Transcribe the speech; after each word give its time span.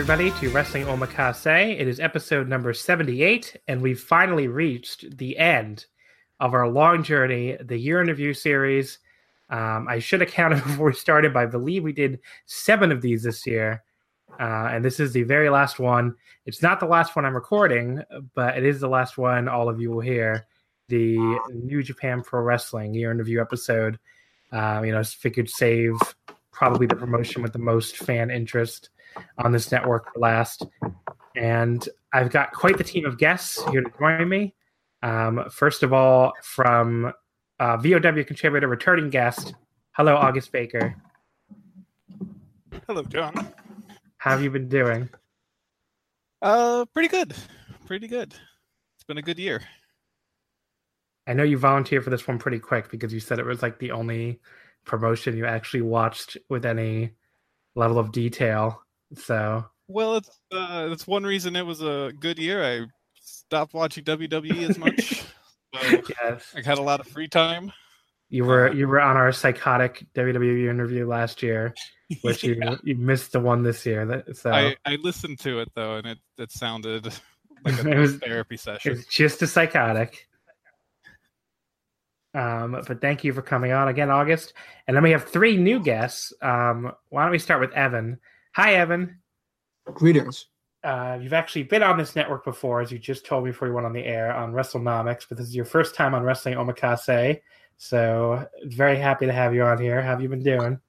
Everybody, 0.00 0.30
to 0.30 0.48
Wrestling 0.48 0.86
Omakase. 0.86 1.78
It 1.78 1.86
is 1.86 2.00
episode 2.00 2.48
number 2.48 2.72
78, 2.72 3.54
and 3.68 3.82
we've 3.82 4.00
finally 4.00 4.48
reached 4.48 5.18
the 5.18 5.36
end 5.36 5.84
of 6.40 6.54
our 6.54 6.66
long 6.66 7.02
journey, 7.02 7.58
the 7.60 7.76
year 7.76 8.00
interview 8.00 8.32
series. 8.32 8.98
Um, 9.50 9.86
I 9.90 9.98
should 9.98 10.22
have 10.22 10.30
counted 10.30 10.64
before 10.64 10.86
we 10.86 10.94
started, 10.94 11.34
but 11.34 11.40
I 11.40 11.46
believe 11.46 11.84
we 11.84 11.92
did 11.92 12.18
seven 12.46 12.92
of 12.92 13.02
these 13.02 13.24
this 13.24 13.46
year. 13.46 13.82
Uh, 14.40 14.70
and 14.72 14.82
this 14.82 15.00
is 15.00 15.12
the 15.12 15.24
very 15.24 15.50
last 15.50 15.78
one. 15.78 16.14
It's 16.46 16.62
not 16.62 16.80
the 16.80 16.86
last 16.86 17.14
one 17.14 17.26
I'm 17.26 17.34
recording, 17.34 18.02
but 18.34 18.56
it 18.56 18.64
is 18.64 18.80
the 18.80 18.88
last 18.88 19.18
one 19.18 19.48
all 19.48 19.68
of 19.68 19.82
you 19.82 19.90
will 19.90 20.00
hear 20.00 20.46
the 20.88 21.18
New 21.50 21.82
Japan 21.82 22.22
Pro 22.22 22.40
Wrestling 22.40 22.94
year 22.94 23.10
interview 23.12 23.38
episode. 23.38 23.98
Uh, 24.50 24.80
you 24.82 24.92
know, 24.92 25.04
figured 25.04 25.50
save 25.50 25.92
probably 26.52 26.86
the 26.86 26.96
promotion 26.96 27.42
with 27.42 27.52
the 27.52 27.58
most 27.58 27.98
fan 27.98 28.30
interest 28.30 28.88
on 29.38 29.52
this 29.52 29.70
network 29.70 30.10
last. 30.16 30.66
And 31.36 31.86
I've 32.12 32.30
got 32.30 32.52
quite 32.52 32.78
the 32.78 32.84
team 32.84 33.04
of 33.04 33.18
guests 33.18 33.62
here 33.70 33.82
to 33.82 33.90
join 33.98 34.28
me. 34.28 34.54
Um, 35.02 35.44
first 35.50 35.82
of 35.82 35.92
all, 35.92 36.32
from 36.42 37.12
uh, 37.58 37.76
VOW 37.76 38.24
contributor, 38.24 38.68
returning 38.68 39.10
guest. 39.10 39.54
Hello, 39.92 40.16
August 40.16 40.52
Baker. 40.52 40.94
Hello, 42.86 43.02
John. 43.02 43.34
How 44.18 44.32
have 44.32 44.42
you 44.42 44.50
been 44.50 44.68
doing? 44.68 45.08
Uh, 46.42 46.84
pretty 46.92 47.08
good. 47.08 47.34
Pretty 47.86 48.08
good. 48.08 48.34
It's 48.96 49.04
been 49.04 49.18
a 49.18 49.22
good 49.22 49.38
year. 49.38 49.62
I 51.26 51.32
know 51.32 51.42
you 51.42 51.58
volunteered 51.58 52.02
for 52.02 52.10
this 52.10 52.26
one 52.26 52.38
pretty 52.38 52.58
quick 52.58 52.90
because 52.90 53.12
you 53.12 53.20
said 53.20 53.38
it 53.38 53.46
was 53.46 53.62
like 53.62 53.78
the 53.78 53.92
only 53.92 54.40
promotion 54.84 55.36
you 55.36 55.46
actually 55.46 55.82
watched 55.82 56.36
with 56.48 56.64
any 56.64 57.12
level 57.74 57.98
of 57.98 58.12
detail. 58.12 58.82
So 59.16 59.64
well, 59.88 60.16
it's 60.16 60.30
uh, 60.52 60.88
that's 60.88 61.06
one 61.06 61.24
reason 61.24 61.56
it 61.56 61.66
was 61.66 61.82
a 61.82 62.12
good 62.18 62.38
year. 62.38 62.64
I 62.64 62.86
stopped 63.20 63.74
watching 63.74 64.04
WWE 64.04 64.70
as 64.70 64.78
much. 64.78 65.24
so 65.74 66.02
yes. 66.22 66.54
I 66.56 66.62
had 66.64 66.78
a 66.78 66.82
lot 66.82 67.00
of 67.00 67.08
free 67.08 67.28
time. 67.28 67.72
You 68.28 68.44
were 68.44 68.68
uh, 68.68 68.72
you 68.72 68.86
were 68.86 69.00
on 69.00 69.16
our 69.16 69.32
psychotic 69.32 70.06
WWE 70.14 70.70
interview 70.70 71.06
last 71.06 71.42
year, 71.42 71.74
which 72.22 72.44
yeah. 72.44 72.54
you 72.54 72.78
you 72.84 72.94
missed 72.94 73.32
the 73.32 73.40
one 73.40 73.64
this 73.64 73.84
year. 73.84 74.06
That, 74.06 74.36
so 74.36 74.52
I, 74.52 74.76
I 74.86 74.96
listened 75.02 75.40
to 75.40 75.58
it 75.58 75.68
though, 75.74 75.96
and 75.96 76.06
it 76.06 76.18
it 76.38 76.52
sounded 76.52 77.06
like 77.64 77.84
a 77.84 77.90
it 77.90 77.98
was, 77.98 78.16
therapy 78.18 78.56
session. 78.56 78.92
It's 78.92 79.06
just 79.06 79.42
a 79.42 79.48
psychotic. 79.48 80.28
Um, 82.32 82.80
but 82.86 83.00
thank 83.00 83.24
you 83.24 83.32
for 83.32 83.42
coming 83.42 83.72
on 83.72 83.88
again, 83.88 84.08
August. 84.08 84.52
And 84.86 84.96
then 84.96 85.02
we 85.02 85.10
have 85.10 85.24
three 85.24 85.56
new 85.56 85.80
guests. 85.80 86.32
Um, 86.40 86.92
why 87.08 87.24
don't 87.24 87.32
we 87.32 87.40
start 87.40 87.60
with 87.60 87.72
Evan? 87.72 88.20
Hi, 88.52 88.74
Evan. 88.74 89.20
Greetings. 89.86 90.46
Uh, 90.82 91.18
you've 91.20 91.32
actually 91.32 91.62
been 91.62 91.82
on 91.82 91.96
this 91.96 92.16
network 92.16 92.44
before, 92.44 92.80
as 92.80 92.90
you 92.90 92.98
just 92.98 93.24
told 93.24 93.44
me 93.44 93.50
before 93.50 93.68
you 93.68 93.74
went 93.74 93.86
on 93.86 93.92
the 93.92 94.04
air 94.04 94.34
on 94.34 94.52
WrestleNomics, 94.52 95.26
but 95.28 95.38
this 95.38 95.46
is 95.46 95.54
your 95.54 95.64
first 95.64 95.94
time 95.94 96.14
on 96.14 96.22
Wrestling 96.22 96.54
Omakase. 96.54 97.40
So 97.76 98.46
very 98.64 98.98
happy 98.98 99.26
to 99.26 99.32
have 99.32 99.54
you 99.54 99.62
on 99.62 99.80
here. 99.80 100.02
How 100.02 100.08
have 100.08 100.22
you 100.22 100.28
been 100.28 100.42
doing? 100.42 100.80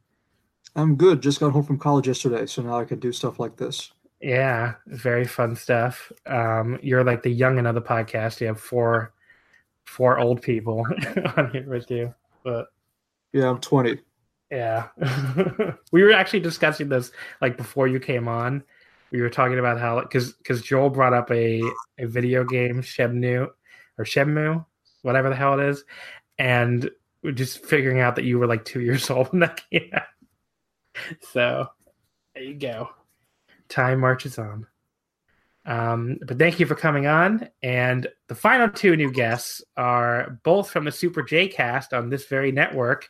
I'm 0.76 0.96
good. 0.96 1.22
Just 1.22 1.40
got 1.40 1.52
home 1.52 1.64
from 1.64 1.78
college 1.78 2.08
yesterday, 2.08 2.46
so 2.46 2.62
now 2.62 2.80
I 2.80 2.86
can 2.86 3.00
do 3.00 3.12
stuff 3.12 3.40
like 3.40 3.58
this. 3.58 3.92
Yeah, 4.22 4.76
very 4.88 5.26
fun 5.26 5.56
stuff. 5.56 6.12
Um, 6.26 6.80
you're 6.82 7.04
like 7.04 7.22
the 7.22 7.32
young 7.32 7.60
of 7.66 7.76
the 7.76 7.82
podcast. 7.82 8.42
You 8.42 8.48
have 8.48 8.60
four 8.60 9.14
four 9.86 10.20
old 10.20 10.42
people 10.42 10.86
on 11.38 11.52
here 11.52 11.70
with 11.70 11.92
you. 11.92 12.14
But 12.44 12.68
yeah, 13.34 13.50
I'm 13.50 13.60
20. 13.60 14.00
Yeah. 14.52 14.90
we 15.92 16.04
were 16.04 16.12
actually 16.12 16.42
discussing 16.42 16.90
this 16.90 17.12
like 17.42 17.58
before 17.58 17.88
you 17.88 18.00
came 18.00 18.28
on. 18.28 18.64
We 19.12 19.22
were 19.22 19.30
talking 19.30 19.60
about 19.60 19.80
how 19.80 20.02
because 20.02 20.34
because 20.34 20.62
Joel 20.62 20.90
brought 20.90 21.14
up 21.14 21.32
a, 21.32 21.62
a 21.98 22.06
video 22.06 22.44
game 22.44 22.82
Shemnu 22.82 23.48
or 23.98 24.06
Shemmu, 24.06 24.66
whatever 25.02 25.30
the 25.30 25.36
hell 25.36 25.60
it 25.60 25.66
is, 25.66 25.84
and 26.38 26.90
we're 27.24 27.32
just 27.32 27.66
figuring 27.66 28.00
out 28.00 28.16
that 28.16 28.26
you 28.26 28.40
were 28.40 28.48
like 28.48 28.66
two 28.66 28.82
years 28.82 29.10
old 29.10 29.32
when 29.32 29.40
that 29.40 29.62
came 29.70 29.90
out. 29.94 30.04
So 31.32 31.68
there 32.36 32.44
you 32.44 32.56
go. 32.56 32.90
Time 33.70 34.02
marches 34.02 34.38
on. 34.38 34.68
Um, 35.66 36.18
but 36.26 36.40
thank 36.40 36.60
you 36.60 36.66
for 36.66 36.76
coming 36.76 37.06
on. 37.06 37.48
And 37.62 38.08
the 38.28 38.36
final 38.36 38.68
two 38.68 38.96
new 38.96 39.12
guests 39.12 39.64
are 39.78 40.40
both 40.44 40.70
from 40.70 40.86
the 40.86 40.92
Super 40.92 41.22
J 41.22 41.48
cast 41.48 41.94
on 41.94 42.10
this 42.10 42.26
very 42.26 42.52
network. 42.52 43.10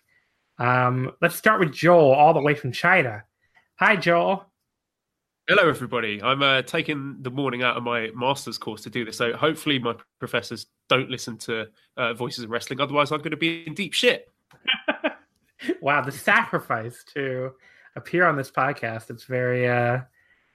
Um, 0.62 1.14
let's 1.22 1.36
start 1.36 1.60
with 1.60 1.74
Joel, 1.74 2.14
all 2.14 2.36
the 2.36 2.40
way 2.40 2.54
from 2.54 2.72
China. 2.72 3.24
Hi, 3.80 3.96
Joel. 3.96 4.46
Hello, 5.48 5.68
everybody. 5.68 6.22
I'm 6.22 6.44
uh, 6.44 6.62
taking 6.62 7.18
the 7.20 7.32
morning 7.32 7.64
out 7.64 7.78
of 7.78 7.84
my 7.84 8.12
master's 8.14 8.60
course 8.60 8.84
to 8.84 8.92
do 8.92 9.04
this. 9.04 9.18
So 9.18 9.36
hopefully, 9.36 9.80
my 9.80 9.96
professors 10.20 10.68
don't 10.88 11.10
listen 11.10 11.40
to 11.40 11.66
uh, 11.98 12.14
Voices 12.14 12.44
of 12.44 12.52
Wrestling. 12.52 12.80
Otherwise, 12.80 13.12
I'm 13.12 13.22
going 13.22 13.32
to 13.32 13.38
be 13.38 13.66
in 13.66 13.74
deep 13.74 13.94
shit. 13.94 14.30
wow, 15.82 16.02
the 16.02 16.12
sacrifice 16.12 17.04
to 17.16 17.54
appear 17.96 18.28
on 18.28 18.38
this 18.38 18.52
podcast. 18.52 19.10
It's 19.10 19.24
very, 19.24 19.68
uh, 19.68 20.02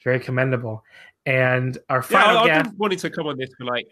very 0.05 0.21
commendable. 0.21 0.85
And 1.27 1.77
our 1.89 2.01
final 2.01 2.35
yeah, 2.35 2.41
I've 2.41 2.47
guest... 2.47 2.71
been 2.71 2.79
wanting 2.79 2.99
to 3.01 3.11
come 3.11 3.27
on 3.27 3.39
this 3.39 3.51
for 3.59 3.65
like 3.65 3.89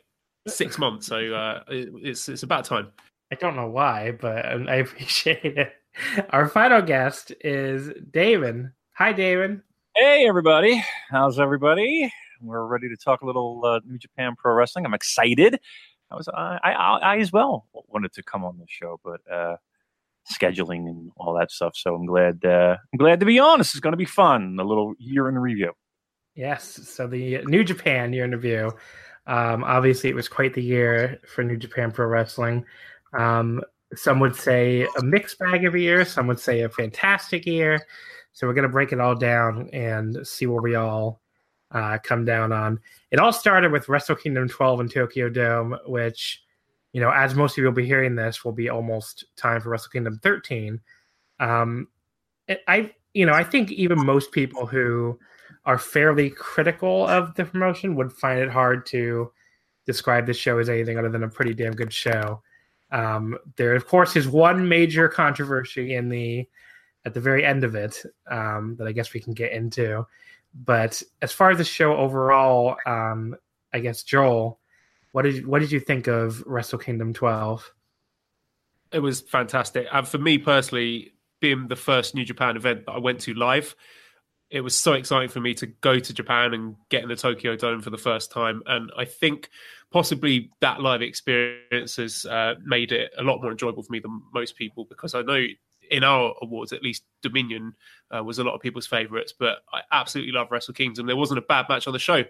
six 0.47 0.79
months, 0.79 1.09
so 1.09 1.35
uh, 1.35 1.65
it's 1.67 2.29
it's 2.29 2.45
about 2.45 2.67
time. 2.67 2.93
I 3.33 3.35
don't 3.35 3.57
know 3.57 3.69
why, 3.69 4.13
but 4.13 4.47
I 4.47 4.77
appreciate 4.77 5.45
it. 5.45 5.73
Our 6.31 6.49
final 6.49 6.83
guest 6.83 7.33
is 7.41 7.91
David. 8.11 8.71
Hi, 8.95 9.13
David. 9.13 9.61
Hey, 9.95 10.27
everybody. 10.27 10.83
How's 11.11 11.39
everybody? 11.39 12.13
We're 12.41 12.67
ready 12.67 12.89
to 12.89 12.97
talk 12.97 13.23
a 13.23 13.27
little 13.27 13.65
uh, 13.65 13.81
New 13.87 13.99
Japan 13.99 14.35
Pro 14.37 14.55
Wrestling. 14.55 14.85
I'm 14.87 14.95
excited. 14.95 15.59
I 16.11 16.17
was, 16.17 16.29
I, 16.29 16.59
I, 16.65 16.99
I 16.99 17.19
as 17.19 17.33
well 17.33 17.67
wanted 17.89 18.13
to 18.15 18.23
come 18.23 18.45
on 18.45 18.59
the 18.59 18.67
show, 18.69 19.01
but 19.05 19.21
uh, 19.33 19.57
scheduling 20.33 20.89
and 20.89 21.11
all 21.17 21.35
that 21.39 21.51
stuff. 21.51 21.77
So 21.77 21.95
I'm 21.95 22.07
glad. 22.07 22.45
Uh, 22.45 22.77
I'm 22.93 22.99
glad 22.99 23.21
to 23.21 23.27
be 23.27 23.39
on. 23.39 23.59
This 23.59 23.75
is 23.75 23.81
going 23.81 23.93
to 23.93 23.99
be 23.99 24.05
fun. 24.05 24.57
A 24.61 24.65
little 24.65 24.95
year 24.99 25.29
in 25.29 25.39
review. 25.39 25.73
Yes. 26.35 26.65
So 26.65 27.07
the 27.07 27.43
New 27.45 27.63
Japan 27.63 28.13
year 28.13 28.25
in 28.25 28.33
review. 28.33 28.73
Um, 29.27 29.65
obviously, 29.65 30.11
it 30.11 30.17
was 30.17 30.29
quite 30.29 30.55
the 30.55 30.63
year 30.63 31.21
for 31.27 31.45
New 31.45 31.57
Japan 31.57 31.93
Pro 31.93 32.07
Wrestling. 32.07 32.65
Um, 33.17 33.63
some 33.99 34.21
would 34.21 34.37
say 34.37 34.87
a 34.99 35.03
mixed 35.03 35.39
bag 35.39 35.65
of 35.65 35.75
a 35.75 35.81
year. 35.81 36.05
Some 36.05 36.27
would 36.27 36.41
say 36.41 36.63
a 36.63 36.69
fantastic 36.69 37.47
year. 37.47 37.81
So 38.33 38.47
we're 38.47 38.55
going 38.55 38.65
to 38.65 38.69
break 38.69 38.93
it 38.93 39.01
all 39.01 39.15
down 39.15 39.71
and 39.73 40.27
see 40.27 40.47
where 40.47 40.63
we 40.63 40.75
all 40.75 41.21
uh, 41.71 41.99
come 42.03 42.25
down 42.25 42.53
on. 42.53 42.81
It 43.11 43.19
all 43.19 43.33
started 43.33 43.73
with 43.73 43.89
Wrestle 43.89 44.17
Kingdom 44.17 44.49
12 44.49 44.81
in 44.81 44.89
Tokyo 44.89 45.29
Dome, 45.29 45.77
which, 45.87 46.43
you 46.93 47.01
know, 47.01 47.11
as 47.11 47.35
most 47.35 47.53
of 47.53 47.59
you 47.59 47.65
will 47.65 47.73
be 47.73 47.87
hearing 47.87 48.15
this, 48.15 48.45
will 48.45 48.53
be 48.53 48.69
almost 48.69 49.25
time 49.37 49.61
for 49.61 49.71
Wrestle 49.71 49.91
Kingdom 49.91 50.19
13. 50.23 50.81
Um, 51.41 51.89
I, 52.69 52.93
you 53.13 53.27
know, 53.27 53.33
I 53.33 53.45
think 53.45 53.71
even 53.73 54.05
most 54.05 54.33
people 54.33 54.67
who 54.67 55.19
are 55.65 55.79
fairly 55.79 56.31
critical 56.31 57.07
of 57.07 57.35
the 57.35 57.45
promotion 57.45 57.95
would 57.97 58.13
find 58.13 58.41
it 58.41 58.51
hard 58.51 58.85
to 58.87 59.33
describe 59.87 60.27
this 60.27 60.37
show 60.37 60.59
as 60.59 60.69
anything 60.69 60.99
other 60.99 61.09
than 61.09 61.23
a 61.23 61.29
pretty 61.29 61.55
damn 61.55 61.73
good 61.73 61.93
show. 61.93 62.43
Um, 62.91 63.39
there, 63.57 63.75
of 63.75 63.87
course, 63.87 64.17
is 64.17 64.29
one 64.29 64.69
major 64.69 65.09
controversy 65.09 65.95
in 65.95 66.09
the 66.09 66.49
at 67.05 67.15
the 67.15 67.21
very 67.21 67.45
end 67.45 67.65
of 67.65 67.75
it 67.75 68.03
um, 68.31 68.77
that 68.79 68.87
I 68.87 68.93
guess 68.93 69.13
we 69.13 69.21
can 69.21 69.35
get 69.35 69.53
into. 69.53 70.07
But 70.55 71.03
as 71.21 71.33
far 71.33 71.51
as 71.51 71.59
the 71.59 71.65
show 71.65 71.97
overall, 71.97 72.77
um, 72.87 73.37
I 73.73 73.81
guess 73.81 74.03
Joel, 74.03 74.59
what 75.13 75.23
did 75.23 75.47
what 75.47 75.61
did 75.61 75.73
you 75.73 75.81
think 75.81 76.07
of 76.07 76.43
Wrestle 76.47 76.79
Kingdom 76.79 77.13
12? 77.13 77.73
It 78.93 79.01
was 79.01 79.21
fantastic, 79.23 79.87
and 79.93 80.07
for 80.07 80.19
me 80.19 80.39
personally, 80.39 81.15
being 81.41 81.69
the 81.69 81.77
first 81.77 82.15
New 82.15 82.25
Japan 82.25 82.57
event 82.57 82.87
that 82.87 82.93
I 82.93 82.99
went 82.99 83.21
to 83.21 83.35
live, 83.35 83.75
it 84.51 84.61
was 84.61 84.77
so 84.77 84.93
exciting 84.93 85.29
for 85.29 85.41
me 85.41 85.53
to 85.55 85.67
go 85.67 85.99
to 85.99 86.15
Japan 86.15 86.55
and 86.55 86.77
get 86.89 87.03
in 87.03 87.09
the 87.09 87.17
Tokyo 87.17 87.57
Dome 87.57 87.81
for 87.81 87.91
the 87.91 87.99
first 87.99 88.31
time. 88.31 88.63
And 88.67 88.93
I 88.97 89.05
think 89.05 89.51
possibly 89.95 90.51
that 90.61 90.81
live 90.81 91.03
experience 91.03 91.95
has 91.95 92.27
uh, 92.27 92.55
made 92.65 92.91
it 92.91 93.13
a 93.17 93.23
lot 93.23 93.41
more 93.41 93.53
enjoyable 93.53 93.81
for 93.81 93.93
me 93.93 94.01
than 94.01 94.21
most 94.35 94.57
people 94.57 94.85
because 94.87 95.15
I 95.15 95.23
know 95.23 95.47
in 95.89 96.03
our 96.03 96.35
awards, 96.43 96.73
at 96.73 96.83
least, 96.83 97.05
Dominion 97.23 97.73
uh, 98.11 98.25
was 98.25 98.41
a 98.41 98.45
lot 98.45 98.57
of 98.57 98.61
people's 98.61 98.89
favourites. 98.89 99.33
But 99.39 99.59
I 99.73 99.83
absolutely 99.93 100.33
love 100.33 100.49
Wrestle 100.51 100.75
Kingdom. 100.75 101.07
There 101.07 101.15
wasn't 101.15 101.39
a 101.39 101.43
bad 101.43 101.67
match 101.69 101.87
on 101.87 101.93
the 101.93 102.01
show. 102.01 102.25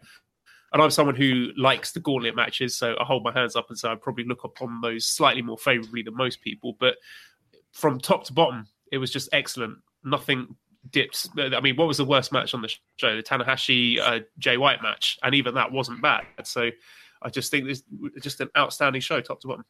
And 0.75 0.83
I'm 0.83 0.91
someone 0.91 1.15
who 1.15 1.53
likes 1.57 1.93
the 1.93 2.01
gauntlet 2.01 2.37
matches, 2.37 2.77
so 2.77 2.97
I 3.01 3.05
hold 3.05 3.25
my 3.25 3.33
hands 3.33 3.57
up 3.57 3.71
and 3.71 3.79
say 3.79 3.89
I 3.89 3.95
probably 3.95 4.25
look 4.25 4.45
upon 4.45 4.83
those 4.83 5.07
slightly 5.07 5.41
more 5.41 5.57
favourably 5.57 6.03
than 6.03 6.17
most 6.17 6.43
people. 6.43 6.77
But 6.79 6.97
from 7.73 7.99
top 7.99 8.25
to 8.25 8.35
bottom, 8.35 8.67
it 8.93 8.99
was 8.99 9.11
just 9.11 9.31
excellent. 9.33 9.79
Nothing 10.05 10.55
dipped. 10.91 11.29
I 11.39 11.61
mean, 11.61 11.77
what 11.77 11.89
was 11.89 11.97
the 11.97 12.05
worst 12.05 12.31
match 12.31 12.53
on 12.53 12.61
the 12.61 12.75
show? 12.97 13.17
The 13.17 13.23
Tanahashi 13.23 14.01
uh, 14.01 14.21
Jay 14.39 14.59
White 14.59 14.83
match, 14.83 15.19
and 15.23 15.35
even 15.35 15.55
that 15.55 15.73
wasn't 15.73 16.03
bad. 16.03 16.27
So 16.43 16.71
I 17.25 17.31
just 17.31 17.51
think 17.51 17.69
it's 17.69 17.83
just 18.21 18.41
an 18.41 18.51
outstanding 18.57 19.01
show, 19.01 19.21
top 19.21 19.41
to 19.41 19.49
bottom. 19.49 19.65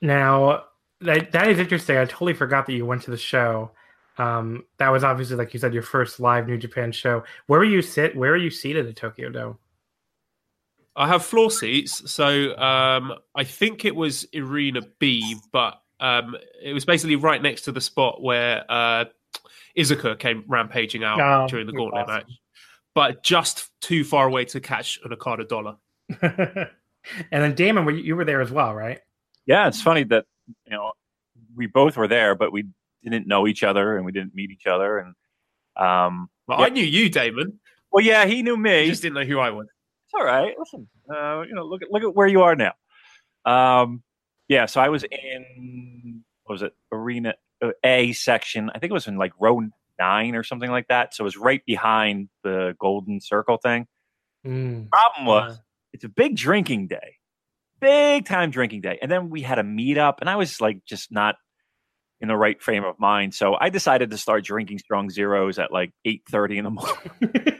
Now, 0.00 0.64
that 1.00 1.32
that 1.32 1.48
is 1.48 1.58
interesting. 1.58 1.96
I 1.96 2.04
totally 2.04 2.34
forgot 2.34 2.66
that 2.66 2.72
you 2.72 2.86
went 2.86 3.02
to 3.02 3.10
the 3.10 3.16
show. 3.16 3.72
Um, 4.18 4.64
that 4.78 4.88
was 4.88 5.04
obviously, 5.04 5.36
like 5.36 5.52
you 5.52 5.60
said, 5.60 5.74
your 5.74 5.82
first 5.82 6.20
live 6.20 6.46
New 6.46 6.56
Japan 6.56 6.92
show. 6.92 7.24
Where 7.46 7.60
were 7.60 7.66
you 7.66 7.82
sit? 7.82 8.16
Where 8.16 8.32
are 8.32 8.36
you 8.36 8.50
seated 8.50 8.86
at 8.86 8.96
Tokyo 8.96 9.28
Dome? 9.30 9.58
I 10.94 11.08
have 11.08 11.24
floor 11.24 11.50
seats, 11.50 12.10
so 12.10 12.56
um, 12.56 13.12
I 13.34 13.44
think 13.44 13.84
it 13.84 13.94
was 13.94 14.26
Arena 14.34 14.80
B, 14.98 15.36
but 15.52 15.74
um, 16.00 16.36
it 16.62 16.72
was 16.72 16.86
basically 16.86 17.16
right 17.16 17.42
next 17.42 17.62
to 17.62 17.72
the 17.72 17.82
spot 17.82 18.22
where 18.22 18.64
uh, 18.70 19.04
Iizuka 19.76 20.18
came 20.18 20.44
rampaging 20.48 21.04
out 21.04 21.20
oh, 21.20 21.46
during 21.48 21.66
the 21.66 21.74
Gauntlet 21.74 22.04
awesome. 22.04 22.14
match, 22.14 22.32
but 22.94 23.22
just 23.22 23.70
too 23.82 24.04
far 24.04 24.26
away 24.26 24.46
to 24.46 24.60
catch 24.60 24.98
an 25.04 25.12
Okada 25.12 25.44
dollar. 25.44 25.76
and 26.22 26.70
then 27.30 27.54
Damon, 27.54 27.98
you 27.98 28.16
were 28.16 28.24
there 28.24 28.40
as 28.40 28.50
well, 28.50 28.74
right? 28.74 29.00
Yeah, 29.46 29.68
it's 29.68 29.82
funny 29.82 30.04
that 30.04 30.24
you 30.64 30.72
know, 30.72 30.92
we 31.54 31.66
both 31.66 31.96
were 31.96 32.08
there, 32.08 32.34
but 32.34 32.52
we 32.52 32.66
didn't 33.02 33.26
know 33.26 33.46
each 33.46 33.62
other 33.62 33.96
and 33.96 34.04
we 34.04 34.12
didn't 34.12 34.34
meet 34.34 34.50
each 34.50 34.66
other. 34.66 34.98
And 34.98 35.14
um, 35.76 36.28
well, 36.46 36.60
yeah. 36.60 36.66
I 36.66 36.68
knew 36.70 36.84
you, 36.84 37.08
Damon. 37.08 37.58
Well, 37.92 38.04
yeah, 38.04 38.26
he 38.26 38.42
knew 38.42 38.56
me. 38.56 38.84
He 38.84 38.90
just 38.90 39.02
didn't 39.02 39.14
know 39.14 39.24
who 39.24 39.38
I 39.38 39.50
was. 39.50 39.66
It's 40.06 40.14
all 40.14 40.24
right. 40.24 40.54
Listen, 40.58 40.88
uh, 41.10 41.42
you 41.42 41.54
know, 41.54 41.64
look 41.64 41.82
at 41.82 41.90
look 41.90 42.02
at 42.02 42.14
where 42.14 42.26
you 42.26 42.42
are 42.42 42.56
now. 42.56 42.72
Um, 43.44 44.02
yeah, 44.48 44.66
so 44.66 44.80
I 44.80 44.88
was 44.88 45.04
in 45.04 46.22
what 46.44 46.54
was 46.54 46.62
it 46.62 46.74
arena 46.92 47.34
uh, 47.62 47.70
A 47.84 48.12
section? 48.12 48.70
I 48.74 48.78
think 48.78 48.90
it 48.90 48.94
was 48.94 49.06
in 49.06 49.16
like 49.16 49.32
row 49.40 49.62
nine 49.98 50.34
or 50.34 50.42
something 50.42 50.70
like 50.70 50.88
that. 50.88 51.14
So 51.14 51.24
it 51.24 51.26
was 51.26 51.36
right 51.36 51.64
behind 51.64 52.28
the 52.44 52.76
golden 52.78 53.20
circle 53.20 53.56
thing. 53.56 53.86
Mm. 54.46 54.88
Problem 54.90 55.26
was, 55.26 55.60
it's 55.92 56.04
a 56.04 56.08
big 56.08 56.36
drinking 56.36 56.88
day 56.88 57.16
big 57.80 58.24
time 58.24 58.50
drinking 58.50 58.80
day. 58.80 58.98
And 59.00 59.10
then 59.10 59.30
we 59.30 59.42
had 59.42 59.58
a 59.58 59.62
meetup, 59.62 60.14
and 60.20 60.30
I 60.30 60.36
was 60.36 60.60
like 60.60 60.84
just 60.84 61.12
not 61.12 61.36
in 62.20 62.28
the 62.28 62.36
right 62.36 62.60
frame 62.62 62.84
of 62.84 62.98
mind. 62.98 63.34
So 63.34 63.56
I 63.58 63.68
decided 63.68 64.10
to 64.10 64.18
start 64.18 64.44
drinking 64.44 64.78
strong 64.78 65.10
zeros 65.10 65.58
at 65.58 65.72
like 65.72 65.92
eight 66.04 66.22
thirty 66.28 66.58
in 66.58 66.64
the 66.64 66.70
morning. 66.70 67.58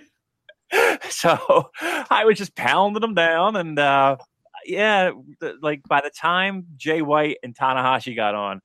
so 1.09 1.71
I 1.81 2.25
was 2.25 2.39
just 2.39 2.55
pounding 2.55 3.01
them 3.01 3.15
down, 3.15 3.57
and 3.57 3.79
uh, 3.79 4.17
yeah, 4.65 5.13
like 5.61 5.83
by 5.89 6.01
the 6.01 6.11
time 6.11 6.67
Jay 6.77 7.03
White 7.03 7.39
and 7.43 7.55
Tanahashi 7.55 8.17
got 8.17 8.35
on, 8.35 8.61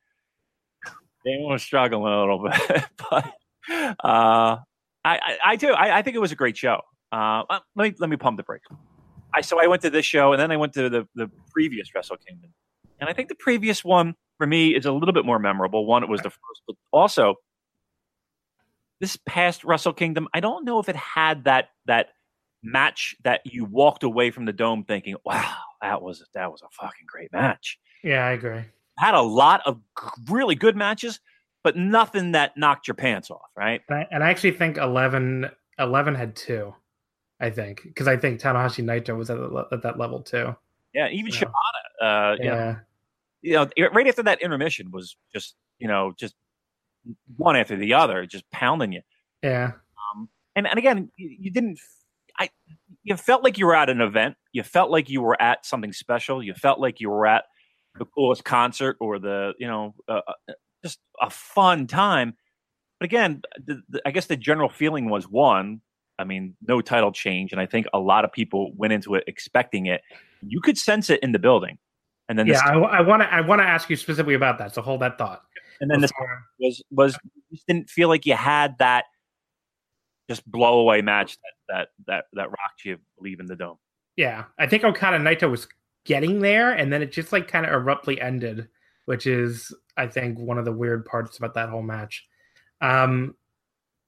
they 1.26 1.38
were 1.42 1.60
struggling 1.60 2.12
a 2.12 2.20
little 2.20 2.44
bit. 2.44 2.86
but 3.10 3.34
uh, 4.04 4.58
I, 5.04 5.18
I, 5.20 5.38
I 5.46 5.56
do. 5.56 5.72
I, 5.72 5.98
I, 6.00 6.02
think 6.02 6.16
it 6.16 6.20
was 6.20 6.32
a 6.32 6.36
great 6.36 6.58
show. 6.58 6.82
Uh, 7.12 7.44
let 7.76 7.92
me 7.92 7.96
let 8.00 8.10
me 8.10 8.18
pump 8.18 8.38
the 8.38 8.44
brakes. 8.44 8.68
I 9.34 9.42
so 9.42 9.62
I 9.62 9.68
went 9.68 9.82
to 9.84 9.90
this 9.90 10.06
show 10.06 10.34
and 10.34 10.42
then 10.42 10.52
I 10.52 10.58
went 10.58 10.74
to 10.74 10.90
the 10.90 11.08
the 11.16 11.30
previous 11.52 11.94
Wrestle 11.94 12.18
Kingdom, 12.18 12.54
and 13.00 13.10
I 13.10 13.14
think 13.14 13.30
the 13.30 13.36
previous 13.36 13.84
one 13.84 14.16
for 14.38 14.48
me 14.48 14.76
is 14.76 14.86
a 14.86 14.92
little 14.92 15.14
bit 15.14 15.26
more 15.26 15.40
memorable. 15.40 15.86
One, 15.86 16.04
it 16.04 16.10
was 16.10 16.22
the 16.22 16.30
first, 16.30 16.62
but 16.68 16.76
also 16.92 17.36
this 19.00 19.18
past 19.26 19.64
Wrestle 19.64 19.94
Kingdom, 19.94 20.28
I 20.34 20.40
don't 20.40 20.64
know 20.64 20.80
if 20.80 20.88
it 20.88 20.96
had 20.96 21.46
that 21.46 21.70
that 21.86 22.10
match 22.64 23.16
that 23.24 23.42
you 23.46 23.66
walked 23.66 24.04
away 24.04 24.32
from 24.32 24.46
the 24.46 24.54
dome 24.54 24.84
thinking, 24.84 25.16
"Wow, 25.26 25.56
that 25.82 26.02
was 26.02 26.24
that 26.34 26.52
was 26.52 26.62
a 26.62 26.70
fucking 26.72 27.06
great 27.08 27.32
match." 27.32 27.80
Yeah, 28.04 28.26
I 28.26 28.32
agree. 28.32 28.64
Had 28.98 29.16
a 29.16 29.22
lot 29.22 29.62
of 29.66 29.82
really 30.30 30.56
good 30.56 30.76
matches, 30.76 31.20
but 31.64 31.76
nothing 31.76 32.34
that 32.34 32.56
knocked 32.58 32.88
your 32.88 32.96
pants 32.96 33.32
off, 33.32 33.50
right? 33.56 33.82
And 33.90 34.24
I, 34.24 34.30
actually 34.30 34.52
think 34.52 34.78
11, 34.78 35.50
11 35.80 36.16
had 36.16 36.36
two. 36.36 36.74
I 37.42 37.50
think 37.50 37.82
because 37.84 38.08
I 38.08 38.16
think 38.18 38.40
Tanahashi 38.40 38.84
Naito 38.84 39.18
was 39.18 39.30
at, 39.32 39.40
at 39.72 39.82
that 39.82 39.98
level 39.98 40.22
too. 40.22 40.56
Yeah, 40.94 41.10
even 41.10 41.32
Shibata. 41.32 41.52
Uh, 42.02 42.36
yeah. 42.40 42.76
You 43.42 43.54
know, 43.54 43.70
you 43.76 43.86
know, 43.86 43.90
right 43.92 44.08
after 44.08 44.24
that 44.24 44.42
intermission 44.42 44.92
was 44.92 45.18
just 45.34 45.56
you 45.80 45.88
know 45.88 46.14
just 46.18 46.36
one 47.38 47.56
after 47.56 47.76
the 47.76 47.96
other, 47.96 48.28
just 48.28 48.50
pounding 48.52 48.92
you. 48.92 49.02
Yeah. 49.42 49.72
Um, 50.14 50.30
and 50.56 50.68
and 50.68 50.78
again, 50.78 51.10
you, 51.18 51.36
you, 51.40 51.52
didn't. 51.52 51.80
I 52.40 52.50
you 53.04 53.18
felt 53.18 53.44
like 53.44 53.58
you 53.58 53.66
were 53.66 53.76
at 53.76 53.90
an 53.90 54.02
event. 54.02 54.36
You 54.54 54.62
felt 54.62 54.92
like 54.92 55.10
you 55.10 55.22
were 55.22 55.42
at 55.42 55.66
something 55.66 55.94
special. 55.94 56.44
You 56.44 56.54
felt 56.54 56.80
like 56.80 57.00
you 57.00 57.10
were 57.10 57.26
at 57.26 57.46
the 57.98 58.06
coolest 58.06 58.44
concert 58.44 58.98
or 59.00 59.18
the 59.18 59.54
you 59.58 59.68
know 59.68 59.96
uh, 60.08 60.22
uh 60.28 60.54
just 60.84 61.00
a 61.20 61.32
fun 61.32 61.88
time. 61.88 62.36
But 63.00 63.06
again, 63.06 63.42
the, 63.66 63.82
the, 63.90 64.02
I 64.06 64.12
guess 64.12 64.28
the 64.28 64.38
general 64.38 64.70
feeling 64.70 65.10
was 65.10 65.28
one 65.28 65.82
I 66.22 66.24
mean, 66.24 66.56
no 66.68 66.82
title 66.82 67.12
change, 67.12 67.52
and 67.52 67.60
I 67.60 67.66
think 67.66 67.88
a 67.94 68.00
lot 68.00 68.24
of 68.24 68.32
people 68.32 68.72
went 68.76 68.94
into 68.94 69.16
it 69.16 69.24
expecting 69.28 69.88
it. 69.88 70.02
You 70.42 70.62
could 70.62 70.78
sense 70.78 71.10
it 71.10 71.20
in 71.22 71.32
the 71.32 71.40
building, 71.40 71.78
and 72.30 72.40
then 72.40 72.48
yeah, 72.48 72.62
I 72.64 73.02
want 73.02 73.22
to 73.24 73.34
I 73.34 73.42
want 73.42 73.60
to 73.60 73.68
ask 73.68 73.90
you 73.90 73.96
specifically 73.96 74.36
about 74.36 74.58
that. 74.60 74.74
So 74.74 74.82
hold 74.82 75.02
that 75.02 75.18
thought. 75.18 75.44
And 75.82 75.90
then 75.90 76.00
this 76.00 76.12
was 76.60 76.84
was 76.92 77.18
just 77.52 77.68
didn't 77.68 77.90
feel 77.90 78.08
like 78.08 78.26
you 78.26 78.36
had 78.36 78.78
that 78.78 79.06
just 80.30 80.50
blow 80.50 80.80
away 80.80 81.02
match 81.02 81.38
that 81.38 81.54
that 81.68 81.88
that 82.08 82.26
that 82.34 82.50
rocked 82.50 82.86
you 82.86 82.98
leaving 83.20 83.48
the 83.48 83.56
dome. 83.56 83.78
Yeah, 84.16 84.46
I 84.60 84.68
think 84.68 84.84
Okada 84.84 85.18
Naito 85.18 85.50
was 85.50 85.68
getting 86.06 86.40
there, 86.40 86.72
and 86.72 86.94
then 86.94 87.02
it 87.02 87.12
just 87.12 87.32
like 87.32 87.48
kind 87.48 87.66
of 87.66 87.74
abruptly 87.74 88.22
ended, 88.22 88.68
which 89.06 89.26
is 89.28 89.74
I 89.98 90.08
think 90.08 90.40
one 90.40 90.58
of 90.58 90.66
the 90.66 90.72
weird 90.72 91.06
parts 91.06 91.38
about 91.38 91.56
that 91.56 91.70
whole 91.70 91.82
match. 91.82 92.26
Um, 92.82 93.36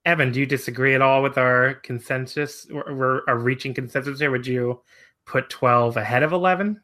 Evan, 0.05 0.31
do 0.31 0.39
you 0.39 0.45
disagree 0.45 0.95
at 0.95 1.01
all 1.01 1.23
with 1.23 1.37
our 1.37 1.75
consensus? 1.75 2.67
We're, 2.69 2.93
we're 3.25 3.37
reaching 3.37 3.73
consensus 3.73 4.19
here. 4.19 4.31
Would 4.31 4.45
you 4.45 4.81
put 5.25 5.49
12 5.49 5.97
ahead 5.97 6.23
of 6.23 6.33
11? 6.33 6.81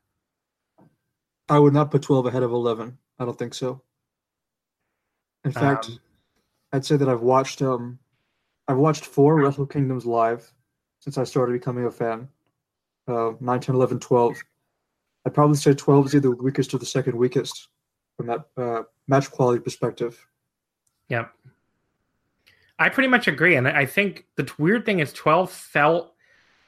I 1.49 1.59
would 1.59 1.73
not 1.73 1.91
put 1.91 2.03
12 2.03 2.27
ahead 2.27 2.43
of 2.43 2.51
11. 2.51 2.97
I 3.17 3.25
don't 3.25 3.37
think 3.37 3.53
so. 3.53 3.81
In 5.43 5.51
fact, 5.51 5.87
um, 5.87 5.99
I'd 6.71 6.85
say 6.85 6.97
that 6.97 7.09
I've 7.09 7.21
watched 7.21 7.61
um 7.61 7.97
I've 8.67 8.77
watched 8.77 9.05
four 9.05 9.41
Wrestle 9.41 9.65
Kingdoms 9.65 10.05
live 10.05 10.51
since 10.99 11.17
I 11.17 11.23
started 11.23 11.53
becoming 11.53 11.85
a 11.85 11.91
fan. 11.91 12.27
Uh, 13.07 13.31
9, 13.39 13.59
10, 13.59 13.75
11, 13.75 13.99
12. 13.99 14.37
I'd 15.25 15.33
probably 15.33 15.55
say 15.55 15.73
12 15.73 16.05
is 16.05 16.15
either 16.15 16.29
the 16.29 16.43
weakest 16.43 16.73
or 16.73 16.77
the 16.77 16.85
second 16.85 17.17
weakest 17.17 17.69
from 18.15 18.27
that 18.27 18.45
uh, 18.57 18.83
match 19.07 19.31
quality 19.31 19.59
perspective. 19.59 20.23
Yep. 21.09 21.33
I 22.79 22.87
pretty 22.89 23.09
much 23.09 23.27
agree, 23.27 23.55
and 23.55 23.67
I 23.67 23.85
think 23.85 24.25
the 24.37 24.49
weird 24.57 24.85
thing 24.85 24.99
is 24.99 25.11
twelve 25.11 25.51
felt 25.51 26.13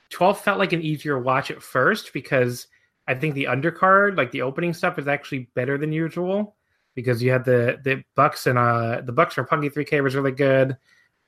twelve 0.09 0.39
felt 0.41 0.59
like 0.59 0.73
an 0.73 0.81
easier 0.81 1.17
watch 1.17 1.49
at 1.49 1.63
first 1.63 2.11
because 2.13 2.67
I 3.07 3.15
think 3.15 3.33
the 3.33 3.45
undercard, 3.45 4.17
like 4.17 4.31
the 4.31 4.41
opening 4.41 4.73
stuff, 4.73 4.99
is 4.99 5.07
actually 5.07 5.49
better 5.55 5.77
than 5.77 5.93
usual 5.93 6.55
because 6.95 7.23
you 7.23 7.31
had 7.31 7.45
the 7.45 7.79
the 7.83 8.03
Bucks 8.15 8.45
and 8.45 8.59
uh 8.59 9.01
the 9.01 9.13
Bucks 9.13 9.35
Roppongi 9.35 9.73
Three 9.73 9.85
K 9.85 10.01
was 10.01 10.15
really 10.15 10.33
good. 10.33 10.77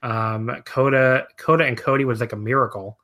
Um, 0.02 0.52
Kota 0.66 1.28
Kota 1.38 1.64
and 1.64 1.78
Cody 1.78 2.04
was 2.04 2.20
like 2.20 2.34
a 2.34 2.38
miracle, 2.38 3.00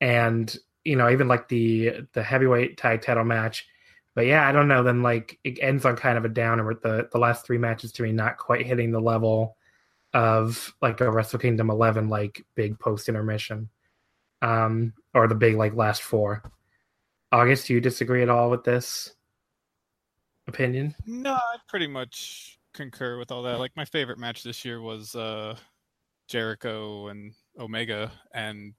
and 0.00 0.56
you 0.84 0.94
know 0.94 1.10
even 1.10 1.26
like 1.26 1.48
the 1.48 2.02
the 2.12 2.22
heavyweight 2.22 2.78
tag 2.78 3.02
title 3.02 3.24
match. 3.24 3.66
But 4.14 4.26
yeah, 4.26 4.48
I 4.48 4.52
don't 4.52 4.68
know. 4.68 4.84
Then 4.84 5.02
like 5.02 5.40
it 5.42 5.58
ends 5.60 5.84
on 5.84 5.96
kind 5.96 6.16
of 6.16 6.24
a 6.24 6.28
downer 6.28 6.64
with 6.64 6.82
the 6.82 7.08
the 7.10 7.18
last 7.18 7.44
three 7.44 7.58
matches 7.58 7.90
to 7.92 8.04
me 8.04 8.12
not 8.12 8.38
quite 8.38 8.64
hitting 8.64 8.92
the 8.92 9.00
level 9.00 9.56
of 10.12 10.74
like 10.82 11.00
a 11.00 11.10
Wrestle 11.10 11.38
Kingdom 11.38 11.70
11 11.70 12.08
like 12.08 12.44
big 12.54 12.78
post 12.78 13.08
intermission 13.08 13.68
um 14.42 14.92
or 15.14 15.28
the 15.28 15.34
big 15.34 15.56
like 15.56 15.74
last 15.74 16.02
four. 16.02 16.42
August, 17.32 17.66
do 17.66 17.74
you 17.74 17.80
disagree 17.80 18.22
at 18.22 18.28
all 18.28 18.50
with 18.50 18.64
this 18.64 19.14
opinion? 20.48 20.96
No, 21.06 21.34
I 21.34 21.56
pretty 21.68 21.86
much 21.86 22.58
concur 22.74 23.18
with 23.18 23.30
all 23.30 23.42
that. 23.44 23.60
Like 23.60 23.76
my 23.76 23.84
favorite 23.84 24.18
match 24.18 24.42
this 24.42 24.64
year 24.64 24.80
was 24.80 25.14
uh 25.14 25.56
Jericho 26.28 27.08
and 27.08 27.32
Omega 27.58 28.10
and 28.32 28.74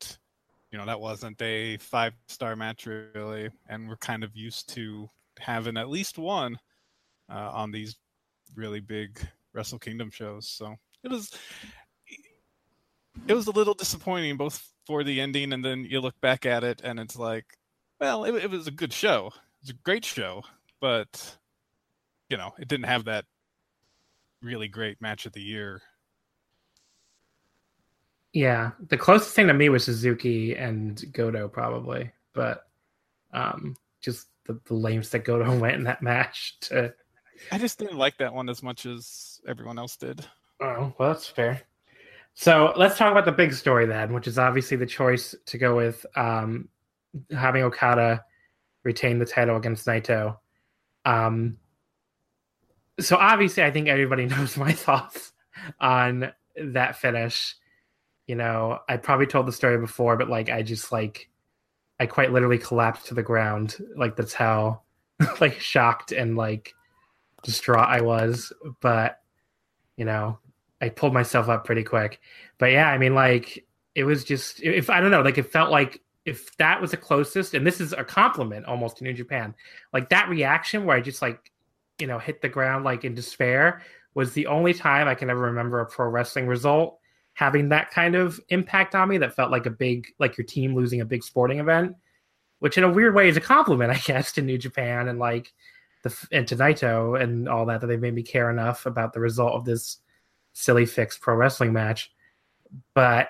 you 0.72 0.78
know 0.78 0.86
that 0.86 1.00
wasn't 1.00 1.42
a 1.42 1.78
five 1.78 2.14
star 2.28 2.56
match 2.56 2.86
really 2.86 3.50
and 3.68 3.90
we're 3.90 3.98
kind 3.98 4.24
of 4.24 4.36
used 4.36 4.70
to 4.70 5.10
having 5.38 5.78
at 5.78 5.90
least 5.90 6.18
one 6.18 6.58
uh, 7.30 7.50
on 7.54 7.72
these 7.72 7.98
really 8.56 8.80
big 8.80 9.20
Wrestle 9.54 9.80
Kingdom 9.80 10.12
shows. 10.12 10.48
So 10.48 10.76
it 11.04 11.12
was 11.12 11.32
it 13.28 13.34
was 13.34 13.48
a 13.48 13.52
little 13.52 13.74
disappointing 13.74 14.38
both 14.38 14.70
for 14.86 15.04
the 15.04 15.22
ending 15.22 15.54
and 15.54 15.64
then 15.64 15.86
you 15.86 16.00
look 16.02 16.20
back 16.22 16.46
at 16.46 16.64
it 16.64 16.82
and 16.84 17.00
it's 17.00 17.18
like 17.18 17.46
well 18.00 18.24
it, 18.24 18.36
it 18.36 18.50
was 18.50 18.68
a 18.68 18.72
good 18.72 18.94
show. 18.94 19.28
It 19.28 19.62
was 19.64 19.70
a 19.72 19.84
great 19.84 20.06
show 20.06 20.44
but 20.80 21.38
you 22.30 22.38
know 22.38 22.54
it 22.60 22.68
didn't 22.68 22.86
have 22.86 23.06
that 23.06 23.26
really 24.42 24.68
great 24.68 25.00
match 25.02 25.26
of 25.26 25.34
the 25.34 25.42
year. 25.42 25.82
Yeah 28.34 28.72
the 28.88 28.98
closest 28.98 29.36
thing 29.36 29.48
to 29.48 29.54
me 29.54 29.70
was 29.70 29.84
suzuki 29.86 30.56
and 30.56 31.04
goto 31.12 31.48
probably 31.48 32.12
but 32.34 32.68
um 33.34 33.76
just 34.02 34.28
the, 34.46 34.60
the 34.66 34.74
lames 34.74 35.10
that 35.10 35.26
goto 35.26 35.58
went 35.60 35.76
in 35.76 35.84
that 35.84 36.02
match 36.02 36.58
to 36.62 36.94
i 37.52 37.58
just 37.58 37.78
didn't 37.78 37.98
like 37.98 38.18
that 38.18 38.34
one 38.34 38.50
as 38.50 38.64
much 38.64 38.86
as 38.86 39.42
everyone 39.48 39.78
else 39.78 39.98
did 39.98 40.26
Oh, 40.62 40.94
well, 40.98 41.14
that's 41.14 41.28
fair. 41.28 41.62
So 42.34 42.74
let's 42.78 42.98
talk 42.98 43.12
about 43.12 43.26
the 43.26 43.32
big 43.32 43.54
story 43.54 43.86
then, 43.86 44.14
which 44.14 44.28
is 44.28 44.38
obviously 44.38 44.78
the 44.78 44.86
choice 44.86 45.36
to 45.48 45.58
go 45.58 45.76
with 45.76 46.06
um, 46.16 46.70
having 47.32 47.64
Okada 47.64 48.24
retain 48.84 49.20
the 49.20 49.26
title 49.26 49.58
against 49.58 49.86
Naito. 49.86 50.38
Um, 51.04 51.58
so 53.00 53.18
obviously, 53.18 53.64
I 53.64 53.72
think 53.72 53.88
everybody 53.88 54.26
knows 54.28 54.56
my 54.58 54.72
thoughts 54.72 55.34
on 55.80 56.32
that 56.56 56.96
finish. 56.96 57.56
You 58.28 58.36
know, 58.36 58.80
I 58.88 58.98
probably 58.98 59.26
told 59.28 59.48
the 59.48 59.52
story 59.52 59.78
before, 59.78 60.16
but 60.16 60.30
like, 60.30 60.50
I 60.50 60.62
just 60.62 60.92
like, 60.92 61.30
I 62.00 62.06
quite 62.06 62.32
literally 62.32 62.58
collapsed 62.58 63.08
to 63.08 63.14
the 63.14 63.24
ground. 63.24 63.78
Like, 63.96 64.16
that's 64.16 64.34
how 64.36 64.82
like 65.40 65.60
shocked 65.60 66.12
and 66.12 66.38
like 66.38 66.74
distraught 67.44 67.90
I 67.90 68.02
was. 68.02 68.54
But 68.80 69.20
you 69.98 70.06
know, 70.06 70.40
I 70.82 70.90
pulled 70.90 71.14
myself 71.14 71.48
up 71.48 71.66
pretty 71.66 71.84
quick. 71.84 72.20
But 72.58 72.72
yeah, 72.72 72.90
I 72.90 72.98
mean, 72.98 73.16
like 73.16 73.66
it 73.96 74.04
was 74.04 74.24
just 74.24 74.62
if 74.62 74.90
I 74.90 75.00
don't 75.00 75.12
know, 75.12 75.22
like 75.22 75.38
it 75.38 75.52
felt 75.52 75.72
like 75.72 76.02
if 76.26 76.56
that 76.58 76.82
was 76.82 76.92
the 76.92 76.98
closest, 76.98 77.54
and 77.54 77.66
this 77.66 77.82
is 77.82 77.94
a 77.94 78.04
compliment 78.04 78.66
almost 78.66 78.98
to 78.98 79.04
New 79.04 79.14
Japan, 79.14 79.56
like 79.94 80.10
that 80.10 80.30
reaction 80.30 80.86
where 80.86 80.96
I 80.96 81.02
just 81.02 81.22
like 81.22 81.52
you 82.00 82.08
know 82.08 82.20
hit 82.20 82.42
the 82.42 82.50
ground 82.50 82.84
like 82.84 83.06
in 83.06 83.14
despair 83.14 83.82
was 84.14 84.34
the 84.34 84.48
only 84.48 84.74
time 84.74 85.08
I 85.08 85.16
can 85.16 85.30
ever 85.30 85.42
remember 85.42 85.80
a 85.80 85.86
pro 85.86 86.08
wrestling 86.08 86.48
result 86.48 86.98
having 87.34 87.70
that 87.70 87.92
kind 87.92 88.16
of 88.16 88.40
impact 88.50 88.94
on 88.94 89.08
me 89.08 89.18
that 89.20 89.36
felt 89.36 89.52
like 89.52 89.66
a 89.66 89.72
big 89.72 90.08
like 90.20 90.38
your 90.38 90.46
team 90.46 90.76
losing 90.76 91.00
a 91.00 91.06
big 91.06 91.24
sporting 91.24 91.60
event 91.60 91.96
which 92.60 92.78
in 92.78 92.84
a 92.84 92.92
weird 92.92 93.16
way 93.16 93.30
is 93.30 93.38
a 93.38 93.42
compliment 93.42 93.92
i 93.96 93.98
guess 94.00 94.34
to 94.34 94.42
new 94.42 94.58
japan 94.58 95.08
and 95.08 95.20
like 95.20 95.54
the 96.04 96.28
and 96.32 96.48
to 96.48 96.56
naito 96.56 97.22
and 97.22 97.48
all 97.48 97.66
that 97.66 97.80
that 97.80 97.88
they 97.88 97.98
made 97.98 98.14
me 98.14 98.24
care 98.24 98.50
enough 98.50 98.86
about 98.86 99.14
the 99.14 99.20
result 99.20 99.54
of 99.54 99.64
this 99.64 100.00
silly 100.54 100.86
fix 100.86 101.18
pro 101.18 101.36
wrestling 101.36 101.74
match. 101.74 102.12
But 102.94 103.30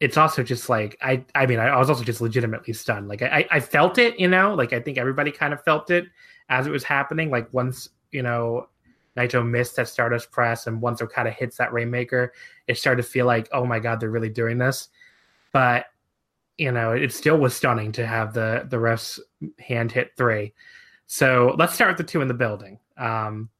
it's 0.00 0.16
also 0.16 0.42
just 0.42 0.68
like 0.68 0.98
I 1.00 1.24
I 1.34 1.46
mean 1.46 1.58
I 1.58 1.76
was 1.78 1.88
also 1.88 2.04
just 2.04 2.20
legitimately 2.20 2.74
stunned. 2.74 3.08
Like 3.08 3.22
I 3.22 3.46
I 3.50 3.60
felt 3.60 3.98
it, 3.98 4.18
you 4.18 4.28
know, 4.28 4.54
like 4.54 4.72
I 4.72 4.80
think 4.80 4.98
everybody 4.98 5.30
kind 5.30 5.54
of 5.54 5.62
felt 5.62 5.90
it 5.90 6.06
as 6.48 6.66
it 6.66 6.70
was 6.70 6.84
happening. 6.84 7.30
Like 7.30 7.52
once, 7.52 7.88
you 8.10 8.22
know, 8.22 8.68
Naito 9.16 9.46
missed 9.48 9.76
that 9.76 9.88
Stardust 9.88 10.30
press 10.30 10.66
and 10.66 10.80
once 10.80 11.00
of 11.00 11.10
hits 11.12 11.56
that 11.56 11.72
Rainmaker, 11.72 12.32
it 12.66 12.76
started 12.76 13.02
to 13.02 13.08
feel 13.08 13.26
like, 13.26 13.48
oh 13.52 13.64
my 13.64 13.78
god, 13.78 14.00
they're 14.00 14.10
really 14.10 14.28
doing 14.28 14.58
this. 14.58 14.88
But 15.52 15.86
you 16.58 16.70
know, 16.70 16.92
it 16.92 17.12
still 17.12 17.38
was 17.38 17.54
stunning 17.54 17.92
to 17.92 18.06
have 18.06 18.34
the 18.34 18.66
the 18.68 18.76
refs 18.76 19.18
hand 19.58 19.92
hit 19.92 20.12
three. 20.16 20.52
So 21.06 21.54
let's 21.58 21.74
start 21.74 21.90
with 21.90 22.06
the 22.06 22.10
two 22.10 22.22
in 22.22 22.28
the 22.28 22.34
building. 22.34 22.78
Um, 22.96 23.50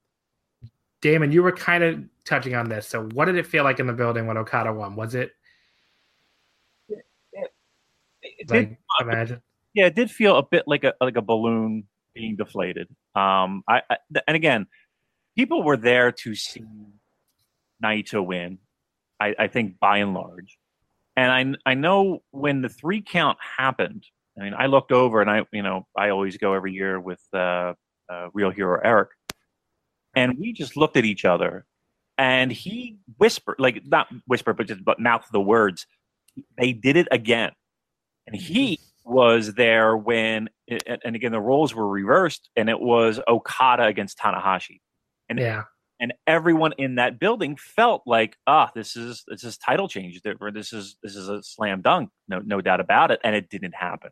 Damon, 1.01 1.33
you 1.33 1.43
were 1.43 1.53
kind 1.53 1.85
of 1.85 2.03
touching 2.25 2.55
on 2.55 2.69
this. 2.69 2.87
So, 2.87 3.09
what 3.13 3.27
did 3.27 3.37
it 3.37 3.47
feel 3.47 3.65
like 3.65 3.81
in 3.81 3.87
the 3.87 3.93
building 3.93 4.27
when 4.27 4.37
Okada 4.37 4.73
won? 4.73 4.97
Was 4.97 5.15
it? 5.15 5.33
it, 6.89 7.05
it, 7.33 7.51
it 8.23 8.51
like, 8.51 8.69
did, 8.69 8.77
imagine. 9.01 9.43
Yeah, 9.75 9.87
it 9.87 9.95
did 9.95 10.11
feel 10.11 10.37
a 10.37 10.43
bit 10.43 10.65
like 10.67 10.85
a 10.85 10.95
like 11.01 11.17
a 11.17 11.23
balloon 11.23 11.85
being 12.15 12.37
deflated. 12.37 12.89
Um, 13.15 13.63
I, 13.69 13.83
I 13.91 13.97
and 14.27 14.37
again, 14.37 14.67
people 15.37 15.63
were 15.63 15.77
there 15.77 16.13
to 16.13 16.35
see 16.35 16.65
Naito 17.83 18.25
win. 18.25 18.59
I, 19.21 19.35
I 19.39 19.49
think 19.49 19.79
by 19.79 19.99
and 19.99 20.15
large, 20.15 20.59
and 21.17 21.57
I 21.67 21.71
I 21.71 21.75
know 21.75 22.23
when 22.31 22.63
the 22.63 22.69
three 22.69 23.03
count 23.03 23.39
happened. 23.41 24.05
I 24.39 24.43
mean, 24.43 24.55
I 24.59 24.67
looked 24.67 24.91
over 24.91 25.21
and 25.21 25.31
I 25.31 25.43
you 25.53 25.63
know 25.63 25.87
I 25.97 26.11
always 26.11 26.37
go 26.37 26.55
every 26.55 26.73
year 26.73 26.99
with 26.99 27.23
uh, 27.33 27.75
uh, 28.09 28.29
Real 28.33 28.51
Hero 28.51 28.81
Eric 28.83 29.11
and 30.17 30.39
we 30.39 30.53
just 30.53 30.77
looked 30.77 30.97
at 30.97 31.05
each 31.05 31.25
other 31.25 31.67
and 32.19 32.53
he 32.53 32.99
whispered 33.19 33.57
like 33.59 33.83
not 33.87 34.09
whispered 34.27 34.57
but 34.57 34.67
just 34.67 34.85
but 34.85 35.01
mouth 35.01 35.27
the 35.33 35.41
words 35.41 35.87
they 36.59 36.73
did 36.73 36.97
it 36.97 37.09
again. 37.11 37.53
And 38.27 38.35
he 38.35 38.81
was 39.05 39.55
there 39.55 39.97
when 39.97 40.49
and 40.69 41.15
again 41.17 41.33
the 41.33 41.41
roles 41.41 41.75
were 41.75 41.89
reversed 41.89 42.49
and 42.57 42.71
it 42.71 42.81
was 42.81 43.21
okada 43.29 43.85
against 43.85 44.19
tanahashi. 44.19 44.81
And 45.29 45.39
yeah. 45.39 45.65
and 46.01 46.15
everyone 46.27 46.73
in 46.79 46.95
that 46.97 47.19
building 47.19 47.57
felt 47.57 48.03
like 48.07 48.37
ah 48.47 48.71
this 48.75 48.97
is 48.97 49.25
this 49.29 49.45
is 49.45 49.59
title 49.59 49.89
change. 49.89 50.23
This 50.23 50.73
is 50.73 50.97
this 51.03 51.17
is 51.17 51.29
a 51.29 51.43
slam 51.43 51.83
dunk 51.83 52.11
no 52.29 52.41
no 52.41 52.61
doubt 52.61 52.81
about 52.81 53.11
it 53.11 53.21
and 53.23 53.35
it 53.37 53.51
didn't 53.51 53.75
happen. 53.75 54.11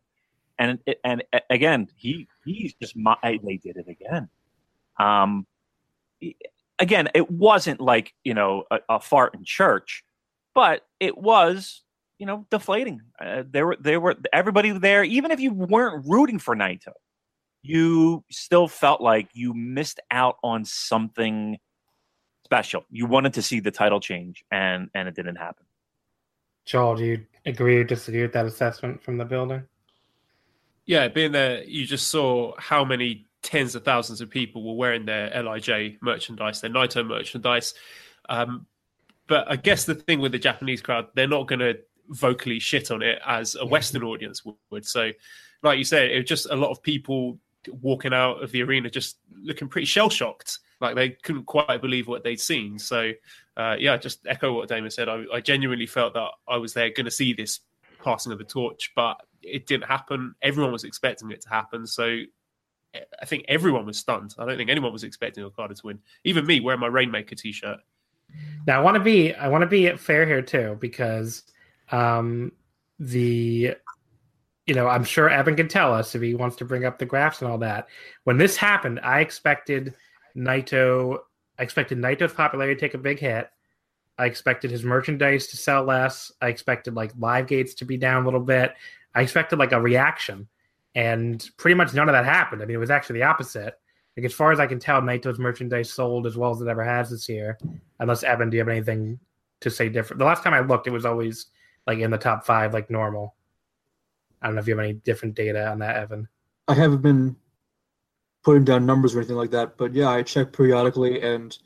And 0.59 0.79
and 1.05 1.25
again 1.49 1.89
he 1.97 2.29
he's 2.45 2.75
just 2.75 2.95
they 3.23 3.57
did 3.57 3.77
it 3.79 3.89
again. 3.89 4.29
Um 4.99 5.47
again, 6.79 7.09
it 7.15 7.31
wasn't 7.31 7.81
like 7.81 8.13
you 8.25 8.35
know 8.35 8.65
a, 8.71 8.79
a 8.89 9.01
fart 9.01 9.35
in 9.35 9.45
church, 9.45 10.05
but 10.55 10.83
it 11.01 11.17
was 11.17 11.83
you 12.23 12.27
know, 12.27 12.47
deflating. 12.53 13.01
Uh, 13.21 13.43
there 13.51 13.67
were 13.67 13.77
there 13.81 13.99
were 13.99 14.15
everybody 14.33 14.71
there, 14.71 15.03
even 15.03 15.33
if 15.33 15.41
you 15.41 15.53
weren't 15.53 16.07
rooting 16.07 16.39
for 16.39 16.55
Naito, 16.55 16.93
you 17.63 18.23
still 18.31 18.69
felt 18.69 19.01
like 19.01 19.29
you 19.33 19.53
missed 19.55 19.99
out 20.13 20.37
on 20.45 20.65
something 20.65 21.59
special. 22.45 22.85
You 22.93 23.07
wanted 23.07 23.35
to 23.35 23.43
see 23.43 23.59
the 23.59 23.73
title 23.73 23.99
change, 23.99 24.45
and 24.53 24.89
and 24.95 25.09
it 25.09 25.17
didn't 25.17 25.35
happen. 25.35 25.67
Joel, 26.65 26.95
do 26.95 27.05
you 27.05 27.27
agree 27.45 27.79
or 27.79 27.83
disagree 27.83 28.23
with 28.23 28.35
that 28.35 28.47
assessment 28.47 29.03
from 29.03 29.19
the 29.19 29.25
building? 29.25 29.65
Yeah, 30.87 31.09
being 31.09 31.33
there, 31.33 31.65
you 31.65 31.85
just 31.87 32.07
saw 32.07 32.55
how 32.57 32.85
many 32.85 33.27
tens 33.43 33.75
of 33.75 33.85
thousands 33.85 34.21
of 34.21 34.31
people 34.31 34.63
were 34.63 34.75
wearing 34.75 35.05
their 35.05 35.43
Lij 35.43 35.97
merchandise, 36.01 36.61
their 36.61 36.71
Naito 36.71 37.07
merchandise. 37.07 37.75
Um, 38.29 38.67
but 39.27 39.51
I 39.51 39.57
guess 39.57 39.85
the 39.85 39.95
thing 39.95 40.21
with 40.21 40.33
the 40.33 40.39
Japanese 40.39 40.81
crowd, 40.81 41.09
they're 41.15 41.29
not 41.29 41.49
going 41.49 41.61
to 41.61 41.79
vocally 42.09 42.59
shit 42.59 42.91
on 42.91 43.03
it 43.03 43.19
as 43.27 43.57
a 43.59 43.67
Western 43.67 44.03
audience 44.03 44.43
would. 44.71 44.87
So, 44.87 45.11
like 45.63 45.79
you 45.79 45.85
said, 45.85 46.11
it 46.11 46.17
was 46.19 46.29
just 46.29 46.47
a 46.51 46.57
lot 46.57 46.71
of 46.71 46.83
people 46.83 47.39
walking 47.81 48.13
out 48.13 48.43
of 48.43 48.51
the 48.51 48.63
arena 48.63 48.91
just 48.91 49.19
looking 49.43 49.69
pretty 49.69 49.87
shell 49.87 50.11
shocked, 50.11 50.59
like 50.81 50.97
they 50.97 51.11
couldn't 51.11 51.47
quite 51.47 51.81
believe 51.81 52.09
what 52.09 52.25
they'd 52.25 52.41
seen. 52.41 52.79
So, 52.79 53.13
uh, 53.57 53.77
yeah, 53.79 53.97
just 53.97 54.27
echo 54.27 54.53
what 54.53 54.69
Damon 54.69 54.91
said. 54.91 55.09
I, 55.09 55.25
I 55.33 55.41
genuinely 55.41 55.87
felt 55.87 56.15
that 56.15 56.31
I 56.49 56.57
was 56.57 56.75
there 56.75 56.91
going 56.91 57.05
to 57.05 57.11
see 57.11 57.33
this 57.33 57.61
passing 58.05 58.33
of 58.33 58.39
the 58.39 58.45
torch, 58.45 58.93
but 58.97 59.17
it 59.43 59.67
didn't 59.67 59.85
happen. 59.85 60.35
Everyone 60.43 60.73
was 60.73 60.85
expecting 60.85 61.31
it 61.31 61.41
to 61.43 61.49
happen. 61.49 61.87
So, 61.87 62.23
I 63.21 63.25
think 63.25 63.45
everyone 63.49 63.87
was 63.87 63.99
stunned. 63.99 64.35
I 64.39 64.45
don't 64.45 64.57
think 64.57 64.71
anyone 64.71 64.93
was 64.93 65.05
expecting 65.05 65.45
Okada 65.45 65.75
to 65.75 65.87
win. 65.87 65.99
Even 66.25 66.47
me, 66.47 66.61
wearing 66.61 66.81
my 66.81 66.89
Rainmaker 66.89 67.35
t-shirt. 67.35 67.79
Now 68.67 68.81
I 68.81 68.83
want 68.83 68.97
to 68.97 69.01
be 69.03 69.35
I 69.35 69.49
want 69.49 69.63
to 69.63 69.67
be 69.67 69.91
fair 69.97 70.27
here 70.27 70.43
too 70.43 70.77
because 70.81 71.43
um, 71.91 72.53
the 72.99 73.75
you 74.67 74.75
know 74.75 74.89
I'm 74.89 75.05
sure 75.05 75.29
Evan 75.29 75.57
can 75.57 75.69
tell 75.69 75.93
us 75.93 76.15
if 76.15 76.23
he 76.23 76.35
wants 76.35 76.57
to 76.57 76.65
bring 76.65 76.85
up 76.85 76.99
the 76.99 77.07
graphs 77.07 77.43
and 77.43 77.51
all 77.51 77.59
that. 77.59 77.89
When 78.25 78.39
this 78.39 78.57
happened, 78.57 79.01
I 79.03 79.21
expected 79.21 79.95
Naito. 80.37 81.19
I 81.59 81.63
expected 81.63 81.99
Naito's 81.99 82.33
popularity 82.33 82.75
to 82.75 82.81
take 82.81 82.95
a 82.95 82.99
big 82.99 83.19
hit. 83.19 83.51
I 84.19 84.27
expected 84.27 84.71
his 84.71 84.85
merchandise 84.85 85.49
to 85.49 85.57
sell 85.57 85.85
less. 85.85 86.31
I 86.41 86.49
expected 86.49 86.95
like 86.95 87.13
live 87.19 87.47
gates 87.47 87.75
to 87.75 87.85
be 87.85 87.97
down 87.97 88.23
a 88.23 88.25
little 88.25 88.41
bit. 88.41 88.75
I 89.15 89.23
expected 89.23 89.59
like 89.59 89.73
a 89.73 89.81
reaction, 89.81 90.49
and 90.95 91.49
pretty 91.57 91.75
much 91.75 91.95
none 91.95 92.09
of 92.09 92.13
that 92.13 92.25
happened. 92.25 92.63
I 92.63 92.67
mean, 92.67 92.77
it 92.77 92.81
was 92.81 92.91
actually 92.91 93.21
the 93.21 93.27
opposite. 93.27 93.75
Like 94.17 94.27
as 94.27 94.35
far 94.35 94.53
as 94.53 94.61
I 94.61 94.67
can 94.67 94.79
tell, 94.79 95.01
Naito's 95.01 95.39
merchandise 95.39 95.91
sold 95.91 96.27
as 96.27 96.37
well 96.37 96.51
as 96.51 96.61
it 96.61 96.69
ever 96.69 96.85
has 96.85 97.11
this 97.11 97.29
year. 97.29 97.59
Unless 97.99 98.25
Evan, 98.25 98.51
do 98.51 98.57
you 98.57 98.61
have 98.61 98.69
anything 98.69 99.19
to 99.61 99.71
say 99.71 99.89
different? 99.89 100.19
The 100.19 100.27
last 100.27 100.43
time 100.43 100.53
I 100.55 100.61
looked, 100.61 100.87
it 100.87 100.93
was 100.93 101.07
always 101.07 101.47
like 101.87 101.99
in 101.99 102.11
the 102.11 102.19
top 102.19 102.45
five, 102.45 102.75
like 102.75 102.91
normal. 102.91 103.35
I 104.43 104.47
don't 104.47 104.57
know 104.57 104.61
if 104.61 104.69
you 104.69 104.77
have 104.77 104.85
any 104.85 104.95
different 104.95 105.35
data 105.35 105.69
on 105.69 105.79
that, 105.79 105.97
Evan. 105.97 106.29
I 106.69 106.75
haven't 106.75 107.03
been 107.03 107.37
putting 108.45 108.65
down 108.65 108.85
numbers 108.85 109.15
or 109.15 109.21
anything 109.21 109.37
like 109.37 109.53
that, 109.53 109.77
but 109.77 109.95
yeah, 109.95 110.11
I 110.11 110.23
check 110.23 110.53
periodically, 110.53 111.23
and 111.23 111.57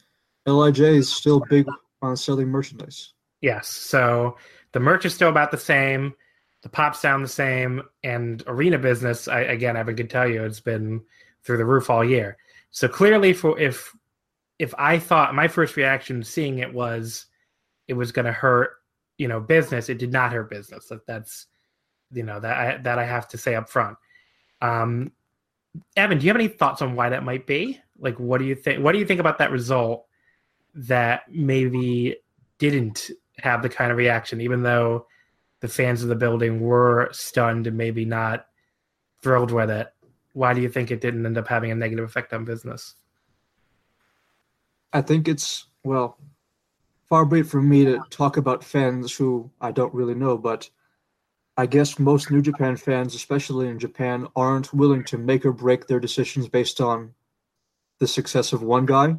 Lij 0.47 0.81
is 0.81 1.11
still 1.11 1.41
big 1.49 1.67
on 2.03 2.17
selling 2.17 2.49
merchandise. 2.49 3.15
Yes, 3.41 3.69
so 3.69 4.37
the 4.73 4.81
merch 4.81 5.05
is 5.05 5.15
still 5.15 5.31
about 5.31 5.51
the 5.51 5.59
same. 5.59 6.15
The 6.67 6.71
pops 6.71 6.99
sound 6.99 7.23
the 7.23 7.29
same, 7.29 7.81
and 8.03 8.43
arena 8.49 8.77
business. 8.77 9.29
I, 9.29 9.43
again, 9.43 9.77
Evan 9.77 9.95
can 9.95 10.09
tell 10.09 10.27
you, 10.27 10.43
it's 10.43 10.59
been 10.59 11.01
through 11.45 11.59
the 11.59 11.65
roof 11.65 11.91
all 11.91 12.05
year. 12.05 12.39
So 12.73 12.89
clearly, 12.89 13.33
for 13.35 13.57
if 13.57 13.95
if 14.59 14.75
I 14.77 14.99
thought 14.99 15.37
my 15.37 15.47
first 15.47 15.77
reaction 15.77 16.25
seeing 16.25 16.59
it 16.59 16.75
was 16.75 17.27
it 17.87 17.95
was 17.95 18.11
going 18.11 18.25
to 18.25 18.33
hurt, 18.33 18.73
you 19.17 19.29
know, 19.29 19.39
business, 19.39 19.89
it 19.89 19.99
did 19.99 20.11
not 20.11 20.33
hurt 20.33 20.51
business. 20.51 20.87
That 20.89 21.07
that's 21.07 21.47
you 22.11 22.25
know 22.25 22.41
that 22.41 22.57
I 22.59 22.77
that 22.79 22.99
I 22.99 23.05
have 23.05 23.29
to 23.29 23.39
say 23.39 23.55
up 23.55 23.69
front. 23.69 23.97
Um, 24.61 25.13
Evan, 25.97 26.19
do 26.19 26.27
you 26.27 26.31
have 26.31 26.41
any 26.41 26.49
thoughts 26.49 26.83
on 26.83 26.97
why 26.97 27.11
that 27.11 27.23
might 27.23 27.47
be? 27.47 27.81
Like, 27.97 28.19
what 28.19 28.39
do 28.39 28.45
you 28.45 28.57
think? 28.57 28.83
What 28.83 28.91
do 28.91 28.99
you 28.99 29.07
think 29.07 29.21
about 29.21 29.39
that 29.39 29.53
result 29.53 30.05
that 30.75 31.31
maybe 31.31 32.17
didn't 32.59 33.13
have 33.39 33.63
the 33.63 33.69
kind 33.69 33.93
of 33.93 33.99
reaction, 33.99 34.41
even 34.41 34.65
though 34.65 35.07
the 35.67 35.73
fans 35.73 36.03
of 36.03 36.09
the 36.09 36.15
building 36.15 36.61
were 36.61 37.09
stunned 37.13 37.67
and 37.67 37.77
maybe 37.77 38.05
not 38.05 38.47
thrilled 39.23 39.51
with 39.51 39.71
it? 39.71 39.93
why 40.37 40.53
do 40.53 40.61
you 40.61 40.69
think 40.69 40.91
it 40.91 41.01
didn't 41.01 41.25
end 41.25 41.39
up 41.39 41.49
having 41.49 41.71
a 41.71 41.75
negative 41.75 42.05
effect 42.05 42.35
on 42.35 42.45
business? 42.45 42.95
I 44.93 45.01
think 45.01 45.29
it's 45.29 45.67
well, 45.83 46.19
far 47.09 47.25
be 47.25 47.41
it 47.41 47.47
from 47.47 47.67
me 47.67 47.87
to 47.87 48.01
talk 48.11 48.37
about 48.37 48.63
fans 48.63 49.17
who 49.17 49.51
I 49.63 49.73
don't 49.73 49.95
really 49.95 50.15
know, 50.15 50.37
but 50.37 50.69
I 51.57 51.65
guess 51.65 51.99
most 51.99 52.31
New 52.31 52.43
Japan 52.43 52.77
fans, 52.77 53.15
especially 53.15 53.69
in 53.69 53.79
Japan, 53.79 54.29
aren't 54.37 54.75
willing 54.75 55.05
to 55.05 55.17
make 55.17 55.47
or 55.47 55.53
break 55.53 55.87
their 55.87 56.01
decisions 56.01 56.49
based 56.51 56.83
on 56.83 57.15
the 57.99 58.07
success 58.07 58.53
of 58.53 58.63
one 58.63 58.85
guy. 58.85 59.17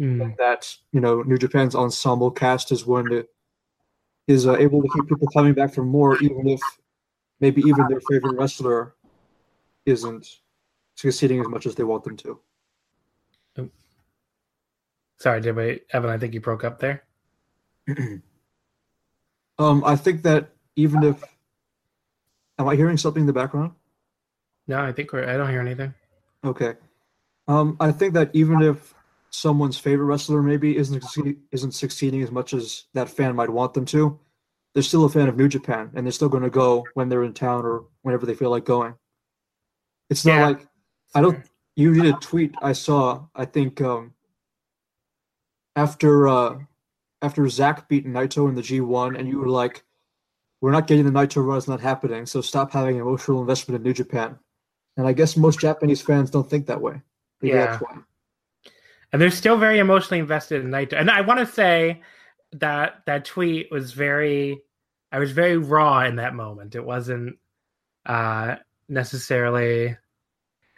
Mm. 0.00 0.36
that 0.38 0.76
you 0.90 1.00
know, 1.00 1.22
New 1.22 1.38
Japan's 1.38 1.76
ensemble 1.76 2.32
cast 2.32 2.72
is 2.72 2.84
one 2.84 3.08
that 3.10 3.28
is 4.26 4.46
uh, 4.46 4.56
able 4.56 4.82
to 4.82 4.88
keep 4.88 5.08
people 5.08 5.28
coming 5.28 5.52
back 5.54 5.74
for 5.74 5.84
more, 5.84 6.16
even 6.18 6.48
if 6.48 6.60
maybe 7.40 7.60
even 7.62 7.86
their 7.88 8.00
favorite 8.08 8.36
wrestler 8.38 8.94
isn't 9.84 10.26
succeeding 10.94 11.40
as 11.40 11.48
much 11.48 11.66
as 11.66 11.74
they 11.74 11.84
want 11.84 12.04
them 12.04 12.16
to. 12.18 12.38
Sorry, 15.22 15.40
did 15.40 15.54
we, 15.54 15.80
Evan? 15.92 16.10
I 16.10 16.18
think 16.18 16.34
you 16.34 16.40
broke 16.40 16.64
up 16.64 16.80
there. 16.80 17.04
um, 19.56 19.84
I 19.84 19.94
think 19.94 20.22
that 20.22 20.50
even 20.74 21.04
if 21.04 21.22
am 22.58 22.66
I 22.66 22.74
hearing 22.74 22.96
something 22.96 23.20
in 23.20 23.28
the 23.28 23.32
background? 23.32 23.70
No, 24.66 24.80
I 24.80 24.90
think 24.90 25.12
we're. 25.12 25.28
I 25.28 25.36
don't 25.36 25.48
hear 25.48 25.60
anything. 25.60 25.94
Okay. 26.44 26.74
Um, 27.46 27.76
I 27.78 27.92
think 27.92 28.14
that 28.14 28.30
even 28.32 28.62
if 28.62 28.94
someone's 29.32 29.78
favorite 29.78 30.04
wrestler 30.04 30.42
maybe 30.42 30.76
isn't 30.76 31.04
isn't 31.50 31.72
succeeding 31.72 32.22
as 32.22 32.30
much 32.30 32.52
as 32.52 32.84
that 32.94 33.08
fan 33.08 33.34
might 33.34 33.50
want 33.50 33.74
them 33.74 33.86
to, 33.86 34.18
they're 34.74 34.82
still 34.82 35.04
a 35.04 35.08
fan 35.08 35.28
of 35.28 35.36
New 35.36 35.48
Japan, 35.48 35.90
and 35.94 36.06
they're 36.06 36.12
still 36.12 36.28
going 36.28 36.42
to 36.42 36.50
go 36.50 36.86
when 36.94 37.08
they're 37.08 37.24
in 37.24 37.34
town 37.34 37.64
or 37.64 37.84
whenever 38.02 38.26
they 38.26 38.34
feel 38.34 38.50
like 38.50 38.64
going. 38.64 38.94
It's 40.10 40.24
not 40.24 40.36
yeah. 40.36 40.46
like 40.46 40.68
I 41.14 41.20
don't. 41.20 41.44
You 41.74 41.94
did 41.94 42.14
a 42.14 42.18
tweet 42.18 42.54
I 42.60 42.72
saw. 42.72 43.26
I 43.34 43.46
think 43.46 43.80
um, 43.80 44.12
after 45.74 46.28
uh, 46.28 46.58
after 47.22 47.48
Zack 47.48 47.88
beat 47.88 48.06
Naito 48.06 48.48
in 48.48 48.54
the 48.54 48.62
G1, 48.62 49.18
and 49.18 49.26
you 49.26 49.38
were 49.38 49.48
like, 49.48 49.82
"We're 50.60 50.72
not 50.72 50.86
getting 50.86 51.06
the 51.06 51.10
Naito 51.10 51.44
run; 51.44 51.56
it's 51.56 51.68
not 51.68 51.80
happening. 51.80 52.26
So 52.26 52.42
stop 52.42 52.72
having 52.72 52.96
emotional 52.96 53.40
investment 53.40 53.76
in 53.76 53.82
New 53.82 53.94
Japan." 53.94 54.38
And 54.98 55.06
I 55.06 55.14
guess 55.14 55.38
most 55.38 55.58
Japanese 55.58 56.02
fans 56.02 56.30
don't 56.30 56.48
think 56.48 56.66
that 56.66 56.80
way. 56.80 57.00
Maybe 57.40 57.54
yeah. 57.54 57.78
And 59.12 59.20
they're 59.20 59.30
still 59.30 59.58
very 59.58 59.78
emotionally 59.78 60.20
invested 60.20 60.64
in 60.64 60.70
Naito. 60.70 60.98
And 60.98 61.10
I 61.10 61.20
want 61.20 61.40
to 61.40 61.46
say 61.46 62.00
that 62.52 63.02
that 63.06 63.24
tweet 63.24 63.70
was 63.70 63.92
very, 63.92 64.62
I 65.10 65.18
was 65.18 65.32
very 65.32 65.56
raw 65.56 66.00
in 66.04 66.16
that 66.16 66.34
moment. 66.34 66.74
It 66.74 66.84
wasn't 66.84 67.36
uh, 68.06 68.56
necessarily 68.88 69.96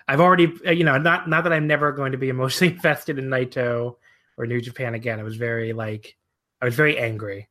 I've 0.06 0.20
already, 0.20 0.52
uh, 0.66 0.70
you 0.70 0.84
know, 0.84 0.98
not 0.98 1.28
not 1.28 1.44
that 1.44 1.52
I'm 1.52 1.66
never 1.66 1.92
going 1.92 2.12
to 2.12 2.18
be 2.18 2.28
emotionally 2.28 2.74
invested 2.74 3.18
in 3.18 3.28
Naito 3.28 3.96
or 4.36 4.46
New 4.46 4.60
Japan 4.60 4.94
again. 4.94 5.18
It 5.18 5.24
was 5.24 5.36
very 5.36 5.72
like, 5.72 6.16
I 6.60 6.64
was 6.64 6.74
very 6.74 6.98
angry 6.98 7.48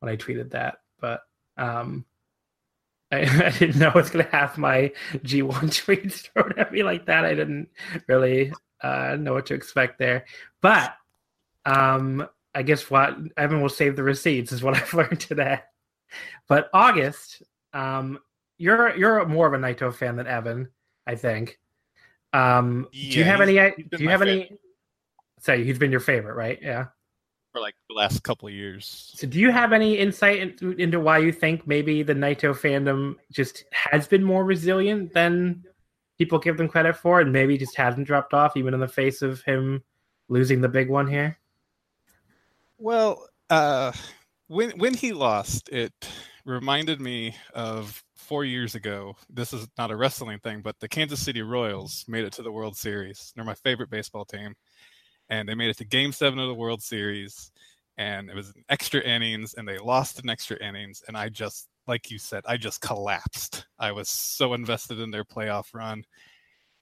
when 0.00 0.12
I 0.12 0.16
tweeted 0.16 0.50
that, 0.50 0.78
but 1.00 1.22
um, 1.56 2.04
I, 3.10 3.20
I 3.46 3.50
didn't 3.50 3.78
know 3.78 3.90
I 3.90 3.96
was 3.96 4.10
going 4.10 4.24
to 4.24 4.30
have 4.32 4.58
my 4.58 4.92
G1 5.14 5.52
tweets 5.84 6.28
thrown 6.32 6.58
at 6.58 6.72
me 6.72 6.82
like 6.82 7.06
that. 7.06 7.24
I 7.24 7.34
didn't 7.34 7.68
really 8.06 8.52
uh, 8.84 9.16
know 9.16 9.32
what 9.32 9.46
to 9.46 9.54
expect 9.54 9.98
there, 9.98 10.26
but 10.60 10.94
um, 11.64 12.26
I 12.54 12.62
guess 12.62 12.90
what 12.90 13.16
Evan 13.36 13.60
will 13.60 13.68
save 13.68 13.96
the 13.96 14.02
receipts 14.02 14.52
is 14.52 14.62
what 14.62 14.76
I've 14.80 14.94
learned 14.94 15.20
today. 15.20 15.60
But 16.48 16.68
August, 16.72 17.42
um, 17.72 18.18
you're 18.58 18.94
you're 18.96 19.24
more 19.26 19.46
of 19.46 19.54
a 19.54 19.58
Naito 19.58 19.92
fan 19.92 20.16
than 20.16 20.26
Evan, 20.26 20.68
I 21.06 21.16
think. 21.16 21.58
Um, 22.32 22.88
yeah, 22.92 23.12
do 23.12 23.18
you 23.18 23.24
have 23.24 23.40
any? 23.40 23.54
Do 23.54 24.02
you 24.02 24.08
have 24.08 24.20
favorite. 24.20 24.48
any? 24.50 24.58
Say 25.40 25.64
he's 25.64 25.78
been 25.78 25.90
your 25.90 26.00
favorite, 26.00 26.34
right? 26.34 26.58
Yeah. 26.60 26.86
For 27.52 27.60
like 27.60 27.74
the 27.88 27.94
last 27.94 28.22
couple 28.24 28.48
of 28.48 28.54
years. 28.54 29.12
So, 29.14 29.26
do 29.26 29.38
you 29.38 29.50
have 29.50 29.72
any 29.72 29.98
insight 29.98 30.40
into, 30.40 30.72
into 30.72 30.98
why 30.98 31.18
you 31.18 31.30
think 31.30 31.66
maybe 31.66 32.02
the 32.02 32.14
Naito 32.14 32.52
fandom 32.52 33.14
just 33.30 33.64
has 33.70 34.08
been 34.08 34.24
more 34.24 34.44
resilient 34.44 35.14
than 35.14 35.64
people 36.24 36.38
give 36.38 36.56
them 36.56 36.68
credit 36.68 36.96
for, 36.96 37.20
and 37.20 37.30
maybe 37.30 37.58
just 37.58 37.76
hasn't 37.76 38.06
dropped 38.06 38.32
off 38.32 38.56
even 38.56 38.72
in 38.72 38.80
the 38.80 38.88
face 38.88 39.20
of 39.20 39.42
him 39.42 39.82
losing 40.28 40.62
the 40.62 40.68
big 40.68 40.88
one 40.88 41.06
here? 41.06 41.38
Well, 42.78 43.28
uh, 43.50 43.92
when 44.48 44.70
when 44.78 44.94
he 44.94 45.12
lost, 45.12 45.68
it 45.68 45.92
reminded 46.46 47.00
me 47.00 47.36
of 47.54 48.02
four 48.16 48.44
years 48.44 48.74
ago. 48.74 49.16
This 49.28 49.52
is 49.52 49.68
not 49.76 49.90
a 49.90 49.96
wrestling 49.96 50.38
thing, 50.40 50.62
but 50.62 50.80
the 50.80 50.88
Kansas 50.88 51.20
City 51.20 51.42
Royals 51.42 52.06
made 52.08 52.24
it 52.24 52.32
to 52.34 52.42
the 52.42 52.52
World 52.52 52.76
Series. 52.76 53.32
They're 53.36 53.44
my 53.44 53.54
favorite 53.54 53.90
baseball 53.90 54.24
team, 54.24 54.54
and 55.28 55.46
they 55.46 55.54
made 55.54 55.70
it 55.70 55.78
to 55.78 55.84
Game 55.84 56.12
Seven 56.12 56.38
of 56.38 56.48
the 56.48 56.54
World 56.54 56.82
Series. 56.82 57.52
and 57.96 58.28
it 58.28 58.34
was 58.34 58.52
extra 58.68 59.00
innings, 59.00 59.54
and 59.54 59.66
they 59.66 59.78
lost 59.78 60.22
in 60.22 60.28
extra 60.28 60.56
innings, 60.56 61.02
and 61.06 61.16
I 61.16 61.28
just, 61.28 61.68
like 61.86 62.10
you 62.10 62.18
said, 62.18 62.44
I 62.46 62.56
just 62.56 62.80
collapsed. 62.80 63.66
I 63.78 63.92
was 63.92 64.08
so 64.08 64.54
invested 64.54 64.98
in 65.00 65.10
their 65.10 65.24
playoff 65.24 65.74
run, 65.74 66.04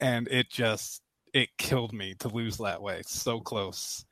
and 0.01 0.29
it 0.29 0.51
just 0.51 1.03
it 1.33 1.49
killed 1.59 1.93
me 1.93 2.15
to 2.21 2.29
lose 2.29 2.59
that 2.59 2.83
way. 2.83 3.03
So 3.07 3.41
close. 3.41 4.05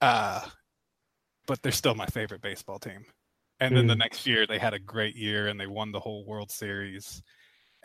Uh 0.00 0.40
but 1.46 1.62
they're 1.62 1.72
still 1.72 1.94
my 1.94 2.06
favorite 2.06 2.42
baseball 2.42 2.78
team. 2.78 3.04
And 3.58 3.76
then 3.76 3.84
mm. 3.84 3.88
the 3.88 3.96
next 3.96 4.26
year 4.26 4.46
they 4.46 4.58
had 4.58 4.74
a 4.74 4.78
great 4.78 5.16
year 5.16 5.48
and 5.48 5.58
they 5.58 5.66
won 5.66 5.92
the 5.92 6.00
whole 6.00 6.24
World 6.24 6.50
Series. 6.50 7.22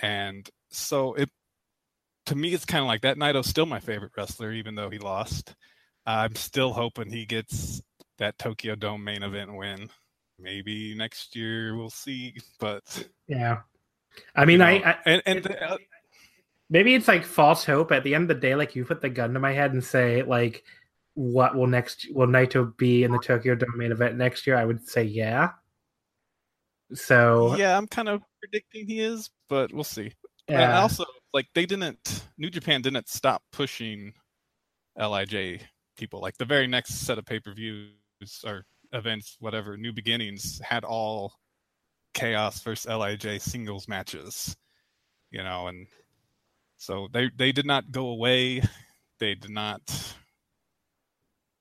And 0.01 0.47
so 0.69 1.13
it 1.15 1.29
to 2.27 2.35
me 2.35 2.53
it's 2.53 2.65
kind 2.65 2.81
of 2.81 2.87
like 2.87 3.01
that 3.01 3.17
Naito's 3.17 3.47
still 3.47 3.65
my 3.65 3.79
favorite 3.79 4.11
wrestler 4.15 4.51
even 4.51 4.75
though 4.75 4.89
he 4.89 4.99
lost. 4.99 5.55
I'm 6.05 6.35
still 6.35 6.73
hoping 6.73 7.09
he 7.09 7.25
gets 7.25 7.81
that 8.17 8.37
Tokyo 8.37 8.75
Dome 8.75 9.03
main 9.03 9.23
event 9.23 9.55
win. 9.55 9.89
Maybe 10.39 10.95
next 10.95 11.35
year 11.35 11.75
we'll 11.75 11.89
see, 11.89 12.35
but 12.59 13.07
yeah. 13.27 13.59
I 14.35 14.45
mean, 14.45 14.53
you 14.53 14.57
know, 14.59 14.65
I, 14.65 14.91
I, 14.91 14.97
and, 15.05 15.21
and 15.25 15.43
the, 15.43 15.71
uh, 15.71 15.77
maybe 16.69 16.95
it's 16.95 17.07
like 17.07 17.25
false 17.25 17.65
hope. 17.65 17.91
At 17.91 18.03
the 18.03 18.15
end 18.15 18.23
of 18.23 18.27
the 18.29 18.41
day, 18.41 18.55
like 18.55 18.75
you 18.75 18.85
put 18.85 19.01
the 19.01 19.09
gun 19.09 19.33
to 19.33 19.39
my 19.39 19.51
head 19.51 19.73
and 19.73 19.83
say, 19.83 20.23
like, 20.23 20.63
what 21.15 21.55
will 21.55 21.67
next 21.67 22.07
will 22.13 22.27
Naito 22.27 22.75
be 22.77 23.03
in 23.03 23.11
the 23.11 23.19
Tokyo 23.19 23.55
Dome 23.55 23.77
main 23.77 23.91
event 23.91 24.17
next 24.17 24.45
year? 24.45 24.57
I 24.57 24.65
would 24.65 24.87
say 24.87 25.03
yeah. 25.03 25.51
So 26.93 27.55
yeah, 27.55 27.77
I'm 27.77 27.87
kind 27.87 28.09
of 28.09 28.21
predicting 28.39 28.87
he 28.87 28.99
is, 28.99 29.29
but 29.49 29.73
we'll 29.73 29.83
see. 29.83 30.11
Yeah. 30.47 30.61
And 30.61 30.73
also, 30.73 31.05
like 31.33 31.47
they 31.55 31.65
didn't, 31.65 32.25
New 32.37 32.49
Japan 32.49 32.81
didn't 32.81 33.09
stop 33.09 33.41
pushing 33.51 34.13
Lij 34.97 35.59
people. 35.97 36.19
Like 36.21 36.37
the 36.37 36.45
very 36.45 36.67
next 36.67 37.05
set 37.05 37.17
of 37.17 37.25
pay 37.25 37.39
per 37.39 37.53
views 37.53 37.93
or 38.45 38.65
events, 38.93 39.37
whatever, 39.39 39.77
New 39.77 39.93
Beginnings 39.93 40.59
had 40.63 40.83
all 40.83 41.33
Chaos 42.13 42.61
versus 42.61 42.87
Lij 42.87 43.39
singles 43.41 43.87
matches. 43.87 44.55
You 45.31 45.43
know, 45.43 45.67
and 45.67 45.87
so 46.77 47.07
they 47.11 47.29
they 47.35 47.51
did 47.51 47.65
not 47.65 47.91
go 47.91 48.07
away. 48.07 48.61
They 49.19 49.33
did 49.35 49.51
not 49.51 49.81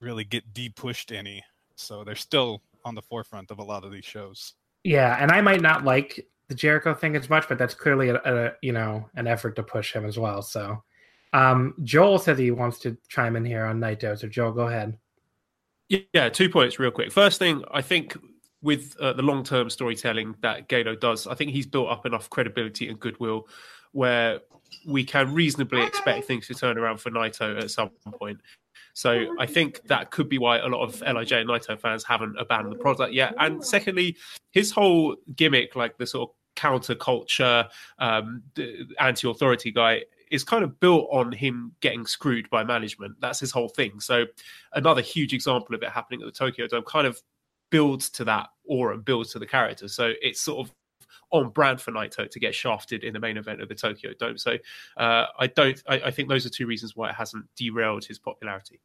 really 0.00 0.24
get 0.24 0.52
de 0.52 0.68
pushed 0.68 1.12
any. 1.12 1.42
So 1.76 2.04
they're 2.04 2.14
still 2.14 2.62
on 2.84 2.94
the 2.94 3.02
forefront 3.02 3.50
of 3.50 3.58
a 3.58 3.64
lot 3.64 3.84
of 3.84 3.92
these 3.92 4.04
shows. 4.04 4.54
Yeah, 4.84 5.16
and 5.20 5.30
I 5.30 5.40
might 5.40 5.62
not 5.62 5.84
like 5.84 6.26
the 6.48 6.54
Jericho 6.54 6.94
thing 6.94 7.16
as 7.16 7.30
much, 7.30 7.48
but 7.48 7.58
that's 7.58 7.74
clearly 7.74 8.10
a, 8.10 8.16
a 8.16 8.52
you 8.62 8.72
know 8.72 9.08
an 9.14 9.26
effort 9.26 9.56
to 9.56 9.62
push 9.62 9.92
him 9.92 10.04
as 10.04 10.18
well. 10.18 10.42
So 10.42 10.82
um, 11.32 11.74
Joel 11.82 12.18
says 12.18 12.38
he 12.38 12.50
wants 12.50 12.78
to 12.80 12.96
chime 13.08 13.36
in 13.36 13.44
here 13.44 13.64
on 13.64 13.80
Naito. 13.80 14.18
So 14.18 14.28
Joel, 14.28 14.52
go 14.52 14.68
ahead. 14.68 14.96
Yeah, 16.12 16.28
two 16.28 16.48
points 16.48 16.78
real 16.78 16.90
quick. 16.90 17.12
First 17.12 17.38
thing, 17.38 17.64
I 17.70 17.82
think 17.82 18.16
with 18.62 18.96
uh, 18.98 19.12
the 19.12 19.22
long 19.22 19.44
term 19.44 19.68
storytelling 19.70 20.34
that 20.40 20.68
Gedo 20.68 20.98
does, 20.98 21.26
I 21.26 21.34
think 21.34 21.50
he's 21.50 21.66
built 21.66 21.88
up 21.88 22.06
enough 22.06 22.30
credibility 22.30 22.88
and 22.88 22.98
goodwill 22.98 23.48
where 23.92 24.40
we 24.86 25.04
can 25.04 25.32
reasonably 25.32 25.82
expect 25.82 26.26
things 26.26 26.46
to 26.48 26.54
turn 26.54 26.78
around 26.78 26.98
for 26.98 27.10
Naito 27.10 27.62
at 27.62 27.70
some 27.70 27.90
point. 28.18 28.40
So 28.94 29.34
I 29.38 29.46
think 29.46 29.82
that 29.88 30.10
could 30.10 30.28
be 30.28 30.38
why 30.38 30.58
a 30.58 30.66
lot 30.66 30.82
of 30.82 31.00
Lij 31.00 31.32
and 31.32 31.48
Naito 31.48 31.78
fans 31.78 32.04
haven't 32.04 32.36
abandoned 32.38 32.74
the 32.74 32.78
product 32.78 33.12
yet. 33.12 33.34
And 33.38 33.64
secondly, 33.64 34.16
his 34.52 34.70
whole 34.70 35.16
gimmick, 35.36 35.76
like 35.76 35.98
the 35.98 36.06
sort 36.06 36.30
of 36.30 36.34
counterculture, 36.56 37.68
um, 37.98 38.42
anti-authority 38.98 39.72
guy, 39.72 40.02
is 40.34 40.42
kind 40.42 40.64
of 40.64 40.80
built 40.80 41.08
on 41.12 41.30
him 41.30 41.72
getting 41.80 42.06
screwed 42.06 42.50
by 42.50 42.64
management. 42.64 43.14
That's 43.20 43.38
his 43.38 43.52
whole 43.52 43.68
thing. 43.68 44.00
So 44.00 44.24
another 44.72 45.00
huge 45.00 45.32
example 45.32 45.74
of 45.76 45.82
it 45.82 45.90
happening 45.90 46.20
at 46.22 46.26
the 46.26 46.32
Tokyo 46.32 46.66
Dome 46.66 46.82
kind 46.82 47.06
of 47.06 47.20
builds 47.70 48.10
to 48.10 48.24
that 48.24 48.48
aura 48.64 48.94
and 48.94 49.04
builds 49.04 49.32
to 49.32 49.38
the 49.38 49.46
character. 49.46 49.86
So 49.86 50.12
it's 50.20 50.40
sort 50.40 50.66
of 50.66 50.74
on 51.30 51.50
brand 51.50 51.80
for 51.80 51.92
Naito 51.92 52.28
to 52.28 52.40
get 52.40 52.52
shafted 52.52 53.04
in 53.04 53.12
the 53.12 53.20
main 53.20 53.36
event 53.36 53.62
of 53.62 53.68
the 53.68 53.76
Tokyo 53.76 54.12
Dome. 54.18 54.36
So 54.36 54.56
uh, 54.96 55.26
I 55.38 55.46
don't. 55.46 55.80
I, 55.88 56.00
I, 56.06 56.10
think 56.10 56.28
those 56.28 56.44
are 56.46 56.50
two 56.50 56.66
reasons 56.66 56.96
why 56.96 57.10
it 57.10 57.14
hasn't 57.14 57.44
derailed 57.56 58.04
his 58.04 58.18
popularity. 58.18 58.80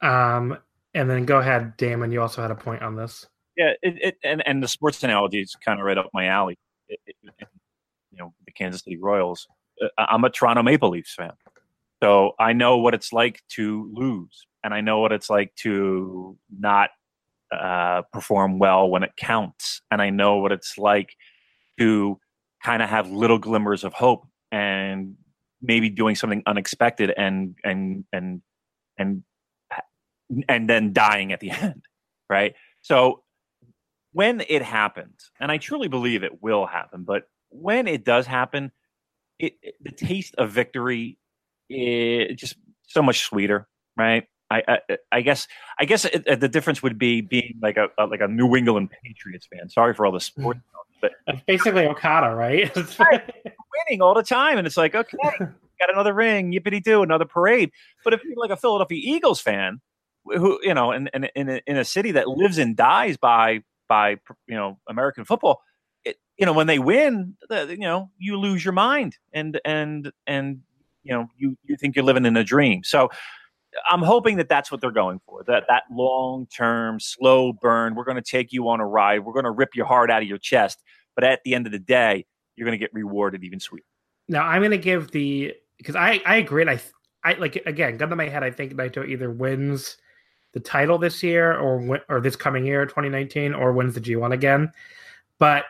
Um, 0.00 0.56
and 0.94 1.08
then 1.08 1.26
go 1.26 1.38
ahead, 1.38 1.76
Damon. 1.76 2.12
You 2.12 2.22
also 2.22 2.40
had 2.40 2.50
a 2.50 2.54
point 2.54 2.82
on 2.82 2.96
this. 2.96 3.26
Yeah, 3.56 3.72
it, 3.82 3.94
it 4.02 4.16
and 4.24 4.46
and 4.46 4.62
the 4.62 4.68
sports 4.68 5.02
analogy 5.04 5.40
is 5.40 5.54
kind 5.54 5.78
of 5.78 5.86
right 5.86 5.98
up 5.98 6.10
my 6.12 6.26
alley. 6.26 6.58
It, 6.88 7.00
you 7.22 8.18
know, 8.18 8.32
the 8.46 8.52
Kansas 8.52 8.82
City 8.82 8.96
Royals. 8.96 9.46
I'm 9.98 10.24
a 10.24 10.30
Toronto 10.30 10.62
Maple 10.62 10.90
Leafs 10.90 11.14
fan, 11.14 11.32
so 12.02 12.32
I 12.38 12.52
know 12.52 12.78
what 12.78 12.94
it's 12.94 13.12
like 13.12 13.42
to 13.50 13.90
lose, 13.92 14.46
and 14.62 14.74
I 14.74 14.80
know 14.80 15.00
what 15.00 15.12
it's 15.12 15.30
like 15.30 15.54
to 15.56 16.36
not 16.58 16.90
uh, 17.52 18.02
perform 18.12 18.58
well 18.58 18.88
when 18.88 19.02
it 19.02 19.12
counts. 19.16 19.80
And 19.90 20.02
I 20.02 20.10
know 20.10 20.38
what 20.38 20.52
it's 20.52 20.76
like 20.78 21.14
to 21.78 22.18
kind 22.62 22.82
of 22.82 22.88
have 22.88 23.10
little 23.10 23.38
glimmers 23.38 23.84
of 23.84 23.92
hope 23.92 24.26
and 24.50 25.16
maybe 25.62 25.90
doing 25.90 26.14
something 26.14 26.42
unexpected 26.46 27.12
and 27.16 27.56
and 27.64 28.04
and 28.12 28.42
and 28.98 29.22
and 30.48 30.68
then 30.68 30.92
dying 30.92 31.32
at 31.32 31.40
the 31.40 31.50
end, 31.62 31.84
right? 32.28 32.54
So 32.82 33.22
when 34.12 34.42
it 34.48 34.62
happens, 34.62 35.30
and 35.40 35.50
I 35.50 35.58
truly 35.58 35.88
believe 35.88 36.22
it 36.22 36.42
will 36.42 36.66
happen, 36.66 37.04
but 37.04 37.24
when 37.50 37.86
it 37.86 38.04
does 38.04 38.26
happen, 38.26 38.72
it, 39.38 39.54
it 39.62 39.74
the 39.80 39.92
taste 39.92 40.34
of 40.36 40.50
victory 40.50 41.18
is 41.68 42.36
just 42.38 42.56
so 42.86 43.02
much 43.02 43.20
sweeter, 43.20 43.66
right? 43.96 44.24
I, 44.50 44.62
I, 44.68 44.96
I 45.10 45.20
guess 45.22 45.48
I 45.78 45.84
guess 45.84 46.04
it, 46.04 46.22
it, 46.26 46.40
the 46.40 46.48
difference 46.48 46.82
would 46.82 46.98
be 46.98 47.20
being 47.20 47.58
like 47.62 47.76
a, 47.76 47.88
a, 47.98 48.06
like 48.06 48.20
a 48.20 48.28
New 48.28 48.54
England 48.54 48.90
Patriots 49.02 49.48
fan. 49.52 49.68
Sorry 49.68 49.94
for 49.94 50.06
all 50.06 50.12
the 50.12 50.18
mm. 50.18 50.22
sports, 50.22 50.60
but 51.00 51.12
it's 51.26 51.42
basically 51.46 51.86
Okada, 51.86 52.34
right? 52.34 52.74
winning 52.74 54.02
all 54.02 54.14
the 54.14 54.22
time, 54.22 54.58
and 54.58 54.66
it's 54.66 54.76
like 54.76 54.94
okay, 54.94 55.16
got 55.38 55.90
another 55.90 56.12
ring, 56.12 56.52
yippity 56.52 56.82
doo, 56.82 57.02
another 57.02 57.24
parade. 57.24 57.70
But 58.04 58.12
if 58.12 58.22
you're 58.24 58.36
like 58.36 58.50
a 58.50 58.56
Philadelphia 58.56 59.00
Eagles 59.02 59.40
fan, 59.40 59.80
who 60.24 60.58
you 60.62 60.74
know, 60.74 60.92
in 60.92 61.08
in 61.14 61.24
in 61.34 61.48
a, 61.48 61.60
in 61.66 61.76
a 61.76 61.84
city 61.84 62.12
that 62.12 62.28
lives 62.28 62.58
and 62.58 62.76
dies 62.76 63.16
by 63.16 63.62
by 63.88 64.16
you 64.46 64.56
know 64.56 64.78
American 64.88 65.24
football, 65.24 65.62
you 66.38 66.46
know 66.46 66.52
when 66.52 66.66
they 66.66 66.78
win, 66.78 67.36
you 67.50 67.76
know 67.78 68.10
you 68.18 68.38
lose 68.38 68.64
your 68.64 68.72
mind, 68.72 69.16
and 69.32 69.60
and 69.64 70.10
and 70.26 70.60
you 71.02 71.12
know 71.12 71.28
you 71.36 71.56
you 71.64 71.76
think 71.76 71.96
you're 71.96 72.04
living 72.04 72.26
in 72.26 72.36
a 72.36 72.44
dream. 72.44 72.82
So 72.84 73.10
I'm 73.88 74.02
hoping 74.02 74.36
that 74.36 74.48
that's 74.48 74.70
what 74.70 74.80
they're 74.80 74.90
going 74.90 75.20
for. 75.26 75.42
That 75.44 75.64
that 75.68 75.84
long 75.90 76.46
term, 76.46 77.00
slow 77.00 77.52
burn. 77.52 77.94
We're 77.94 78.04
going 78.04 78.16
to 78.16 78.22
take 78.22 78.52
you 78.52 78.68
on 78.68 78.80
a 78.80 78.86
ride. 78.86 79.24
We're 79.24 79.32
going 79.32 79.44
to 79.44 79.50
rip 79.50 79.74
your 79.74 79.86
heart 79.86 80.10
out 80.10 80.22
of 80.22 80.28
your 80.28 80.38
chest. 80.38 80.82
But 81.14 81.24
at 81.24 81.40
the 81.44 81.54
end 81.54 81.66
of 81.66 81.72
the 81.72 81.78
day, 81.78 82.26
you're 82.56 82.66
going 82.66 82.78
to 82.78 82.82
get 82.82 82.92
rewarded 82.92 83.44
even 83.44 83.60
sweeter. 83.60 83.86
Now 84.28 84.44
I'm 84.44 84.60
going 84.60 84.70
to 84.70 84.78
give 84.78 85.10
the 85.10 85.54
because 85.78 85.96
I 85.96 86.20
I 86.26 86.36
agree. 86.36 86.66
I 86.68 86.80
I 87.22 87.34
like 87.34 87.56
again, 87.66 87.96
gun 87.96 88.10
to 88.10 88.16
my 88.16 88.28
head. 88.28 88.42
I 88.42 88.50
think 88.50 88.74
Naito 88.74 89.06
either 89.06 89.30
wins 89.30 89.96
the 90.52 90.60
title 90.60 90.98
this 90.98 91.22
year 91.22 91.56
or 91.56 92.00
or 92.08 92.20
this 92.20 92.36
coming 92.36 92.64
year, 92.64 92.86
2019, 92.86 93.54
or 93.54 93.72
wins 93.72 93.94
the 93.94 94.00
G1 94.00 94.32
again. 94.32 94.72
But 95.38 95.64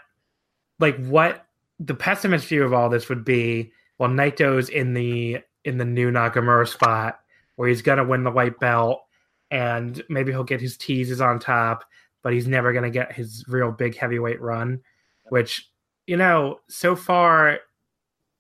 like, 0.78 0.96
what 1.06 1.46
the 1.80 1.94
pessimist 1.94 2.46
view 2.46 2.64
of 2.64 2.72
all 2.72 2.88
this 2.88 3.08
would 3.08 3.24
be? 3.24 3.72
Well, 3.98 4.10
Naito's 4.10 4.68
in 4.68 4.94
the 4.94 5.38
in 5.64 5.78
the 5.78 5.84
new 5.84 6.10
Nakamura 6.10 6.68
spot 6.68 7.20
where 7.56 7.68
he's 7.68 7.82
to 7.96 8.04
win 8.04 8.24
the 8.24 8.30
white 8.30 8.58
belt 8.60 9.02
and 9.50 10.02
maybe 10.08 10.32
he'll 10.32 10.44
get 10.44 10.60
his 10.60 10.76
teases 10.76 11.20
on 11.20 11.38
top, 11.38 11.84
but 12.22 12.32
he's 12.32 12.46
never 12.46 12.72
to 12.82 12.90
get 12.90 13.12
his 13.12 13.44
real 13.48 13.70
big 13.70 13.96
heavyweight 13.96 14.40
run, 14.40 14.80
which, 15.28 15.70
you 16.06 16.16
know, 16.16 16.58
so 16.68 16.96
far 16.96 17.60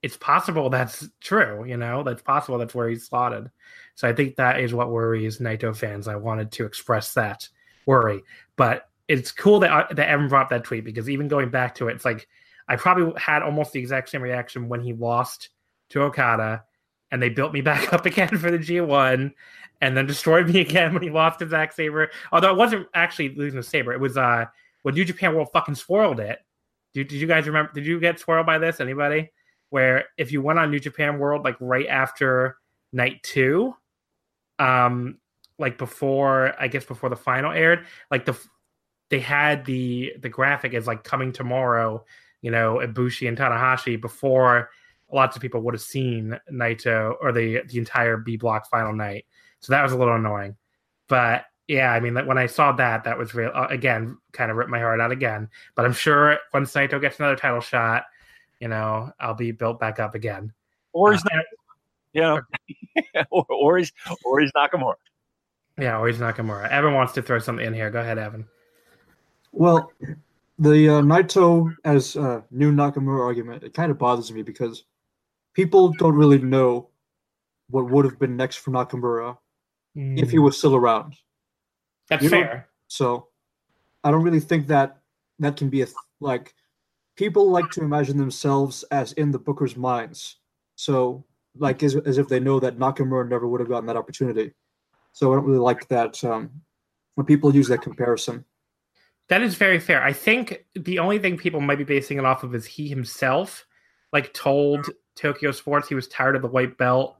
it's 0.02 0.16
possible 0.16 0.68
that's 0.68 1.08
true, 1.20 1.64
you 1.64 1.76
know, 1.76 2.02
that's 2.02 2.22
possible 2.22 2.58
that's 2.58 2.74
where 2.74 2.88
he's 2.88 3.06
slotted. 3.06 3.50
So 3.94 4.08
I 4.08 4.12
think 4.12 4.36
that 4.36 4.60
is 4.60 4.74
what 4.74 4.90
worries 4.90 5.38
Naito 5.38 5.74
fans. 5.74 6.08
I 6.08 6.16
wanted 6.16 6.52
to 6.52 6.66
express 6.66 7.14
that 7.14 7.48
worry, 7.86 8.22
but 8.56 8.88
it's 9.08 9.32
cool 9.32 9.60
that 9.60 9.70
uh, 9.70 9.92
that 9.94 10.08
Evan 10.08 10.28
brought 10.28 10.50
that 10.50 10.64
tweet 10.64 10.84
because 10.84 11.10
even 11.10 11.28
going 11.28 11.50
back 11.50 11.74
to 11.76 11.88
it, 11.88 11.94
it's 11.94 12.04
like 12.04 12.26
I 12.68 12.76
probably 12.76 13.12
had 13.20 13.42
almost 13.42 13.72
the 13.72 13.80
exact 13.80 14.08
same 14.08 14.22
reaction 14.22 14.68
when 14.68 14.80
he 14.80 14.92
lost 14.92 15.50
to 15.90 16.02
Okada 16.02 16.64
and 17.10 17.22
they 17.22 17.28
built 17.28 17.52
me 17.52 17.60
back 17.60 17.92
up 17.92 18.06
again 18.06 18.36
for 18.38 18.50
the 18.50 18.58
G1 18.58 19.32
and 19.80 19.96
then 19.96 20.06
destroyed 20.06 20.48
me 20.48 20.60
again 20.60 20.94
when 20.94 21.02
he 21.02 21.10
lost 21.10 21.40
to 21.40 21.48
Zack 21.48 21.72
Sabre. 21.72 22.10
Although 22.32 22.50
it 22.50 22.56
wasn't 22.56 22.86
actually 22.94 23.34
losing 23.34 23.60
to 23.60 23.62
Sabre. 23.62 23.92
It 23.92 24.00
was 24.00 24.16
uh 24.16 24.46
when 24.82 24.94
New 24.94 25.04
Japan 25.04 25.34
World 25.34 25.48
fucking 25.52 25.74
spoiled 25.74 26.20
it. 26.20 26.38
Did, 26.92 27.08
did 27.08 27.20
you 27.20 27.26
guys 27.26 27.46
remember 27.46 27.72
did 27.72 27.86
you 27.86 28.00
get 28.00 28.18
spoiled 28.18 28.46
by 28.46 28.58
this? 28.58 28.80
Anybody? 28.80 29.30
Where 29.70 30.06
if 30.16 30.32
you 30.32 30.40
went 30.40 30.58
on 30.58 30.70
New 30.70 30.80
Japan 30.80 31.18
World 31.18 31.44
like 31.44 31.56
right 31.60 31.86
after 31.86 32.56
night 32.92 33.22
two, 33.22 33.74
um 34.58 35.18
like 35.58 35.78
before 35.78 36.54
I 36.58 36.68
guess 36.68 36.84
before 36.84 37.10
the 37.10 37.16
final 37.16 37.52
aired, 37.52 37.86
like 38.10 38.24
the 38.24 38.38
they 39.14 39.20
had 39.20 39.64
the 39.64 40.12
the 40.18 40.28
graphic 40.28 40.74
as 40.74 40.88
like 40.88 41.04
coming 41.04 41.30
tomorrow, 41.30 42.04
you 42.42 42.50
know, 42.50 42.80
Ibushi 42.82 43.28
and 43.28 43.38
Tanahashi 43.38 44.00
before 44.00 44.70
lots 45.12 45.36
of 45.36 45.42
people 45.42 45.60
would 45.60 45.72
have 45.72 45.80
seen 45.80 46.36
Naito 46.50 47.14
or 47.20 47.30
the 47.30 47.62
the 47.68 47.78
entire 47.78 48.16
B 48.16 48.36
block 48.36 48.68
final 48.68 48.92
night. 48.92 49.24
So 49.60 49.72
that 49.72 49.84
was 49.84 49.92
a 49.92 49.96
little 49.96 50.16
annoying. 50.16 50.56
But 51.06 51.44
yeah, 51.68 51.92
I 51.92 52.00
mean, 52.00 52.16
when 52.26 52.38
I 52.38 52.46
saw 52.46 52.72
that, 52.72 53.04
that 53.04 53.16
was 53.16 53.36
real. 53.36 53.52
Uh, 53.54 53.68
again, 53.70 54.18
kind 54.32 54.50
of 54.50 54.56
ripped 54.56 54.70
my 54.70 54.80
heart 54.80 55.00
out 55.00 55.12
again. 55.12 55.48
But 55.76 55.84
I'm 55.84 55.92
sure 55.92 56.36
once 56.52 56.72
Naito 56.72 57.00
gets 57.00 57.20
another 57.20 57.36
title 57.36 57.60
shot, 57.60 58.06
you 58.58 58.66
know, 58.66 59.12
I'll 59.20 59.34
be 59.34 59.52
built 59.52 59.78
back 59.78 60.00
up 60.00 60.16
again. 60.16 60.52
Or 60.92 61.12
he's 61.12 61.22
uh, 61.22 61.36
not, 61.36 61.44
you 62.12 62.20
know, 63.14 63.24
or, 63.30 63.46
or 63.48 63.78
he's 63.78 63.92
or 64.24 64.40
he's 64.40 64.50
Nakamura. 64.56 64.96
Yeah, 65.78 65.98
or 66.00 66.08
he's 66.08 66.18
Nakamura. 66.18 66.68
Evan 66.68 66.94
wants 66.94 67.12
to 67.12 67.22
throw 67.22 67.38
something 67.38 67.64
in 67.64 67.74
here. 67.74 67.92
Go 67.92 68.00
ahead, 68.00 68.18
Evan. 68.18 68.48
Well, 69.56 69.92
the 70.58 70.88
uh, 70.88 71.02
Naito 71.02 71.72
as 71.84 72.16
uh, 72.16 72.42
new 72.50 72.72
Nakamura 72.72 73.20
argument 73.20 73.62
it 73.62 73.72
kind 73.72 73.90
of 73.90 73.98
bothers 73.98 74.32
me 74.32 74.42
because 74.42 74.84
people 75.54 75.92
don't 75.98 76.14
really 76.14 76.38
know 76.38 76.88
what 77.70 77.88
would 77.88 78.04
have 78.04 78.18
been 78.18 78.36
next 78.36 78.56
for 78.56 78.72
Nakamura 78.72 79.38
mm. 79.96 80.20
if 80.20 80.30
he 80.30 80.36
hmm. 80.36 80.44
was 80.44 80.58
still 80.58 80.74
around. 80.74 81.16
That's 82.08 82.22
you 82.22 82.28
fair. 82.28 82.54
Know? 82.54 82.62
So 82.88 83.28
I 84.02 84.10
don't 84.10 84.22
really 84.22 84.40
think 84.40 84.66
that 84.66 84.98
that 85.38 85.56
can 85.56 85.70
be 85.70 85.82
a 85.82 85.86
th- 85.86 85.96
like 86.20 86.54
people 87.16 87.50
like 87.50 87.70
to 87.70 87.82
imagine 87.82 88.18
themselves 88.18 88.82
as 88.90 89.12
in 89.12 89.30
the 89.30 89.38
Booker's 89.38 89.76
minds. 89.76 90.36
So 90.74 91.24
like 91.56 91.82
as, 91.82 91.94
as 91.96 92.18
if 92.18 92.28
they 92.28 92.40
know 92.40 92.60
that 92.60 92.78
Nakamura 92.78 93.28
never 93.28 93.46
would 93.46 93.60
have 93.60 93.68
gotten 93.68 93.86
that 93.86 93.96
opportunity. 93.96 94.52
So 95.12 95.32
I 95.32 95.36
don't 95.36 95.46
really 95.46 95.58
like 95.58 95.88
that 95.88 96.22
um, 96.24 96.50
when 97.14 97.24
people 97.24 97.54
use 97.54 97.68
that 97.68 97.82
comparison. 97.82 98.44
That 99.28 99.42
is 99.42 99.54
very 99.54 99.78
fair. 99.78 100.02
I 100.02 100.12
think 100.12 100.64
the 100.74 100.98
only 100.98 101.18
thing 101.18 101.36
people 101.36 101.60
might 101.60 101.78
be 101.78 101.84
basing 101.84 102.18
it 102.18 102.24
off 102.24 102.42
of 102.42 102.54
is 102.54 102.66
he 102.66 102.88
himself, 102.88 103.66
like, 104.12 104.34
told 104.34 104.90
Tokyo 105.14 105.50
Sports 105.50 105.88
he 105.88 105.94
was 105.94 106.08
tired 106.08 106.36
of 106.36 106.42
the 106.42 106.48
white 106.48 106.76
belt, 106.76 107.16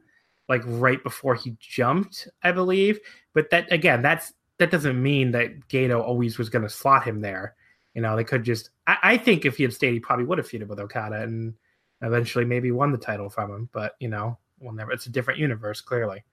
like 0.49 0.63
right 0.67 1.03
before 1.03 1.35
he 1.35 1.57
jumped, 1.59 2.29
I 2.43 2.53
believe. 2.53 3.01
But 3.33 3.51
that 3.51 3.73
again, 3.73 4.03
that's 4.03 4.35
that 4.59 4.71
doesn't 4.71 5.03
mean 5.03 5.33
that 5.33 5.69
Gedo 5.69 6.03
always 6.03 6.39
was 6.39 6.49
going 6.49 6.63
to 6.63 6.69
slot 6.69 7.05
him 7.05 7.21
there. 7.21 7.55
You 7.95 8.03
know, 8.03 8.17
they 8.17 8.25
could 8.25 8.45
just. 8.45 8.71
I, 8.87 8.97
I, 9.03 9.17
think 9.17 9.45
if 9.45 9.57
he 9.57 9.63
had 9.63 9.73
stayed, 9.73 9.93
he 9.93 10.01
probably 10.01 10.25
would 10.25 10.39
have 10.39 10.49
feuded 10.49 10.69
with 10.69 10.81
Okada 10.81 11.23
and 11.23 11.55
eventually 12.03 12.45
maybe 12.45 12.71
won 12.73 12.93
the 12.93 12.99
title 12.99 13.31
from 13.31 13.51
him. 13.51 13.69
But 13.73 13.95
you 14.01 14.09
know, 14.09 14.39
we'll 14.59 14.73
never. 14.73 14.93
It's 14.93 15.07
a 15.07 15.11
different 15.11 15.41
universe, 15.41 15.81
clearly. 15.81 16.25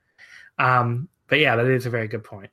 Um, 0.58 1.08
but 1.28 1.40
yeah, 1.40 1.56
that 1.56 1.66
is 1.66 1.86
a 1.86 1.92
very 1.92 2.08
good 2.08 2.24
point. 2.24 2.50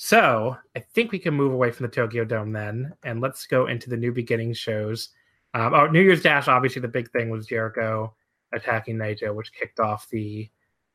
So 0.00 0.56
I 0.76 0.78
think 0.78 1.10
we 1.10 1.18
can 1.18 1.34
move 1.34 1.52
away 1.52 1.72
from 1.72 1.84
the 1.84 1.92
Tokyo 1.92 2.24
Dome 2.24 2.52
then, 2.52 2.94
and 3.02 3.20
let's 3.20 3.46
go 3.46 3.66
into 3.66 3.90
the 3.90 3.96
New 3.96 4.12
Beginning 4.12 4.54
shows. 4.54 5.08
Um, 5.54 5.74
oh, 5.74 5.88
New 5.88 6.00
Year's 6.00 6.22
Dash, 6.22 6.46
obviously 6.46 6.80
the 6.80 6.86
big 6.86 7.10
thing 7.10 7.30
was 7.30 7.48
Jericho 7.48 8.14
attacking 8.52 8.96
Naito, 8.96 9.34
which 9.34 9.52
kicked 9.52 9.80
off 9.80 10.08
the 10.08 10.48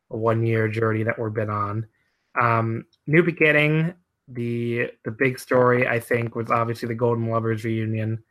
one 0.08 0.46
year 0.46 0.70
journey 0.70 1.04
that 1.04 1.20
we've 1.20 1.34
been 1.34 1.50
on. 1.50 1.86
Um, 2.40 2.86
New 3.06 3.24
Beginning, 3.24 3.94
the 4.30 4.90
the 5.04 5.12
big 5.12 5.38
story 5.38 5.86
I 5.86 6.00
think 6.00 6.34
was 6.34 6.50
obviously 6.50 6.88
the 6.88 6.96
Golden 6.96 7.30
Lovers 7.30 7.66
reunion. 7.66 8.24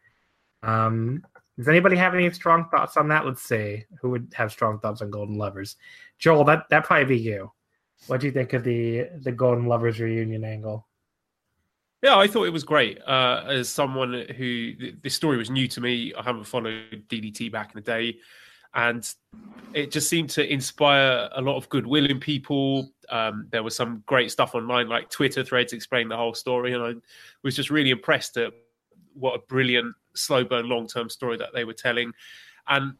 Um, 0.62 1.22
does 1.58 1.68
anybody 1.68 1.96
have 1.96 2.14
any 2.14 2.30
strong 2.30 2.70
thoughts 2.70 2.96
on 2.96 3.08
that? 3.08 3.26
Let's 3.26 3.42
see 3.42 3.85
who 4.00 4.08
would 4.08 4.32
have 4.35 4.50
strong 4.50 4.78
thoughts 4.78 5.02
on 5.02 5.11
Golden 5.11 5.37
Lovers. 5.37 5.76
Joel, 6.18 6.44
that 6.44 6.64
that 6.70 6.85
probably 6.85 7.04
be 7.04 7.18
you. 7.18 7.52
What 8.07 8.21
do 8.21 8.27
you 8.27 8.33
think 8.33 8.53
of 8.53 8.65
the 8.65 9.09
the 9.21 9.33
Golden 9.33 9.67
Lovers 9.67 10.01
reunion 10.01 10.45
angle? 10.45 10.87
Yeah, 12.03 12.19
I 12.19 12.27
thought 12.27 12.45
it 12.45 12.53
was 12.53 12.65
great. 12.65 12.99
Uh, 13.07 13.45
as 13.47 13.69
someone 13.69 14.27
who 14.37 14.73
this 15.03 15.15
story 15.15 15.37
was 15.37 15.51
new 15.51 15.69
to 15.69 15.81
me, 15.81 16.12
I 16.19 16.23
haven't 16.23 16.45
followed 16.45 17.05
DDT 17.09 17.53
back 17.53 17.71
in 17.73 17.77
the 17.77 17.81
day, 17.81 18.19
and 18.75 19.09
it 19.73 19.93
just 19.93 20.09
seemed 20.09 20.31
to 20.31 20.53
inspire 20.53 21.29
a 21.33 21.41
lot 21.41 21.57
of 21.57 21.69
goodwill 21.69 22.07
in 22.07 22.19
people. 22.19 22.91
Um, 23.09 23.47
there 23.51 23.62
was 23.62 23.77
some 23.77 24.03
great 24.07 24.33
stuff 24.33 24.57
online, 24.57 24.88
like 24.88 25.11
Twitter 25.11 25.45
threads 25.45 25.73
explaining 25.73 26.09
the 26.09 26.17
whole 26.17 26.35
story, 26.35 26.73
and 26.73 26.83
I 26.83 26.95
was 27.45 27.55
just 27.55 27.71
really 27.71 27.91
impressed 27.91 28.37
at 28.37 28.53
what 29.15 29.35
a 29.35 29.38
brilliant 29.49 29.95
slow 30.15 30.43
burn 30.43 30.69
long 30.69 30.88
term 30.88 31.09
story 31.09 31.37
that 31.37 31.51
they 31.55 31.65
were 31.65 31.73
telling. 31.73 32.12
And 32.67 32.95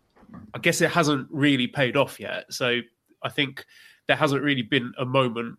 I 0.55 0.59
guess 0.59 0.81
it 0.81 0.91
hasn't 0.91 1.27
really 1.31 1.67
paid 1.67 1.97
off 1.97 2.21
yet. 2.21 2.53
So 2.53 2.81
I 3.23 3.29
think 3.29 3.65
there 4.09 4.17
hasn't 4.17 4.43
really 4.43 4.62
been 4.62 4.93
a 4.99 5.05
moment 5.05 5.57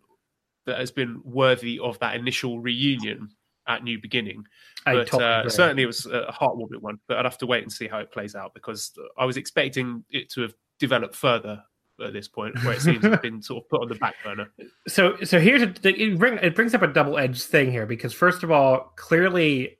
that 0.66 0.78
has 0.78 0.90
been 0.90 1.20
worthy 1.24 1.78
of 1.78 1.98
that 1.98 2.16
initial 2.16 2.60
reunion 2.60 3.28
at 3.66 3.82
New 3.82 4.00
Beginning. 4.00 4.44
But 4.84 5.12
uh, 5.14 5.48
certainly 5.48 5.84
it 5.84 5.86
was 5.86 6.06
a 6.06 6.32
heartwarming 6.32 6.80
one. 6.80 6.98
But 7.08 7.18
I'd 7.18 7.24
have 7.24 7.38
to 7.38 7.46
wait 7.46 7.62
and 7.62 7.72
see 7.72 7.86
how 7.86 7.98
it 7.98 8.10
plays 8.10 8.34
out 8.34 8.54
because 8.54 8.92
I 9.18 9.24
was 9.24 9.36
expecting 9.36 10.04
it 10.10 10.30
to 10.30 10.42
have 10.42 10.54
developed 10.78 11.16
further 11.16 11.62
at 12.04 12.12
this 12.12 12.26
point, 12.26 12.62
where 12.64 12.74
it 12.74 12.80
seems 12.80 13.02
to 13.02 13.10
have 13.10 13.22
been 13.22 13.40
sort 13.40 13.62
of 13.62 13.68
put 13.68 13.82
on 13.82 13.88
the 13.88 13.94
back 13.94 14.16
burner. 14.24 14.50
So, 14.88 15.16
so 15.22 15.38
here's 15.38 15.62
a, 15.62 15.72
it, 15.84 16.18
bring, 16.18 16.38
it 16.38 16.54
brings 16.56 16.74
up 16.74 16.82
a 16.82 16.88
double 16.88 17.18
edged 17.18 17.44
thing 17.44 17.70
here 17.70 17.86
because 17.86 18.12
first 18.12 18.42
of 18.42 18.50
all, 18.50 18.92
clearly 18.96 19.78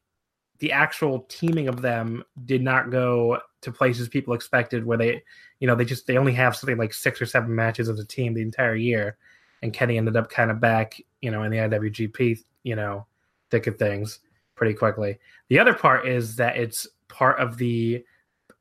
the 0.64 0.72
actual 0.72 1.26
teaming 1.28 1.68
of 1.68 1.82
them 1.82 2.24
did 2.46 2.62
not 2.62 2.90
go 2.90 3.38
to 3.60 3.70
places 3.70 4.08
people 4.08 4.32
expected 4.32 4.86
where 4.86 4.96
they 4.96 5.22
you 5.60 5.66
know 5.66 5.74
they 5.74 5.84
just 5.84 6.06
they 6.06 6.16
only 6.16 6.32
have 6.32 6.56
something 6.56 6.78
like 6.78 6.94
six 6.94 7.20
or 7.20 7.26
seven 7.26 7.54
matches 7.54 7.90
as 7.90 8.00
a 8.00 8.06
team 8.06 8.32
the 8.32 8.40
entire 8.40 8.74
year. 8.74 9.18
And 9.60 9.74
kenny 9.74 9.98
ended 9.98 10.16
up 10.16 10.30
kind 10.30 10.50
of 10.50 10.60
back 10.60 10.98
you 11.20 11.30
know 11.30 11.42
in 11.42 11.50
the 11.50 11.58
iwgp 11.58 12.38
you 12.62 12.76
know 12.76 13.04
thick 13.50 13.66
of 13.66 13.76
things 13.76 14.20
pretty 14.54 14.72
quickly. 14.72 15.18
The 15.50 15.58
other 15.58 15.74
part 15.74 16.08
is 16.08 16.34
that 16.36 16.56
it's 16.56 16.86
part 17.08 17.38
of 17.38 17.58
the 17.58 18.02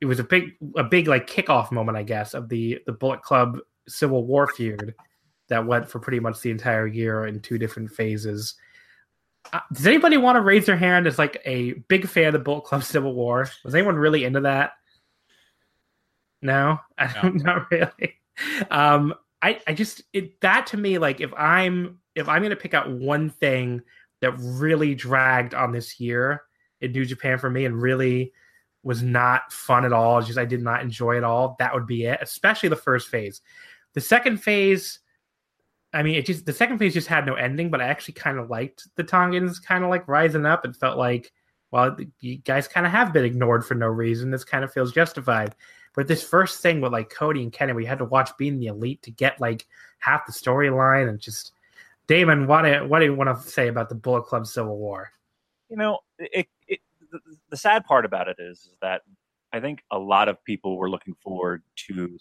it 0.02 0.06
was 0.06 0.20
a 0.20 0.26
big 0.26 0.58
a 0.76 0.84
big 0.84 1.08
like 1.08 1.26
kickoff 1.26 1.72
moment 1.72 1.98
i 1.98 2.04
guess 2.04 2.34
of 2.34 2.50
the 2.50 2.80
the 2.86 2.92
bullet 2.92 3.22
club 3.22 3.60
civil 3.88 4.26
war 4.26 4.46
feud 4.48 4.94
that 5.48 5.66
went 5.66 5.88
for 5.88 6.00
pretty 6.00 6.20
much 6.20 6.42
the 6.42 6.52
entire 6.52 6.86
year 6.86 7.28
in 7.28 7.40
two 7.40 7.58
different 7.58 7.90
phases 7.90 8.56
uh, 9.52 9.60
does 9.72 9.86
anybody 9.86 10.18
want 10.18 10.36
to 10.36 10.42
raise 10.42 10.66
their 10.66 10.78
hand 10.78 11.08
as 11.08 11.20
like 11.20 11.42
a 11.46 11.74
big 11.88 12.08
fan 12.08 12.34
of 12.34 12.44
Bullet 12.44 12.64
Club 12.64 12.84
Civil 12.84 13.14
War? 13.14 13.50
Was 13.64 13.76
anyone 13.76 13.96
really 13.96 14.24
into 14.24 14.42
that? 14.42 14.74
No, 16.42 16.80
no. 17.24 17.30
not 17.30 17.72
really. 17.72 18.16
Um, 18.72 19.14
I, 19.42 19.60
I 19.68 19.74
just 19.74 20.04
it, 20.14 20.40
that 20.42 20.68
to 20.68 20.78
me, 20.78 20.98
like 20.98 21.20
if 21.20 21.34
I'm 21.34 22.00
if 22.16 22.30
I'm 22.30 22.42
gonna 22.42 22.56
pick 22.56 22.74
out 22.74 22.90
one 22.90 23.30
thing 23.30 23.82
that 24.22 24.32
really 24.38 24.96
dragged 24.96 25.54
on 25.54 25.72
this 25.72 26.00
year 26.00 26.44
in 26.80 26.94
New 26.94 27.06
Japan 27.06 27.38
for 27.38 27.50
me 27.50 27.66
and 27.66 27.82
really 27.82 28.32
was 28.84 29.02
not 29.02 29.52
fun 29.52 29.86
at 29.86 29.94
all, 29.94 30.22
just 30.22 30.38
I 30.38 30.46
did 30.46 30.62
not 30.62 30.82
enjoy 30.82 31.18
it 31.18 31.24
all, 31.24 31.56
that 31.60 31.74
would 31.74 31.88
be 31.88 32.06
it. 32.06 32.20
Especially 32.22 32.70
the 32.70 32.76
first 32.76 33.10
phase. 33.10 33.42
The 33.94 34.02
second 34.02 34.38
phase, 34.38 35.00
I 35.94 36.04
mean, 36.04 36.16
it 36.16 36.26
just 36.26 36.46
the 36.46 36.54
second 36.54 36.80
phase 36.80 36.94
just 36.94 37.08
had 37.08 37.26
no 37.26 37.36
ending, 37.36 37.70
but 37.70 37.82
I 37.82 37.86
actually 37.86 38.16
kind 38.16 38.40
of 38.40 38.50
liked 38.50 38.88
the 38.96 39.04
Tongans 39.04 39.60
kind 39.60 39.84
of 39.84 39.90
like 39.90 40.08
rising 40.08 40.46
up 40.46 40.66
and 40.66 40.76
felt 40.76 40.98
like, 40.98 41.32
well, 41.72 41.96
you 42.20 42.38
guys 42.38 42.68
kind 42.68 42.86
of 42.86 42.92
have 42.92 43.14
been 43.14 43.26
ignored 43.26 43.66
for 43.66 43.76
no 43.76 43.88
reason. 43.88 44.32
This 44.32 44.44
kind 44.44 44.64
of 44.64 44.74
feels 44.74 44.92
justified. 44.92 45.56
But 45.96 46.08
this 46.08 46.24
first 46.24 46.62
thing 46.62 46.82
with 46.82 46.92
like 46.92 47.10
Cody 47.10 47.44
and 47.44 47.54
Kenny, 47.54 47.74
we 47.74 47.86
had 47.86 48.00
to 48.00 48.06
watch 48.06 48.32
being 48.38 48.60
the 48.60 48.68
elite 48.68 49.04
to 49.04 49.12
get 49.12 49.40
like 49.40 49.68
half 50.00 50.26
the 50.26 50.32
storyline 50.32 51.08
and 51.08 51.20
just 51.20 51.52
Damon, 52.08 52.48
what 52.48 52.64
do, 52.64 52.86
what 52.88 53.00
do 53.00 53.06
you 53.06 53.16
want 53.16 53.30
to 53.30 53.50
say 53.50 53.68
about 53.68 53.90
the 53.90 53.96
Bullet 53.96 54.24
Club 54.24 54.46
Civil 54.46 54.78
War? 54.78 55.12
You 55.70 55.78
know, 55.78 56.00
it, 56.20 56.48
it, 56.68 56.80
the, 57.12 57.20
the 57.50 57.58
sad 57.58 57.86
part 57.86 58.06
about 58.06 58.28
it 58.28 58.38
is, 58.40 58.60
is 58.60 58.76
that 58.82 59.04
I 59.54 59.60
think 59.60 59.84
a 59.92 59.98
lot 59.98 60.28
of 60.28 60.44
people 60.44 60.78
were 60.78 60.90
looking 60.90 61.16
forward 61.24 61.64
to 61.88 62.18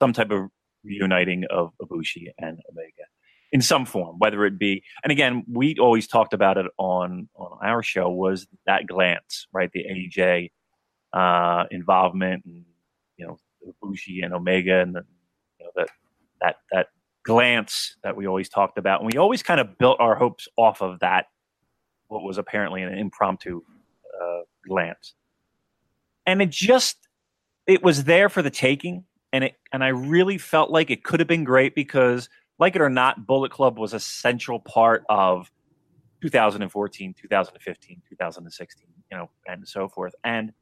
some 0.00 0.12
type 0.12 0.30
of 0.30 0.50
reuniting 0.84 1.44
of 1.50 1.72
Ibushi 1.80 2.28
and 2.38 2.58
Omega 2.70 3.04
in 3.52 3.60
some 3.60 3.84
form, 3.84 4.16
whether 4.18 4.44
it 4.46 4.58
be, 4.58 4.82
and 5.02 5.10
again, 5.10 5.44
we 5.50 5.76
always 5.80 6.06
talked 6.06 6.32
about 6.32 6.56
it 6.56 6.66
on 6.78 7.28
on 7.34 7.58
our 7.62 7.82
show 7.82 8.08
was 8.08 8.46
that 8.66 8.86
glance, 8.86 9.46
right? 9.52 9.70
The 9.72 9.84
AJ 9.84 10.50
uh, 11.12 11.64
involvement 11.70 12.44
and 12.44 12.64
you 13.16 13.26
know 13.26 13.38
Bushi 13.82 14.20
and 14.22 14.32
Omega 14.32 14.80
and 14.80 14.94
the, 14.94 15.04
you 15.58 15.64
know, 15.64 15.70
that 15.76 15.88
that 16.40 16.56
that 16.72 16.86
glance 17.24 17.96
that 18.02 18.16
we 18.16 18.26
always 18.26 18.48
talked 18.48 18.78
about, 18.78 19.00
and 19.00 19.10
we 19.12 19.18
always 19.18 19.42
kind 19.42 19.60
of 19.60 19.76
built 19.78 19.98
our 20.00 20.14
hopes 20.14 20.48
off 20.56 20.80
of 20.80 21.00
that. 21.00 21.26
What 22.08 22.22
was 22.22 22.38
apparently 22.38 22.82
an 22.82 22.96
impromptu 22.96 23.62
uh, 24.20 24.40
glance, 24.66 25.14
and 26.26 26.40
it 26.40 26.50
just 26.50 27.08
it 27.66 27.82
was 27.82 28.04
there 28.04 28.28
for 28.28 28.42
the 28.42 28.50
taking, 28.50 29.04
and 29.32 29.44
it 29.44 29.54
and 29.72 29.84
I 29.84 29.88
really 29.88 30.38
felt 30.38 30.70
like 30.70 30.90
it 30.90 31.04
could 31.04 31.20
have 31.20 31.28
been 31.28 31.44
great 31.44 31.74
because, 31.74 32.28
like 32.58 32.76
it 32.76 32.82
or 32.82 32.90
not, 32.90 33.26
Bullet 33.26 33.50
Club 33.50 33.78
was 33.78 33.94
a 33.94 34.00
central 34.00 34.60
part 34.60 35.04
of 35.08 35.50
2014, 36.22 37.14
2015, 37.20 38.02
2016, 38.08 38.86
you 39.10 39.16
know, 39.16 39.30
and 39.46 39.66
so 39.66 39.88
forth, 39.88 40.14
and 40.24 40.52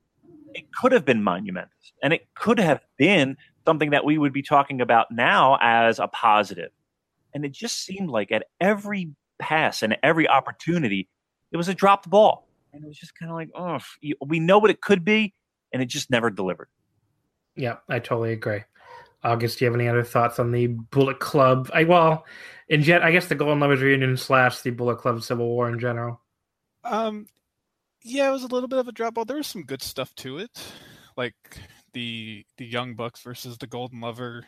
it 0.55 0.73
could 0.73 0.93
have 0.93 1.05
been 1.05 1.23
monumentous 1.23 1.93
and 2.03 2.13
it 2.13 2.27
could 2.35 2.59
have 2.59 2.81
been 2.97 3.37
something 3.67 3.91
that 3.91 4.05
we 4.05 4.19
would 4.19 4.33
be 4.33 4.43
talking 4.43 4.81
about 4.81 5.07
now 5.11 5.59
as 5.61 5.99
a 5.99 6.09
positive. 6.09 6.71
And 7.35 7.45
it 7.45 7.53
just 7.53 7.85
seemed 7.85 8.09
like 8.09 8.33
at 8.33 8.45
every 8.61 9.11
pass 9.39 9.83
and 9.83 9.97
every 10.03 10.29
opportunity, 10.29 11.09
it 11.53 11.57
was 11.57 11.69
a 11.69 11.75
dropped 11.75 12.09
ball. 12.09 12.49
And 12.73 12.85
it 12.85 12.87
was 12.87 12.99
just 12.99 13.19
kind 13.19 13.31
of 13.31 13.37
like, 13.37 13.51
oh, 13.55 13.79
we 14.27 14.41
know 14.41 14.59
what 14.59 14.71
it 14.71 14.81
could 14.81 15.05
be, 15.05 15.35
and 15.73 15.83
it 15.83 15.87
just 15.87 16.11
never 16.11 16.31
delivered. 16.31 16.69
Yeah, 17.59 17.77
I 17.89 17.99
totally 17.99 18.33
agree. 18.33 18.61
August, 19.25 19.59
do 19.59 19.65
you 19.65 19.71
have 19.71 19.79
any 19.79 19.89
other 19.89 20.05
thoughts 20.05 20.39
on 20.39 20.53
the 20.53 20.69
Bullet 20.69 21.19
Club? 21.19 21.71
I 21.75 21.85
well, 21.85 22.25
in 22.69 22.83
jet, 22.83 23.03
I 23.03 23.11
guess 23.11 23.27
the 23.27 23.35
Golden 23.35 23.59
Lovers 23.61 23.81
reunion 23.83 24.17
slash 24.17 24.61
the 24.61 24.71
Bullet 24.71 24.99
Club 24.99 25.23
Civil 25.23 25.47
War 25.49 25.69
in 25.69 25.81
general. 25.81 26.21
Um, 26.85 27.27
yeah, 28.03 28.29
it 28.29 28.33
was 28.33 28.45
a 28.45 28.49
little 28.49 28.69
bit 28.69 28.79
of 28.79 28.87
a 28.89 28.93
drop 28.93 29.15
ball. 29.15 29.25
There 29.25 29.37
was 29.37 29.47
some 29.49 29.65
good 29.65 29.83
stuff 29.83 30.15
to 30.17 30.39
it, 30.39 30.51
like 31.17 31.35
the 31.95 32.47
the 32.59 32.65
Young 32.65 32.95
Bucks 32.95 33.21
versus 33.23 33.59
the 33.59 33.67
Golden 33.67 34.01
Lover 34.01 34.45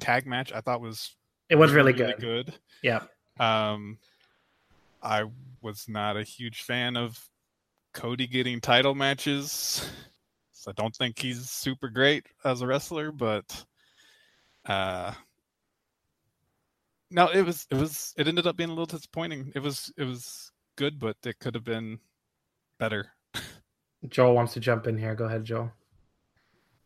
tag 0.00 0.26
match. 0.26 0.52
I 0.52 0.60
thought 0.62 0.80
was 0.80 1.14
It 1.50 1.56
was 1.56 1.72
really, 1.72 1.92
really 1.92 2.14
good. 2.14 2.46
good. 2.46 2.54
Yeah. 2.82 3.02
Um, 3.38 3.98
I 5.02 5.24
was 5.60 5.84
not 5.86 6.16
a 6.16 6.22
huge 6.22 6.62
fan 6.62 6.96
of 6.96 7.18
Cody 7.92 8.26
getting 8.26 8.60
title 8.60 8.94
matches. 8.94 9.86
So 10.64 10.70
I 10.70 10.80
don't 10.80 10.96
think 10.96 11.18
he's 11.18 11.50
super 11.50 11.90
great 11.90 12.24
as 12.42 12.62
a 12.62 12.66
wrestler, 12.66 13.12
but 13.12 13.66
uh 14.64 15.12
no, 17.10 17.28
it 17.28 17.42
was 17.42 17.66
it 17.70 17.74
was 17.74 18.14
it 18.16 18.26
ended 18.26 18.46
up 18.46 18.56
being 18.56 18.70
a 18.70 18.72
little 18.72 18.86
disappointing. 18.86 19.52
It 19.54 19.58
was 19.58 19.92
it 19.98 20.04
was 20.04 20.52
good, 20.76 20.98
but 20.98 21.18
it 21.26 21.38
could 21.38 21.54
have 21.54 21.64
been 21.64 21.98
better. 22.78 23.12
Joel 24.08 24.34
wants 24.34 24.54
to 24.54 24.60
jump 24.60 24.86
in 24.86 24.96
here. 24.96 25.14
Go 25.14 25.26
ahead, 25.26 25.44
Joel. 25.44 25.70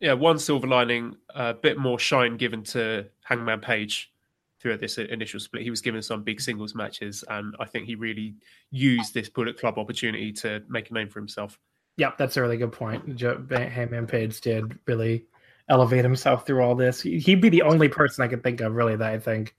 Yeah, 0.01 0.11
one 0.11 0.39
silver 0.39 0.67
lining, 0.67 1.15
a 1.33 1.53
bit 1.53 1.77
more 1.77 1.97
shine 1.97 2.35
given 2.35 2.63
to 2.63 3.05
Hangman 3.23 3.61
Page 3.61 4.11
throughout 4.59 4.81
this 4.81 4.97
initial 4.97 5.39
split. 5.39 5.63
He 5.63 5.69
was 5.69 5.79
given 5.79 6.01
some 6.01 6.23
big 6.23 6.41
singles 6.41 6.75
matches, 6.75 7.23
and 7.29 7.55
I 7.61 7.65
think 7.65 7.85
he 7.85 7.95
really 7.95 8.35
used 8.71 9.13
this 9.13 9.29
Bullet 9.29 9.57
Club 9.57 9.77
opportunity 9.77 10.33
to 10.33 10.63
make 10.67 10.89
a 10.89 10.93
name 10.93 11.07
for 11.07 11.19
himself. 11.19 11.57
Yep, 11.99 12.17
that's 12.17 12.37
a 12.37 12.41
really 12.41 12.55
good 12.57 12.71
point. 12.71 13.17
Joe 13.17 13.45
Hangman 13.51 14.07
Page 14.07 14.39
did 14.39 14.79
really 14.87 15.25
elevate 15.67 16.03
himself 16.03 16.45
through 16.45 16.63
all 16.63 16.73
this. 16.73 17.01
He- 17.01 17.19
He'd 17.19 17.41
be 17.41 17.49
the 17.49 17.61
only 17.63 17.89
person 17.89 18.23
I 18.23 18.29
could 18.29 18.41
think 18.41 18.61
of 18.61 18.73
really 18.73 18.95
that 18.95 19.11
I 19.11 19.19
think 19.19 19.53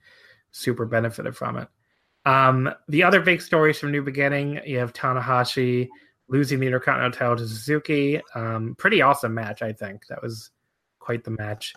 super 0.50 0.86
benefited 0.86 1.36
from 1.36 1.58
it. 1.58 1.68
Um, 2.24 2.70
the 2.88 3.02
other 3.02 3.20
big 3.20 3.42
stories 3.42 3.78
from 3.78 3.92
New 3.92 4.02
Beginning, 4.02 4.58
you 4.64 4.78
have 4.78 4.92
Tanahashi 4.94 5.88
losing 6.28 6.60
the 6.60 6.66
Intercontinental 6.66 7.18
title 7.18 7.36
to 7.36 7.46
Suzuki. 7.46 8.20
Um, 8.34 8.74
pretty 8.78 9.02
awesome 9.02 9.34
match, 9.34 9.60
I 9.62 9.72
think. 9.72 10.06
That 10.08 10.22
was 10.22 10.50
quite 10.98 11.24
the 11.24 11.32
match. 11.32 11.74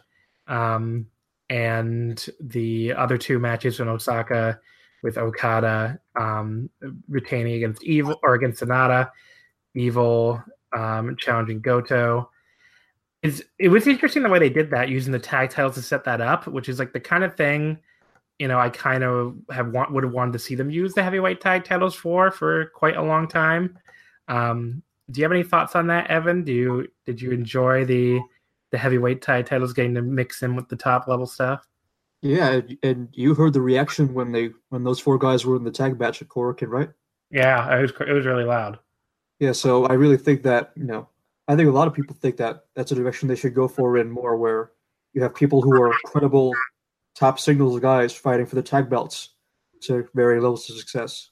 Um, 0.48 1.08
and 1.50 2.26
the 2.40 2.94
other 2.94 3.18
two 3.18 3.38
matches 3.38 3.80
in 3.82 3.90
Osaka 3.90 4.60
with 5.04 5.18
Okada 5.18 6.00
um, 6.16 6.70
retaining 7.10 7.56
against 7.56 7.84
Evil 7.84 8.18
or 8.24 8.34
against 8.36 8.64
Sanada, 8.64 9.12
Evil 9.76 10.44
um, 10.76 11.16
challenging 11.18 11.62
Goto. 11.62 12.30
It's, 13.22 13.42
it 13.58 13.70
was 13.70 13.88
interesting 13.88 14.24
the 14.24 14.30
way 14.30 14.40
they 14.40 14.50
did 14.50 14.70
that 14.72 14.90
using 14.90 15.14
the 15.14 15.20
tag 15.20 15.50
titles 15.50 15.76
to 15.76 15.82
set 15.82 16.04
that 16.04 16.20
up, 16.20 16.46
which 16.48 16.68
is 16.68 16.78
like 16.78 16.94
the 16.94 17.00
kind 17.00 17.24
of 17.24 17.36
thing 17.36 17.80
you 18.40 18.48
know 18.48 18.60
I 18.60 18.70
kind 18.70 19.04
of 19.04 19.36
have 19.52 19.70
want, 19.70 19.94
would 19.94 20.04
have 20.04 20.14
wanted 20.14 20.34
to 20.34 20.40
see 20.40 20.56
them 20.56 20.70
use 20.70 20.94
the 20.94 21.04
heavyweight 21.04 21.42
tag 21.42 21.64
titles 21.64 21.96
for 21.96 22.32
for 22.32 22.66
quite 22.76 22.98
a 22.98 23.02
long 23.02 23.28
time. 23.28 23.78
Um, 24.28 24.84
do 25.12 25.20
you 25.20 25.26
have 25.26 25.32
any 25.32 25.44
thoughts 25.44 25.76
on 25.76 25.88
that, 25.88 26.08
Evan? 26.08 26.44
Do 26.44 26.52
you 26.52 26.88
did 27.06 27.22
you 27.22 27.32
enjoy 27.32 27.86
the 27.86 28.20
the 28.72 28.78
heavyweight 28.78 29.22
tag 29.22 29.46
titles 29.46 29.74
getting 29.74 29.94
to 29.96 30.02
mix 30.02 30.42
in 30.44 30.56
with 30.56 30.68
the 30.68 30.76
top 30.76 31.08
level 31.08 31.26
stuff? 31.28 31.68
Yeah, 32.22 32.62
and- 32.82 33.10
you 33.12 33.36
heard 33.36 33.54
the 33.54 33.62
reaction 33.62 34.14
when 34.14 34.32
they 34.32 34.52
when 34.70 34.84
those 34.84 35.00
four 35.00 35.18
guys 35.18 35.46
were 35.46 35.58
in 35.58 35.64
the 35.64 35.72
tag 35.72 36.00
match 36.00 36.22
at 36.22 36.30
Korakuen, 36.30 36.70
right? 36.70 36.90
Yeah, 37.30 37.78
it 37.78 37.82
was 37.82 37.92
it 38.08 38.14
was 38.14 38.26
really 38.26 38.46
loud. 38.46 38.80
Yeah, 39.40 39.52
so 39.52 39.86
I 39.86 39.94
really 39.94 40.18
think 40.18 40.44
that 40.44 40.72
you 40.76 40.86
know, 40.86 41.10
I 41.48 41.56
think 41.56 41.68
a 41.68 41.72
lot 41.72 41.88
of 41.88 41.94
people 41.94 42.16
think 42.20 42.38
that 42.38 42.66
that's 42.76 42.92
a 42.92 42.96
direction 42.96 43.28
they 43.28 43.36
should 43.36 43.56
go 43.56 43.68
for 43.68 43.98
in 43.98 44.10
more, 44.10 44.38
where 44.38 44.72
you 45.14 45.22
have 45.22 45.36
people 45.36 45.62
who 45.62 45.82
are 45.82 45.94
credible, 46.06 46.54
top 47.16 47.40
singles 47.40 47.80
guys 47.80 48.14
fighting 48.14 48.46
for 48.46 48.56
the 48.56 48.64
tag 48.64 48.90
belts 48.90 49.30
to 49.82 50.08
varying 50.14 50.42
levels 50.42 50.70
of 50.70 50.78
success. 50.78 51.30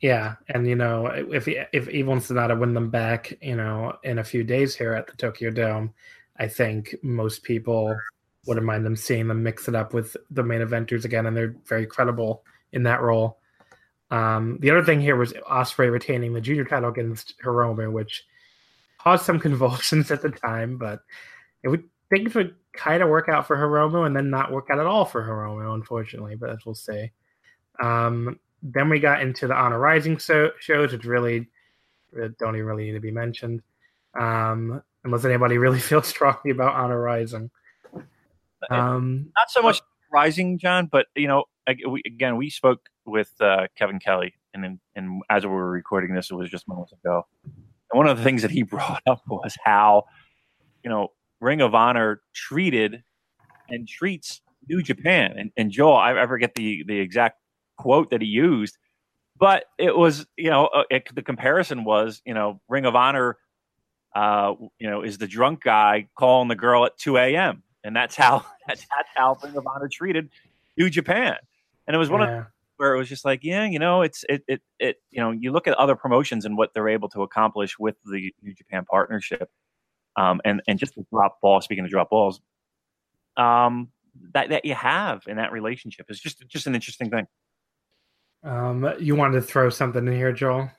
Yeah, 0.00 0.34
and 0.48 0.66
you 0.66 0.76
know 0.76 1.06
if 1.06 1.48
if 1.48 1.88
Evil 1.88 2.16
Sanada 2.16 2.58
win 2.58 2.74
them 2.74 2.90
back, 2.90 3.32
you 3.40 3.56
know, 3.56 3.96
in 4.02 4.18
a 4.18 4.24
few 4.24 4.44
days 4.44 4.76
here 4.76 4.92
at 4.92 5.06
the 5.06 5.16
Tokyo 5.16 5.50
Dome, 5.50 5.94
I 6.38 6.48
think 6.48 6.94
most 7.02 7.42
people 7.42 7.96
wouldn't 8.46 8.66
mind 8.66 8.84
them 8.84 8.96
seeing 8.96 9.26
them 9.26 9.42
mix 9.42 9.68
it 9.68 9.74
up 9.74 9.94
with 9.94 10.16
the 10.30 10.42
main 10.42 10.60
eventers 10.60 11.04
again, 11.04 11.26
and 11.26 11.36
they're 11.36 11.56
very 11.64 11.86
credible 11.86 12.44
in 12.72 12.82
that 12.82 13.00
role. 13.00 13.38
Um, 14.10 14.58
the 14.60 14.70
other 14.70 14.84
thing 14.84 15.00
here 15.00 15.16
was 15.16 15.32
Ospreay 15.32 15.90
retaining 15.90 16.32
the 16.32 16.40
junior 16.40 16.64
title 16.64 16.90
against 16.90 17.34
Hiromu, 17.44 17.90
which 17.90 18.24
caused 18.98 19.24
some 19.24 19.40
convulsions 19.40 20.10
at 20.10 20.22
the 20.22 20.30
time, 20.30 20.78
but 20.78 21.00
it 21.62 21.68
would 21.68 21.84
things 22.10 22.34
would 22.34 22.54
kind 22.72 23.02
of 23.02 23.08
work 23.08 23.28
out 23.28 23.46
for 23.46 23.56
Hiromu 23.56 24.06
and 24.06 24.14
then 24.14 24.30
not 24.30 24.52
work 24.52 24.68
out 24.70 24.78
at 24.78 24.86
all 24.86 25.04
for 25.04 25.22
Hiromu, 25.22 25.74
unfortunately. 25.74 26.36
But 26.36 26.50
as 26.50 26.64
we'll 26.64 26.74
see. 26.74 27.10
Um, 27.82 28.38
then 28.62 28.88
we 28.88 29.00
got 29.00 29.22
into 29.22 29.46
the 29.46 29.54
Honor 29.54 29.78
Rising 29.78 30.18
so- 30.18 30.52
shows, 30.60 30.92
which 30.92 31.04
really 31.04 31.48
don't 32.38 32.54
even 32.54 32.66
really 32.66 32.86
need 32.86 32.92
to 32.92 33.00
be 33.00 33.10
mentioned, 33.10 33.62
um, 34.18 34.82
unless 35.04 35.24
anybody 35.24 35.58
really 35.58 35.80
feels 35.80 36.06
strongly 36.06 36.50
about 36.50 36.74
Honor 36.74 37.00
Rising. 37.00 37.50
Um, 38.70 39.30
Not 39.36 39.50
so 39.50 39.62
much 39.62 39.80
rising, 40.10 40.58
John, 40.58 40.88
but 40.90 41.06
you 41.14 41.28
know, 41.28 41.44
again, 41.66 42.36
we 42.36 42.50
spoke 42.50 42.88
with 43.04 43.32
uh, 43.40 43.66
Kevin 43.76 43.98
Kelly, 43.98 44.34
and 44.54 44.78
and 44.94 45.22
as 45.30 45.44
we 45.44 45.52
were 45.52 45.70
recording 45.70 46.14
this, 46.14 46.30
it 46.30 46.34
was 46.34 46.50
just 46.50 46.68
moments 46.68 46.92
ago. 46.92 47.26
And 47.44 47.98
one 47.98 48.06
of 48.06 48.16
the 48.18 48.24
things 48.24 48.42
that 48.42 48.50
he 48.50 48.62
brought 48.62 49.02
up 49.06 49.22
was 49.28 49.56
how, 49.64 50.04
you 50.82 50.90
know, 50.90 51.08
Ring 51.40 51.60
of 51.60 51.74
Honor 51.74 52.22
treated 52.34 53.02
and 53.68 53.86
treats 53.88 54.40
New 54.68 54.82
Japan. 54.82 55.34
And, 55.36 55.50
and 55.56 55.70
Joel, 55.70 55.96
I, 55.96 56.22
I 56.22 56.26
forget 56.26 56.54
the 56.54 56.84
the 56.86 56.98
exact 56.98 57.40
quote 57.76 58.10
that 58.10 58.22
he 58.22 58.28
used, 58.28 58.78
but 59.38 59.64
it 59.78 59.96
was, 59.96 60.26
you 60.36 60.50
know, 60.50 60.66
uh, 60.66 60.84
it, 60.90 61.14
the 61.14 61.22
comparison 61.22 61.84
was, 61.84 62.22
you 62.24 62.34
know, 62.34 62.60
Ring 62.68 62.86
of 62.86 62.96
Honor, 62.96 63.36
uh, 64.14 64.54
you 64.78 64.88
know, 64.88 65.02
is 65.02 65.18
the 65.18 65.26
drunk 65.26 65.62
guy 65.62 66.08
calling 66.18 66.48
the 66.48 66.56
girl 66.56 66.84
at 66.86 66.96
2 66.98 67.18
a.m. 67.18 67.62
And 67.84 67.94
that's 67.94 68.16
how 68.16 68.44
that's, 68.66 68.86
that's 68.96 69.08
how 69.14 69.38
Ring 69.42 69.56
of 69.56 69.66
Honor 69.66 69.88
treated 69.88 70.30
New 70.76 70.90
Japan. 70.90 71.36
And 71.86 71.94
it 71.94 71.98
was 71.98 72.10
one 72.10 72.22
of 72.22 72.46
where 72.76 72.94
it 72.94 72.98
was 72.98 73.08
just 73.08 73.24
like, 73.24 73.40
yeah, 73.42 73.64
you 73.64 73.78
know, 73.78 74.02
it's 74.02 74.24
it 74.28 74.42
it 74.48 74.62
it 74.78 74.96
you 75.10 75.20
know, 75.20 75.30
you 75.30 75.52
look 75.52 75.66
at 75.66 75.74
other 75.74 75.96
promotions 75.96 76.44
and 76.44 76.56
what 76.56 76.74
they're 76.74 76.88
able 76.88 77.08
to 77.10 77.22
accomplish 77.22 77.78
with 77.78 77.96
the 78.04 78.32
New 78.42 78.54
Japan 78.54 78.84
partnership, 78.84 79.48
um, 80.16 80.40
and 80.44 80.62
and 80.68 80.78
just 80.78 80.94
the 80.94 81.04
drop 81.12 81.40
ball. 81.40 81.60
Speaking 81.60 81.84
of 81.84 81.90
drop 81.90 82.10
balls, 82.10 82.40
um, 83.36 83.88
that 84.34 84.50
that 84.50 84.64
you 84.64 84.74
have 84.74 85.22
in 85.26 85.36
that 85.36 85.52
relationship 85.52 86.06
is 86.08 86.20
just 86.20 86.46
just 86.48 86.66
an 86.66 86.74
interesting 86.74 87.10
thing. 87.10 87.26
um, 88.42 88.92
you 89.00 89.16
wanted 89.16 89.40
to 89.40 89.42
throw 89.42 89.70
something 89.70 90.06
in 90.06 90.12
here, 90.12 90.32
Joel? 90.32 90.70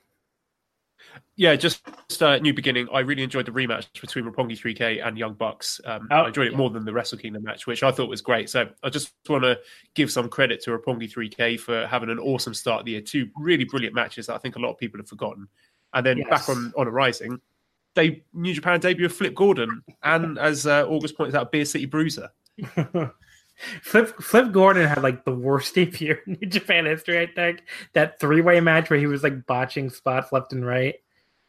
Yeah, 1.36 1.54
just, 1.54 1.86
just 2.08 2.22
uh, 2.22 2.38
new 2.38 2.52
beginning. 2.52 2.88
I 2.92 3.00
really 3.00 3.22
enjoyed 3.22 3.46
the 3.46 3.52
rematch 3.52 3.86
between 4.00 4.24
Roppongi 4.24 4.58
3K 4.58 5.06
and 5.06 5.16
Young 5.16 5.34
Bucks. 5.34 5.80
Um, 5.84 6.08
Oh, 6.10 6.16
I 6.22 6.28
enjoyed 6.28 6.48
it 6.48 6.56
more 6.56 6.68
than 6.70 6.84
the 6.84 6.92
Wrestle 6.92 7.18
Kingdom 7.18 7.44
match, 7.44 7.66
which 7.66 7.82
I 7.82 7.92
thought 7.92 8.08
was 8.08 8.20
great. 8.20 8.50
So 8.50 8.68
I 8.82 8.88
just 8.90 9.12
want 9.28 9.44
to 9.44 9.58
give 9.94 10.10
some 10.10 10.28
credit 10.28 10.60
to 10.64 10.70
Roppongi 10.76 11.10
3K 11.12 11.60
for 11.60 11.86
having 11.86 12.10
an 12.10 12.18
awesome 12.18 12.54
start 12.54 12.80
of 12.80 12.86
the 12.86 12.92
year. 12.92 13.00
Two 13.00 13.28
really 13.36 13.64
brilliant 13.64 13.94
matches 13.94 14.26
that 14.26 14.34
I 14.34 14.38
think 14.38 14.56
a 14.56 14.58
lot 14.58 14.70
of 14.70 14.78
people 14.78 14.98
have 14.98 15.08
forgotten. 15.08 15.46
And 15.94 16.04
then 16.04 16.18
Yes. 16.18 16.28
back 16.28 16.48
on 16.48 16.72
Honor 16.76 16.90
Rising, 16.90 17.40
they 17.94 18.24
New 18.32 18.52
Japan 18.52 18.80
debut 18.80 19.06
of 19.06 19.12
Flip 19.12 19.34
Gordon, 19.34 19.82
and 20.02 20.38
as 20.38 20.66
uh, 20.66 20.86
August 20.86 21.16
points 21.16 21.34
out, 21.34 21.50
Beer 21.52 21.64
City 21.64 21.86
Bruiser. 21.86 22.28
Flip 23.82 24.08
Flip 24.20 24.52
Gordon 24.52 24.86
had 24.86 25.02
like 25.02 25.24
the 25.24 25.34
worst 25.34 25.74
debut 25.74 26.16
in 26.26 26.38
New 26.40 26.48
Japan 26.48 26.86
history, 26.86 27.20
I 27.20 27.26
think. 27.26 27.64
That 27.92 28.20
three 28.20 28.40
way 28.40 28.60
match 28.60 28.90
where 28.90 28.98
he 28.98 29.06
was 29.06 29.22
like 29.22 29.46
botching 29.46 29.90
spots 29.90 30.32
left 30.32 30.52
and 30.52 30.66
right, 30.66 30.96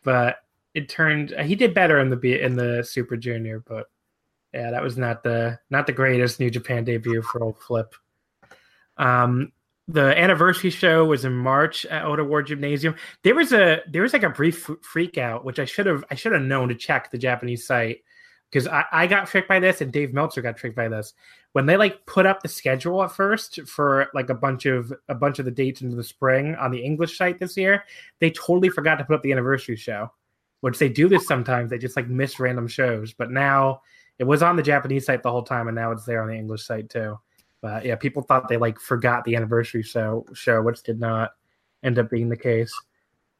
but 0.03 0.37
it 0.73 0.89
turned 0.89 1.31
he 1.41 1.55
did 1.55 1.73
better 1.73 1.99
in 1.99 2.09
the 2.09 2.41
in 2.41 2.55
the 2.55 2.83
Super 2.83 3.17
Junior, 3.17 3.59
but 3.59 3.87
yeah, 4.53 4.71
that 4.71 4.83
was 4.83 4.97
not 4.97 5.23
the 5.23 5.59
not 5.69 5.85
the 5.85 5.93
greatest 5.93 6.39
New 6.39 6.49
Japan 6.49 6.83
debut 6.83 7.21
for 7.21 7.43
old 7.43 7.59
Flip. 7.59 7.93
Um, 8.97 9.51
the 9.87 10.15
anniversary 10.19 10.69
show 10.69 11.05
was 11.05 11.25
in 11.25 11.33
March 11.33 11.85
at 11.87 12.05
Ota 12.05 12.23
Ward 12.23 12.47
Gymnasium. 12.47 12.95
There 13.23 13.35
was 13.35 13.53
a 13.53 13.81
there 13.87 14.03
was 14.03 14.13
like 14.13 14.23
a 14.23 14.29
brief 14.29 14.69
freak 14.81 15.17
out, 15.17 15.45
which 15.45 15.59
I 15.59 15.65
should 15.65 15.85
have 15.85 16.03
I 16.11 16.15
should 16.15 16.31
have 16.31 16.41
known 16.41 16.69
to 16.69 16.75
check 16.75 17.09
the 17.09 17.17
Japanese 17.17 17.65
site 17.65 18.03
because 18.51 18.67
I, 18.67 18.85
I 18.91 19.07
got 19.07 19.27
tricked 19.27 19.47
by 19.47 19.59
this 19.59 19.81
and 19.81 19.91
Dave 19.91 20.13
Meltzer 20.13 20.41
got 20.41 20.57
tricked 20.57 20.75
by 20.75 20.87
this 20.87 21.13
when 21.53 21.65
they 21.65 21.77
like 21.77 22.05
put 22.05 22.25
up 22.25 22.41
the 22.41 22.47
schedule 22.47 23.03
at 23.03 23.11
first 23.11 23.61
for 23.61 24.07
like 24.13 24.29
a 24.29 24.35
bunch 24.35 24.65
of 24.65 24.93
a 25.07 25.15
bunch 25.15 25.39
of 25.39 25.45
the 25.45 25.51
dates 25.51 25.81
into 25.81 25.95
the 25.95 26.03
spring 26.03 26.55
on 26.55 26.71
the 26.71 26.83
English 26.83 27.17
site 27.17 27.39
this 27.39 27.57
year, 27.57 27.83
they 28.19 28.29
totally 28.31 28.69
forgot 28.69 28.95
to 28.95 29.03
put 29.03 29.15
up 29.15 29.23
the 29.23 29.31
anniversary 29.31 29.75
show. 29.75 30.11
Which 30.61 30.77
they 30.77 30.89
do 30.89 31.07
this 31.07 31.25
sometimes. 31.25 31.69
They 31.69 31.77
just 31.77 31.95
like 31.95 32.09
miss 32.09 32.37
random 32.37 32.67
shows. 32.67 33.13
But 33.13 33.31
now 33.31 33.81
it 34.19 34.25
was 34.25 34.43
on 34.43 34.57
the 34.57 34.63
Japanese 34.63 35.05
site 35.05 35.23
the 35.23 35.31
whole 35.31 35.43
time, 35.43 35.69
and 35.69 35.75
now 35.75 35.91
it's 35.91 36.03
there 36.03 36.21
on 36.21 36.27
the 36.27 36.35
English 36.35 36.65
site 36.65 36.89
too. 36.89 37.17
But 37.61 37.85
yeah, 37.85 37.95
people 37.95 38.21
thought 38.23 38.49
they 38.49 38.57
like 38.57 38.77
forgot 38.77 39.23
the 39.23 39.35
anniversary 39.37 39.83
show 39.83 40.25
show, 40.33 40.61
which 40.61 40.83
did 40.83 40.99
not 40.99 41.31
end 41.81 41.97
up 41.97 42.09
being 42.09 42.27
the 42.29 42.37
case. 42.37 42.73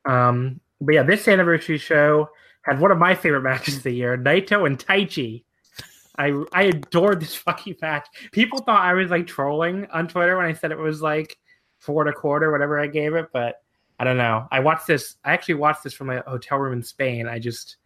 Um, 0.05 0.62
but 0.80 0.95
yeah, 0.95 1.03
this 1.03 1.28
anniversary 1.28 1.78
show 1.78 2.30
one 2.78 2.91
of 2.91 2.97
my 2.97 3.15
favorite 3.15 3.41
matches 3.41 3.78
of 3.78 3.84
the 3.84 3.91
year: 3.91 4.17
Naito 4.17 4.65
and 4.65 4.78
Taichi 4.78 5.43
I 6.20 6.43
I 6.51 6.63
adored 6.63 7.22
this 7.22 7.34
fucking 7.34 7.78
match. 7.82 8.05
People 8.32 8.59
thought 8.59 8.84
I 8.84 8.93
was 8.93 9.09
like 9.09 9.26
trolling 9.26 9.88
on 9.91 10.07
Twitter 10.07 10.38
when 10.38 10.45
I 10.45 10.53
said 10.53 10.72
it 10.72 10.78
was 10.78 11.01
like 11.01 11.39
four 11.78 12.05
and 12.05 12.13
a 12.13 12.13
quarter, 12.13 12.51
whatever 12.51 12.78
I 12.78 12.88
gave 12.88 13.15
it, 13.15 13.30
but 13.32 13.55
I 13.97 14.03
don't 14.03 14.17
know. 14.17 14.45
I 14.51 14.59
watched 14.59 14.86
this. 14.86 15.15
I 15.24 15.32
actually 15.32 15.55
watched 15.55 15.84
this 15.84 15.93
from 15.93 16.07
my 16.07 16.22
hotel 16.28 16.59
room 16.59 16.74
in 16.74 16.84
Spain. 16.84 17.28
I 17.28 17.39
just, 17.39 17.78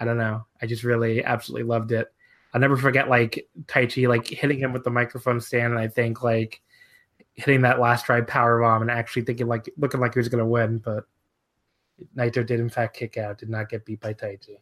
I 0.00 0.04
don't 0.04 0.18
know. 0.18 0.44
I 0.60 0.66
just 0.66 0.82
really 0.82 1.24
absolutely 1.24 1.66
loved 1.66 1.92
it. 1.92 2.12
I'll 2.52 2.60
never 2.60 2.76
forget 2.76 3.08
like 3.08 3.48
Taichi 3.66 4.08
like 4.08 4.26
hitting 4.26 4.58
him 4.58 4.72
with 4.72 4.82
the 4.82 4.90
microphone 4.90 5.40
stand, 5.40 5.72
and 5.72 5.80
I 5.80 5.86
think 5.86 6.24
like 6.24 6.60
hitting 7.34 7.62
that 7.62 7.78
last 7.78 8.06
drive 8.06 8.26
power 8.26 8.60
bomb 8.60 8.82
and 8.82 8.90
actually 8.90 9.22
thinking 9.22 9.46
like 9.46 9.72
looking 9.76 10.00
like 10.00 10.14
he 10.14 10.18
was 10.18 10.28
to 10.28 10.44
win, 10.44 10.78
but 10.78 11.04
Naito 12.16 12.44
did 12.44 12.60
in 12.60 12.68
fact 12.68 12.96
kick 12.96 13.16
out, 13.16 13.38
did 13.38 13.48
not 13.48 13.68
get 13.68 13.84
beat 13.84 14.00
by 14.00 14.12
Taichi. 14.12 14.58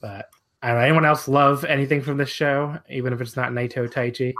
But 0.00 0.30
I 0.62 0.68
don't 0.68 0.76
know, 0.78 0.84
anyone 0.84 1.04
else 1.04 1.28
love 1.28 1.64
anything 1.64 2.02
from 2.02 2.18
this 2.18 2.28
show, 2.28 2.78
even 2.88 3.12
if 3.12 3.20
it's 3.20 3.36
not 3.36 3.52
Naito 3.52 3.90
Taichi? 3.90 4.32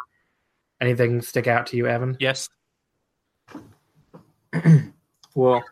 Anything 0.81 1.23
stick 1.23 1.47
out 1.47 1.67
to 1.69 1.77
you, 1.77 1.87
Evan? 1.87 2.17
Yes. 2.19 2.49
Well, 5.35 5.65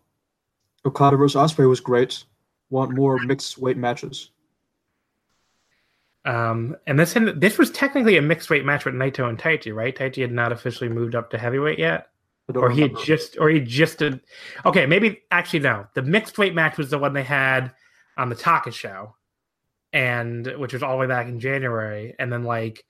Okada 0.86 1.16
versus 1.16 1.38
Ospreay 1.38 1.68
was 1.68 1.80
great. 1.80 2.24
Want 2.70 2.96
more 2.96 3.18
mixed 3.18 3.58
weight 3.58 3.76
matches? 3.76 4.30
Um, 6.24 6.76
and 6.86 6.98
this 6.98 7.16
this 7.36 7.58
was 7.58 7.70
technically 7.70 8.16
a 8.16 8.22
mixed 8.22 8.50
weight 8.50 8.64
match 8.64 8.84
with 8.84 8.94
Naito 8.94 9.28
and 9.28 9.38
Taichi, 9.38 9.74
right? 9.74 9.96
Taichi 9.96 10.22
had 10.22 10.32
not 10.32 10.52
officially 10.52 10.88
moved 10.88 11.14
up 11.14 11.30
to 11.30 11.38
heavyweight 11.38 11.78
yet, 11.78 12.08
or 12.56 12.70
he 12.70 12.82
had 12.82 12.96
just, 13.04 13.36
or 13.38 13.48
he 13.48 13.60
just 13.60 13.98
did. 13.98 14.20
Okay, 14.64 14.86
maybe 14.86 15.22
actually 15.30 15.60
no. 15.60 15.86
The 15.94 16.02
mixed 16.02 16.38
weight 16.38 16.54
match 16.54 16.78
was 16.78 16.90
the 16.90 16.98
one 16.98 17.12
they 17.12 17.22
had 17.22 17.72
on 18.16 18.28
the 18.28 18.34
Taka 18.34 18.72
show, 18.72 19.14
and 19.92 20.46
which 20.58 20.72
was 20.72 20.82
all 20.82 20.92
the 20.92 20.98
way 20.98 21.06
back 21.06 21.26
in 21.26 21.40
January, 21.40 22.14
and 22.18 22.32
then 22.32 22.44
like 22.44 22.84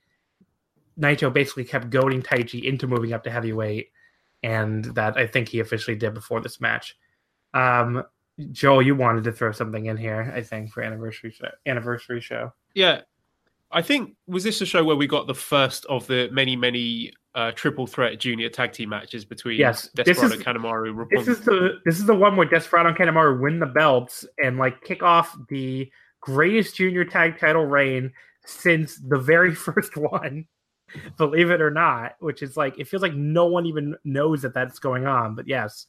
Naito 0.99 1.33
basically 1.33 1.65
kept 1.65 1.91
goading 1.91 2.23
Taichi 2.23 2.65
into 2.65 2.87
moving 2.87 3.13
up 3.13 3.25
to 3.25 3.31
heavyweight, 3.31 3.89
and 4.43 4.85
that 4.97 5.17
I 5.17 5.27
think 5.27 5.49
he 5.49 5.61
officially 5.61 5.97
did 5.97 6.15
before 6.15 6.41
this 6.41 6.61
match. 6.61 6.97
Um, 7.55 8.05
Joel, 8.53 8.83
you 8.83 8.95
wanted 8.95 9.25
to 9.25 9.33
throw 9.33 9.53
something 9.53 9.87
in 9.87 9.97
here, 9.97 10.33
I 10.35 10.43
think, 10.43 10.73
for 10.73 10.83
anniversary 10.83 11.31
show, 11.31 11.49
anniversary 11.67 12.21
show. 12.21 12.53
Yeah, 12.75 13.03
I 13.71 13.83
think 13.83 14.17
was 14.27 14.45
this 14.45 14.61
a 14.61 14.67
show 14.67 14.83
where 14.83 14.97
we 14.97 15.07
got 15.07 15.27
the 15.27 15.35
first 15.35 15.85
of 15.87 16.07
the 16.07 16.29
many, 16.33 16.57
many 16.57 17.13
uh, 17.35 17.53
triple 17.53 17.87
threat 17.87 18.19
junior 18.19 18.49
tag 18.49 18.73
team 18.73 18.89
matches 18.89 19.25
between 19.25 19.59
Yes, 19.59 19.89
this 19.95 20.07
Desperado, 20.07 20.35
is- 20.37 20.43
Kanemaru, 20.43 20.95
Roppongi. 20.95 21.25
This 21.25 21.29
is 21.29 21.41
the 21.45 21.81
this 21.85 21.99
is 21.99 22.07
the 22.07 22.15
one 22.15 22.37
where 22.37 22.49
Desperado 22.49 22.89
and 22.89 22.99
Kanemaru 22.99 23.41
win 23.41 23.59
the 23.61 23.67
belts 23.67 24.25
and 24.43 24.59
like 24.59 24.83
kick 24.83 25.03
off 25.03 25.37
the 25.49 25.91
greatest 26.21 26.77
junior 26.77 27.05
tag 27.05 27.39
title 27.39 27.65
reign 27.67 28.13
since 28.45 28.97
the 29.09 29.19
very 29.19 29.55
first 29.67 29.97
one. 29.97 30.47
Believe 31.17 31.51
it 31.53 31.61
or 31.61 31.71
not, 31.71 32.17
which 32.19 32.43
is 32.43 32.57
like 32.57 32.77
it 32.79 32.89
feels 32.89 33.03
like 33.03 33.15
no 33.15 33.47
one 33.47 33.65
even 33.67 33.95
knows 34.05 34.43
that 34.43 34.53
that's 34.55 34.81
going 34.81 35.07
on. 35.07 35.37
But 35.37 35.47
yes, 35.47 35.87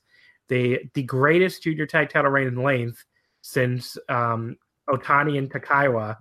the 0.48 0.80
the 0.94 1.02
greatest 1.04 1.64
junior 1.64 1.88
tag 1.88 2.10
title 2.10 2.30
reign 2.30 2.48
in 2.48 2.62
length 2.62 3.04
since 3.42 3.98
um, 4.10 4.58
Otani 4.88 5.40
and 5.40 5.50
Takaiwa 5.52 6.18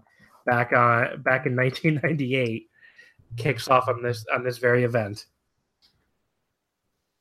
back 0.47 0.73
uh 0.73 1.17
back 1.19 1.45
in 1.45 1.55
1998 1.55 2.70
kicks 3.37 3.69
off 3.69 3.89
on 3.89 4.03
this 4.03 4.25
on 4.33 4.45
this 4.45 4.59
very 4.59 4.85
event. 4.85 5.27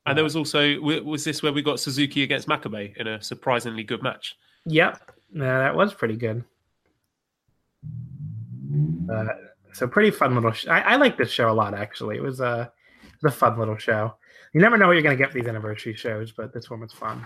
and 0.06 0.18
there 0.18 0.24
was 0.24 0.36
also 0.36 0.80
was 0.82 1.24
this 1.24 1.44
where 1.44 1.54
we 1.54 1.62
got 1.62 1.80
Suzuki 1.80 2.24
against 2.24 2.48
Makabe 2.48 2.96
in 2.98 3.08
a 3.08 3.22
surprisingly 3.22 3.84
good 3.84 4.02
match. 4.02 4.38
Yep, 4.66 5.12
yeah, 5.34 5.60
that 5.60 5.76
was 5.76 5.94
pretty 5.94 6.16
good. 6.16 6.44
Uh, 9.12 9.26
so 9.74 9.88
pretty 9.88 10.12
fun 10.12 10.36
little. 10.36 10.52
Sh- 10.52 10.68
I, 10.68 10.82
I 10.82 10.96
like 10.96 11.18
this 11.18 11.32
show 11.32 11.50
a 11.50 11.54
lot. 11.54 11.74
Actually, 11.74 12.18
it 12.18 12.24
was 12.24 12.40
a 12.40 12.72
it 13.04 13.24
was 13.24 13.34
a 13.34 13.36
fun 13.38 13.58
little 13.60 13.78
show. 13.78 14.16
You 14.54 14.62
never 14.62 14.78
know 14.78 14.88
what 14.88 14.94
you're 14.94 15.04
going 15.04 15.16
to 15.16 15.24
get 15.24 15.32
for 15.32 15.40
these 15.40 15.48
anniversary 15.48 15.94
shows, 15.94 16.32
but 16.32 16.54
this 16.54 16.70
one 16.70 16.80
was 16.80 16.92
fun. 16.92 17.26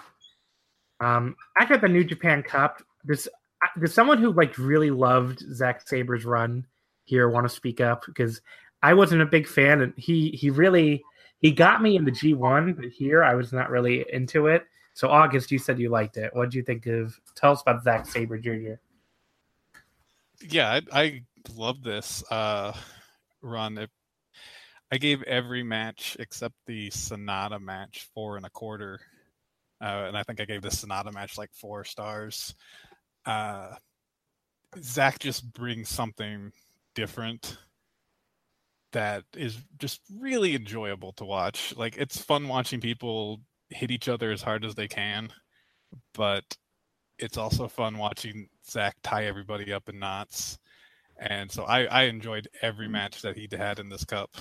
Um, 1.00 1.36
after 1.58 1.78
the 1.78 1.88
New 1.88 2.04
Japan 2.04 2.44
Cup, 2.44 2.82
does 3.06 3.28
uh, 3.28 3.80
does 3.80 3.94
someone 3.94 4.18
who 4.18 4.32
like 4.34 4.58
really 4.58 4.92
loved 4.92 5.40
Zack 5.54 5.88
Sabre's 5.88 6.26
run 6.26 6.66
here 7.06 7.30
want 7.30 7.46
to 7.48 7.54
speak 7.54 7.82
up? 7.82 8.06
Because 8.06 8.42
I 8.84 8.94
wasn't 8.94 9.22
a 9.22 9.26
big 9.26 9.48
fan, 9.48 9.82
and 9.82 9.94
he 9.96 10.32
he 10.32 10.50
really 10.50 11.04
he 11.40 11.52
got 11.52 11.82
me 11.82 11.96
in 11.96 12.04
the 12.04 12.12
G1, 12.12 12.76
but 12.76 12.86
here 12.90 13.24
I 13.24 13.34
was 13.34 13.54
not 13.54 13.70
really 13.70 14.06
into 14.12 14.48
it. 14.48 14.66
So 14.94 15.08
August, 15.10 15.52
you 15.52 15.58
said 15.58 15.80
you 15.80 15.90
liked 15.90 16.18
it. 16.18 16.36
What 16.36 16.46
did 16.46 16.54
you 16.54 16.64
think 16.64 16.86
of? 16.86 17.20
Tell 17.34 17.54
us 17.54 17.62
about 17.62 17.82
Zack 17.84 18.06
Sabre 18.06 18.38
Jr. 18.38 18.74
yeah, 20.42 20.70
I, 20.70 20.82
I 20.92 21.22
love 21.56 21.82
this 21.82 22.24
uh, 22.30 22.74
run. 23.42 23.78
It, 23.78 23.90
I 24.92 24.98
gave 24.98 25.24
every 25.24 25.64
match 25.64 26.18
except 26.20 26.54
the 26.68 26.90
Sanada 26.90 27.60
match 27.62 28.08
four 28.14 28.36
and 28.36 28.46
a 28.46 28.50
quarter, 28.50 29.00
uh, 29.82 30.06
and 30.08 30.18
I 30.18 30.24
think 30.24 30.42
I 30.42 30.46
gave 30.46 30.62
the 30.62 30.70
Sanada 30.70 31.14
match 31.14 31.38
like 31.38 31.54
four 31.54 31.86
stars. 31.86 32.54
Uh, 33.26 33.76
Zack 34.82 35.20
just 35.20 35.52
brings 35.54 35.88
something 35.88 36.52
different 36.96 37.58
that 38.94 39.24
is 39.36 39.58
just 39.78 40.02
really 40.18 40.56
enjoyable 40.56 41.14
to 41.14 41.26
watch. 41.26 41.74
Like 41.76 41.98
it's 41.98 42.22
fun 42.22 42.48
watching 42.48 42.80
people 42.80 43.42
hit 43.70 43.92
each 43.92 44.08
other 44.08 44.32
as 44.32 44.42
hard 44.42 44.66
as 44.66 44.76
they 44.76 44.88
can, 44.88 45.32
but 46.14 46.44
it's 47.20 47.38
also 47.38 47.68
fun 47.68 47.98
watching 47.98 48.48
Zack 48.68 48.96
tie 49.04 49.26
everybody 49.26 49.72
up 49.74 49.90
in 49.90 50.00
knots. 50.00 50.58
And 51.18 51.52
so 51.52 51.64
I, 51.64 51.86
I 51.86 52.04
enjoyed 52.04 52.48
every 52.62 52.88
mm. 52.88 52.92
match 52.92 53.22
that 53.22 53.38
he 53.38 53.48
had 53.52 53.80
in 53.80 53.90
this 53.90 54.04
cup. 54.04 54.32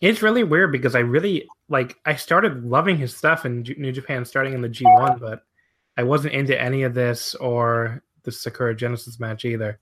It's 0.00 0.22
really 0.22 0.44
weird 0.44 0.72
because 0.72 0.94
I 0.94 1.00
really 1.00 1.48
like. 1.68 1.96
I 2.04 2.16
started 2.16 2.64
loving 2.64 2.98
his 2.98 3.16
stuff 3.16 3.46
in 3.46 3.64
J- 3.64 3.76
New 3.78 3.92
Japan 3.92 4.26
starting 4.26 4.52
in 4.52 4.60
the 4.60 4.68
G1, 4.68 5.18
but 5.18 5.42
I 5.96 6.02
wasn't 6.02 6.34
into 6.34 6.60
any 6.60 6.82
of 6.82 6.92
this 6.92 7.34
or 7.36 8.02
the 8.22 8.30
Sakura 8.30 8.76
Genesis 8.76 9.18
match 9.18 9.46
either. 9.46 9.80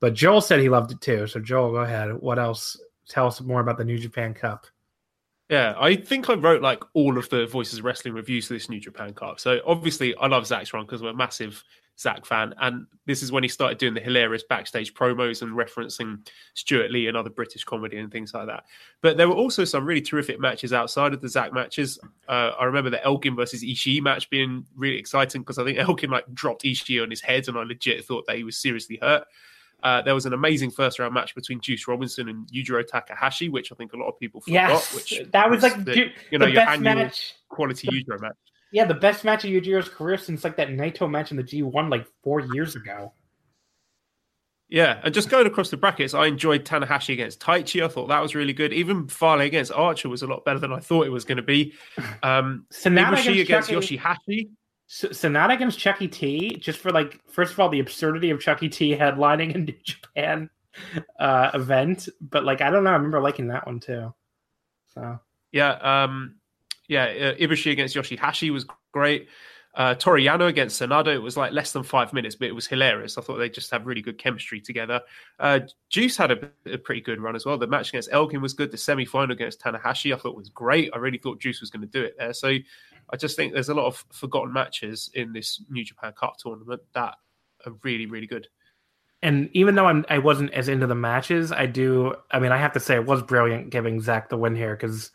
But 0.00 0.14
Joel 0.14 0.40
said 0.40 0.60
he 0.60 0.68
loved 0.68 0.92
it 0.92 1.00
too. 1.00 1.26
So 1.26 1.40
Joel, 1.40 1.72
go 1.72 1.78
ahead. 1.78 2.12
What 2.20 2.38
else? 2.38 2.80
Tell 3.08 3.26
us 3.26 3.40
more 3.40 3.60
about 3.60 3.78
the 3.78 3.84
New 3.84 3.98
Japan 3.98 4.34
Cup. 4.34 4.66
Yeah, 5.48 5.74
I 5.78 5.96
think 5.96 6.28
I 6.28 6.34
wrote 6.34 6.60
like 6.60 6.82
all 6.92 7.16
of 7.16 7.28
the 7.30 7.46
Voices 7.46 7.78
of 7.78 7.84
Wrestling 7.84 8.12
reviews 8.12 8.46
for 8.46 8.54
this 8.54 8.68
New 8.68 8.80
Japan 8.80 9.14
Cup. 9.14 9.40
So 9.40 9.60
obviously, 9.66 10.14
I 10.16 10.26
love 10.26 10.46
Zack's 10.46 10.74
run 10.74 10.84
because 10.84 11.00
I'm 11.00 11.08
a 11.08 11.14
massive 11.14 11.64
Zack 11.98 12.26
fan, 12.26 12.54
and 12.60 12.86
this 13.06 13.22
is 13.22 13.32
when 13.32 13.42
he 13.42 13.48
started 13.48 13.78
doing 13.78 13.94
the 13.94 14.00
hilarious 14.00 14.44
backstage 14.44 14.94
promos 14.94 15.42
and 15.42 15.52
referencing 15.52 16.24
Stewart 16.54 16.92
Lee 16.92 17.08
and 17.08 17.16
other 17.16 17.30
British 17.30 17.64
comedy 17.64 17.96
and 17.96 18.12
things 18.12 18.34
like 18.34 18.46
that. 18.46 18.64
But 19.00 19.16
there 19.16 19.26
were 19.26 19.34
also 19.34 19.64
some 19.64 19.84
really 19.84 20.02
terrific 20.02 20.38
matches 20.38 20.72
outside 20.72 21.12
of 21.12 21.22
the 21.22 21.28
Zack 21.28 21.52
matches. 21.52 21.98
Uh, 22.28 22.52
I 22.60 22.66
remember 22.66 22.90
the 22.90 23.02
Elgin 23.02 23.34
versus 23.34 23.64
Ishii 23.64 24.00
match 24.02 24.30
being 24.30 24.64
really 24.76 24.98
exciting 24.98 25.40
because 25.40 25.58
I 25.58 25.64
think 25.64 25.78
Elgin 25.88 26.10
like 26.10 26.32
dropped 26.34 26.62
Ishii 26.62 27.02
on 27.02 27.10
his 27.10 27.22
head, 27.22 27.48
and 27.48 27.56
I 27.56 27.62
legit 27.62 28.04
thought 28.04 28.26
that 28.26 28.36
he 28.36 28.44
was 28.44 28.58
seriously 28.58 28.98
hurt. 29.00 29.24
Uh, 29.82 30.02
there 30.02 30.14
was 30.14 30.26
an 30.26 30.32
amazing 30.32 30.70
first 30.70 30.98
round 30.98 31.14
match 31.14 31.34
between 31.34 31.60
Juice 31.60 31.86
Robinson 31.86 32.28
and 32.28 32.48
Yujiro 32.48 32.86
Takahashi, 32.86 33.48
which 33.48 33.70
I 33.70 33.76
think 33.76 33.92
a 33.92 33.96
lot 33.96 34.08
of 34.08 34.18
people 34.18 34.40
forgot. 34.40 34.70
Yes, 34.70 34.94
which 34.94 35.22
that 35.32 35.48
was 35.48 35.62
like 35.62 35.84
the, 35.84 36.10
you 36.30 36.38
know 36.38 36.46
the 36.46 36.52
your 36.52 36.64
best 36.64 36.70
annual 36.78 36.94
match. 36.96 37.34
quality 37.48 37.88
Yujiro 37.88 38.20
match. 38.20 38.36
Yeah, 38.72 38.84
the 38.84 38.94
best 38.94 39.24
match 39.24 39.44
of 39.44 39.50
Yujiro's 39.50 39.88
career 39.88 40.18
since 40.18 40.44
like 40.44 40.56
that 40.56 40.68
Naito 40.68 41.08
match 41.08 41.30
in 41.30 41.36
the 41.36 41.44
G1 41.44 41.90
like 41.90 42.06
four 42.22 42.40
years 42.40 42.76
ago. 42.76 43.12
Yeah, 44.68 45.00
and 45.02 45.14
just 45.14 45.30
going 45.30 45.46
across 45.46 45.70
the 45.70 45.78
brackets, 45.78 46.12
I 46.12 46.26
enjoyed 46.26 46.66
Tanahashi 46.66 47.14
against 47.14 47.40
Taichi. 47.40 47.82
I 47.82 47.88
thought 47.88 48.08
that 48.08 48.20
was 48.20 48.34
really 48.34 48.52
good. 48.52 48.74
Even 48.74 49.08
Fale 49.08 49.40
against 49.40 49.72
Archer 49.72 50.10
was 50.10 50.20
a 50.22 50.26
lot 50.26 50.44
better 50.44 50.58
than 50.58 50.72
I 50.74 50.80
thought 50.80 51.06
it 51.06 51.10
was 51.10 51.24
going 51.24 51.36
to 51.36 51.42
be. 51.42 51.72
Um, 52.22 52.66
Sanada 52.72 53.14
Ibushi 53.14 53.40
against 53.42 53.70
Chucky- 53.70 53.96
Yoshihashi. 53.96 54.48
S- 54.88 55.04
Sanada 55.10 55.54
against 55.54 55.78
Chuckie 55.78 56.08
T, 56.08 56.56
just 56.56 56.78
for 56.78 56.90
like, 56.90 57.20
first 57.28 57.52
of 57.52 57.60
all, 57.60 57.68
the 57.68 57.80
absurdity 57.80 58.30
of 58.30 58.40
Chuckie 58.40 58.68
T 58.68 58.96
headlining 58.96 59.54
in 59.54 59.64
New 59.66 59.74
Japan 59.84 60.50
uh, 61.18 61.50
event, 61.54 62.08
but 62.20 62.44
like, 62.44 62.60
I 62.60 62.70
don't 62.70 62.84
know, 62.84 62.90
I 62.90 62.94
remember 62.94 63.20
liking 63.20 63.48
that 63.48 63.66
one 63.66 63.80
too. 63.80 64.14
So 64.94 65.20
Yeah, 65.52 65.72
um, 65.72 66.36
yeah, 66.88 67.04
uh, 67.04 67.34
Ibushi 67.34 67.72
against 67.72 67.94
Yoshihashi 67.94 68.50
was 68.50 68.66
great. 68.92 69.28
Uh, 69.74 69.94
Toru 69.94 70.20
Yano 70.20 70.48
against 70.48 70.80
Sanada, 70.80 71.14
it 71.14 71.18
was 71.18 71.36
like 71.36 71.52
less 71.52 71.72
than 71.72 71.84
five 71.84 72.12
minutes, 72.12 72.34
but 72.34 72.48
it 72.48 72.54
was 72.54 72.66
hilarious. 72.66 73.16
I 73.16 73.20
thought 73.20 73.36
they 73.36 73.48
just 73.48 73.70
have 73.70 73.86
really 73.86 74.00
good 74.02 74.18
chemistry 74.18 74.60
together. 74.60 75.00
Uh, 75.38 75.60
Juice 75.88 76.16
had 76.16 76.32
a, 76.32 76.50
a 76.66 76.78
pretty 76.78 77.00
good 77.00 77.20
run 77.20 77.36
as 77.36 77.46
well. 77.46 77.58
The 77.58 77.66
match 77.66 77.90
against 77.90 78.08
Elgin 78.10 78.40
was 78.40 78.54
good. 78.54 78.72
The 78.72 78.76
semi 78.76 79.04
final 79.04 79.32
against 79.32 79.60
Tanahashi, 79.60 80.12
I 80.12 80.18
thought 80.18 80.34
was 80.34 80.48
great. 80.48 80.90
I 80.94 80.98
really 80.98 81.18
thought 81.18 81.38
Juice 81.38 81.60
was 81.60 81.70
going 81.70 81.82
to 81.82 81.86
do 81.86 82.02
it 82.02 82.16
there. 82.18 82.32
So 82.32 82.56
I 83.10 83.16
just 83.16 83.36
think 83.36 83.52
there's 83.52 83.68
a 83.68 83.74
lot 83.74 83.86
of 83.86 84.04
forgotten 84.12 84.52
matches 84.52 85.10
in 85.14 85.32
this 85.32 85.62
New 85.70 85.84
Japan 85.84 86.12
Cup 86.12 86.36
tournament 86.38 86.82
that 86.92 87.14
are 87.66 87.72
really, 87.82 88.06
really 88.06 88.26
good. 88.26 88.48
and 89.22 89.50
even 89.52 89.74
though 89.74 89.86
I'm, 89.86 90.04
I 90.08 90.18
wasn't 90.18 90.52
as 90.52 90.68
into 90.68 90.86
the 90.86 90.94
matches, 90.94 91.50
I 91.50 91.66
do. 91.66 92.14
I 92.30 92.38
mean, 92.38 92.52
I 92.52 92.58
have 92.58 92.72
to 92.72 92.80
say 92.80 92.94
it 92.94 93.06
was 93.06 93.22
brilliant 93.22 93.70
giving 93.70 94.00
Zack 94.00 94.28
the 94.28 94.36
win 94.36 94.54
here 94.54 94.76
because 94.76 95.10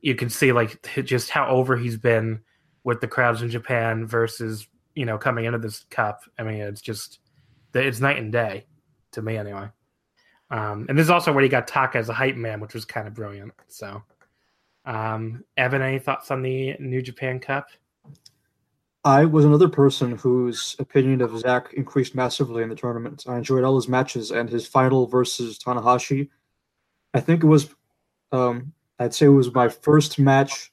you 0.00 0.14
can 0.14 0.28
see 0.28 0.52
like 0.52 0.82
just 1.04 1.30
how 1.30 1.48
over 1.48 1.76
he's 1.76 1.96
been 1.96 2.40
with 2.84 3.00
the 3.00 3.08
crowds 3.08 3.42
in 3.42 3.50
Japan 3.50 4.06
versus 4.06 4.66
you 4.94 5.06
know 5.06 5.18
coming 5.18 5.46
into 5.46 5.58
this 5.58 5.84
cup. 5.90 6.22
I 6.38 6.42
mean, 6.42 6.60
it's 6.60 6.82
just 6.82 7.20
it's 7.74 8.00
night 8.00 8.18
and 8.18 8.32
day 8.32 8.66
to 9.12 9.22
me 9.22 9.36
anyway. 9.36 9.68
Um, 10.50 10.86
and 10.88 10.96
this 10.96 11.04
is 11.04 11.10
also 11.10 11.32
where 11.32 11.42
he 11.42 11.48
got 11.48 11.66
Taka 11.66 11.98
as 11.98 12.08
a 12.08 12.14
hype 12.14 12.36
man, 12.36 12.60
which 12.60 12.74
was 12.74 12.84
kind 12.84 13.08
of 13.08 13.14
brilliant. 13.14 13.52
So, 13.68 14.02
um, 14.86 15.44
Evan, 15.56 15.82
any 15.82 15.98
thoughts 15.98 16.30
on 16.30 16.42
the 16.42 16.76
New 16.78 17.02
Japan 17.02 17.40
Cup? 17.40 17.68
I 19.04 19.24
was 19.24 19.44
another 19.44 19.68
person 19.68 20.16
whose 20.16 20.74
opinion 20.78 21.20
of 21.20 21.38
Zack 21.38 21.74
increased 21.74 22.14
massively 22.14 22.62
in 22.62 22.68
the 22.68 22.74
tournament. 22.74 23.24
I 23.28 23.36
enjoyed 23.36 23.62
all 23.62 23.76
his 23.76 23.88
matches 23.88 24.30
and 24.32 24.48
his 24.48 24.66
final 24.66 25.06
versus 25.06 25.58
Tanahashi. 25.58 26.28
I 27.14 27.20
think 27.20 27.44
it 27.44 27.46
was, 27.46 27.68
um, 28.32 28.72
I'd 28.98 29.14
say 29.14 29.26
it 29.26 29.28
was 29.28 29.54
my 29.54 29.68
first 29.68 30.18
match 30.18 30.72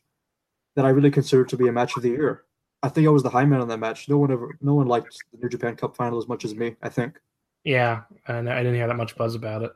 that 0.76 0.86
I 0.86 0.90
really 0.90 1.12
considered 1.12 1.50
to 1.50 1.58
be 1.58 1.68
a 1.68 1.72
match 1.72 1.96
of 1.96 2.02
the 2.02 2.10
year. 2.10 2.44
I 2.82 2.90
think 2.90 3.08
I 3.08 3.12
was 3.12 3.24
the 3.24 3.30
high 3.30 3.46
man 3.46 3.62
on 3.62 3.68
that 3.68 3.80
match. 3.80 4.10
No 4.10 4.18
one 4.18 4.32
ever, 4.32 4.58
no 4.62 4.74
one 4.74 4.88
liked 4.88 5.16
the 5.32 5.38
New 5.38 5.50
Japan 5.50 5.76
Cup 5.76 5.96
final 5.96 6.18
as 6.18 6.28
much 6.28 6.44
as 6.44 6.56
me. 6.56 6.76
I 6.82 6.90
think. 6.90 7.20
Yeah, 7.64 8.02
and 8.28 8.50
I 8.50 8.58
didn't 8.58 8.76
hear 8.76 8.88
that 8.88 8.98
much 8.98 9.16
buzz 9.16 9.36
about 9.36 9.62
it. 9.62 9.72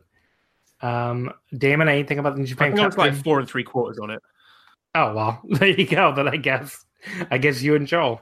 Um, 0.82 1.32
Damon, 1.58 1.90
anything 1.90 2.20
about 2.20 2.36
the 2.36 2.42
New 2.42 2.48
Japan 2.48 2.68
I 2.68 2.70
think 2.70 2.80
I 2.80 2.84
Cup? 2.84 2.98
was 2.98 2.98
like 2.98 3.24
four 3.24 3.40
and 3.40 3.48
three 3.50 3.64
quarters 3.64 4.00
on 4.00 4.10
it. 4.12 4.22
Oh 4.96 5.14
well, 5.14 5.42
there 5.50 5.68
you 5.70 5.88
go. 5.88 6.14
Then 6.14 6.28
I 6.28 6.38
guess, 6.38 6.86
I 7.32 7.38
guess 7.38 7.62
you 7.62 7.76
and 7.76 7.88
Joel, 7.88 8.22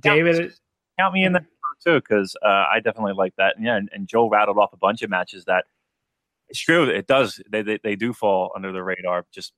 David. 0.00 0.52
count 0.98 1.14
me 1.14 1.24
in 1.24 1.32
that 1.34 1.44
too, 1.84 2.00
because 2.00 2.36
uh, 2.42 2.66
I 2.70 2.80
definitely 2.84 3.14
like 3.14 3.34
that. 3.36 3.56
And 3.56 3.64
yeah, 3.64 3.76
and, 3.76 3.88
and 3.92 4.06
Joe 4.08 4.28
rattled 4.28 4.58
off 4.58 4.72
a 4.72 4.76
bunch 4.76 5.02
of 5.02 5.10
matches 5.10 5.44
that 5.46 5.64
it's 6.48 6.60
true. 6.60 6.88
It 6.88 7.06
does. 7.06 7.40
They 7.50 7.62
they, 7.62 7.78
they 7.82 7.96
do 7.96 8.12
fall 8.12 8.52
under 8.54 8.72
the 8.72 8.82
radar 8.82 9.24
just 9.32 9.52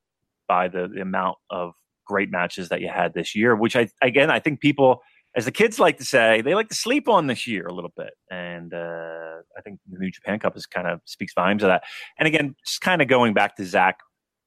by 0.46 0.68
the, 0.68 0.88
the 0.88 1.00
amount 1.00 1.38
of 1.50 1.72
great 2.04 2.30
matches 2.30 2.68
that 2.68 2.80
you 2.80 2.88
had 2.88 3.14
this 3.14 3.34
year. 3.34 3.56
Which 3.56 3.74
I 3.76 3.88
again 4.00 4.30
I 4.30 4.38
think 4.38 4.60
people, 4.60 5.02
as 5.34 5.44
the 5.44 5.52
kids 5.52 5.78
like 5.78 5.98
to 5.98 6.04
say, 6.04 6.42
they 6.42 6.54
like 6.54 6.68
to 6.68 6.74
sleep 6.74 7.08
on 7.08 7.26
this 7.26 7.46
year 7.46 7.66
a 7.66 7.72
little 7.72 7.92
bit. 7.96 8.12
And 8.30 8.74
uh, 8.74 9.40
I 9.56 9.60
think 9.64 9.80
the 9.90 9.98
New 9.98 10.10
Japan 10.10 10.38
Cup 10.38 10.56
is 10.56 10.66
kind 10.66 10.86
of 10.86 11.00
speaks 11.04 11.32
volumes 11.34 11.62
of 11.62 11.68
that. 11.68 11.84
And 12.18 12.26
again, 12.26 12.54
just 12.66 12.80
kind 12.80 13.00
of 13.00 13.08
going 13.08 13.32
back 13.32 13.56
to 13.56 13.64
Zack, 13.64 13.98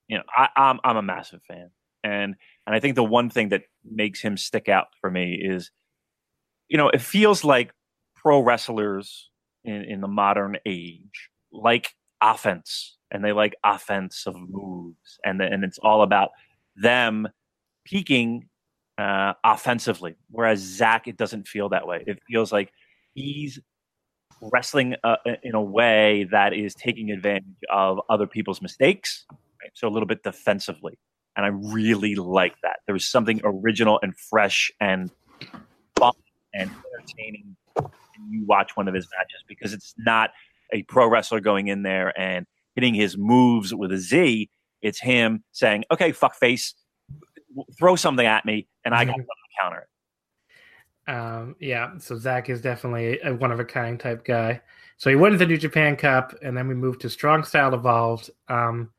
you 0.08 0.18
know, 0.18 0.24
I, 0.36 0.50
I'm 0.56 0.80
I'm 0.84 0.98
a 0.98 1.02
massive 1.02 1.42
fan, 1.48 1.72
and 2.04 2.36
and 2.68 2.76
I 2.76 2.80
think 2.80 2.96
the 2.96 3.04
one 3.04 3.30
thing 3.30 3.50
that 3.50 3.64
makes 3.84 4.22
him 4.22 4.38
stick 4.38 4.70
out 4.70 4.88
for 5.02 5.10
me 5.10 5.40
is, 5.42 5.72
you 6.68 6.78
know, 6.78 6.90
it 6.90 7.02
feels 7.02 7.44
like 7.44 7.74
pro 8.16 8.40
wrestlers 8.40 9.30
in, 9.64 9.84
in 9.84 10.02
the 10.02 10.08
modern 10.08 10.58
age 10.66 11.30
like 11.52 11.90
offense 12.22 12.98
and 13.12 13.24
they 13.24 13.32
like 13.32 13.56
offensive 13.64 14.36
moves 14.36 15.20
and 15.24 15.40
the, 15.40 15.46
and 15.46 15.64
it's 15.64 15.78
all 15.80 16.02
about 16.02 16.30
them 16.76 17.28
peaking 17.86 18.48
uh, 18.98 19.34
offensively. 19.44 20.16
Whereas 20.30 20.60
Zack, 20.60 21.08
it 21.08 21.18
doesn't 21.18 21.48
feel 21.48 21.70
that 21.70 21.88
way. 21.88 22.04
It 22.08 22.20
feels 22.30 22.52
like 22.52 22.72
he's 23.14 23.60
wrestling 24.42 24.96
uh, 25.04 25.18
in 25.44 25.56
a 25.56 25.62
way 25.62 26.28
that 26.32 26.54
is 26.54 26.76
taking 26.76 27.12
advantage 27.12 27.46
of 27.72 28.00
other 28.10 28.28
people's 28.28 28.62
mistakes. 28.62 29.26
Right? 29.32 29.72
So 29.74 29.88
a 29.88 29.90
little 29.90 30.08
bit 30.08 30.24
defensively. 30.24 30.98
And 31.36 31.46
I 31.46 31.50
really 31.50 32.16
like 32.16 32.56
that. 32.64 32.80
There 32.86 32.94
was 32.94 33.06
something 33.06 33.42
original 33.44 34.00
and 34.02 34.16
fresh 34.18 34.72
and 34.80 35.12
fun 35.98 36.14
and 36.54 36.72
entertaining 36.98 37.56
when 37.76 38.32
you 38.32 38.46
watch 38.46 38.72
one 38.76 38.88
of 38.88 38.94
his 38.94 39.08
matches 39.18 39.44
because 39.48 39.74
it's 39.74 39.94
not 39.98 40.32
a 40.72 40.84
pro 40.84 41.10
wrestler 41.10 41.42
going 41.42 41.68
in 41.68 41.84
there 41.84 42.18
and 42.20 42.46
hitting 42.76 42.94
his 42.94 43.18
moves 43.18 43.74
with 43.74 43.92
a 43.92 43.98
Z. 43.98 44.50
It's 44.82 45.00
him 45.00 45.44
saying, 45.52 45.84
okay, 45.92 46.12
fuck 46.12 46.36
face, 46.36 46.74
throw 47.78 47.96
something 47.96 48.26
at 48.26 48.46
me, 48.46 48.68
and 48.84 48.94
I 48.94 49.06
got 49.06 49.16
to 49.18 49.26
counter 49.62 49.80
it. 49.80 49.88
Um, 51.08 51.56
yeah, 51.60 51.98
so 52.00 52.18
Zack 52.18 52.50
is 52.50 52.62
definitely 52.62 53.20
a 53.24 53.34
one 53.36 53.52
of 53.52 53.60
a 53.60 53.66
kind 53.66 54.00
type 54.00 54.26
guy. 54.26 54.62
So 54.98 55.10
he 55.10 55.16
wins 55.16 55.40
the 55.40 55.46
New 55.46 55.58
Japan 55.58 55.96
Cup, 55.96 56.34
and 56.42 56.58
then 56.58 56.68
we 56.68 56.74
moved 56.74 57.02
to 57.02 57.10
Strong 57.10 57.44
Style 57.44 57.74
Evolved. 57.74 58.30
Um, 58.48 58.92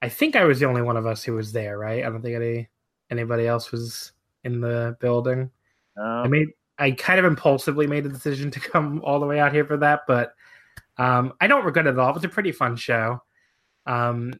I 0.00 0.08
think 0.08 0.34
I 0.34 0.44
was 0.44 0.58
the 0.58 0.66
only 0.66 0.82
one 0.82 0.96
of 0.96 1.06
us 1.06 1.22
who 1.22 1.34
was 1.34 1.52
there, 1.52 1.78
right? 1.78 2.04
I 2.04 2.08
don't 2.08 2.22
think 2.22 2.34
any 2.34 2.68
anybody 3.10 3.46
else 3.46 3.70
was 3.70 4.12
in 4.44 4.60
the 4.60 4.96
building. 5.00 5.50
I 5.96 6.22
Um, 6.24 6.30
made 6.30 6.48
I 6.78 6.90
kind 6.92 7.18
of 7.20 7.26
impulsively 7.26 7.86
made 7.86 8.04
the 8.04 8.08
decision 8.08 8.50
to 8.50 8.60
come 8.60 9.00
all 9.04 9.20
the 9.20 9.26
way 9.26 9.38
out 9.38 9.52
here 9.52 9.64
for 9.64 9.76
that, 9.76 10.00
but 10.08 10.34
um, 10.98 11.34
I 11.40 11.46
don't 11.46 11.64
regret 11.64 11.86
it 11.86 11.90
at 11.90 11.98
all. 11.98 12.10
It 12.10 12.14
was 12.14 12.24
a 12.24 12.28
pretty 12.28 12.52
fun 12.52 12.76
show. 12.76 13.22
Um, 13.86 14.34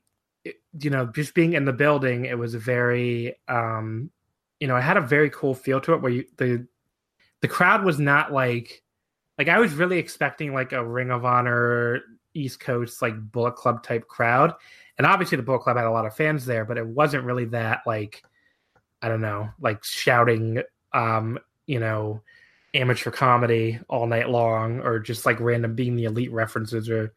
you 0.78 0.90
know, 0.90 1.06
just 1.06 1.34
being 1.34 1.52
in 1.52 1.64
the 1.64 1.72
building, 1.72 2.24
it 2.24 2.38
was 2.38 2.54
a 2.54 2.58
very, 2.58 3.36
um, 3.48 4.10
you 4.60 4.68
know, 4.68 4.76
it 4.76 4.82
had 4.82 4.96
a 4.96 5.02
very 5.02 5.30
cool 5.30 5.54
feel 5.54 5.80
to 5.82 5.94
it 5.94 6.02
where 6.02 6.12
you, 6.12 6.24
the 6.38 6.66
the 7.40 7.48
crowd 7.48 7.84
was 7.84 7.98
not 7.98 8.32
like 8.32 8.82
like 9.38 9.48
I 9.48 9.58
was 9.58 9.74
really 9.74 9.98
expecting 9.98 10.54
like 10.54 10.72
a 10.72 10.84
Ring 10.84 11.10
of 11.10 11.24
Honor 11.24 12.00
East 12.34 12.60
Coast 12.60 13.02
like 13.02 13.32
Bullet 13.32 13.56
Club 13.56 13.82
type 13.82 14.06
crowd, 14.08 14.54
and 14.96 15.06
obviously 15.06 15.36
the 15.36 15.42
Bullet 15.42 15.60
Club 15.60 15.76
had 15.76 15.86
a 15.86 15.90
lot 15.90 16.06
of 16.06 16.16
fans 16.16 16.46
there, 16.46 16.64
but 16.64 16.78
it 16.78 16.86
wasn't 16.86 17.24
really 17.24 17.46
that 17.46 17.80
like 17.86 18.22
I 19.02 19.08
don't 19.08 19.20
know, 19.20 19.50
like 19.60 19.82
shouting, 19.84 20.62
um, 20.92 21.38
you 21.66 21.80
know, 21.80 22.22
amateur 22.72 23.10
comedy 23.10 23.80
all 23.88 24.06
night 24.06 24.30
long, 24.30 24.80
or 24.80 25.00
just 25.00 25.26
like 25.26 25.40
random 25.40 25.74
being 25.74 25.96
the 25.96 26.04
elite 26.04 26.32
references 26.32 26.88
or 26.88 27.12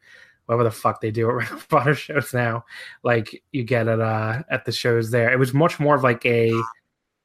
whatever 0.46 0.64
the 0.64 0.70
fuck 0.70 1.00
they 1.00 1.10
do 1.10 1.28
at 1.28 1.34
Ring 1.34 1.48
of 1.52 1.66
Honor 1.72 1.94
shows 1.94 2.32
now. 2.32 2.64
Like 3.02 3.42
you 3.52 3.64
get 3.64 3.88
at 3.88 4.00
uh 4.00 4.42
at 4.50 4.64
the 4.64 4.72
shows 4.72 5.10
there. 5.10 5.30
It 5.30 5.38
was 5.38 5.52
much 5.52 5.78
more 5.78 5.94
of 5.94 6.02
like 6.02 6.24
a 6.24 6.52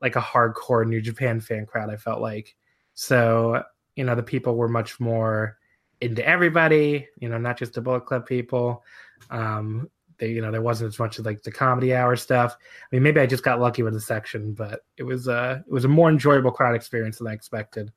like 0.01 0.15
a 0.15 0.21
hardcore 0.21 0.85
New 0.85 1.01
Japan 1.01 1.39
fan 1.39 1.65
crowd. 1.65 1.89
I 1.89 1.95
felt 1.95 2.21
like 2.21 2.55
so 2.93 3.63
you 3.95 4.03
know 4.03 4.15
the 4.15 4.23
people 4.23 4.55
were 4.55 4.67
much 4.67 4.99
more 4.99 5.57
into 6.01 6.25
everybody. 6.27 7.07
You 7.19 7.29
know, 7.29 7.37
not 7.37 7.57
just 7.57 7.73
the 7.73 7.81
Bullet 7.81 8.05
Club 8.05 8.25
people. 8.25 8.83
Um, 9.29 9.89
they 10.17 10.29
you 10.29 10.41
know 10.41 10.51
there 10.51 10.61
wasn't 10.61 10.87
as 10.87 10.99
much 10.99 11.19
of 11.19 11.25
like 11.25 11.43
the 11.43 11.51
comedy 11.51 11.93
hour 11.93 12.15
stuff. 12.15 12.55
I 12.59 12.95
mean, 12.95 13.03
maybe 13.03 13.19
I 13.19 13.25
just 13.25 13.43
got 13.43 13.59
lucky 13.59 13.83
with 13.83 13.93
the 13.93 14.01
section, 14.01 14.53
but 14.53 14.81
it 14.97 15.03
was 15.03 15.27
uh 15.27 15.61
it 15.65 15.71
was 15.71 15.85
a 15.85 15.89
more 15.89 16.09
enjoyable 16.09 16.51
crowd 16.51 16.75
experience 16.75 17.17
than 17.17 17.27
I 17.27 17.33
expected. 17.33 17.91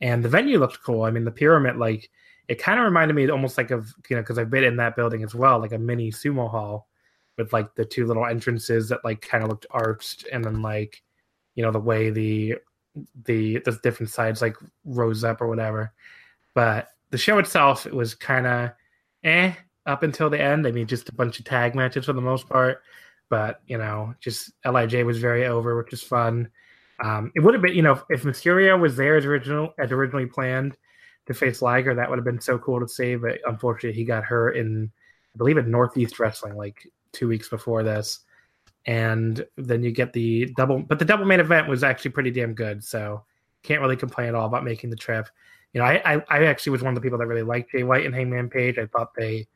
And 0.00 0.24
the 0.24 0.28
venue 0.28 0.58
looked 0.58 0.82
cool. 0.82 1.02
I 1.02 1.10
mean, 1.10 1.24
the 1.24 1.30
pyramid 1.30 1.76
like 1.76 2.10
it 2.48 2.58
kind 2.58 2.78
of 2.78 2.84
reminded 2.86 3.14
me 3.14 3.28
almost 3.28 3.58
like 3.58 3.70
of 3.70 3.94
you 4.08 4.16
know 4.16 4.22
because 4.22 4.38
I've 4.38 4.50
been 4.50 4.64
in 4.64 4.76
that 4.76 4.96
building 4.96 5.22
as 5.22 5.34
well, 5.34 5.60
like 5.60 5.72
a 5.72 5.78
mini 5.78 6.10
sumo 6.10 6.50
hall 6.50 6.88
with 7.36 7.52
like 7.52 7.74
the 7.74 7.84
two 7.84 8.06
little 8.06 8.26
entrances 8.26 8.88
that 8.88 9.04
like 9.04 9.20
kind 9.20 9.44
of 9.44 9.50
looked 9.50 9.66
arched, 9.70 10.26
and 10.32 10.44
then 10.44 10.62
like 10.62 11.02
you 11.54 11.62
know 11.62 11.70
the 11.70 11.78
way 11.78 12.10
the 12.10 12.56
the 13.26 13.58
the 13.58 13.78
different 13.82 14.10
sides 14.10 14.42
like 14.42 14.56
rose 14.84 15.24
up 15.24 15.40
or 15.40 15.48
whatever. 15.48 15.92
But 16.54 16.88
the 17.10 17.18
show 17.18 17.38
itself 17.38 17.86
it 17.86 17.94
was 17.94 18.14
kind 18.14 18.46
of 18.46 18.70
eh 19.24 19.52
up 19.86 20.02
until 20.02 20.30
the 20.30 20.40
end. 20.40 20.66
I 20.66 20.72
mean, 20.72 20.86
just 20.86 21.08
a 21.10 21.14
bunch 21.14 21.38
of 21.38 21.44
tag 21.44 21.74
matches 21.74 22.06
for 22.06 22.14
the 22.14 22.20
most 22.20 22.48
part. 22.48 22.82
But 23.28 23.60
you 23.66 23.76
know, 23.76 24.14
just 24.20 24.52
Lij 24.64 24.94
was 25.04 25.18
very 25.18 25.46
over, 25.46 25.76
which 25.76 25.92
is 25.92 26.02
fun. 26.02 26.48
Um, 27.00 27.30
it 27.36 27.40
would 27.40 27.54
have 27.54 27.62
been, 27.62 27.76
you 27.76 27.82
know, 27.82 28.02
if 28.08 28.24
Mysterio 28.24 28.80
was 28.80 28.96
there 28.96 29.16
as 29.16 29.26
original 29.26 29.74
as 29.78 29.92
originally 29.92 30.26
planned 30.26 30.76
to 31.28 31.34
face 31.34 31.62
Liger, 31.62 31.94
that 31.94 32.08
would 32.10 32.18
have 32.18 32.24
been 32.24 32.40
so 32.40 32.58
cool 32.58 32.80
to 32.80 32.88
see. 32.88 33.14
But 33.14 33.38
unfortunately, 33.46 33.96
he 33.96 34.04
got 34.04 34.24
hurt 34.24 34.56
in, 34.56 34.90
I 35.34 35.38
believe, 35.38 35.58
in 35.58 35.70
Northeast 35.70 36.18
Wrestling 36.18 36.56
like 36.56 36.90
two 37.12 37.28
weeks 37.28 37.48
before 37.48 37.82
this. 37.82 38.20
And 38.86 39.44
then 39.56 39.82
you 39.82 39.92
get 39.92 40.12
the 40.12 40.46
double, 40.56 40.80
but 40.80 40.98
the 40.98 41.04
double 41.04 41.26
main 41.26 41.40
event 41.40 41.68
was 41.68 41.84
actually 41.84 42.12
pretty 42.12 42.30
damn 42.30 42.54
good. 42.54 42.82
So 42.82 43.22
can't 43.62 43.82
really 43.82 43.96
complain 43.96 44.28
at 44.28 44.34
all 44.34 44.46
about 44.46 44.64
making 44.64 44.88
the 44.90 44.96
trip. 44.96 45.28
You 45.74 45.80
know, 45.80 45.86
I, 45.86 46.14
I, 46.14 46.22
I 46.30 46.44
actually 46.46 46.72
was 46.72 46.82
one 46.82 46.94
of 46.94 46.94
the 46.94 47.02
people 47.02 47.18
that 47.18 47.26
really 47.26 47.42
liked 47.42 47.72
Jay 47.72 47.82
White 47.82 48.06
and 48.06 48.14
Hangman 48.14 48.48
Page. 48.48 48.78
I 48.78 48.86
thought 48.86 49.14
they, 49.14 49.46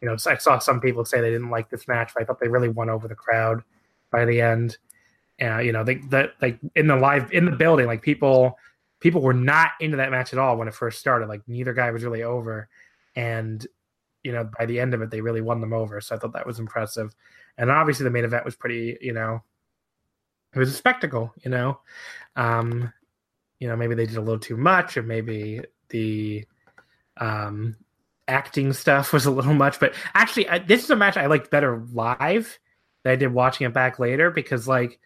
you 0.00 0.08
know, 0.08 0.16
I 0.26 0.36
saw 0.36 0.58
some 0.58 0.80
people 0.80 1.06
say 1.06 1.20
they 1.20 1.30
didn't 1.30 1.50
like 1.50 1.70
this 1.70 1.88
match, 1.88 2.12
but 2.12 2.22
I 2.22 2.26
thought 2.26 2.40
they 2.40 2.48
really 2.48 2.68
won 2.68 2.90
over 2.90 3.08
the 3.08 3.14
crowd 3.14 3.62
by 4.10 4.26
the 4.26 4.42
end. 4.42 4.76
And 5.38 5.64
you 5.64 5.72
know, 5.72 5.82
they 5.82 5.96
that 6.10 6.34
like 6.42 6.58
in 6.74 6.88
the 6.88 6.96
live 6.96 7.32
in 7.32 7.46
the 7.46 7.52
building, 7.52 7.86
like 7.86 8.02
people 8.02 8.58
people 9.02 9.20
were 9.20 9.34
not 9.34 9.72
into 9.80 9.96
that 9.96 10.12
match 10.12 10.32
at 10.32 10.38
all 10.38 10.56
when 10.56 10.68
it 10.68 10.74
first 10.74 11.00
started. 11.00 11.28
Like 11.28 11.42
neither 11.48 11.74
guy 11.74 11.90
was 11.90 12.04
really 12.04 12.22
over, 12.22 12.68
and 13.16 13.66
you 14.22 14.30
know, 14.30 14.48
by 14.56 14.64
the 14.64 14.78
end 14.78 14.94
of 14.94 15.02
it, 15.02 15.10
they 15.10 15.20
really 15.20 15.40
won 15.40 15.60
them 15.60 15.72
over. 15.72 16.00
So 16.00 16.14
I 16.14 16.18
thought 16.18 16.32
that 16.34 16.46
was 16.46 16.60
impressive. 16.60 17.12
And 17.58 17.70
obviously, 17.70 18.04
the 18.04 18.10
main 18.10 18.24
event 18.24 18.44
was 18.44 18.54
pretty, 18.54 18.96
you 19.00 19.12
know, 19.12 19.42
it 20.54 20.58
was 20.58 20.70
a 20.70 20.74
spectacle. 20.74 21.32
You 21.44 21.50
know, 21.50 21.80
um, 22.36 22.92
you 23.58 23.66
know, 23.66 23.76
maybe 23.76 23.96
they 23.96 24.06
did 24.06 24.16
a 24.16 24.22
little 24.22 24.38
too 24.38 24.56
much, 24.56 24.96
or 24.96 25.02
maybe 25.02 25.60
the 25.88 26.46
um 27.18 27.76
acting 28.28 28.72
stuff 28.72 29.12
was 29.12 29.26
a 29.26 29.30
little 29.30 29.54
much. 29.54 29.80
But 29.80 29.94
actually, 30.14 30.48
I, 30.48 30.60
this 30.60 30.84
is 30.84 30.90
a 30.90 30.96
match 30.96 31.16
I 31.16 31.26
liked 31.26 31.50
better 31.50 31.84
live 31.92 32.58
than 33.02 33.12
I 33.12 33.16
did 33.16 33.34
watching 33.34 33.66
it 33.66 33.74
back 33.74 33.98
later 33.98 34.30
because 34.30 34.68
like 34.68 35.00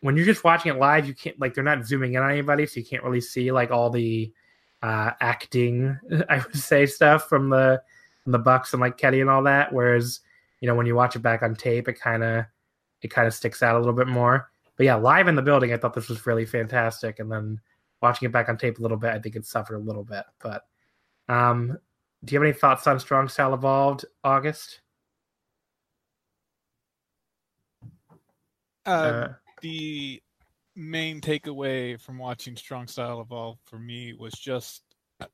when 0.00 0.16
you're 0.16 0.26
just 0.26 0.44
watching 0.44 0.72
it 0.72 0.78
live, 0.78 1.06
you 1.06 1.14
can't 1.14 1.38
like 1.40 1.54
they're 1.54 1.64
not 1.64 1.84
zooming 1.84 2.14
in 2.14 2.22
on 2.22 2.30
anybody, 2.30 2.66
so 2.66 2.80
you 2.80 2.86
can't 2.86 3.02
really 3.02 3.20
see 3.20 3.50
like 3.52 3.70
all 3.70 3.90
the 3.90 4.32
uh 4.82 5.12
acting, 5.20 5.98
I 6.28 6.38
would 6.38 6.56
say, 6.56 6.86
stuff 6.86 7.28
from 7.28 7.50
the 7.50 7.82
from 8.22 8.32
the 8.32 8.38
Bucks 8.38 8.72
and 8.72 8.80
like 8.80 8.96
Kenny 8.96 9.20
and 9.20 9.30
all 9.30 9.42
that. 9.44 9.72
Whereas 9.72 10.20
you 10.60 10.68
know 10.68 10.74
when 10.74 10.86
you 10.86 10.94
watch 10.94 11.16
it 11.16 11.20
back 11.20 11.42
on 11.42 11.54
tape, 11.54 11.88
it 11.88 12.00
kind 12.00 12.22
of 12.22 12.44
it 13.02 13.08
kind 13.08 13.26
of 13.26 13.34
sticks 13.34 13.62
out 13.62 13.74
a 13.76 13.78
little 13.78 13.94
bit 13.94 14.08
more. 14.08 14.50
But 14.76 14.86
yeah, 14.86 14.94
live 14.94 15.26
in 15.26 15.34
the 15.34 15.42
building, 15.42 15.72
I 15.72 15.76
thought 15.76 15.94
this 15.94 16.08
was 16.08 16.26
really 16.26 16.46
fantastic, 16.46 17.18
and 17.18 17.30
then 17.30 17.60
watching 18.00 18.26
it 18.26 18.32
back 18.32 18.48
on 18.48 18.56
tape 18.56 18.78
a 18.78 18.82
little 18.82 18.96
bit, 18.96 19.10
I 19.10 19.18
think 19.18 19.34
it 19.34 19.44
suffered 19.44 19.76
a 19.76 19.80
little 19.80 20.04
bit. 20.04 20.24
But 20.40 20.64
um, 21.28 21.76
do 22.24 22.32
you 22.32 22.40
have 22.40 22.46
any 22.46 22.56
thoughts 22.56 22.86
on 22.86 23.00
Strong 23.00 23.28
Style 23.28 23.54
Evolved, 23.54 24.04
August? 24.22 24.80
Uh, 28.86 28.90
Uh, 28.90 29.28
the 29.60 30.22
main 30.76 31.20
takeaway 31.20 32.00
from 32.00 32.18
watching 32.18 32.56
Strong 32.56 32.88
Style 32.88 33.20
Evolve 33.20 33.58
for 33.66 33.78
me 33.78 34.12
was 34.12 34.32
just 34.34 34.82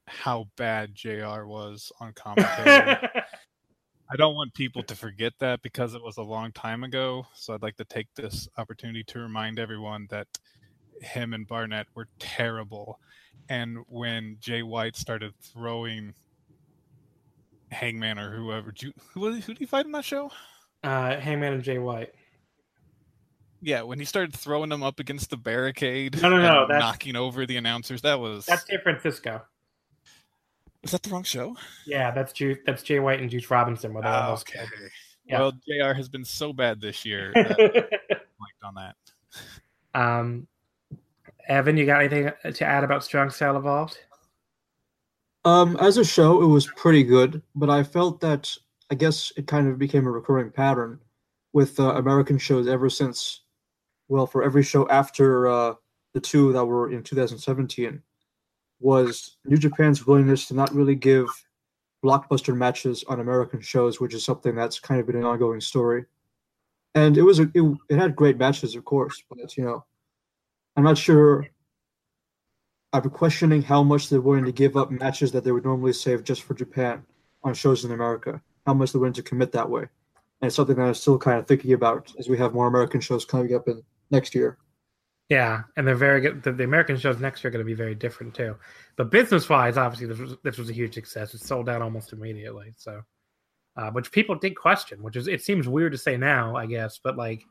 how 0.07 0.49
bad 0.57 0.95
JR 0.95 1.45
was 1.45 1.93
on 2.01 2.13
commentary. 2.15 2.97
I 4.11 4.17
don't 4.17 4.35
want 4.35 4.55
people 4.55 4.83
to 4.85 4.95
forget 4.95 5.33
that 5.41 5.63
because 5.63 5.95
it 5.95 6.03
was 6.03 6.19
a 6.19 6.23
long 6.23 6.53
time 6.53 6.85
ago. 6.85 7.27
So 7.35 7.55
I'd 7.55 7.63
like 7.63 7.77
to 7.77 7.85
take 7.85 8.07
this 8.15 8.49
opportunity 8.59 9.03
to 9.05 9.19
remind 9.19 9.59
everyone 9.59 10.07
that 10.11 10.27
him 11.01 11.33
and 11.35 11.47
Barnett 11.47 11.87
were 11.95 12.09
terrible. 12.19 12.99
And 13.49 13.79
when 13.89 14.37
Jay 14.41 14.63
White 14.63 14.97
started 14.97 15.33
throwing 15.43 16.15
Hangman 17.71 18.19
or 18.19 18.31
whoever, 18.37 18.73
do 18.73 18.87
you- 18.89 18.95
who, 19.13 19.33
who 19.33 19.41
did 19.53 19.59
he 19.59 19.67
fight 19.67 19.87
in 19.87 19.93
that 19.93 20.05
show? 20.05 20.31
uh, 20.83 21.19
Hangman 21.19 21.55
and 21.55 21.63
Jay 21.63 21.79
White. 21.79 22.13
Yeah, 23.65 23.81
when 23.83 23.99
he 23.99 24.05
started 24.05 24.35
throwing 24.35 24.69
them 24.69 24.83
up 24.83 25.01
against 25.01 25.31
the 25.31 25.39
barricade, 25.39 26.21
No, 26.21 26.29
no, 26.29 26.39
no, 26.41 26.67
that's- 26.69 26.81
knocking 26.81 27.17
over 27.17 27.47
the 27.47 27.57
announcers, 27.57 28.03
that 28.03 28.21
was 28.21 28.45
That's 28.45 28.67
San 28.67 28.81
Francisco. 28.83 29.43
was 30.83 30.91
that 30.93 31.03
the 31.03 31.09
wrong 31.11 31.23
show? 31.23 31.57
Yeah, 31.87 32.11
that's 32.11 32.33
Ju- 32.35 32.59
that's 32.67 32.83
Jay 32.83 32.99
White 33.01 33.21
and 33.21 33.31
Juice 33.31 33.51
Robinson. 33.51 33.95
Where 33.95 34.03
they 34.03 34.09
Ah, 34.11 34.33
okay. 34.35 34.67
Yeah. 35.25 35.39
Well, 35.41 35.53
Jr. 35.53 35.95
has 35.95 36.11
been 36.11 36.27
so 36.27 36.53
bad 36.53 36.81
this 36.83 37.07
year. 37.07 37.33
that 37.35 37.53
I 37.53 37.55
killed. 37.55 37.85
liked 38.39 38.63
on 38.63 38.75
that. 38.75 38.97
um, 39.95 40.47
Evan, 41.49 41.79
you 41.79 41.87
got 41.87 42.01
anything 42.03 42.31
to 42.53 42.65
add 42.67 42.85
about 42.85 43.03
Strong 43.05 43.31
Style 43.31 43.57
Evolved? 43.57 43.97
Um, 45.47 45.77
as 45.79 45.97
a 45.97 46.05
show, 46.05 46.43
it 46.43 46.47
was 46.47 46.67
pretty 46.77 47.03
good, 47.03 47.43
but 47.55 47.71
I 47.71 47.83
felt 47.83 48.21
that 48.21 48.55
I 48.91 48.95
guess 48.95 49.33
it 49.37 49.47
kind 49.47 49.69
of 49.69 49.79
became 49.79 50.07
a 50.07 50.11
recurring 50.11 50.51
pattern 50.51 51.01
with 51.55 51.79
uh, 51.81 51.95
American 51.95 52.37
shows 52.39 52.67
ever 52.67 52.91
since. 52.91 53.41
Well, 54.09 54.27
for 54.27 54.43
every 54.43 54.63
show 54.63 54.89
after 54.89 55.49
uh, 55.49 55.75
the 56.13 56.21
two 56.21 56.53
that 56.53 56.65
were 56.65 56.93
in 56.93 57.03
2017, 57.03 58.03
was 58.81 59.37
New 59.45 59.57
Japan's 59.57 60.07
willingness 60.07 60.47
to 60.49 60.55
not 60.55 60.75
really 60.75 60.95
give 60.95 61.27
blockbuster 62.05 62.55
matches 62.55 63.03
on 63.09 63.21
American 63.21 63.61
shows, 63.61 63.99
which 63.99 64.15
is 64.15 64.25
something 64.25 64.55
that's 64.55 64.79
kind 64.79 65.01
of 65.01 65.07
been 65.07 65.17
an 65.17 65.25
ongoing 65.25 65.61
story. 65.61 66.05
And 66.95 67.17
it 67.17 67.23
was 67.23 67.41
a, 67.41 67.51
it, 67.55 67.79
it 67.89 67.99
had 67.99 68.15
great 68.15 68.37
matches, 68.37 68.75
of 68.75 68.85
course, 68.85 69.23
but 69.29 69.57
you 69.57 69.65
know, 69.65 69.85
I'm 70.77 70.85
not 70.85 70.99
sure 70.99 71.47
I'm 72.93 73.11
questioning 73.11 73.63
how 73.63 73.83
much 73.83 74.09
they're 74.09 74.21
willing 74.21 74.45
to 74.45 74.53
give 74.53 74.77
up 74.77 74.91
matches 74.91 75.33
that 75.33 75.43
they 75.43 75.51
would 75.51 75.65
normally 75.65 75.93
save 75.93 76.23
just 76.23 76.43
for 76.43 76.55
Japan 76.55 77.05
on 77.43 77.55
shows 77.55 77.85
in 77.85 77.91
America. 77.91 78.41
How 78.67 78.75
much 78.75 78.93
they're 78.93 79.01
willing 79.01 79.15
to 79.15 79.23
commit 79.23 79.51
that 79.53 79.69
way, 79.69 79.83
and 79.83 80.47
it's 80.47 80.57
something 80.57 80.77
that 80.77 80.83
I'm 80.83 80.95
still 80.95 81.19
kind 81.19 81.39
of 81.39 81.47
thinking 81.47 81.73
about 81.73 82.13
as 82.19 82.29
we 82.29 82.39
have 82.39 82.55
more 82.55 82.67
American 82.67 83.01
shows 83.01 83.25
coming 83.25 83.55
up 83.55 83.67
in 83.67 83.83
next 84.15 84.35
year. 84.35 84.59
Yeah, 85.29 85.63
and 85.77 85.87
they're 85.87 85.95
very 85.95 86.21
good. 86.21 86.43
The, 86.43 86.53
the 86.53 86.65
American 86.65 86.99
shows 86.99 87.19
next 87.19 87.43
year 87.43 87.49
are 87.49 87.53
going 87.53 87.65
to 87.65 87.67
be 87.67 87.75
very 87.75 87.95
different 87.95 88.35
too. 88.35 88.57
But 88.97 89.11
business 89.11 89.49
wise, 89.49 89.79
obviously, 89.79 90.07
this 90.07 90.19
was, 90.19 90.37
this 90.43 90.59
was 90.59 90.69
a 90.69 90.75
huge 90.75 90.95
success. 90.95 91.33
It 91.33 91.41
sold 91.41 91.69
out 91.69 91.83
almost 91.83 92.13
immediately. 92.13 92.75
So, 92.77 93.01
uh, 93.77 93.91
which 93.91 94.13
people 94.13 94.35
did 94.35 94.55
question, 94.55 95.03
which 95.03 95.17
is 95.17 95.27
it 95.27 95.43
seems 95.43 95.67
weird 95.67 95.93
to 95.93 95.99
say 95.99 96.17
now, 96.17 96.57
I 96.57 96.67
guess, 96.67 97.01
but 97.03 97.17
like 97.17 97.43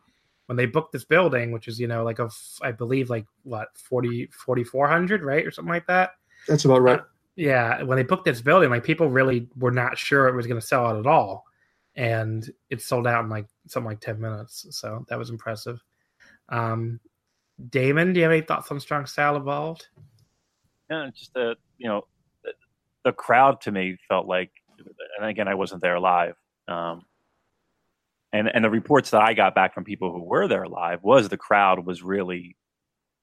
when 0.46 0.56
they 0.56 0.66
booked 0.66 0.92
this 0.92 1.06
building, 1.06 1.52
which 1.52 1.68
is 1.68 1.80
you 1.80 1.88
know 1.88 2.04
like 2.04 2.20
a 2.20 2.30
I 2.62 2.72
believe 2.72 3.10
like 3.10 3.26
what 3.44 3.70
40 3.76 4.28
4400 4.28 5.24
right 5.24 5.46
or 5.46 5.52
something 5.52 5.74
like 5.74 5.88
that. 5.88 6.12
That's 6.48 6.66
about 6.66 6.82
right. 6.82 7.02
Yeah, 7.36 7.82
when 7.82 7.98
they 7.98 8.04
booked 8.04 8.26
this 8.26 8.42
building, 8.42 8.70
like 8.70 8.84
people 8.84 9.10
really 9.10 9.48
were 9.58 9.72
not 9.72 9.98
sure 9.98 10.28
it 10.28 10.36
was 10.36 10.46
going 10.46 10.62
to 10.62 10.66
sell 10.66 10.86
out 10.86 11.00
at 11.00 11.08
all, 11.08 11.46
and 11.96 12.48
it 12.70 12.82
sold 12.82 13.08
out 13.08 13.24
in 13.24 13.30
like 13.30 13.48
something 13.68 13.90
like 13.90 14.02
ten 14.02 14.22
minutes. 14.22 14.68
So 14.70 15.06
that 15.10 15.18
was 15.18 15.32
impressive. 15.32 15.84
Um, 16.50 17.00
Damon, 17.70 18.14
do 18.14 18.20
you 18.20 18.24
have 18.24 18.32
any 18.32 18.42
thoughts 18.42 18.72
on 18.72 18.80
Strong 18.80 19.06
Style 19.06 19.36
Evolved? 19.36 19.88
Yeah, 20.90 21.10
just 21.16 21.34
the 21.34 21.56
you 21.78 21.88
know 21.88 22.06
the, 22.44 22.52
the 23.06 23.12
crowd 23.12 23.62
to 23.62 23.72
me 23.72 23.98
felt 24.08 24.28
like, 24.28 24.52
and 25.18 25.28
again, 25.28 25.48
I 25.48 25.56
wasn't 25.56 25.82
there 25.82 26.00
live. 26.00 26.36
Um, 26.68 27.04
and 28.32 28.50
and 28.54 28.66
the 28.66 28.70
reports 28.70 29.12
that 29.12 29.22
I 29.22 29.34
got 29.34 29.56
back 29.56 29.74
from 29.74 29.84
people 29.84 30.12
who 30.12 30.24
were 30.24 30.48
there 30.48 30.68
live 30.68 31.04
was 31.04 31.30
the 31.30 31.38
crowd 31.38 31.86
was 31.86 32.02
really 32.02 32.58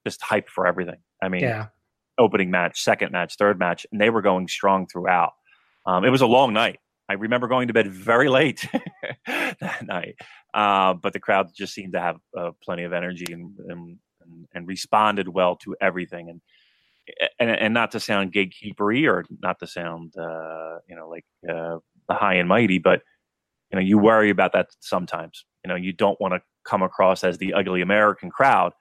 just 0.07 0.21
hyped 0.21 0.49
for 0.49 0.67
everything. 0.67 0.99
I 1.23 1.29
mean, 1.29 1.43
Yeah, 1.43 1.67
opening 2.19 2.51
match, 2.51 2.81
second 2.83 3.13
match, 3.13 3.37
third 3.37 3.59
match, 3.59 3.87
and 3.91 4.01
they 4.01 4.11
were 4.11 4.23
going 4.23 4.49
strong 4.49 4.87
throughout. 4.87 5.33
Um, 5.87 6.05
it 6.05 6.11
was 6.11 6.21
a 6.21 6.27
long 6.27 6.53
night. 6.53 6.79
I 7.11 7.15
remember 7.15 7.49
going 7.49 7.67
to 7.67 7.75
bed 7.75 7.89
very 7.89 8.29
late 8.29 8.69
that 9.27 9.85
night, 9.85 10.15
uh, 10.55 10.95
but 10.95 11.13
the 11.13 11.19
crowd 11.19 11.51
just 11.53 11.75
seemed 11.75 11.95
to 11.95 12.01
have 12.01 12.19
uh, 12.39 12.53
plenty 12.63 12.85
of 12.85 12.93
energy 12.93 13.33
and, 13.33 13.53
and 13.69 13.99
and 14.55 14.69
responded 14.69 15.27
well 15.27 15.57
to 15.57 15.75
everything. 15.81 16.31
And 16.31 16.41
and, 17.41 17.51
and 17.51 17.75
not 17.75 17.91
to 17.93 18.01
sound 18.01 18.33
gatekeepery 18.33 19.09
or 19.09 19.25
not 19.43 19.59
to 19.59 19.67
sound 19.67 20.15
uh, 20.17 20.79
you 20.89 20.95
know 20.95 21.09
like 21.09 21.25
uh, 21.49 21.79
the 22.09 22.15
high 22.15 22.35
and 22.35 22.49
mighty, 22.49 22.79
but 22.79 23.03
you 23.73 23.77
know 23.81 23.85
you 23.85 23.99
worry 23.99 24.31
about 24.31 24.53
that 24.53 24.69
sometimes. 24.79 25.45
You 25.65 25.69
know 25.69 25.75
you 25.75 25.93
don't 25.93 26.21
want 26.21 26.35
to 26.35 26.43
come 26.65 26.83
across 26.83 27.25
as 27.25 27.39
the 27.39 27.55
ugly 27.55 27.83
American 27.83 28.31
crowd. 28.31 28.73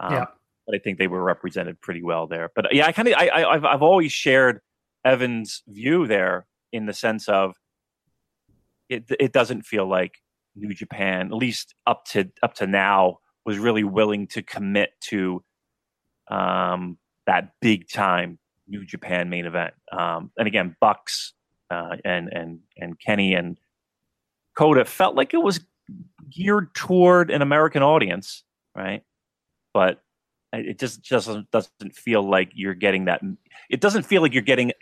Um, 0.00 0.12
Yeah. 0.12 0.24
But 0.66 0.74
I 0.74 0.78
think 0.80 0.98
they 0.98 1.06
were 1.06 1.22
represented 1.22 1.80
pretty 1.80 2.02
well 2.02 2.26
there. 2.26 2.50
But 2.56 2.74
yeah, 2.74 2.86
I 2.86 2.92
kind 2.92 3.06
of 3.06 3.14
I, 3.14 3.28
I 3.28 3.54
I've 3.54 3.64
I've 3.64 3.82
always 3.82 4.10
shared 4.10 4.60
Evan's 5.04 5.62
view 5.68 6.08
there 6.08 6.48
in 6.72 6.86
the 6.86 6.92
sense 6.92 7.28
of 7.28 7.54
it 8.88 9.04
it 9.18 9.32
doesn't 9.32 9.62
feel 9.62 9.86
like 9.86 10.18
New 10.54 10.74
Japan, 10.74 11.28
at 11.28 11.32
least 11.32 11.74
up 11.86 12.04
to 12.06 12.30
up 12.42 12.54
to 12.54 12.66
now, 12.66 13.18
was 13.44 13.58
really 13.58 13.84
willing 13.84 14.26
to 14.28 14.42
commit 14.42 14.90
to 15.02 15.42
um, 16.30 16.98
that 17.26 17.52
big 17.60 17.88
time 17.88 18.38
New 18.66 18.84
Japan 18.84 19.30
main 19.30 19.46
event. 19.46 19.74
Um, 19.92 20.30
and 20.36 20.46
again, 20.46 20.76
Bucks 20.80 21.32
uh, 21.70 21.96
and 22.04 22.28
and 22.32 22.60
and 22.76 22.98
Kenny 22.98 23.34
and 23.34 23.58
Kota 24.56 24.84
felt 24.84 25.14
like 25.14 25.34
it 25.34 25.42
was 25.42 25.60
geared 26.30 26.74
toward 26.74 27.30
an 27.30 27.42
American 27.42 27.82
audience, 27.82 28.44
right? 28.74 29.02
But 29.72 30.02
it 30.52 30.78
just 30.78 31.02
just 31.02 31.26
doesn't, 31.26 31.50
doesn't 31.50 31.94
feel 31.94 32.28
like 32.28 32.50
you're 32.54 32.74
getting 32.74 33.04
that. 33.06 33.20
It 33.70 33.80
doesn't 33.80 34.04
feel 34.04 34.22
like 34.22 34.32
you're 34.32 34.42
getting, 34.42 34.72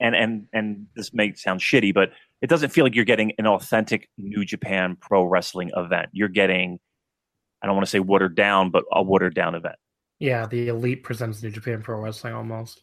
and 0.00 0.14
and 0.16 0.46
and 0.52 0.86
this 0.96 1.12
may 1.12 1.34
sound 1.34 1.60
shitty, 1.60 1.92
but 1.94 2.12
it 2.40 2.48
doesn't 2.48 2.70
feel 2.70 2.84
like 2.84 2.94
you're 2.94 3.04
getting 3.04 3.32
an 3.38 3.46
authentic 3.46 4.08
New 4.16 4.44
Japan 4.44 4.96
pro 5.00 5.24
wrestling 5.24 5.70
event. 5.76 6.08
You're 6.12 6.28
getting, 6.28 6.78
I 7.62 7.66
don't 7.66 7.76
want 7.76 7.86
to 7.86 7.90
say 7.90 8.00
watered 8.00 8.34
down, 8.34 8.70
but 8.70 8.84
a 8.92 9.02
watered 9.02 9.34
down 9.34 9.54
event. 9.54 9.76
yeah. 10.20 10.46
The 10.46 10.68
Elite 10.68 11.02
presents 11.02 11.42
New 11.42 11.50
Japan 11.50 11.82
Pro 11.82 11.98
Wrestling 12.00 12.34
almost. 12.34 12.82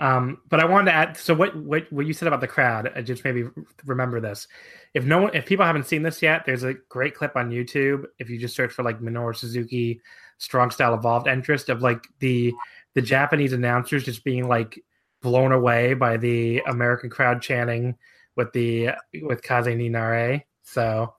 Um, 0.00 0.38
but 0.48 0.60
I 0.60 0.64
wanted 0.64 0.86
to 0.86 0.96
add. 0.96 1.16
So 1.16 1.34
what 1.34 1.54
what 1.54 1.92
what 1.92 2.06
you 2.06 2.14
said 2.14 2.26
about 2.26 2.40
the 2.40 2.48
crowd? 2.48 2.90
I 2.96 3.02
just 3.02 3.22
maybe 3.22 3.44
remember 3.84 4.18
this. 4.18 4.48
If 4.94 5.04
no 5.04 5.22
one, 5.22 5.34
if 5.34 5.44
people 5.44 5.66
haven't 5.66 5.86
seen 5.86 6.02
this 6.02 6.22
yet, 6.22 6.44
there's 6.46 6.64
a 6.64 6.74
great 6.88 7.14
clip 7.14 7.36
on 7.36 7.50
YouTube. 7.50 8.06
If 8.18 8.30
you 8.30 8.38
just 8.38 8.56
search 8.56 8.72
for 8.72 8.82
like 8.82 9.00
Minoru 9.00 9.36
Suzuki 9.36 10.00
strong 10.38 10.70
style 10.70 10.94
evolved 10.94 11.26
interest 11.26 11.68
of 11.68 11.82
like 11.82 12.06
the 12.18 12.52
the 12.94 13.02
Japanese 13.02 13.52
announcers 13.52 14.04
just 14.04 14.24
being 14.24 14.48
like 14.48 14.82
blown 15.20 15.52
away 15.52 15.92
by 15.92 16.16
the 16.16 16.60
American 16.66 17.10
crowd 17.10 17.42
chanting 17.42 17.94
with 18.36 18.52
the 18.52 18.90
with 19.22 19.42
Kaze 19.42 19.66
ni 19.66 19.88
Nare. 19.88 20.44
So 20.62 21.14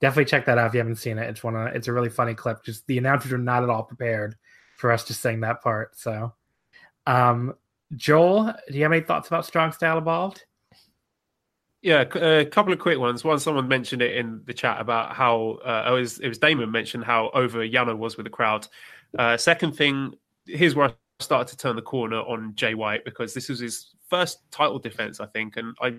definitely 0.00 0.26
check 0.26 0.46
that 0.46 0.58
out 0.58 0.68
if 0.68 0.74
you 0.74 0.78
haven't 0.78 0.96
seen 0.96 1.18
it. 1.18 1.28
It's 1.28 1.42
one 1.42 1.56
of 1.56 1.74
it's 1.74 1.88
a 1.88 1.92
really 1.92 2.10
funny 2.10 2.34
clip. 2.34 2.64
Just 2.64 2.86
the 2.86 2.98
announcers 2.98 3.32
are 3.32 3.38
not 3.38 3.62
at 3.62 3.70
all 3.70 3.82
prepared 3.82 4.36
for 4.76 4.90
us 4.92 5.04
to 5.04 5.14
sing 5.14 5.40
that 5.40 5.62
part. 5.62 5.98
So 5.98 6.32
um 7.06 7.54
Joel, 7.96 8.54
do 8.68 8.74
you 8.74 8.82
have 8.82 8.92
any 8.92 9.02
thoughts 9.02 9.28
about 9.28 9.46
strong 9.46 9.72
style 9.72 9.98
evolved? 9.98 10.44
Yeah, 11.82 12.00
a 12.00 12.46
couple 12.46 12.72
of 12.72 12.78
quick 12.78 12.98
ones. 12.98 13.24
One, 13.24 13.38
someone 13.38 13.68
mentioned 13.68 14.00
it 14.00 14.16
in 14.16 14.40
the 14.46 14.54
chat 14.54 14.80
about 14.80 15.14
how 15.14 15.58
uh, 15.62 15.84
it 15.88 15.90
was 15.92 16.18
it 16.18 16.28
was 16.28 16.38
Damon 16.38 16.70
mentioned 16.70 17.04
how 17.04 17.30
over 17.34 17.58
Yano 17.58 17.96
was 17.96 18.16
with 18.16 18.24
the 18.24 18.30
crowd. 18.30 18.66
Uh, 19.18 19.36
second 19.36 19.76
thing, 19.76 20.14
here's 20.46 20.74
where 20.74 20.88
I 20.88 20.94
started 21.20 21.50
to 21.50 21.58
turn 21.58 21.76
the 21.76 21.82
corner 21.82 22.20
on 22.20 22.54
Jay 22.54 22.72
White 22.72 23.04
because 23.04 23.34
this 23.34 23.50
was 23.50 23.58
his 23.58 23.90
first 24.14 24.48
title 24.52 24.78
defense, 24.78 25.18
I 25.18 25.26
think, 25.26 25.56
and 25.56 25.76
I 25.82 25.94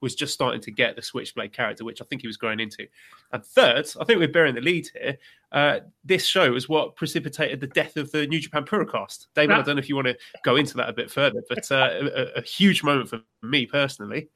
was 0.00 0.14
just 0.14 0.32
starting 0.32 0.62
to 0.62 0.70
get 0.70 0.96
the 0.96 1.02
Switchblade 1.02 1.52
character, 1.52 1.84
which 1.84 2.00
I 2.00 2.06
think 2.06 2.22
he 2.22 2.26
was 2.26 2.38
growing 2.38 2.58
into. 2.58 2.86
And 3.32 3.44
third, 3.44 3.86
I 4.00 4.04
think 4.04 4.18
we're 4.18 4.28
bearing 4.28 4.54
the 4.54 4.62
lead 4.62 4.88
here. 4.94 5.18
Uh, 5.52 5.80
this 6.02 6.24
show 6.24 6.54
is 6.54 6.70
what 6.70 6.96
precipitated 6.96 7.60
the 7.60 7.66
death 7.66 7.98
of 7.98 8.10
the 8.12 8.26
New 8.26 8.40
Japan 8.40 8.64
Purocast. 8.64 9.26
David, 9.34 9.56
I 9.56 9.62
don't 9.62 9.76
know 9.76 9.80
if 9.80 9.90
you 9.90 9.94
want 9.94 10.08
to 10.08 10.16
go 10.42 10.56
into 10.56 10.74
that 10.78 10.88
a 10.88 10.94
bit 10.94 11.10
further, 11.10 11.42
but 11.50 11.70
uh, 11.70 11.90
a, 12.00 12.38
a 12.38 12.42
huge 12.42 12.82
moment 12.82 13.10
for 13.10 13.20
me 13.42 13.66
personally. 13.66 14.30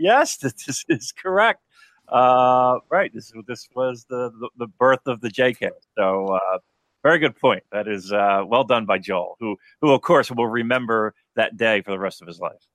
Yes, 0.00 0.36
this 0.38 0.84
is 0.88 1.12
correct. 1.12 1.62
Uh, 2.08 2.78
right. 2.90 3.12
This 3.14 3.32
this 3.46 3.68
was 3.74 4.06
the, 4.08 4.30
the, 4.40 4.50
the 4.58 4.66
birth 4.66 5.06
of 5.06 5.20
the 5.20 5.28
JK. 5.28 5.70
So 5.96 6.26
uh, 6.26 6.58
very 7.06 7.18
good 7.18 7.38
point. 7.38 7.62
That 7.70 7.86
is 7.86 8.12
uh, 8.12 8.42
well 8.46 8.64
done 8.64 8.84
by 8.84 8.98
Joel, 8.98 9.36
who 9.38 9.56
who 9.80 9.92
of 9.92 10.02
course 10.02 10.30
will 10.30 10.46
remember 10.46 11.14
that 11.36 11.56
day 11.56 11.80
for 11.82 11.92
the 11.92 11.98
rest 11.98 12.20
of 12.20 12.28
his 12.28 12.40
life. 12.40 12.66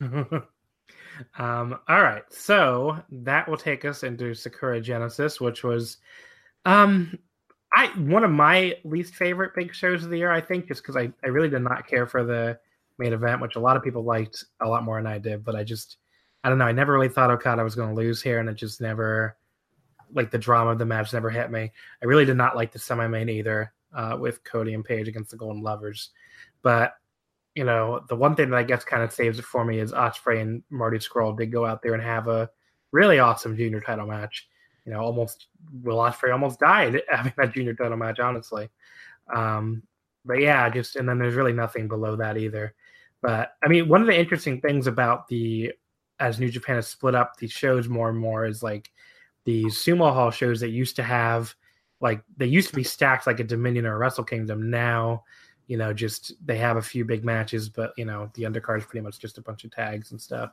Um, 1.38 1.78
all 1.88 2.02
right, 2.02 2.22
so 2.30 2.98
that 3.10 3.46
will 3.46 3.56
take 3.56 3.84
us 3.84 4.04
into 4.04 4.34
Sakura 4.34 4.80
Genesis, 4.80 5.40
which 5.40 5.62
was, 5.62 5.98
um, 6.64 7.18
I 7.74 7.88
one 7.98 8.24
of 8.24 8.30
my 8.30 8.76
least 8.84 9.14
favorite 9.14 9.54
big 9.54 9.74
shows 9.74 10.02
of 10.02 10.10
the 10.10 10.18
year. 10.18 10.32
I 10.32 10.40
think 10.40 10.68
just 10.68 10.82
because 10.82 10.96
I 10.96 11.12
I 11.22 11.28
really 11.28 11.50
did 11.50 11.62
not 11.62 11.86
care 11.86 12.06
for 12.06 12.24
the 12.24 12.58
main 12.98 13.12
event, 13.12 13.40
which 13.40 13.56
a 13.56 13.60
lot 13.60 13.76
of 13.76 13.82
people 13.82 14.02
liked 14.02 14.44
a 14.60 14.68
lot 14.68 14.82
more 14.82 14.96
than 14.96 15.12
I 15.12 15.18
did. 15.18 15.44
But 15.44 15.56
I 15.56 15.62
just 15.62 15.98
I 16.42 16.48
don't 16.48 16.58
know. 16.58 16.64
I 16.64 16.72
never 16.72 16.92
really 16.92 17.08
thought 17.08 17.30
Okada 17.30 17.62
was 17.62 17.74
going 17.74 17.90
to 17.90 18.00
lose 18.00 18.22
here, 18.22 18.40
and 18.40 18.48
it 18.48 18.54
just 18.54 18.80
never 18.80 19.36
like 20.14 20.30
the 20.30 20.38
drama 20.38 20.70
of 20.70 20.78
the 20.78 20.86
match 20.86 21.12
never 21.12 21.30
hit 21.30 21.50
me. 21.50 21.72
I 22.02 22.06
really 22.06 22.24
did 22.24 22.36
not 22.36 22.56
like 22.56 22.72
the 22.72 22.78
semi 22.78 23.06
main 23.06 23.28
either 23.28 23.72
uh, 23.94 24.16
with 24.18 24.44
Cody 24.44 24.74
and 24.74 24.84
Page 24.84 25.08
against 25.08 25.30
the 25.30 25.36
Golden 25.36 25.62
Lovers, 25.62 26.10
but 26.62 26.94
you 27.54 27.64
know, 27.64 28.04
the 28.08 28.16
one 28.16 28.36
thing 28.36 28.50
that 28.50 28.56
I 28.56 28.62
guess 28.62 28.84
kind 28.84 29.02
of 29.02 29.12
saves 29.12 29.38
it 29.38 29.44
for 29.44 29.64
me 29.64 29.80
is 29.80 29.92
Ospreay 29.92 30.40
and 30.40 30.62
Marty 30.70 30.98
Scurll 30.98 31.36
did 31.36 31.50
go 31.50 31.66
out 31.66 31.82
there 31.82 31.94
and 31.94 32.02
have 32.02 32.28
a 32.28 32.48
really 32.92 33.18
awesome 33.18 33.56
junior 33.56 33.80
title 33.80 34.06
match. 34.06 34.48
You 34.86 34.92
know, 34.92 35.00
almost 35.00 35.48
Will 35.82 35.98
Ospreay 35.98 36.32
almost 36.32 36.60
died 36.60 37.02
having 37.10 37.32
that 37.36 37.52
junior 37.52 37.74
title 37.74 37.96
match, 37.96 38.20
honestly. 38.20 38.70
Um, 39.34 39.82
but 40.24 40.40
yeah, 40.40 40.68
just 40.68 40.96
and 40.96 41.08
then 41.08 41.18
there's 41.18 41.34
really 41.34 41.52
nothing 41.52 41.88
below 41.88 42.16
that 42.16 42.36
either. 42.36 42.74
But 43.22 43.52
I 43.62 43.68
mean, 43.68 43.88
one 43.88 44.00
of 44.00 44.06
the 44.06 44.18
interesting 44.18 44.60
things 44.60 44.86
about 44.86 45.28
the 45.28 45.72
as 46.18 46.38
New 46.38 46.50
Japan 46.50 46.76
has 46.76 46.86
split 46.86 47.14
up 47.14 47.36
these 47.36 47.52
shows 47.52 47.88
more 47.88 48.10
and 48.10 48.18
more 48.18 48.46
is 48.46 48.62
like 48.62 48.90
these 49.50 49.76
sumo 49.76 50.12
hall 50.12 50.30
shows 50.30 50.60
that 50.60 50.70
used 50.70 50.96
to 50.96 51.02
have 51.02 51.54
like 52.00 52.22
they 52.36 52.46
used 52.46 52.68
to 52.70 52.76
be 52.76 52.84
stacked 52.84 53.26
like 53.26 53.40
a 53.40 53.44
Dominion 53.44 53.86
or 53.86 53.94
a 53.94 53.98
Wrestle 53.98 54.24
Kingdom. 54.24 54.70
Now 54.70 55.24
you 55.70 55.76
know, 55.76 55.92
just 55.92 56.32
they 56.44 56.58
have 56.58 56.78
a 56.78 56.82
few 56.82 57.04
big 57.04 57.24
matches, 57.24 57.68
but 57.68 57.92
you 57.96 58.04
know, 58.04 58.28
the 58.34 58.42
undercard 58.42 58.78
is 58.78 58.84
pretty 58.86 59.04
much 59.04 59.20
just 59.20 59.38
a 59.38 59.40
bunch 59.40 59.62
of 59.62 59.70
tags 59.70 60.10
and 60.10 60.20
stuff, 60.20 60.50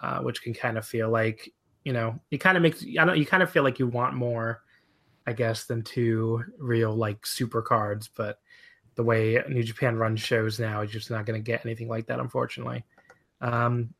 uh, 0.00 0.18
which 0.22 0.42
can 0.42 0.52
kind 0.52 0.76
of 0.76 0.84
feel 0.84 1.08
like, 1.08 1.52
you 1.84 1.92
know, 1.92 2.18
it 2.32 2.38
kind 2.38 2.56
of 2.56 2.62
makes 2.64 2.84
I 2.98 3.04
don't 3.04 3.16
you 3.16 3.24
kind 3.24 3.44
of 3.44 3.50
feel 3.52 3.62
like 3.62 3.78
you 3.78 3.86
want 3.86 4.14
more, 4.14 4.62
I 5.24 5.34
guess, 5.34 5.66
than 5.66 5.82
two 5.82 6.42
real 6.58 6.92
like 6.92 7.24
super 7.24 7.62
cards. 7.62 8.08
But 8.08 8.40
the 8.96 9.04
way 9.04 9.40
New 9.48 9.62
Japan 9.62 9.94
runs 9.94 10.20
shows 10.20 10.58
now 10.58 10.80
is 10.80 10.90
just 10.90 11.12
not 11.12 11.26
going 11.26 11.40
to 11.40 11.46
get 11.46 11.64
anything 11.64 11.86
like 11.86 12.06
that, 12.06 12.18
unfortunately. 12.18 12.84
Um, 13.40 13.94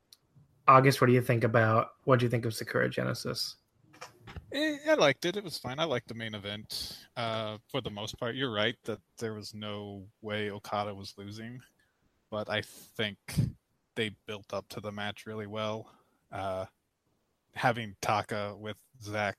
August, 0.66 1.00
what 1.00 1.06
do 1.06 1.12
you 1.12 1.22
think 1.22 1.44
about 1.44 1.90
what 2.06 2.18
do 2.18 2.26
you 2.26 2.30
think 2.30 2.44
of 2.44 2.54
Sakura 2.54 2.90
Genesis? 2.90 3.54
Eh, 4.52 4.78
I 4.88 4.94
liked 4.94 5.24
it. 5.24 5.36
It 5.36 5.44
was 5.44 5.58
fine. 5.58 5.78
I 5.78 5.84
liked 5.84 6.08
the 6.08 6.14
main 6.14 6.34
event 6.34 6.98
uh, 7.16 7.58
for 7.68 7.80
the 7.80 7.90
most 7.90 8.18
part. 8.18 8.34
You're 8.34 8.52
right 8.52 8.76
that 8.84 8.98
there 9.18 9.34
was 9.34 9.54
no 9.54 10.04
way 10.22 10.50
Okada 10.50 10.94
was 10.94 11.14
losing, 11.16 11.60
but 12.30 12.50
I 12.50 12.62
think 12.96 13.18
they 13.94 14.10
built 14.26 14.52
up 14.52 14.68
to 14.70 14.80
the 14.80 14.90
match 14.92 15.26
really 15.26 15.46
well. 15.46 15.90
Uh, 16.32 16.66
having 17.54 17.94
Taka 18.02 18.56
with 18.58 18.76
Zack, 19.02 19.38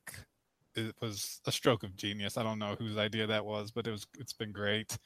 it 0.75 0.95
was 1.01 1.41
a 1.45 1.51
stroke 1.51 1.83
of 1.83 1.97
genius. 1.97 2.37
I 2.37 2.43
don't 2.43 2.59
know 2.59 2.75
whose 2.79 2.97
idea 2.97 3.27
that 3.27 3.45
was, 3.45 3.71
but 3.71 3.87
it 3.87 3.91
was. 3.91 4.07
It's 4.17 4.33
been 4.33 4.53
great. 4.53 4.97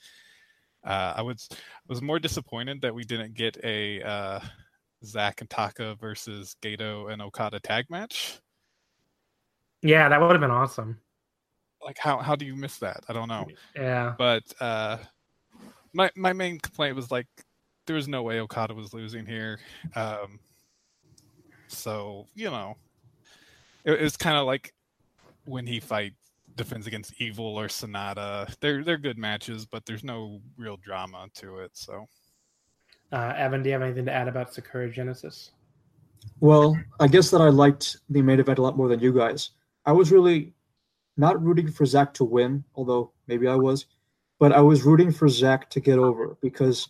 Uh, 0.84 1.14
I 1.18 1.22
was 1.24 1.50
was 1.88 2.02
more 2.02 2.20
disappointed 2.20 2.82
that 2.82 2.94
we 2.94 3.04
didn't 3.06 3.34
get 3.34 3.58
a 3.64 4.04
uh, 4.04 4.40
Zack 5.04 5.42
and 5.42 5.50
Taka 5.50 5.96
versus 5.96 6.56
Gedo 6.62 7.12
and 7.12 7.22
Okada 7.22 7.60
tag 7.60 7.86
match. 7.90 8.40
Yeah, 9.86 10.10
that 10.10 10.20
would 10.20 10.32
have 10.32 10.42
been 10.42 10.52
awesome. 10.52 11.00
Like 11.84 11.98
how 11.98 12.18
how 12.18 12.36
do 12.36 12.46
you 12.46 12.56
miss 12.56 12.78
that? 12.80 13.04
I 13.08 13.14
don't 13.14 13.28
know. 13.28 13.48
Yeah. 13.76 14.16
But 14.18 14.44
uh 14.60 14.98
my 15.94 16.10
my 16.16 16.34
main 16.34 16.60
complaint 16.60 16.96
was 16.96 17.12
like 17.12 17.28
there 17.86 17.96
was 17.96 18.08
no 18.08 18.24
way 18.24 18.40
Okada 18.40 18.74
was 18.74 18.94
losing 18.94 19.26
here. 19.26 19.60
Um 19.96 20.40
so, 21.68 22.28
you 22.36 22.50
know, 22.50 22.78
it, 23.84 23.94
it 23.94 24.02
was 24.02 24.18
kind 24.18 24.38
of 24.38 24.46
like 24.46 24.74
when 25.46 25.68
he 25.68 25.80
fight 25.80 26.14
defends 26.56 26.88
against 26.88 27.14
Evil 27.22 27.60
or 27.60 27.68
Sanada. 27.68 28.54
They're 28.62 28.84
they're 28.84 28.98
good 28.98 29.18
matches, 29.18 29.66
but 29.66 29.86
there's 29.86 30.04
no 30.04 30.42
real 30.58 30.78
drama 30.78 31.28
to 31.36 31.60
it, 31.60 31.72
so 31.74 32.08
uh, 33.12 33.34
Evan, 33.38 33.62
do 33.62 33.70
you 33.70 33.74
have 33.74 33.82
anything 33.82 34.06
to 34.06 34.12
add 34.12 34.28
about 34.28 34.54
Sakura 34.54 34.90
Genesis? 34.90 35.52
Well, 36.40 36.78
I 37.00 37.08
guess 37.08 37.30
that 37.32 37.42
I 37.42 37.50
liked 37.50 37.98
the 38.10 38.22
main 38.22 38.40
event 38.40 38.60
a 38.60 38.62
lot 38.62 38.76
more 38.76 38.88
than 38.88 39.00
you 39.00 39.14
guys. 39.14 39.52
I 39.86 39.92
was 39.92 40.12
really 40.12 40.54
not 41.18 41.42
rooting 41.42 41.72
for 41.72 41.86
Zack 41.86 42.14
to 42.16 42.24
win, 42.24 42.64
although 42.76 43.12
maybe 43.28 43.48
I 43.48 43.56
was, 43.56 43.86
but 44.40 44.52
I 44.52 44.62
was 44.62 44.84
rooting 44.84 45.12
for 45.12 45.30
Zack 45.30 45.70
to 45.72 45.80
get 45.80 46.00
over 46.00 46.38
because 46.42 46.90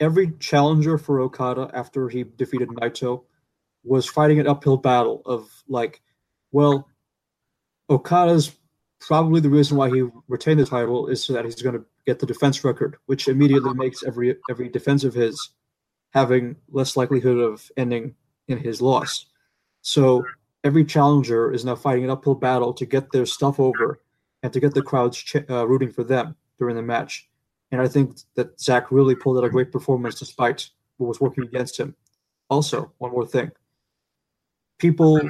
every 0.00 0.32
challenger 0.38 0.98
for 0.98 1.20
Okada 1.20 1.70
after 1.74 2.08
he 2.08 2.24
defeated 2.24 2.68
Naito 2.68 3.24
was 3.84 4.06
fighting 4.06 4.40
an 4.40 4.48
uphill 4.48 4.76
battle 4.76 5.22
of 5.26 5.48
like, 5.68 6.02
well, 6.50 6.88
Okada's 7.88 8.56
probably 9.00 9.40
the 9.40 9.50
reason 9.50 9.76
why 9.76 9.90
he 9.90 10.04
retained 10.28 10.60
the 10.60 10.66
title 10.66 11.08
is 11.08 11.22
so 11.22 11.32
that 11.32 11.44
he's 11.44 11.60
going 11.60 11.74
to 11.74 11.84
get 12.06 12.18
the 12.18 12.26
defense 12.26 12.64
record, 12.64 12.96
which 13.06 13.28
immediately 13.28 13.74
makes 13.74 14.02
every 14.04 14.36
every 14.50 14.68
defense 14.68 15.04
of 15.04 15.14
his 15.14 15.50
having 16.12 16.56
less 16.70 16.96
likelihood 16.96 17.38
of 17.38 17.70
ending 17.76 18.14
in 18.48 18.58
his 18.58 18.80
loss. 18.80 19.26
So 19.82 20.24
every 20.64 20.84
challenger 20.84 21.52
is 21.52 21.64
now 21.64 21.74
fighting 21.74 22.04
an 22.04 22.10
uphill 22.10 22.34
battle 22.34 22.72
to 22.74 22.86
get 22.86 23.10
their 23.10 23.26
stuff 23.26 23.58
over 23.58 24.00
and 24.42 24.52
to 24.52 24.60
get 24.60 24.74
the 24.74 24.82
crowds 24.82 25.16
ch- 25.16 25.36
uh, 25.50 25.66
rooting 25.66 25.92
for 25.92 26.04
them 26.04 26.36
during 26.58 26.76
the 26.76 26.82
match. 26.82 27.28
And 27.70 27.80
I 27.80 27.88
think 27.88 28.18
that 28.34 28.60
Zack 28.60 28.92
really 28.92 29.14
pulled 29.14 29.38
out 29.38 29.44
a 29.44 29.50
great 29.50 29.72
performance 29.72 30.18
despite 30.18 30.68
what 30.98 31.08
was 31.08 31.20
working 31.20 31.44
against 31.44 31.78
him. 31.78 31.94
Also, 32.50 32.92
one 32.98 33.12
more 33.12 33.26
thing. 33.26 33.50
People, 34.78 35.20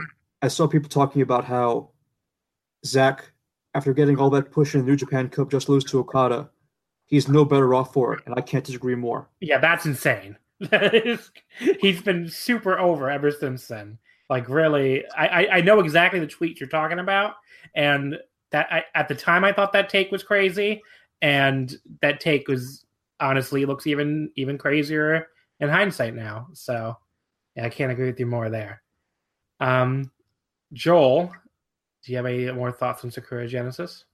I 0.41 0.49
saw 0.49 0.67
people 0.67 0.89
talking 0.89 1.23
about 1.23 1.45
how 1.45 1.91
Zack, 2.85 3.31
after 3.75 3.93
getting 3.93 4.19
all 4.19 4.31
that 4.31 4.51
push 4.51 4.75
in 4.75 4.81
the 4.81 4.87
New 4.87 4.97
Japan 4.97 5.29
Cup, 5.29 5.51
just 5.51 5.69
lose 5.69 5.85
to 5.85 6.01
Okada. 6.01 6.51
He's 7.07 7.29
no 7.29 7.45
better 7.45 7.75
off 7.75 7.93
for 7.93 8.15
it, 8.15 8.23
and 8.27 8.35
I 8.37 8.41
can't 8.41 8.65
disagree 8.65 8.95
more. 8.95 9.29
Yeah, 9.41 9.59
that's 9.59 9.87
insane. 9.87 10.37
He's 11.81 12.03
been 12.03 12.29
super 12.29 12.79
over 12.79 13.11
ever 13.11 13.31
since 13.31 13.69
then. 13.69 13.99
Like 14.33 14.49
really, 14.49 15.05
I, 15.11 15.47
I 15.59 15.61
know 15.61 15.81
exactly 15.81 16.19
the 16.19 16.27
tweet 16.27 16.59
you're 16.59 16.67
talking 16.67 17.01
about, 17.01 17.35
and 17.75 18.17
that 18.51 18.67
I, 18.73 18.85
at 18.95 19.07
the 19.07 19.15
time 19.15 19.45
I 19.45 19.53
thought 19.53 19.75
that 19.75 19.91
take 19.91 20.11
was 20.11 20.23
crazy, 20.23 20.81
and 21.21 21.71
that 22.01 22.19
take 22.19 22.49
was 22.49 22.87
honestly 23.21 23.67
looks 23.67 23.87
even 23.87 24.31
even 24.37 24.57
crazier 24.57 25.29
in 25.61 25.69
hindsight 25.69 26.15
now. 26.15 26.49
So 26.55 26.97
yeah, 27.57 27.67
I 27.67 27.69
can't 27.69 27.93
agree 27.93 28.07
with 28.07 28.19
you 28.19 28.25
more 28.25 28.49
there. 28.49 28.83
Um, 29.61 30.11
Joel, 30.73 31.31
do 32.03 32.11
you 32.11 32.17
have 32.17 32.25
any 32.25 32.51
more 32.53 32.73
thoughts 32.73 33.05
on 33.05 33.11
Sakura 33.11 33.47
Genesis? 33.47 34.07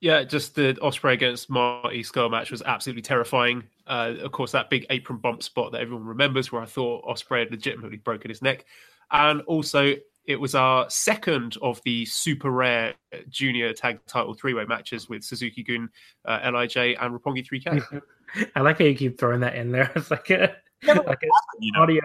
Yeah, 0.00 0.24
just 0.24 0.56
the 0.56 0.76
Ospreay 0.82 1.12
against 1.12 1.48
Marty 1.48 2.02
Scurll 2.02 2.32
match 2.32 2.50
was 2.50 2.62
absolutely 2.62 3.02
terrifying. 3.02 3.62
Uh, 3.86 4.14
of 4.22 4.32
course, 4.32 4.50
that 4.50 4.70
big 4.70 4.86
apron 4.90 5.20
bump 5.20 5.44
spot 5.44 5.70
that 5.70 5.82
everyone 5.82 6.04
remembers, 6.04 6.50
where 6.50 6.62
I 6.62 6.66
thought 6.66 7.04
Ospreay 7.04 7.40
had 7.40 7.52
legitimately 7.52 7.98
broken 7.98 8.28
his 8.28 8.42
neck. 8.42 8.64
And 9.12 9.42
also, 9.42 9.94
it 10.24 10.40
was 10.40 10.54
our 10.54 10.88
second 10.88 11.56
of 11.62 11.80
the 11.84 12.04
super 12.06 12.50
rare 12.50 12.94
junior 13.28 13.72
tag 13.72 13.98
title 14.06 14.34
three 14.34 14.54
way 14.54 14.64
matches 14.64 15.08
with 15.08 15.24
Suzuki 15.24 15.62
Gun, 15.62 15.88
uh, 16.24 16.50
Lij, 16.52 16.76
and 16.76 17.18
Roppongi 17.18 17.46
3K. 17.46 18.02
I 18.54 18.60
like 18.60 18.78
how 18.78 18.84
you 18.84 18.94
keep 18.94 19.18
throwing 19.18 19.40
that 19.40 19.56
in 19.56 19.72
there. 19.72 19.90
It's 19.96 20.10
like 20.10 20.30
a 20.30 20.54
like 20.86 21.22
an 21.22 21.76
audio, 21.76 22.00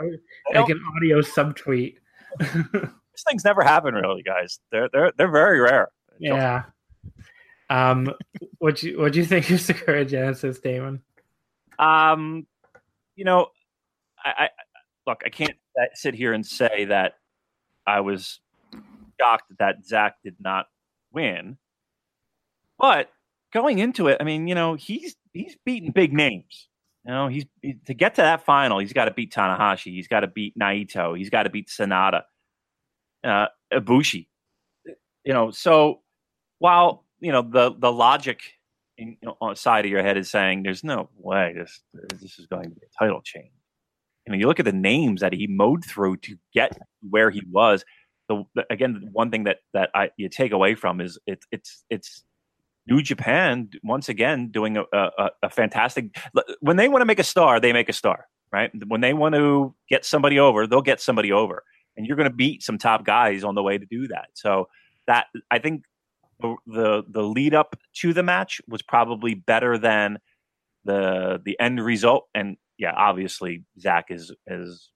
like 0.53 0.69
an 0.69 0.81
audio 0.97 1.21
subtweet. 1.21 1.95
These 2.39 3.23
things 3.25 3.45
never 3.45 3.63
happen, 3.63 3.93
really, 3.93 4.23
guys. 4.23 4.59
They're 4.71 4.89
they're 4.91 5.13
they're 5.17 5.31
very 5.31 5.59
rare. 5.59 5.89
Yeah. 6.19 6.63
Um, 7.69 8.13
what 8.57 8.83
you 8.83 8.99
what 8.99 9.13
do 9.13 9.19
you 9.19 9.25
think 9.25 9.49
of 9.49 9.61
Sakura 9.61 10.03
Genesis, 10.03 10.59
Damon? 10.59 11.01
Um, 11.79 12.47
you 13.15 13.23
know, 13.23 13.47
I, 14.23 14.45
I 14.45 14.49
look. 15.07 15.21
I 15.25 15.29
can't 15.29 15.55
sit 15.93 16.13
here 16.13 16.33
and 16.33 16.45
say 16.45 16.85
that 16.85 17.13
I 17.85 18.01
was 18.01 18.39
shocked 19.19 19.51
that 19.59 19.85
Zack 19.85 20.15
did 20.23 20.35
not 20.39 20.67
win. 21.11 21.57
But 22.77 23.09
going 23.53 23.79
into 23.79 24.07
it, 24.07 24.17
I 24.19 24.23
mean, 24.23 24.47
you 24.47 24.55
know, 24.55 24.73
he's 24.73 25.15
he's 25.33 25.57
beaten 25.65 25.91
big 25.91 26.13
names. 26.13 26.67
You 27.05 27.11
know, 27.13 27.27
he's 27.27 27.45
he, 27.61 27.75
to 27.85 27.93
get 27.93 28.15
to 28.15 28.21
that 28.21 28.45
final, 28.45 28.79
he's 28.79 28.93
got 28.93 29.05
to 29.05 29.11
beat 29.11 29.33
Tanahashi, 29.33 29.93
he's 29.93 30.07
got 30.07 30.21
to 30.21 30.27
beat 30.27 30.57
Naito, 30.57 31.17
he's 31.17 31.29
got 31.29 31.43
to 31.43 31.49
beat 31.49 31.67
Sanada, 31.67 32.23
uh, 33.23 33.47
Ibushi. 33.71 34.27
You 35.23 35.33
know, 35.33 35.51
so 35.51 36.01
while 36.59 37.05
you 37.19 37.31
know 37.31 37.41
the 37.41 37.73
the 37.77 37.91
logic 37.91 38.41
in, 38.97 39.17
you 39.21 39.27
know, 39.27 39.37
on 39.39 39.51
the 39.51 39.55
side 39.55 39.85
of 39.85 39.91
your 39.91 40.01
head 40.01 40.17
is 40.17 40.29
saying 40.29 40.63
there's 40.63 40.83
no 40.83 41.09
way 41.17 41.53
this 41.55 41.81
this 41.93 42.39
is 42.39 42.47
going 42.47 42.63
to 42.63 42.69
be 42.69 42.81
a 42.81 43.03
title 43.03 43.21
change 43.23 43.51
you 44.25 44.31
know, 44.31 44.37
you 44.37 44.47
look 44.47 44.59
at 44.59 44.65
the 44.65 44.73
names 44.73 45.21
that 45.21 45.33
he 45.33 45.47
mowed 45.47 45.85
through 45.85 46.17
to 46.17 46.37
get 46.53 46.77
where 47.09 47.29
he 47.29 47.43
was. 47.51 47.85
The, 48.27 48.43
the 48.55 48.65
again, 48.71 49.09
one 49.11 49.29
thing 49.29 49.43
that 49.43 49.59
that 49.73 49.89
I 49.93 50.09
you 50.17 50.29
take 50.29 50.51
away 50.51 50.75
from 50.75 50.99
is 50.99 51.19
it's 51.27 51.45
it's 51.51 51.83
it's 51.89 52.23
New 52.87 53.01
Japan 53.01 53.69
once 53.83 54.09
again 54.09 54.49
doing 54.49 54.77
a, 54.77 54.83
a, 54.93 55.29
a 55.43 55.49
fantastic. 55.49 56.15
When 56.59 56.77
they 56.77 56.87
want 56.87 57.01
to 57.01 57.05
make 57.05 57.19
a 57.19 57.23
star, 57.23 57.59
they 57.59 57.73
make 57.73 57.89
a 57.89 57.93
star, 57.93 58.27
right? 58.51 58.71
When 58.87 59.01
they 59.01 59.13
want 59.13 59.35
to 59.35 59.75
get 59.89 60.05
somebody 60.05 60.39
over, 60.39 60.65
they'll 60.65 60.81
get 60.81 61.01
somebody 61.01 61.31
over, 61.31 61.63
and 61.95 62.07
you're 62.07 62.17
going 62.17 62.29
to 62.29 62.35
beat 62.35 62.63
some 62.63 62.79
top 62.79 63.05
guys 63.05 63.43
on 63.43 63.53
the 63.53 63.63
way 63.63 63.77
to 63.77 63.85
do 63.85 64.07
that. 64.07 64.29
So 64.33 64.69
that 65.05 65.27
I 65.51 65.59
think 65.59 65.83
the 66.39 66.55
the, 66.65 67.03
the 67.07 67.21
lead 67.21 67.53
up 67.53 67.75
to 67.97 68.11
the 68.11 68.23
match 68.23 68.59
was 68.67 68.81
probably 68.81 69.35
better 69.35 69.77
than 69.77 70.17
the 70.83 71.41
the 71.43 71.59
end 71.59 71.79
result. 71.79 72.27
And 72.33 72.57
yeah, 72.77 72.93
obviously 72.95 73.63
Zack 73.79 74.05
is 74.09 74.31
is 74.47 74.89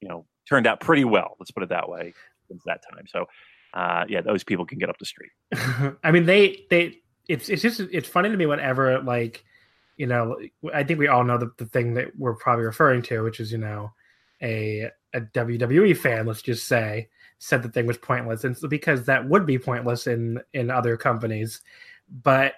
you 0.00 0.08
know 0.08 0.26
turned 0.48 0.66
out 0.66 0.80
pretty 0.80 1.04
well. 1.04 1.36
Let's 1.38 1.50
put 1.50 1.62
it 1.62 1.68
that 1.70 1.88
way 1.88 2.14
since 2.48 2.62
that 2.66 2.82
time. 2.90 3.06
So 3.06 3.26
uh, 3.74 4.04
yeah, 4.08 4.20
those 4.20 4.44
people 4.44 4.64
can 4.64 4.78
get 4.78 4.88
up 4.88 4.98
the 4.98 5.04
street. 5.04 5.30
I 6.02 6.10
mean, 6.10 6.26
they 6.26 6.64
they 6.70 6.98
it's 7.28 7.48
it's 7.48 7.62
just 7.62 7.80
it's 7.80 8.08
funny 8.08 8.30
to 8.30 8.36
me 8.36 8.46
whenever 8.46 9.00
like 9.02 9.44
you 9.96 10.06
know 10.06 10.38
I 10.72 10.84
think 10.84 10.98
we 10.98 11.08
all 11.08 11.24
know 11.24 11.38
the, 11.38 11.52
the 11.58 11.66
thing 11.66 11.94
that 11.94 12.16
we're 12.16 12.34
probably 12.34 12.64
referring 12.64 13.02
to, 13.02 13.22
which 13.22 13.40
is 13.40 13.52
you 13.52 13.58
know 13.58 13.92
a 14.42 14.90
a 15.14 15.20
WWE 15.20 15.96
fan, 15.96 16.26
let's 16.26 16.42
just 16.42 16.68
say, 16.68 17.08
said 17.38 17.62
the 17.62 17.68
thing 17.68 17.86
was 17.86 17.98
pointless, 17.98 18.44
and 18.44 18.56
so 18.56 18.68
because 18.68 19.04
that 19.04 19.28
would 19.28 19.46
be 19.46 19.58
pointless 19.58 20.06
in 20.06 20.40
in 20.54 20.70
other 20.70 20.96
companies, 20.96 21.60
but 22.22 22.54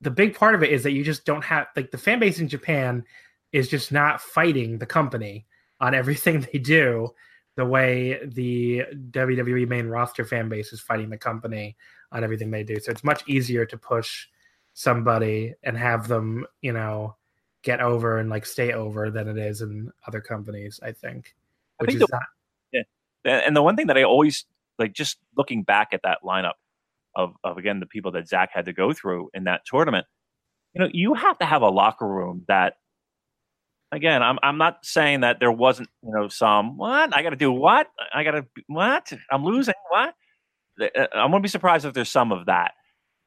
the 0.00 0.10
big 0.10 0.34
part 0.34 0.54
of 0.54 0.62
it 0.62 0.70
is 0.70 0.82
that 0.84 0.92
you 0.92 1.02
just 1.02 1.24
don't 1.24 1.42
have 1.42 1.66
like 1.76 1.90
the 1.90 1.98
fan 1.98 2.20
base 2.20 2.38
in 2.38 2.48
Japan 2.48 3.04
is 3.52 3.68
just 3.68 3.92
not 3.92 4.20
fighting 4.20 4.78
the 4.78 4.86
company 4.86 5.46
on 5.80 5.94
everything 5.94 6.40
they 6.52 6.58
do 6.58 7.08
the 7.56 7.66
way 7.66 8.20
the 8.24 8.84
WWE 9.10 9.66
main 9.66 9.88
roster 9.88 10.24
fan 10.24 10.48
base 10.48 10.72
is 10.72 10.80
fighting 10.80 11.10
the 11.10 11.18
company 11.18 11.76
on 12.12 12.22
everything 12.22 12.52
they 12.52 12.62
do. 12.62 12.78
So 12.78 12.92
it's 12.92 13.02
much 13.02 13.24
easier 13.26 13.66
to 13.66 13.76
push 13.76 14.28
somebody 14.74 15.54
and 15.64 15.76
have 15.76 16.06
them, 16.06 16.46
you 16.62 16.72
know, 16.72 17.16
get 17.62 17.80
over 17.80 18.18
and 18.18 18.30
like 18.30 18.46
stay 18.46 18.72
over 18.72 19.10
than 19.10 19.26
it 19.26 19.36
is 19.38 19.60
in 19.60 19.90
other 20.06 20.20
companies, 20.20 20.78
I 20.82 20.92
think. 20.92 21.34
Which 21.78 21.88
I 21.88 21.92
think 21.92 22.02
is 22.02 22.08
the, 22.08 22.12
not 22.12 22.22
yeah. 23.24 23.40
And 23.44 23.56
the 23.56 23.62
one 23.62 23.74
thing 23.74 23.88
that 23.88 23.98
I 23.98 24.04
always 24.04 24.44
like 24.78 24.92
just 24.92 25.18
looking 25.36 25.64
back 25.64 25.88
at 25.92 26.02
that 26.04 26.18
lineup 26.24 26.54
of, 27.16 27.34
of 27.42 27.58
again 27.58 27.80
the 27.80 27.86
people 27.86 28.12
that 28.12 28.28
Zack 28.28 28.50
had 28.52 28.66
to 28.66 28.72
go 28.72 28.92
through 28.92 29.30
in 29.34 29.44
that 29.44 29.62
tournament, 29.66 30.06
you 30.74 30.80
know, 30.80 30.88
you 30.92 31.14
have 31.14 31.38
to 31.38 31.44
have 31.44 31.62
a 31.62 31.68
locker 31.68 32.06
room 32.06 32.44
that 32.46 32.74
again, 33.92 34.22
I'm 34.22 34.38
I'm 34.42 34.58
not 34.58 34.84
saying 34.84 35.20
that 35.20 35.40
there 35.40 35.52
wasn't, 35.52 35.88
you 36.02 36.12
know, 36.12 36.28
some 36.28 36.76
what 36.76 37.14
I 37.16 37.22
got 37.22 37.30
to 37.30 37.36
do 37.36 37.52
what 37.52 37.88
I 38.12 38.24
got 38.24 38.32
to 38.32 38.46
what 38.66 39.12
I'm 39.30 39.44
losing 39.44 39.74
what 39.90 40.14
uh, 40.80 41.06
I'm 41.12 41.30
gonna 41.30 41.40
be 41.40 41.48
surprised 41.48 41.84
if 41.84 41.94
there's 41.94 42.10
some 42.10 42.32
of 42.32 42.46
that, 42.46 42.72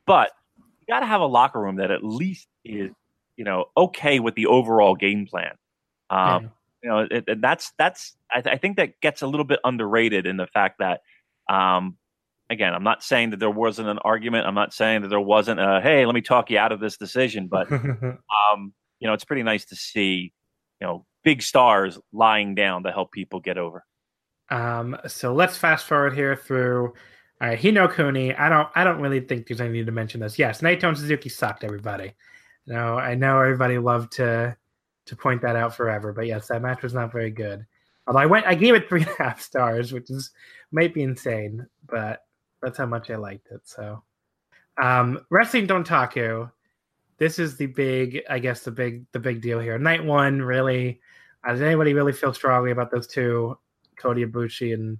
but 0.05 0.31
you 0.57 0.85
got 0.93 1.01
to 1.01 1.05
have 1.05 1.21
a 1.21 1.25
locker 1.25 1.59
room 1.59 1.77
that 1.77 1.91
at 1.91 2.03
least 2.03 2.47
is 2.63 2.91
you 3.37 3.43
know 3.43 3.65
okay 3.75 4.19
with 4.19 4.35
the 4.35 4.47
overall 4.47 4.95
game 4.95 5.25
plan. 5.25 5.53
Um, 6.09 6.43
yeah. 6.43 6.49
You 6.83 6.89
know, 6.89 7.07
it, 7.11 7.23
and 7.27 7.43
that's 7.43 7.73
that's 7.77 8.15
I, 8.33 8.41
th- 8.41 8.55
I, 8.55 8.57
think 8.57 8.77
that 8.77 8.99
gets 9.01 9.21
a 9.21 9.27
little 9.27 9.43
bit 9.43 9.59
underrated 9.63 10.25
in 10.25 10.37
the 10.37 10.47
fact 10.47 10.79
that. 10.79 11.01
Um, 11.49 11.97
again, 12.49 12.73
I'm 12.73 12.83
not 12.83 13.01
saying 13.01 13.29
that 13.29 13.39
there 13.39 13.49
wasn't 13.49 13.87
an 13.87 13.97
argument. 13.99 14.45
I'm 14.45 14.55
not 14.55 14.73
saying 14.73 15.03
that 15.03 15.07
there 15.07 15.19
wasn't 15.19 15.59
a 15.59 15.79
hey, 15.81 16.05
let 16.05 16.13
me 16.13 16.21
talk 16.21 16.49
you 16.49 16.57
out 16.57 16.71
of 16.71 16.79
this 16.79 16.97
decision, 16.97 17.47
but 17.47 17.71
um, 17.71 18.73
you 18.99 19.07
know, 19.07 19.13
it's 19.13 19.23
pretty 19.23 19.43
nice 19.43 19.65
to 19.65 19.75
see 19.75 20.33
you 20.81 20.87
know 20.87 21.05
big 21.23 21.41
stars 21.41 21.99
lying 22.11 22.55
down 22.55 22.83
to 22.83 22.91
help 22.91 23.11
people 23.11 23.39
get 23.39 23.57
over. 23.57 23.85
Um, 24.49 24.97
so 25.07 25.33
let's 25.33 25.55
fast 25.55 25.85
forward 25.85 26.13
here 26.13 26.35
through. 26.35 26.93
All 27.39 27.47
right, 27.47 27.59
Hi 27.59 27.69
no 27.71 27.87
Kuni. 27.87 28.35
I 28.35 28.49
don't. 28.49 28.67
I 28.75 28.83
don't 28.83 29.01
really 29.01 29.21
think 29.21 29.47
there's 29.47 29.61
any 29.61 29.71
need 29.71 29.85
to 29.85 29.91
mention 29.91 30.19
this. 30.19 30.37
Yes, 30.37 30.61
Naito 30.61 30.83
and 30.83 30.97
Suzuki 30.97 31.29
sucked. 31.29 31.63
Everybody. 31.63 32.13
No, 32.67 32.97
I 32.97 33.15
know 33.15 33.39
everybody 33.39 33.77
loved 33.77 34.11
to 34.13 34.55
to 35.05 35.15
point 35.15 35.41
that 35.41 35.55
out 35.55 35.75
forever, 35.75 36.13
but 36.13 36.27
yes, 36.27 36.47
that 36.47 36.61
match 36.61 36.83
was 36.83 36.93
not 36.93 37.11
very 37.11 37.31
good. 37.31 37.65
Although 38.05 38.19
I 38.19 38.25
went, 38.25 38.45
I 38.45 38.55
gave 38.55 38.75
it 38.75 38.87
three 38.89 39.01
and 39.07 39.09
a 39.09 39.23
half 39.23 39.41
stars, 39.41 39.91
which 39.91 40.09
is 40.09 40.31
might 40.71 40.93
be 40.93 41.03
insane, 41.03 41.65
but 41.87 42.23
that's 42.61 42.77
how 42.77 42.85
much 42.85 43.09
I 43.09 43.15
liked 43.15 43.47
it. 43.51 43.61
So, 43.63 44.03
um, 44.81 45.25
wrestling 45.29 45.65
Don't 45.65 45.87
Dontaku 45.87 46.51
this 47.21 47.37
is 47.37 47.55
the 47.55 47.67
big, 47.67 48.23
I 48.31 48.39
guess, 48.39 48.61
the 48.61 48.71
big, 48.71 49.05
the 49.11 49.19
big 49.19 49.43
deal 49.43 49.59
here. 49.59 49.77
Night 49.77 50.03
one, 50.03 50.41
really. 50.41 50.99
Uh, 51.45 51.51
does 51.51 51.61
anybody 51.61 51.93
really 51.93 52.13
feel 52.13 52.33
strongly 52.33 52.71
about 52.71 52.89
those 52.89 53.05
two, 53.05 53.59
Kota 53.95 54.25
Ibushi 54.25 54.73
and 54.73 54.97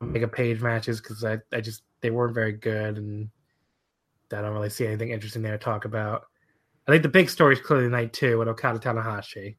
Mega 0.00 0.28
Page 0.28 0.60
matches? 0.60 1.00
Because 1.00 1.24
I, 1.24 1.38
I 1.52 1.60
just 1.60 1.82
they 2.00 2.10
weren't 2.10 2.32
very 2.32 2.52
good, 2.52 2.96
and 2.96 3.28
I 4.32 4.40
don't 4.40 4.52
really 4.52 4.70
see 4.70 4.86
anything 4.86 5.10
interesting 5.10 5.42
there 5.42 5.58
to 5.58 5.64
talk 5.64 5.84
about. 5.84 6.26
I 6.86 6.92
think 6.92 7.02
the 7.02 7.08
big 7.08 7.28
story 7.28 7.54
is 7.54 7.60
clearly 7.60 7.88
night 7.88 8.12
two 8.12 8.38
with 8.38 8.46
Okada 8.46 8.78
Tanahashi. 8.78 9.56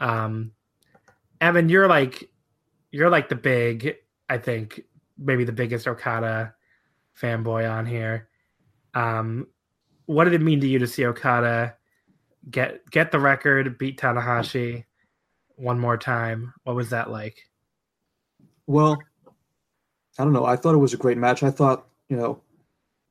Um, 0.00 0.50
Evan, 1.40 1.68
you're 1.68 1.86
like, 1.86 2.28
you're 2.90 3.08
like 3.08 3.28
the 3.28 3.36
big, 3.36 3.94
I 4.28 4.38
think, 4.38 4.80
maybe 5.16 5.44
the 5.44 5.52
biggest 5.52 5.86
Okada 5.86 6.54
fanboy 7.16 7.70
on 7.70 7.86
here. 7.86 8.28
Um, 8.94 9.46
what 10.10 10.24
did 10.24 10.34
it 10.34 10.42
mean 10.42 10.60
to 10.60 10.66
you 10.66 10.80
to 10.80 10.88
see 10.88 11.06
Okada 11.06 11.76
get 12.50 12.90
get 12.90 13.12
the 13.12 13.20
record, 13.20 13.78
beat 13.78 14.00
Tanahashi 14.00 14.84
one 15.54 15.78
more 15.78 15.96
time? 15.96 16.52
What 16.64 16.74
was 16.74 16.90
that 16.90 17.12
like? 17.12 17.48
Well, 18.66 18.98
I 20.18 20.24
don't 20.24 20.32
know. 20.32 20.44
I 20.44 20.56
thought 20.56 20.74
it 20.74 20.78
was 20.78 20.94
a 20.94 20.96
great 20.96 21.16
match. 21.16 21.44
I 21.44 21.52
thought, 21.52 21.86
you 22.08 22.16
know, 22.16 22.42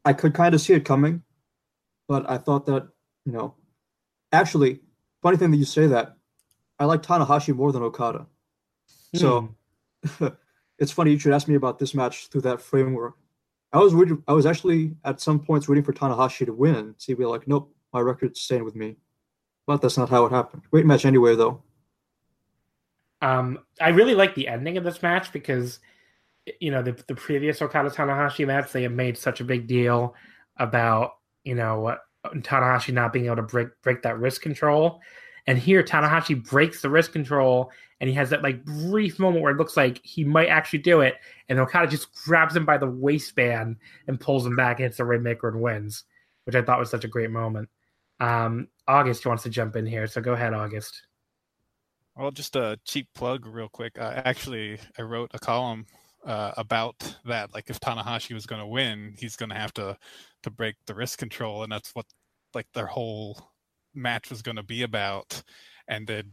I 0.04 0.12
could 0.12 0.34
kind 0.34 0.54
of 0.54 0.60
see 0.60 0.74
it 0.74 0.84
coming, 0.84 1.24
but 2.10 2.30
I 2.30 2.38
thought 2.38 2.66
that, 2.66 2.89
you 3.26 3.32
know, 3.32 3.56
actually, 4.34 4.82
funny 5.22 5.38
thing 5.38 5.52
that 5.52 5.58
you 5.58 5.64
say 5.64 5.88
that, 5.88 6.18
I 6.80 6.86
like 6.86 7.02
Tanahashi 7.02 7.56
more 7.56 7.72
than 7.72 7.82
Okada. 7.82 8.28
So 9.16 9.56
hmm. 10.18 10.28
it's 10.78 10.91
funny 10.91 11.12
you 11.12 11.20
should 11.20 11.34
ask 11.34 11.47
me 11.47 11.56
about 11.56 11.80
this 11.80 11.95
match 11.95 12.28
through 12.28 12.41
that 12.41 12.62
framework 12.62 13.16
I 13.72 13.78
was 13.78 13.93
rooting, 13.93 14.24
I 14.28 14.34
was 14.34 14.45
actually 14.45 14.95
at 15.03 15.22
some 15.22 15.39
points 15.39 15.70
rooting 15.70 15.84
for 15.84 15.93
Tanahashi 15.93 16.45
to 16.45 16.53
win. 16.53 16.95
See, 16.97 17.13
be 17.13 17.26
like, 17.26 17.47
nope, 17.47 17.74
my 17.93 17.99
record's 17.99 18.41
staying 18.41 18.65
with 18.65 18.76
me. 18.76 18.97
But 19.67 19.82
that's 19.82 19.97
not 19.97 20.09
how 20.09 20.26
it 20.26 20.32
happened. 20.32 20.63
Great 20.72 20.86
match 20.86 21.05
anyway, 21.05 21.36
though. 21.36 21.61
Um, 23.22 23.59
I 23.80 23.89
really 23.89 24.15
like 24.15 24.34
the 24.34 24.47
ending 24.47 24.78
of 24.78 24.84
this 24.84 25.03
match 25.03 25.32
because, 25.32 25.80
you 26.59 26.72
know, 26.72 26.82
the 26.82 26.93
the 27.07 27.15
previous 27.15 27.61
Okada 27.61 27.89
Tanahashi 27.89 28.47
match, 28.47 28.72
they 28.72 28.84
have 28.84 28.93
made 28.93 29.17
such 29.17 29.41
a 29.41 29.43
big 29.43 29.67
deal 29.67 30.15
about 30.57 31.17
you 31.43 31.55
know 31.55 31.95
Tanahashi 32.26 32.93
not 32.93 33.13
being 33.13 33.26
able 33.26 33.38
to 33.38 33.41
break 33.43 33.67
break 33.84 34.01
that 34.03 34.20
wrist 34.20 34.41
control, 34.41 35.01
and 35.50 35.58
here 35.58 35.82
Tanahashi 35.82 36.47
breaks 36.47 36.84
the 36.84 36.91
wrist 36.91 37.12
control 37.12 37.72
and 38.00 38.08
he 38.08 38.16
has 38.16 38.30
that 38.30 38.43
like 38.43 38.64
brief 38.64 39.18
moment 39.18 39.41
where 39.41 39.52
it 39.52 39.58
looks 39.58 39.76
like 39.76 40.00
he 40.04 40.24
might 40.24 40.47
actually 40.47 40.78
do 40.78 41.02
it, 41.02 41.16
and 41.50 41.60
Okada 41.60 41.88
just 41.88 42.14
grabs 42.14 42.56
him 42.56 42.66
by 42.66 42.78
the 42.78 42.88
waistband 42.88 43.78
and 44.08 44.20
pulls 44.20 44.45
him 44.45 44.56
back, 44.56 44.78
hits 44.78 44.97
the 44.97 45.06
Rainmaker 45.06 45.50
and 45.50 45.60
wins, 45.60 46.04
which 46.43 46.56
I 46.56 46.62
thought 46.62 46.78
was 46.78 46.91
such 46.91 47.04
a 47.04 47.08
great 47.08 47.32
moment. 47.32 47.68
Um, 48.20 48.68
August 48.88 49.26
wants 49.26 49.41
to 49.41 49.50
jump 49.50 49.76
in 49.76 49.88
here, 49.88 50.06
so 50.06 50.22
go 50.22 50.34
ahead, 50.34 50.54
August. 50.54 51.02
Well, 52.16 52.30
just 52.30 52.56
a 52.56 52.80
cheap 52.86 53.08
plug, 53.16 53.47
real 53.47 53.70
quick. 53.70 53.97
I 54.00 54.22
actually 54.26 54.78
I 55.00 55.02
wrote 55.02 55.32
a 55.34 55.39
column 55.39 55.88
uh, 56.24 56.52
about 56.58 57.16
that. 57.26 57.56
Like, 57.56 57.72
if 57.72 57.80
Tanahashi 57.80 58.36
was 58.36 58.45
going 58.45 58.62
to 58.62 58.68
win, 58.68 59.16
he's 59.18 59.36
going 59.36 59.50
to 59.50 59.56
have 59.56 59.74
to 59.74 59.97
to 60.43 60.52
break 60.52 60.76
the 60.86 60.93
wrist 60.93 61.18
control, 61.18 61.64
and 61.64 61.72
that's 61.72 61.89
what 61.95 62.06
like 62.54 62.68
their 62.74 62.86
whole 62.86 63.49
match 63.94 64.30
was 64.30 64.42
going 64.42 64.58
to 64.58 64.64
be 64.64 64.84
about. 64.84 65.42
And 65.88 66.08
then, 66.08 66.32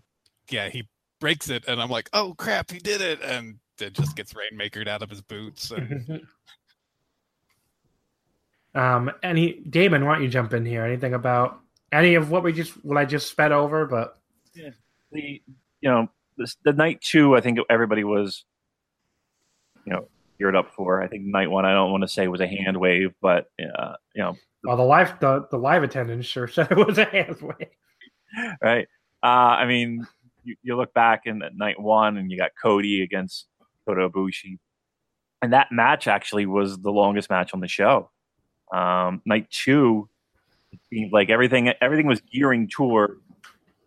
yeah, 0.51 0.69
he 0.69 0.89
breaks 1.21 1.49
it, 1.49 1.65
and 1.67 1.81
I'm 1.81 1.91
like, 1.91 2.11
oh 2.13 2.35
crap, 2.37 2.71
he 2.71 2.79
did 2.79 3.01
it, 3.01 3.21
and 3.23 3.57
it 3.81 3.93
just 3.93 4.17
gets 4.17 4.35
rainmakered 4.35 4.89
out 4.89 5.03
of 5.03 5.11
his 5.11 5.23
boots. 5.23 5.71
And... 5.71 6.27
um, 8.75 9.11
any 9.23 9.61
Damon, 9.69 10.05
why 10.05 10.15
don't 10.15 10.25
you 10.25 10.29
jump 10.29 10.53
in 10.53 10.65
here? 10.65 10.85
Anything 10.85 11.15
about 11.15 11.61
any 11.93 12.15
of 12.15 12.31
what 12.31 12.43
we 12.43 12.53
just 12.53 12.73
what 12.85 12.99
I 12.99 13.05
just 13.05 13.31
sped 13.31 13.53
over? 13.53 13.87
But 13.87 14.17
yeah, 14.55 14.71
the 15.13 15.43
you 15.81 15.91
know 15.91 16.09
this, 16.37 16.57
the 16.65 16.73
night 16.73 17.01
two, 17.01 17.37
I 17.37 17.41
think 17.41 17.59
everybody 17.71 18.05
was, 18.05 18.45
you 19.85 19.93
know, 19.93 20.09
geared 20.39 20.57
up 20.57 20.75
for. 20.75 21.03
I 21.03 21.09
think 21.09 21.25
night 21.25 21.51
one, 21.51 21.65
I 21.65 21.73
don't 21.73 21.91
want 21.91 22.03
to 22.03 22.09
say 22.09 22.29
was 22.29 22.41
a 22.41 22.47
hand 22.47 22.79
wave, 22.79 23.15
but 23.21 23.47
uh, 23.61 23.95
you 24.15 24.23
know, 24.23 24.37
well, 24.67 24.77
the 24.77 24.83
live 24.83 25.19
the, 25.21 25.47
the 25.51 25.59
live 25.59 25.83
attendance 25.83 26.27
sure 26.27 26.49
said 26.49 26.69
it 26.71 26.77
was 26.77 26.99
a 26.99 27.05
hand 27.05 27.41
wave. 27.41 27.69
Right. 28.61 28.89
Uh, 29.23 29.27
I 29.27 29.67
mean, 29.67 30.07
you, 30.45 30.57
you, 30.62 30.77
look 30.77 30.93
back 30.93 31.23
in 31.25 31.43
night 31.55 31.81
one, 31.81 32.17
and 32.17 32.31
you 32.31 32.37
got 32.37 32.51
Cody 32.61 33.03
against 33.03 33.47
Kota 33.87 34.09
Ibushi, 34.09 34.59
and 35.41 35.53
that 35.53 35.69
match 35.71 36.09
actually 36.09 36.47
was 36.47 36.79
the 36.79 36.91
longest 36.91 37.31
match 37.31 37.55
on 37.55 37.61
the 37.61 37.69
show. 37.69 38.11
Um, 38.73 39.23
night 39.25 39.49
two, 39.51 40.09
it 40.73 40.81
seemed 40.91 41.12
like 41.12 41.31
everything 41.31 41.73
everything 41.81 42.07
was 42.07 42.21
gearing 42.21 42.69
toward 42.69 43.21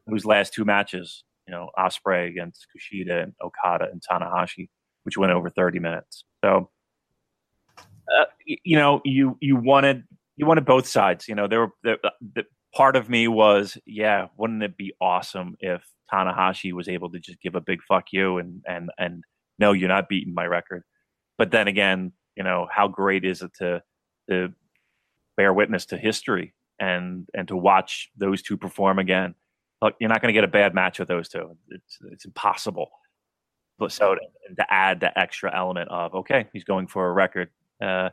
those 0.07 0.25
last 0.25 0.53
two 0.53 0.65
matches. 0.65 1.23
You 1.47 1.53
know, 1.53 1.69
Ospreay 1.77 2.27
against 2.27 2.67
Kushida 2.73 3.23
and 3.23 3.33
Okada 3.41 3.89
and 3.91 4.01
Tanahashi, 4.01 4.69
which 5.03 5.17
went 5.17 5.31
over 5.31 5.49
thirty 5.49 5.79
minutes. 5.79 6.23
So, 6.43 6.69
uh, 7.77 8.25
you 8.47 8.77
know, 8.77 9.01
you 9.03 9.37
you 9.41 9.57
wanted 9.57 10.05
you 10.39 10.45
wanted 10.45 10.65
both 10.65 10.87
sides. 10.87 11.27
You 11.27 11.35
know, 11.35 11.47
there 11.47 11.59
were 11.59 11.69
the, 11.83 11.97
the, 12.33 12.45
part 12.73 12.95
of 12.95 13.09
me 13.09 13.27
was, 13.27 13.77
yeah, 13.85 14.27
wouldn't 14.37 14.63
it 14.63 14.77
be 14.77 14.93
awesome 15.01 15.55
if 15.59 15.83
Tanahashi 16.11 16.71
was 16.71 16.87
able 16.87 17.11
to 17.11 17.19
just 17.19 17.41
give 17.41 17.55
a 17.55 17.61
big 17.61 17.81
fuck 17.87 18.05
you 18.13 18.37
and 18.37 18.63
and 18.65 18.89
and 18.97 19.23
no, 19.59 19.73
you're 19.73 19.89
not 19.89 20.07
beating 20.07 20.33
my 20.33 20.45
record. 20.45 20.83
But 21.37 21.51
then 21.51 21.67
again, 21.67 22.13
you 22.37 22.43
know, 22.43 22.67
how 22.71 22.87
great 22.87 23.25
is 23.25 23.41
it 23.41 23.51
to 23.55 23.83
to 24.29 24.53
bear 25.35 25.53
witness 25.53 25.85
to 25.87 25.97
history 25.97 26.53
and 26.79 27.27
and 27.33 27.45
to 27.49 27.57
watch 27.57 28.09
those 28.15 28.41
two 28.41 28.55
perform 28.55 28.97
again? 28.97 29.35
Look, 29.81 29.95
you're 29.99 30.09
not 30.09 30.21
going 30.21 30.33
to 30.33 30.37
get 30.37 30.45
a 30.45 30.47
bad 30.47 30.73
match 30.73 30.99
with 30.99 31.09
those 31.09 31.27
two. 31.27 31.57
It's 31.67 31.97
it's 32.13 32.25
impossible. 32.25 32.89
But 33.77 33.91
so 33.91 34.15
to, 34.15 34.21
to 34.55 34.73
add 34.73 35.01
the 35.01 35.17
extra 35.19 35.53
element 35.53 35.89
of 35.89 36.15
okay, 36.15 36.47
he's 36.53 36.63
going 36.63 36.87
for 36.87 37.09
a 37.09 37.11
record. 37.11 37.49
Uh, 37.81 38.09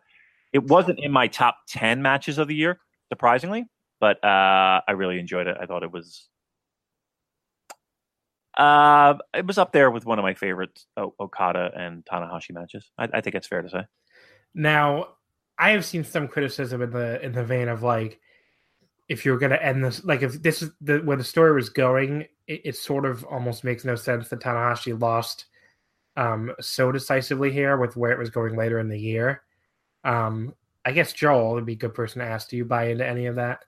it 0.57 0.65
wasn't 0.65 0.99
in 1.01 1.13
my 1.13 1.29
top 1.29 1.59
ten 1.69 2.01
matches 2.01 2.39
of 2.39 2.49
the 2.49 2.55
year, 2.55 2.81
surprisingly, 3.13 3.67
but 4.01 4.17
uh, 4.25 4.81
I 4.89 4.93
really 4.93 5.19
enjoyed 5.19 5.47
it. 5.47 5.57
I 5.61 5.67
thought 5.67 5.83
it 5.83 5.93
was 5.93 6.29
uh, 8.57 9.15
it 9.35 9.47
was 9.47 9.59
up 9.59 9.73
there 9.73 9.91
with 9.91 10.07
one 10.07 10.19
of 10.19 10.23
my 10.23 10.33
favorite 10.33 10.81
o- 10.97 11.15
Okada 11.21 11.73
and 11.77 12.07
Tanahashi 12.07 12.53
matches. 12.53 12.91
I, 12.97 13.07
I 13.13 13.21
think 13.21 13.37
it's 13.37 13.47
fair 13.47 13.61
to 13.61 13.69
say. 13.69 13.83
Now, 14.55 15.09
I 15.59 15.73
have 15.73 15.85
seen 15.85 16.05
some 16.05 16.27
criticism 16.27 16.81
in 16.81 16.91
the 16.91 17.23
in 17.23 17.33
the 17.33 17.45
vein 17.45 17.69
of 17.69 17.83
like, 17.83 18.19
if 19.11 19.27
you're 19.27 19.37
going 19.37 19.53
to 19.53 19.63
end 19.63 19.85
this, 19.85 20.03
like 20.05 20.23
if 20.23 20.41
this 20.43 20.63
is 20.63 20.71
the 20.81 21.01
where 21.01 21.19
the 21.19 21.25
story 21.25 21.53
was 21.53 21.69
going, 21.69 22.23
it, 22.47 22.63
it 22.65 22.77
sort 22.77 23.05
of 23.05 23.25
almost 23.25 23.63
makes 23.63 23.85
no 23.85 23.95
sense 23.95 24.31
that 24.31 24.41
Tanahashi 24.41 24.99
lost 24.99 25.45
um, 26.17 26.51
so 26.61 26.91
decisively 26.91 27.53
here 27.53 27.77
with 27.77 27.95
where 27.95 28.13
it 28.13 28.19
was 28.19 28.31
going 28.31 28.57
later 28.57 28.79
in 28.79 28.89
the 28.89 28.99
year. 28.99 29.43
Um, 30.07 30.55
I 30.85 30.93
guess 30.93 31.13
Joel 31.13 31.55
would 31.55 31.67
be 31.67 31.73
a 31.73 31.77
good 31.77 31.95
person 31.95 32.21
to 32.21 32.27
ask. 32.27 32.49
Do 32.49 32.57
you 32.57 32.65
buy 32.65 32.89
into 32.91 33.07
any 33.07 33.27
of 33.27 33.37
that? 33.37 33.65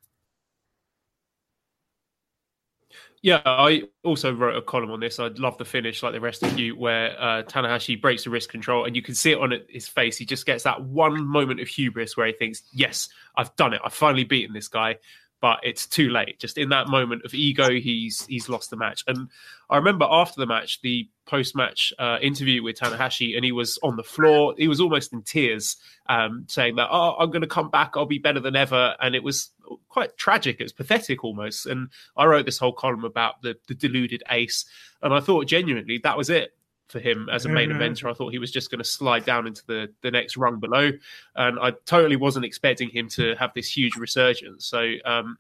Yeah, 3.21 3.43
I 3.45 3.83
also 4.05 4.33
wrote 4.33 4.57
a 4.57 4.63
column 4.63 4.93
on 4.93 5.01
this. 5.01 5.19
I 5.19 5.27
love 5.27 5.59
the 5.59 5.65
finish, 5.65 6.05
like 6.05 6.13
the 6.13 6.21
rest 6.21 6.45
of 6.45 6.57
you, 6.57 6.77
where 6.77 7.21
uh, 7.21 7.43
Tanahashi 7.43 8.01
breaks 8.01 8.23
the 8.23 8.31
wrist 8.31 8.49
control, 8.49 8.85
and 8.85 8.95
you 8.95 9.03
can 9.03 9.17
see 9.17 9.33
it 9.33 9.39
on 9.41 9.53
his 9.69 9.89
face. 9.89 10.17
He 10.17 10.25
just 10.25 10.47
gets 10.47 10.63
that 10.63 10.81
one 10.81 11.27
moment 11.27 11.59
of 11.59 11.67
hubris 11.67 12.17
where 12.17 12.29
he 12.29 12.33
thinks, 12.33 12.63
"Yes, 12.73 13.09
I've 13.37 13.55
done 13.57 13.75
it. 13.75 13.81
I've 13.85 13.93
finally 13.93 14.23
beaten 14.23 14.55
this 14.55 14.69
guy." 14.69 14.99
But 15.41 15.61
it's 15.63 15.87
too 15.87 16.11
late. 16.11 16.41
Just 16.41 16.59
in 16.59 16.71
that 16.71 16.89
moment 16.89 17.25
of 17.25 17.33
ego, 17.33 17.71
he's 17.71 18.27
he's 18.27 18.49
lost 18.49 18.71
the 18.71 18.77
match. 18.77 19.05
And 19.07 19.29
I 19.71 19.77
remember 19.77 20.07
after 20.11 20.41
the 20.41 20.47
match, 20.47 20.81
the 20.83 21.09
post 21.27 21.55
match 21.55 21.93
uh, 21.99 22.19
interview 22.21 22.63
with 22.63 22.79
Tanahashi, 22.79 23.37
and 23.37 23.45
he 23.45 23.53
was 23.53 23.79
on 23.83 23.97
the 23.97 24.03
floor. 24.03 24.55
He 24.59 24.67
was 24.67 24.81
almost 24.81 25.13
in 25.13 25.23
tears, 25.23 25.77
um, 26.09 26.45
saying 26.49 26.77
that, 26.77 26.89
"Oh, 26.91 27.15
I'm 27.19 27.31
going 27.31 27.43
to 27.43 27.49
come 27.49 27.71
back. 27.71 27.93
I'll 27.95 28.07
be 28.07 28.19
better 28.19 28.41
than 28.41 28.57
ever." 28.57 28.97
And 29.01 29.15
it 29.15 29.23
was 29.23 29.51
quite 29.89 30.17
tragic. 30.17 30.59
It 30.59 30.65
was 30.65 30.73
pathetic 30.73 31.23
almost. 31.23 31.67
And 31.67 31.91
I 32.17 32.27
wrote 32.27 32.45
this 32.45 32.59
whole 32.59 32.73
column 32.73 33.05
about 33.05 33.43
the, 33.43 33.57
the 33.69 33.75
deluded 33.75 34.25
ace, 34.31 34.65
and 35.03 35.15
I 35.15 35.21
thought 35.21 35.47
genuinely 35.47 35.99
that 36.03 36.17
was 36.17 36.31
it 36.31 36.58
for 36.89 37.01
him 37.01 37.29
as 37.31 37.45
a 37.45 37.49
main 37.49 37.71
Mhm. 37.71 37.77
eventer. 37.79 38.11
I 38.11 38.15
thought 38.15 38.33
he 38.33 38.39
was 38.39 38.51
just 38.51 38.71
going 38.71 38.79
to 38.79 38.85
slide 38.85 39.25
down 39.25 39.47
into 39.47 39.65
the 39.67 39.93
the 40.03 40.11
next 40.11 40.37
rung 40.37 40.59
below, 40.61 40.91
and 41.37 41.59
I 41.61 41.73
totally 41.85 42.17
wasn't 42.17 42.45
expecting 42.45 42.89
him 42.91 43.09
to 43.11 43.35
have 43.37 43.53
this 43.55 43.77
huge 43.77 43.97
resurgence. 43.97 44.67
So, 44.67 44.95
um, 45.05 45.39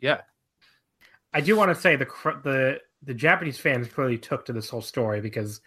yeah, 0.00 0.22
I 1.32 1.40
do 1.40 1.56
want 1.56 1.74
to 1.74 1.80
say 1.80 1.96
the 1.96 2.06
the 2.42 2.80
the 3.02 3.14
Japanese 3.14 3.58
fans 3.58 3.88
clearly 3.88 4.18
took 4.18 4.44
to 4.46 4.52
this 4.52 4.70
whole 4.70 4.82
story 4.82 5.20
because 5.20 5.60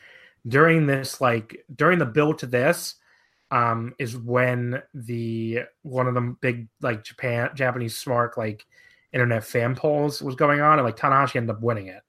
during 0.48 0.86
this 0.88 1.22
like 1.22 1.66
during 1.76 2.00
the 2.00 2.06
build 2.06 2.40
to 2.40 2.46
this 2.46 2.96
um 3.52 3.94
is 4.00 4.18
when 4.18 4.82
the 4.94 5.62
one 5.84 6.08
of 6.08 6.14
the 6.14 6.36
big 6.42 6.68
like 6.82 7.04
Japan 7.04 7.50
Japanese 7.56 7.96
smart 7.98 8.38
like 8.38 8.66
internet 9.12 9.44
fan 9.44 9.76
polls 9.76 10.22
was 10.22 10.36
going 10.36 10.62
on 10.62 10.80
and 10.80 10.86
like 10.86 10.98
Tanahashi 10.98 11.36
ended 11.38 11.56
up 11.56 11.62
winning 11.62 11.88
it. 11.88 12.04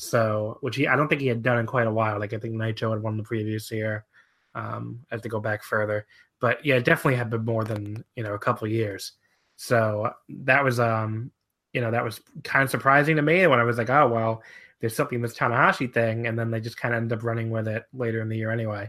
So 0.00 0.56
which 0.62 0.76
he 0.76 0.88
I 0.88 0.96
don't 0.96 1.08
think 1.08 1.20
he 1.20 1.26
had 1.26 1.42
done 1.42 1.58
in 1.58 1.66
quite 1.66 1.86
a 1.86 1.92
while. 1.92 2.18
Like 2.18 2.32
I 2.32 2.38
think 2.38 2.54
Naito 2.54 2.90
had 2.90 3.02
won 3.02 3.18
the 3.18 3.22
previous 3.22 3.70
year. 3.70 4.06
Um 4.54 5.00
I 5.10 5.14
have 5.14 5.22
to 5.22 5.28
go 5.28 5.40
back 5.40 5.62
further. 5.62 6.06
But 6.40 6.64
yeah, 6.64 6.76
it 6.76 6.86
definitely 6.86 7.16
had 7.16 7.28
been 7.28 7.44
more 7.44 7.64
than, 7.64 8.02
you 8.16 8.22
know, 8.22 8.32
a 8.32 8.38
couple 8.38 8.64
of 8.64 8.72
years. 8.72 9.12
So 9.56 10.10
that 10.30 10.64
was 10.64 10.80
um 10.80 11.30
you 11.74 11.82
know, 11.82 11.90
that 11.90 12.02
was 12.02 12.18
kind 12.44 12.62
of 12.62 12.70
surprising 12.70 13.16
to 13.16 13.22
me 13.22 13.46
when 13.46 13.60
I 13.60 13.64
was 13.64 13.76
like, 13.76 13.90
oh, 13.90 14.08
well, 14.08 14.42
there's 14.80 14.96
something 14.96 15.16
in 15.16 15.22
this 15.22 15.36
Tanahashi 15.36 15.92
thing. 15.92 16.26
And 16.26 16.36
then 16.38 16.50
they 16.50 16.60
just 16.60 16.78
kind 16.78 16.94
of 16.94 17.02
end 17.02 17.12
up 17.12 17.22
running 17.22 17.50
with 17.50 17.68
it 17.68 17.84
later 17.92 18.22
in 18.22 18.30
the 18.30 18.38
year 18.38 18.50
anyway. 18.50 18.88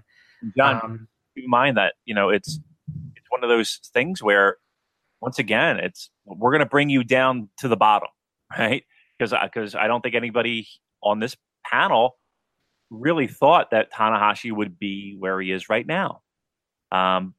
John, 0.57 0.79
Um, 0.81 1.07
keep 1.35 1.43
in 1.43 1.49
mind 1.49 1.75
that 1.75 1.95
you 2.05 2.15
know 2.15 2.29
it's 2.29 2.57
it's 3.17 3.27
one 3.29 3.43
of 3.43 3.49
those 3.49 3.81
things 3.93 4.23
where 4.23 4.57
once 5.19 5.39
again 5.39 5.77
it's 5.77 6.09
we're 6.25 6.51
going 6.51 6.59
to 6.59 6.65
bring 6.65 6.89
you 6.89 7.03
down 7.03 7.49
to 7.57 7.67
the 7.67 7.77
bottom 7.77 8.07
right 8.57 8.85
because 9.19 9.33
because 9.43 9.75
I 9.75 9.87
don't 9.87 10.01
think 10.01 10.15
anybody 10.15 10.67
on 11.03 11.19
this 11.19 11.35
panel 11.65 12.17
really 12.89 13.27
thought 13.27 13.71
that 13.71 13.91
Tanahashi 13.91 14.51
would 14.51 14.77
be 14.77 15.15
where 15.17 15.39
he 15.39 15.51
is 15.51 15.69
right 15.69 15.85
now 15.85 16.21
um 16.91 17.33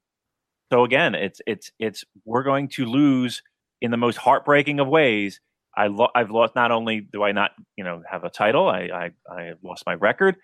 so 0.72 0.84
again 0.84 1.14
it's 1.14 1.40
it's 1.46 1.70
it's 1.78 2.04
we're 2.24 2.42
going 2.42 2.68
to 2.68 2.86
lose 2.86 3.42
in 3.80 3.90
the 3.90 3.96
most 3.96 4.16
heartbreaking 4.16 4.80
of 4.80 4.88
ways 4.88 5.40
I 5.76 5.88
lo- 5.88 6.10
I've 6.14 6.30
lost 6.30 6.54
not 6.54 6.70
only 6.70 7.00
do 7.00 7.22
I 7.22 7.32
not 7.32 7.50
you 7.76 7.84
know 7.84 8.02
have 8.10 8.24
a 8.24 8.30
title 8.30 8.68
I 8.68 9.10
I, 9.28 9.32
I 9.32 9.52
lost 9.62 9.84
my 9.86 9.94
record 9.94 10.36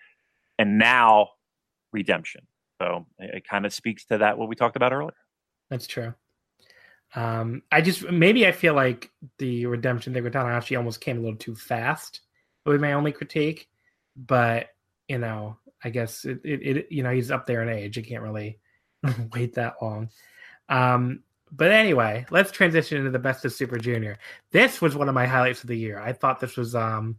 and 0.59 0.77
now 0.77 1.29
redemption 1.91 2.45
so 2.81 3.05
it, 3.17 3.35
it 3.35 3.47
kind 3.47 3.65
of 3.65 3.73
speaks 3.73 4.05
to 4.05 4.19
that 4.19 4.37
what 4.37 4.47
we 4.49 4.55
talked 4.55 4.75
about 4.75 4.93
earlier. 4.93 5.13
That's 5.69 5.87
true. 5.87 6.13
Um, 7.15 7.63
I 7.71 7.81
just 7.81 8.09
maybe 8.09 8.45
I 8.47 8.51
feel 8.51 8.73
like 8.73 9.11
the 9.37 9.65
redemption 9.65 10.13
thing 10.13 10.23
with 10.23 10.33
Tanahashi 10.33 10.77
almost 10.77 11.01
came 11.01 11.17
a 11.17 11.21
little 11.21 11.37
too 11.37 11.55
fast. 11.55 12.21
Would 12.69 12.81
be 12.81 12.87
my 12.87 12.93
only 12.93 13.11
critique, 13.11 13.67
but 14.15 14.67
you 15.07 15.17
know, 15.17 15.57
I 15.83 15.89
guess 15.89 16.23
it, 16.23 16.39
it, 16.43 16.61
it 16.61 16.87
you 16.91 17.01
know 17.01 17.11
he's 17.11 17.31
up 17.31 17.47
there 17.47 17.63
in 17.63 17.69
age. 17.69 17.97
You 17.97 18.03
can't 18.03 18.21
really 18.21 18.59
wait 19.33 19.55
that 19.55 19.75
long. 19.81 20.09
Um, 20.69 21.23
but 21.51 21.71
anyway, 21.71 22.27
let's 22.29 22.51
transition 22.51 22.99
into 22.99 23.09
the 23.09 23.17
best 23.17 23.43
of 23.43 23.53
Super 23.53 23.79
Junior. 23.79 24.19
This 24.51 24.81
was 24.81 24.95
one 24.95 25.09
of 25.09 25.15
my 25.15 25.25
highlights 25.25 25.63
of 25.63 25.67
the 25.67 25.77
year. 25.77 25.99
I 25.99 26.13
thought 26.13 26.39
this 26.39 26.57
was 26.57 26.75
um 26.75 27.17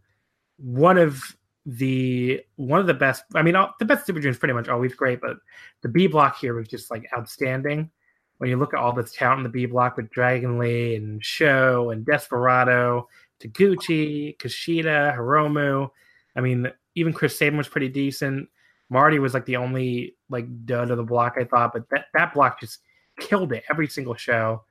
one 0.57 0.97
of 0.97 1.21
the 1.65 2.41
one 2.55 2.79
of 2.79 2.87
the 2.87 2.93
best. 2.93 3.23
I 3.35 3.41
mean, 3.41 3.57
all, 3.57 3.75
the 3.77 3.85
best 3.85 4.05
Super 4.05 4.19
Junior 4.19 4.31
is 4.31 4.39
pretty 4.39 4.53
much 4.53 4.69
always 4.69 4.93
great, 4.93 5.19
but 5.19 5.35
the 5.81 5.89
B 5.89 6.07
block 6.07 6.39
here 6.39 6.53
was 6.53 6.69
just 6.69 6.91
like 6.91 7.09
outstanding. 7.15 7.91
When 8.37 8.49
you 8.49 8.57
look 8.57 8.73
at 8.73 8.79
all 8.79 8.93
this 8.93 9.11
talent 9.11 9.39
in 9.39 9.43
the 9.43 9.49
B 9.49 9.65
block 9.65 9.97
with 9.97 10.09
Dragon 10.11 10.57
Lee 10.57 10.95
and 10.95 11.23
Show 11.23 11.91
and 11.91 12.05
Desperado, 12.05 13.07
Taguchi, 13.41 14.37
Kushida, 14.37 15.15
Hiromu. 15.17 15.89
I 16.35 16.41
mean, 16.41 16.71
even 16.95 17.13
Chris 17.13 17.37
Sabin 17.37 17.57
was 17.57 17.67
pretty 17.67 17.89
decent. 17.89 18.49
Marty 18.89 19.19
was 19.19 19.33
like 19.33 19.45
the 19.45 19.55
only 19.55 20.15
like 20.29 20.45
dud 20.65 20.91
of 20.91 20.97
the 20.97 21.03
block, 21.03 21.35
I 21.39 21.45
thought, 21.45 21.73
but 21.73 21.89
that, 21.89 22.05
that 22.13 22.33
block 22.33 22.59
just 22.59 22.79
killed 23.19 23.53
it 23.53 23.63
every 23.69 23.87
single 23.87 24.15
show. 24.15 24.63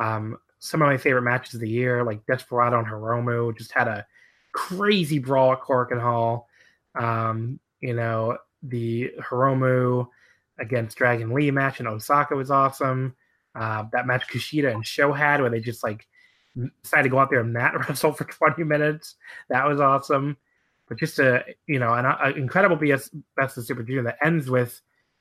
Um, 0.00 0.38
some 0.58 0.80
of 0.80 0.86
my 0.86 0.96
favorite 0.96 1.22
matches 1.22 1.54
of 1.54 1.60
the 1.60 1.68
year, 1.68 2.04
like 2.04 2.24
Desperado 2.26 2.78
and 2.78 2.86
Hiromu, 2.86 3.56
just 3.56 3.72
had 3.72 3.88
a 3.88 4.06
crazy 4.52 5.18
brawl 5.18 5.52
at 5.52 5.60
Korakuen 5.60 6.00
Hall. 6.00 6.48
Um, 6.94 7.58
you 7.80 7.94
know, 7.94 8.38
the 8.62 9.10
Hiromu 9.20 10.06
against 10.58 10.96
Dragon 10.96 11.34
Lee 11.34 11.50
match 11.50 11.80
in 11.80 11.86
Osaka 11.86 12.34
was 12.34 12.50
awesome. 12.50 13.14
Uh, 13.54 13.84
that 13.92 14.06
match 14.06 14.26
Kushida 14.28 14.72
and 14.72 14.86
Show 14.86 15.12
had 15.12 15.40
where 15.40 15.50
they 15.50 15.60
just 15.60 15.84
like 15.84 16.06
decided 16.82 17.04
to 17.04 17.08
go 17.08 17.18
out 17.18 17.30
there 17.30 17.40
and 17.40 17.52
mat 17.52 17.74
wrestle 17.88 18.12
for 18.12 18.24
20 18.24 18.64
minutes. 18.64 19.16
That 19.48 19.66
was 19.66 19.80
awesome. 19.80 20.36
But 20.88 20.98
just 20.98 21.18
a 21.18 21.44
you 21.66 21.78
know 21.78 21.94
an, 21.94 22.04
an 22.04 22.36
incredible 22.36 22.76
BS 22.76 23.08
best 23.36 23.56
of 23.56 23.64
Super 23.64 23.82
Junior 23.82 24.02
that 24.02 24.18
ends 24.22 24.50
with 24.50 24.80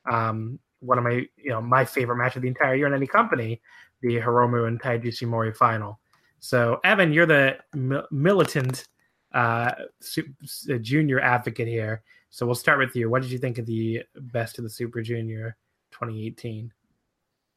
um, 0.10 0.60
one 0.80 0.98
of 0.98 1.04
my 1.06 1.26
you 1.38 1.50
know 1.50 1.62
my 1.62 1.86
favorite 1.86 2.18
match 2.18 2.36
of 2.36 2.42
the 2.42 2.50
entire 2.50 2.76
year 2.76 2.88
in 2.88 2.94
any 2.94 3.08
company, 3.08 3.62
the 4.02 4.16
Hiromu 4.18 4.68
and 4.68 4.82
Taiji 4.82 5.06
Ishimori 5.06 5.56
final. 5.56 6.00
So 6.40 6.82
Evan, 6.84 7.14
you're 7.14 7.26
the 7.26 7.58
mi- 7.74 8.04
militant 8.12 8.88
uh, 9.34 9.72
uh, 10.18 10.78
junior 10.82 11.20
advocate 11.22 11.68
here. 11.68 12.04
So 12.30 12.46
we'll 12.46 12.56
start 12.56 12.80
with 12.80 12.96
you. 12.96 13.10
What 13.10 13.22
did 13.22 13.32
you 13.32 13.38
think 13.38 13.58
of 13.58 13.66
the 13.66 14.04
best 14.16 14.58
of 14.58 14.64
the 14.64 14.70
Super 14.70 15.02
Junior 15.02 15.56
2018? 15.92 16.72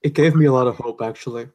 It 0.03 0.15
gave 0.15 0.37
me 0.37 0.47
a 0.47 0.53
lot 0.53 0.67
of 0.67 0.77
hope, 0.77 1.03
actually. 1.03 1.49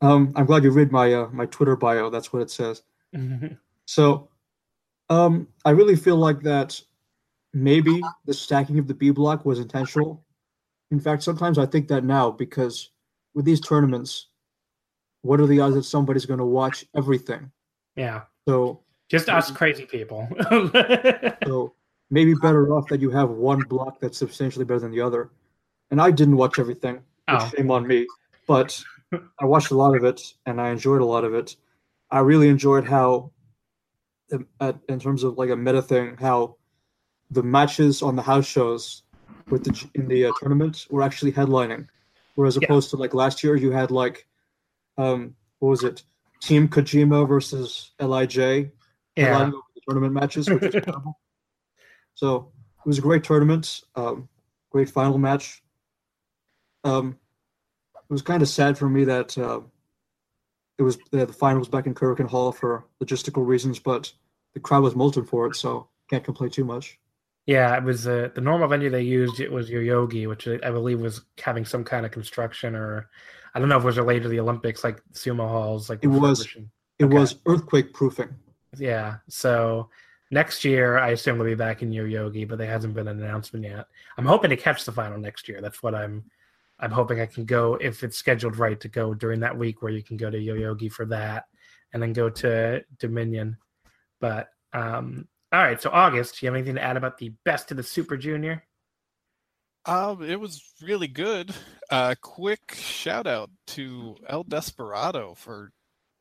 Um, 0.00 0.32
I'm 0.36 0.46
glad 0.46 0.62
you 0.64 0.70
read 0.70 0.92
my 0.92 1.12
uh, 1.12 1.28
my 1.32 1.46
Twitter 1.46 1.76
bio. 1.76 2.10
That's 2.10 2.32
what 2.32 2.42
it 2.42 2.50
says. 2.50 2.82
So, 3.90 4.28
um, 5.08 5.48
I 5.64 5.70
really 5.70 5.96
feel 5.96 6.16
like 6.16 6.42
that 6.42 6.78
maybe 7.54 8.02
the 8.26 8.34
stacking 8.34 8.78
of 8.78 8.86
the 8.86 8.92
B 8.92 9.08
block 9.08 9.46
was 9.46 9.60
intentional. 9.60 10.22
In 10.90 11.00
fact, 11.00 11.22
sometimes 11.22 11.56
I 11.58 11.64
think 11.64 11.88
that 11.88 12.04
now 12.04 12.30
because 12.30 12.90
with 13.34 13.46
these 13.46 13.62
tournaments, 13.62 14.26
what 15.22 15.40
are 15.40 15.46
the 15.46 15.60
odds 15.60 15.74
that 15.74 15.84
somebody's 15.84 16.26
going 16.26 16.38
to 16.38 16.44
watch 16.44 16.84
everything? 16.94 17.50
yeah, 17.96 18.22
So, 18.46 18.82
just 19.08 19.30
us 19.30 19.50
crazy 19.50 19.86
people. 19.86 20.28
so 21.46 21.72
maybe 22.10 22.34
better 22.34 22.74
off 22.74 22.88
that 22.88 23.00
you 23.00 23.10
have 23.10 23.30
one 23.30 23.60
block 23.60 24.00
that's 24.00 24.18
substantially 24.18 24.66
better 24.66 24.80
than 24.80 24.92
the 24.92 25.00
other. 25.00 25.30
And 25.90 25.98
I 25.98 26.10
didn't 26.10 26.36
watch 26.36 26.58
everything. 26.58 27.00
Oh. 27.28 27.50
Shame 27.56 27.70
on 27.70 27.86
me, 27.86 28.06
but 28.46 28.78
I 29.12 29.44
watched 29.44 29.70
a 29.70 29.76
lot 29.76 29.96
of 29.96 30.04
it 30.04 30.20
and 30.46 30.60
I 30.60 30.70
enjoyed 30.70 31.00
a 31.00 31.04
lot 31.04 31.24
of 31.24 31.34
it. 31.34 31.56
I 32.10 32.20
really 32.20 32.48
enjoyed 32.48 32.84
how, 32.86 33.32
um, 34.32 34.80
in 34.88 34.98
terms 34.98 35.22
of 35.24 35.38
like 35.38 35.50
a 35.50 35.56
meta 35.56 35.82
thing, 35.82 36.16
how 36.18 36.56
the 37.30 37.42
matches 37.42 38.02
on 38.02 38.16
the 38.16 38.22
house 38.22 38.46
shows 38.46 39.02
with 39.50 39.64
the 39.64 39.88
in 39.94 40.08
the 40.08 40.26
uh, 40.26 40.32
tournament 40.38 40.86
were 40.90 41.02
actually 41.02 41.32
headlining, 41.32 41.86
whereas 42.34 42.56
Yeah. 42.56 42.64
opposed 42.64 42.90
to 42.90 42.96
like 42.96 43.14
last 43.14 43.42
year, 43.42 43.56
you 43.56 43.70
had 43.70 43.90
like, 43.90 44.26
um, 44.96 45.34
what 45.58 45.70
was 45.70 45.84
it, 45.84 46.02
Team 46.42 46.68
Kojima 46.68 47.26
versus 47.26 47.92
Lij 48.00 48.36
Yeah. 49.16 49.42
over 49.42 49.50
the 49.74 49.80
tournament 49.86 50.12
matches, 50.12 50.50
which 50.50 50.62
was 50.64 50.74
terrible. 50.84 51.18
So 52.14 52.52
it 52.84 52.88
was 52.88 52.98
a 52.98 53.02
great 53.02 53.24
tournament, 53.24 53.82
um, 53.94 54.28
great 54.70 54.90
final 54.90 55.18
match. 55.18 55.62
Um, 56.84 57.18
it 58.08 58.12
was 58.12 58.22
kind 58.22 58.42
of 58.42 58.48
sad 58.48 58.78
for 58.78 58.88
me 58.88 59.04
that 59.04 59.36
uh, 59.36 59.60
it 60.78 60.82
was 60.82 60.98
the 61.10 61.26
final 61.26 61.58
was 61.58 61.68
back 61.68 61.86
in 61.86 61.94
Korakuen 61.94 62.28
Hall 62.28 62.52
for 62.52 62.86
logistical 63.02 63.46
reasons, 63.46 63.78
but 63.78 64.12
the 64.54 64.60
crowd 64.60 64.82
was 64.82 64.94
molten 64.96 65.24
for 65.24 65.46
it, 65.46 65.56
so 65.56 65.88
can't 66.08 66.24
complain 66.24 66.50
too 66.50 66.64
much. 66.64 66.98
Yeah, 67.46 67.76
it 67.76 67.82
was 67.82 68.06
uh, 68.06 68.28
the 68.34 68.40
normal 68.40 68.68
venue 68.68 68.90
they 68.90 69.02
used. 69.02 69.40
It 69.40 69.50
was 69.50 69.70
Yoyogi, 69.70 70.28
which 70.28 70.46
I 70.46 70.58
I 70.62 70.70
believe 70.70 71.00
was 71.00 71.22
having 71.42 71.64
some 71.64 71.84
kind 71.84 72.04
of 72.06 72.12
construction, 72.12 72.74
or 72.74 73.08
I 73.54 73.58
don't 73.58 73.68
know 73.68 73.76
if 73.78 73.82
it 73.82 73.86
was 73.86 73.98
related 73.98 74.24
to 74.24 74.28
the 74.28 74.40
Olympics, 74.40 74.84
like 74.84 75.02
sumo 75.12 75.48
halls, 75.48 75.88
like 75.90 76.00
It 76.02 76.08
was. 76.08 76.46
It 76.98 77.04
Okay. 77.04 77.14
was 77.16 77.36
earthquake 77.46 77.92
proofing. 77.94 78.30
Yeah. 78.76 79.16
So 79.28 79.88
next 80.30 80.64
year, 80.64 80.98
I 80.98 81.10
assume 81.10 81.38
they'll 81.38 81.46
be 81.46 81.54
back 81.54 81.80
in 81.80 81.90
Yoyogi, 81.90 82.46
but 82.46 82.58
there 82.58 82.70
hasn't 82.70 82.92
been 82.94 83.08
an 83.08 83.22
announcement 83.22 83.64
yet. 83.64 83.86
I'm 84.16 84.26
hoping 84.26 84.50
to 84.50 84.56
catch 84.56 84.84
the 84.84 84.92
final 84.92 85.18
next 85.18 85.48
year. 85.48 85.60
That's 85.60 85.82
what 85.82 85.94
I'm. 85.94 86.24
I'm 86.80 86.90
hoping 86.92 87.20
I 87.20 87.26
can 87.26 87.44
go 87.44 87.74
if 87.80 88.02
it's 88.04 88.16
scheduled 88.16 88.56
right 88.56 88.78
to 88.80 88.88
go 88.88 89.14
during 89.14 89.40
that 89.40 89.56
week 89.58 89.82
where 89.82 89.92
you 89.92 90.02
can 90.02 90.16
go 90.16 90.30
to 90.30 90.38
Yoyogi 90.38 90.90
for 90.90 91.06
that, 91.06 91.44
and 91.92 92.02
then 92.02 92.12
go 92.12 92.28
to 92.30 92.82
Dominion. 92.98 93.56
But 94.20 94.48
um, 94.72 95.26
all 95.52 95.60
right. 95.62 95.80
So 95.80 95.90
August, 95.90 96.38
do 96.38 96.46
you 96.46 96.52
have 96.52 96.56
anything 96.56 96.74
to 96.76 96.82
add 96.82 96.96
about 96.96 97.18
the 97.18 97.32
best 97.44 97.70
of 97.70 97.76
the 97.76 97.82
Super 97.82 98.16
Junior? 98.16 98.64
Um, 99.86 100.22
it 100.22 100.38
was 100.38 100.62
really 100.82 101.08
good. 101.08 101.54
Uh, 101.90 102.14
quick 102.20 102.60
shout 102.74 103.26
out 103.26 103.50
to 103.68 104.16
El 104.28 104.42
Desperado 104.44 105.34
for 105.34 105.72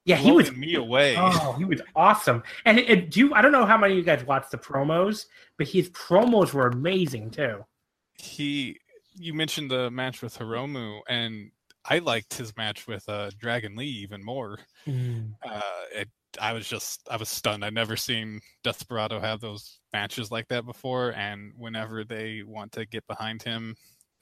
Yeah, 0.06 0.16
he 0.16 0.32
was. 0.32 0.52
me 0.54 0.76
away. 0.76 1.16
Oh, 1.18 1.54
he 1.58 1.66
was 1.66 1.82
awesome. 1.96 2.44
And 2.66 2.80
it, 2.80 2.90
it- 2.90 3.12
do 3.12 3.20
you? 3.20 3.34
I 3.34 3.42
don't 3.42 3.52
know 3.52 3.66
how 3.66 3.78
many 3.78 3.94
of 3.94 3.98
you 3.98 4.06
guys 4.06 4.24
watched 4.26 4.52
the 4.52 4.58
promos, 4.58 5.26
but 5.58 5.68
his 5.68 5.90
promos 5.90 6.54
were 6.54 6.68
amazing 6.68 7.32
too. 7.32 7.66
He, 8.14 8.80
you 9.18 9.34
mentioned 9.34 9.72
the 9.72 9.90
match 9.92 10.22
with 10.22 10.38
Hiromu, 10.38 11.02
and 11.08 11.52
I 11.86 12.00
liked 12.00 12.34
his 12.36 12.56
match 12.58 12.88
with 12.88 13.08
uh, 13.10 13.32
Dragon 13.40 13.76
Lee 13.76 13.88
even 13.88 14.24
more. 14.24 14.60
Uh, 15.44 15.62
it, 15.94 16.10
I 16.40 16.54
was 16.54 16.68
just, 16.68 17.08
I 17.10 17.18
was 17.18 17.30
stunned. 17.30 17.64
I'd 17.66 17.74
never 17.74 17.96
seen 17.96 18.42
Desperado 18.64 19.20
have 19.20 19.40
those 19.42 19.80
matches 19.94 20.32
like 20.32 20.48
that 20.50 20.66
before, 20.66 21.14
and 21.16 21.54
whenever 21.58 22.04
they 22.04 22.44
want 22.46 22.72
to 22.74 22.86
get 22.86 23.06
behind 23.08 23.42
him 23.44 23.76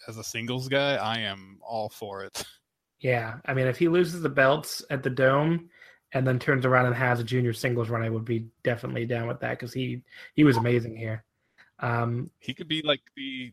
as 0.08 0.18
a 0.18 0.24
singles 0.24 0.68
guy, 0.68 0.96
I 0.96 1.20
am 1.20 1.60
all 1.62 1.90
for 1.90 2.24
it. 2.24 2.44
Yeah, 3.02 3.36
I 3.46 3.54
mean, 3.54 3.68
if 3.68 3.78
he 3.78 3.88
loses 3.90 4.22
the 4.22 4.30
belts 4.30 4.82
at 4.90 5.04
the 5.04 5.10
Dome 5.10 5.70
and 6.14 6.26
then 6.26 6.40
turns 6.40 6.66
around 6.66 6.88
and 6.88 6.96
has 6.96 7.20
a 7.20 7.24
junior 7.26 7.54
singles 7.54 7.90
run, 7.90 8.02
I 8.02 8.10
would 8.10 8.26
be 8.26 8.48
definitely 8.64 9.06
down 9.06 9.28
with 9.28 9.42
that 9.42 9.52
because 9.60 9.74
he 9.74 10.02
he 10.34 10.44
was 10.44 10.58
amazing 10.58 10.96
here. 10.96 11.24
Um, 11.80 12.32
He 12.40 12.54
could 12.54 12.70
be 12.70 12.82
like 12.82 13.02
the 13.16 13.52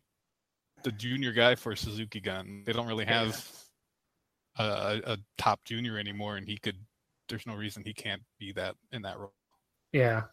the 0.83 0.91
junior 0.91 1.31
guy 1.31 1.55
for 1.55 1.75
Suzuki 1.75 2.19
Gun. 2.19 2.63
They 2.65 2.73
don't 2.73 2.87
really 2.87 3.05
have 3.05 3.45
a, 4.57 4.63
a, 4.63 5.01
a 5.13 5.17
top 5.37 5.63
junior 5.65 5.97
anymore, 5.97 6.37
and 6.37 6.47
he 6.47 6.57
could. 6.57 6.77
There's 7.29 7.47
no 7.47 7.55
reason 7.55 7.83
he 7.85 7.93
can't 7.93 8.21
be 8.39 8.51
that 8.53 8.75
in 8.91 9.01
that 9.03 9.17
role. 9.17 9.33
yeah, 9.93 10.23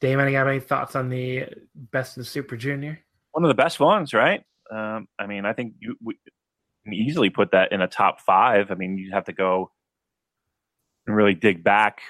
Damon, 0.00 0.28
you 0.28 0.36
have 0.36 0.48
any 0.48 0.60
thoughts 0.60 0.96
on 0.96 1.08
the 1.08 1.44
best 1.74 2.16
of 2.16 2.22
the 2.22 2.28
Super 2.28 2.56
Junior? 2.56 2.98
One 3.30 3.44
of 3.44 3.48
the 3.48 3.54
best 3.54 3.78
ones, 3.78 4.12
right? 4.12 4.42
Um, 4.70 5.06
I 5.18 5.26
mean, 5.26 5.44
I 5.44 5.52
think 5.52 5.74
you 5.78 5.96
we 6.02 6.18
can 6.84 6.94
easily 6.94 7.30
put 7.30 7.52
that 7.52 7.72
in 7.72 7.80
a 7.80 7.88
top 7.88 8.20
five. 8.20 8.70
I 8.70 8.74
mean, 8.74 8.98
you'd 8.98 9.12
have 9.12 9.26
to 9.26 9.32
go 9.32 9.70
and 11.06 11.14
really 11.14 11.34
dig 11.34 11.62
back 11.62 12.00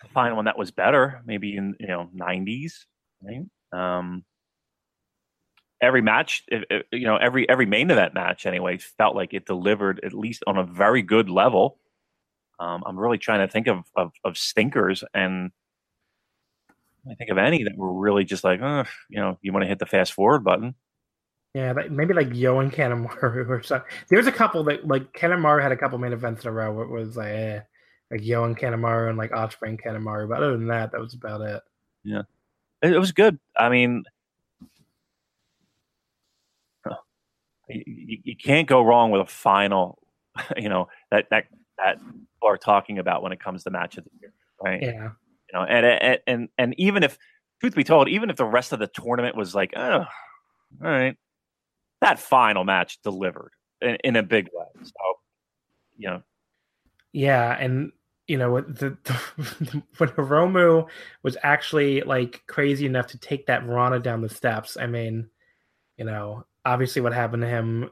to 0.00 0.08
find 0.08 0.34
one 0.34 0.46
that 0.46 0.58
was 0.58 0.70
better, 0.70 1.22
maybe 1.24 1.56
in 1.56 1.76
you 1.78 1.86
know 1.86 2.10
'90s, 2.16 2.72
right? 3.22 3.44
Um, 3.72 4.24
every 5.82 6.00
match, 6.00 6.44
you 6.92 7.04
know, 7.04 7.16
every 7.16 7.48
every 7.48 7.66
main 7.66 7.90
event 7.90 8.14
match, 8.14 8.46
anyway, 8.46 8.78
felt 8.78 9.16
like 9.16 9.34
it 9.34 9.44
delivered 9.44 10.00
at 10.04 10.14
least 10.14 10.44
on 10.46 10.56
a 10.56 10.64
very 10.64 11.02
good 11.02 11.28
level. 11.28 11.78
Um, 12.58 12.84
I'm 12.86 12.98
really 12.98 13.18
trying 13.18 13.46
to 13.46 13.52
think 13.52 13.66
of, 13.66 13.84
of 13.96 14.12
of 14.24 14.38
stinkers, 14.38 15.04
and 15.12 15.50
I 17.10 17.14
think 17.14 17.30
of 17.30 17.38
any 17.38 17.64
that 17.64 17.76
were 17.76 17.92
really 17.92 18.24
just 18.24 18.44
like, 18.44 18.62
uh, 18.62 18.84
you 19.10 19.20
know, 19.20 19.38
you 19.42 19.52
want 19.52 19.64
to 19.64 19.68
hit 19.68 19.80
the 19.80 19.86
fast 19.86 20.12
forward 20.12 20.44
button. 20.44 20.74
Yeah, 21.54 21.74
maybe 21.90 22.14
like 22.14 22.32
Yo 22.32 22.60
and 22.60 22.72
Kanemaru 22.72 23.46
or 23.48 23.62
something. 23.62 23.90
There's 24.08 24.26
a 24.26 24.32
couple 24.32 24.64
that 24.64 24.86
like 24.86 25.12
Kanemaru 25.12 25.62
had 25.62 25.72
a 25.72 25.76
couple 25.76 25.98
main 25.98 26.12
events 26.12 26.44
in 26.44 26.48
a 26.48 26.52
row 26.52 26.72
where 26.72 26.86
it 26.86 26.90
was 26.90 27.16
like, 27.16 27.28
eh, 27.28 27.60
like 28.10 28.24
Yo 28.24 28.44
and 28.44 28.56
Kanemaru 28.56 29.10
and 29.10 29.18
like 29.18 29.32
Offspring 29.32 29.76
Kanemaru. 29.76 30.28
But 30.28 30.38
other 30.38 30.52
than 30.52 30.68
that, 30.68 30.92
that 30.92 31.00
was 31.00 31.12
about 31.12 31.42
it. 31.42 31.62
It, 32.82 32.92
it 32.94 32.98
was 32.98 33.12
good. 33.12 33.38
I 33.56 33.68
mean, 33.68 34.04
you, 37.68 38.18
you 38.24 38.36
can't 38.36 38.68
go 38.68 38.82
wrong 38.82 39.10
with 39.10 39.22
a 39.22 39.26
final. 39.26 39.98
You 40.56 40.70
know 40.70 40.88
that 41.10 41.26
that 41.30 41.44
that 41.76 41.98
people 41.98 42.48
are 42.48 42.56
talking 42.56 42.98
about 42.98 43.22
when 43.22 43.32
it 43.32 43.40
comes 43.40 43.64
to 43.64 43.70
match 43.70 43.98
of 43.98 44.04
the 44.04 44.10
year, 44.20 44.32
right? 44.62 44.80
Yeah. 44.82 45.10
You 45.48 45.52
know, 45.52 45.64
and 45.64 45.84
and 45.84 46.18
and 46.26 46.48
and 46.56 46.74
even 46.78 47.02
if, 47.02 47.18
truth 47.60 47.74
be 47.74 47.84
told, 47.84 48.08
even 48.08 48.30
if 48.30 48.36
the 48.36 48.44
rest 48.44 48.72
of 48.72 48.78
the 48.78 48.86
tournament 48.86 49.36
was 49.36 49.54
like, 49.54 49.72
oh, 49.76 49.98
all 50.00 50.06
right, 50.80 51.16
that 52.00 52.18
final 52.18 52.64
match 52.64 53.00
delivered 53.02 53.52
in, 53.80 53.96
in 54.04 54.16
a 54.16 54.22
big 54.22 54.48
way. 54.52 54.66
So, 54.82 54.92
you 55.98 56.08
know, 56.08 56.22
Yeah, 57.12 57.56
and 57.58 57.92
you 58.26 58.38
know 58.38 58.50
what 58.50 58.78
the, 58.78 58.96
the 59.04 59.82
when 59.98 60.08
Hiromu 60.10 60.88
was 61.22 61.36
actually 61.42 62.00
like 62.02 62.42
crazy 62.46 62.86
enough 62.86 63.08
to 63.08 63.18
take 63.18 63.46
that 63.46 63.66
Rana 63.66 63.98
down 63.98 64.22
the 64.22 64.28
steps. 64.28 64.76
I 64.80 64.86
mean, 64.86 65.28
you 65.96 66.04
know, 66.04 66.46
obviously 66.64 67.02
what 67.02 67.12
happened 67.12 67.42
to 67.42 67.48
him, 67.48 67.90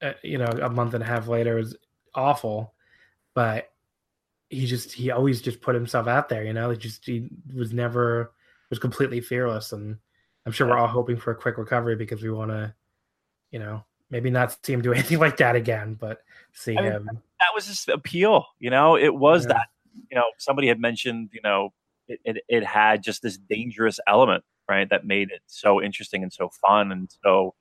uh, 0.00 0.12
you 0.22 0.38
know, 0.38 0.46
a 0.46 0.68
month 0.70 0.94
and 0.94 1.02
a 1.02 1.06
half 1.06 1.28
later 1.28 1.56
was 1.56 1.76
awful, 2.14 2.74
but 3.34 3.70
he 4.50 4.66
just 4.66 4.92
he 4.92 5.10
always 5.10 5.40
just 5.40 5.60
put 5.60 5.74
himself 5.74 6.06
out 6.06 6.28
there. 6.28 6.44
You 6.44 6.52
know, 6.52 6.70
he 6.70 6.76
just 6.76 7.04
he 7.06 7.28
was 7.54 7.72
never 7.72 8.32
was 8.70 8.78
completely 8.78 9.20
fearless, 9.20 9.72
and 9.72 9.96
I'm 10.46 10.52
sure 10.52 10.66
we're 10.66 10.76
all 10.78 10.86
hoping 10.88 11.16
for 11.16 11.30
a 11.30 11.36
quick 11.36 11.56
recovery 11.58 11.96
because 11.96 12.22
we 12.22 12.30
want 12.30 12.50
to, 12.50 12.74
you 13.50 13.58
know, 13.58 13.84
maybe 14.10 14.28
not 14.30 14.56
see 14.64 14.72
him 14.74 14.82
do 14.82 14.92
anything 14.94 15.18
like 15.18 15.36
that 15.38 15.56
again, 15.56 15.94
but 15.94 16.22
see 16.52 16.76
I 16.76 16.82
mean, 16.82 16.92
him. 16.92 17.04
that 17.06 17.48
was 17.54 17.66
his 17.66 17.86
appeal. 17.88 18.44
You 18.58 18.70
know, 18.70 18.96
it 18.96 19.14
was 19.14 19.44
Yeah. 19.44 19.54
that. 19.54 19.68
You 20.10 20.16
know, 20.16 20.24
somebody 20.38 20.68
had 20.68 20.80
mentioned. 20.80 21.30
You 21.32 21.40
know, 21.42 21.72
it, 22.08 22.20
it 22.24 22.44
it 22.48 22.64
had 22.64 23.02
just 23.02 23.22
this 23.22 23.36
dangerous 23.38 24.00
element, 24.06 24.42
right? 24.68 24.88
That 24.90 25.06
made 25.06 25.30
it 25.30 25.40
so 25.46 25.82
interesting 25.82 26.22
and 26.22 26.32
so 26.32 26.50
fun 26.66 26.92
and 26.92 27.10
so, 27.22 27.54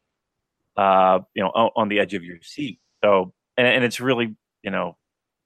uh, 0.77 1.19
you 1.34 1.43
know, 1.43 1.49
on, 1.49 1.69
on 1.76 1.89
the 1.89 1.99
edge 1.99 2.14
of 2.14 2.23
your 2.23 2.38
seat. 2.41 2.80
So, 3.03 3.34
and, 3.57 3.68
and 3.68 3.84
it's 3.84 3.99
really, 3.99 4.35
you 4.64 4.72
know, 4.72 4.98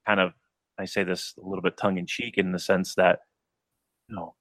kind 0.06 0.20
of. 0.20 0.34
I 0.78 0.84
say 0.84 1.04
this 1.06 1.34
a 1.42 1.48
little 1.48 1.62
bit 1.62 1.78
tongue 1.78 1.98
in 1.98 2.06
cheek 2.06 2.38
in 2.38 2.52
the 2.52 2.60
sense 2.60 2.96
that, 2.96 3.20
you 4.10 4.16
know, 4.18 4.36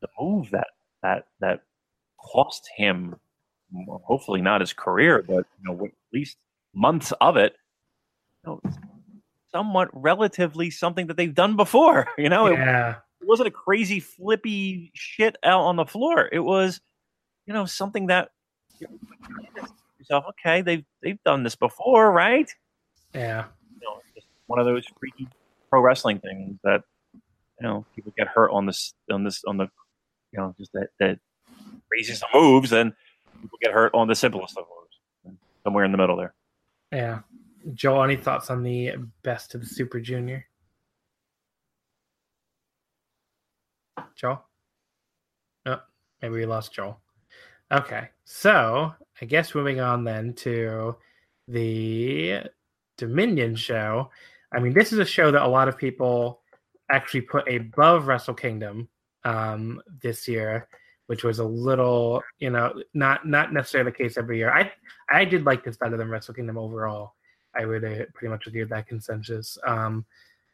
the 0.00 0.06
move 0.18 0.50
that 0.52 0.68
that 1.02 1.24
that 1.40 1.62
cost 2.20 2.68
him, 2.76 3.16
well, 3.72 4.00
hopefully 4.06 4.40
not 4.40 4.60
his 4.60 4.72
career, 4.72 5.24
but 5.26 5.44
you 5.58 5.64
know, 5.64 5.84
at 5.84 5.90
least 6.12 6.36
months 6.74 7.12
of 7.20 7.36
it. 7.36 7.54
You 8.46 8.60
know, 8.64 8.70
somewhat 9.52 9.88
relatively 9.92 10.70
something 10.70 11.08
that 11.08 11.16
they've 11.16 11.34
done 11.34 11.56
before. 11.56 12.06
You 12.18 12.28
know, 12.28 12.46
it, 12.46 12.52
Yeah. 12.52 12.96
it 13.20 13.26
wasn't 13.26 13.48
a 13.48 13.50
crazy 13.50 13.98
flippy 13.98 14.92
shit 14.94 15.36
out 15.42 15.62
on 15.62 15.74
the 15.74 15.84
floor. 15.86 16.28
It 16.30 16.38
was, 16.38 16.80
you 17.46 17.52
know, 17.52 17.64
something 17.66 18.06
that 18.06 18.28
yourself, 20.02 20.24
okay, 20.30 20.62
they've 20.62 20.84
they've 21.02 21.22
done 21.24 21.42
this 21.42 21.54
before, 21.54 22.10
right? 22.10 22.50
Yeah. 23.14 23.46
You 23.80 23.88
know, 23.88 24.00
just 24.14 24.26
one 24.46 24.58
of 24.58 24.66
those 24.66 24.84
freaky 24.98 25.28
pro 25.70 25.80
wrestling 25.80 26.18
things 26.18 26.58
that 26.64 26.82
you 27.14 27.20
know 27.60 27.86
people 27.94 28.12
get 28.16 28.28
hurt 28.28 28.50
on 28.50 28.66
this 28.66 28.94
on 29.10 29.24
this 29.24 29.42
on 29.46 29.56
the 29.56 29.68
you 30.32 30.38
know 30.38 30.54
just 30.58 30.72
that 30.72 30.88
that 30.98 31.18
craziest 31.88 32.22
of 32.22 32.28
moves, 32.34 32.72
and 32.72 32.92
people 33.40 33.58
get 33.62 33.72
hurt 33.72 33.94
on 33.94 34.08
the 34.08 34.14
simplest 34.14 34.56
of 34.56 34.64
moves. 34.64 35.38
Somewhere 35.64 35.84
in 35.84 35.92
the 35.92 35.98
middle 35.98 36.16
there. 36.16 36.34
Yeah. 36.90 37.20
Joel, 37.74 38.02
any 38.02 38.16
thoughts 38.16 38.50
on 38.50 38.64
the 38.64 38.94
best 39.22 39.54
of 39.54 39.60
the 39.60 39.66
Super 39.66 40.00
Junior? 40.00 40.46
Joel? 44.16 44.44
Oh, 45.66 45.80
maybe 46.20 46.34
we 46.34 46.46
lost 46.46 46.72
Joel. 46.72 47.00
Okay. 47.72 48.08
So 48.24 48.92
I 49.20 49.24
guess 49.24 49.54
moving 49.54 49.80
on 49.80 50.04
then 50.04 50.34
to 50.34 50.96
the 51.48 52.40
Dominion 52.98 53.56
show. 53.56 54.10
I 54.52 54.60
mean, 54.60 54.74
this 54.74 54.92
is 54.92 54.98
a 54.98 55.04
show 55.04 55.30
that 55.30 55.42
a 55.42 55.48
lot 55.48 55.68
of 55.68 55.78
people 55.78 56.40
actually 56.90 57.22
put 57.22 57.48
above 57.48 58.06
Wrestle 58.06 58.34
Kingdom 58.34 58.88
um, 59.24 59.80
this 60.02 60.28
year, 60.28 60.68
which 61.06 61.24
was 61.24 61.38
a 61.38 61.44
little, 61.44 62.22
you 62.38 62.50
know, 62.50 62.74
not 62.94 63.26
not 63.26 63.52
necessarily 63.52 63.90
the 63.90 63.96
case 63.96 64.18
every 64.18 64.38
year. 64.38 64.50
I 64.52 64.72
I 65.10 65.24
did 65.24 65.44
like 65.44 65.64
this 65.64 65.76
better 65.76 65.96
than 65.96 66.10
Wrestle 66.10 66.34
Kingdom 66.34 66.58
overall. 66.58 67.14
I 67.54 67.64
would 67.64 67.84
uh, 67.84 68.04
pretty 68.14 68.30
much 68.30 68.46
agree 68.46 68.60
with 68.60 68.70
that 68.70 68.86
consensus. 68.86 69.58
Um, 69.66 70.04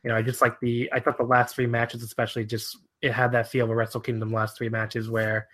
you 0.02 0.10
know, 0.10 0.16
I 0.16 0.22
just 0.22 0.40
like 0.40 0.58
the 0.60 0.88
I 0.92 1.00
thought 1.00 1.18
the 1.18 1.24
last 1.24 1.54
three 1.54 1.66
matches, 1.66 2.02
especially, 2.02 2.44
just 2.44 2.78
it 3.02 3.12
had 3.12 3.32
that 3.32 3.48
feel 3.48 3.70
of 3.70 3.76
Wrestle 3.76 4.00
Kingdom 4.00 4.32
last 4.32 4.56
three 4.56 4.68
matches 4.68 5.10
where, 5.10 5.48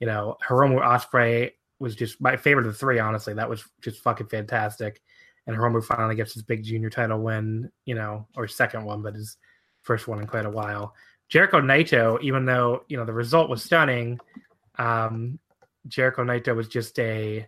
you 0.00 0.06
know, 0.06 0.36
Hiromu 0.46 0.80
Ospreay 0.80 1.52
was 1.78 1.94
just 1.94 2.20
my 2.20 2.36
favorite 2.36 2.66
of 2.66 2.72
the 2.72 2.78
three. 2.78 2.98
Honestly, 2.98 3.34
that 3.34 3.48
was 3.48 3.64
just 3.80 4.02
fucking 4.02 4.28
fantastic. 4.28 5.00
And 5.46 5.56
Hiromu 5.56 5.82
finally 5.82 6.14
gets 6.14 6.34
his 6.34 6.42
big 6.42 6.62
junior 6.62 6.90
title 6.90 7.20
win, 7.20 7.70
you 7.84 7.94
know, 7.94 8.26
or 8.36 8.46
second 8.46 8.84
one, 8.84 9.02
but 9.02 9.14
his 9.14 9.36
first 9.82 10.06
one 10.06 10.20
in 10.20 10.26
quite 10.26 10.46
a 10.46 10.50
while. 10.50 10.94
Jericho 11.28 11.60
Naito, 11.60 12.20
even 12.22 12.44
though 12.44 12.84
you 12.88 12.96
know 12.96 13.04
the 13.04 13.12
result 13.12 13.50
was 13.50 13.62
stunning, 13.62 14.18
um, 14.78 15.38
Jericho 15.86 16.24
Naito 16.24 16.54
was 16.54 16.68
just 16.68 16.98
a. 16.98 17.46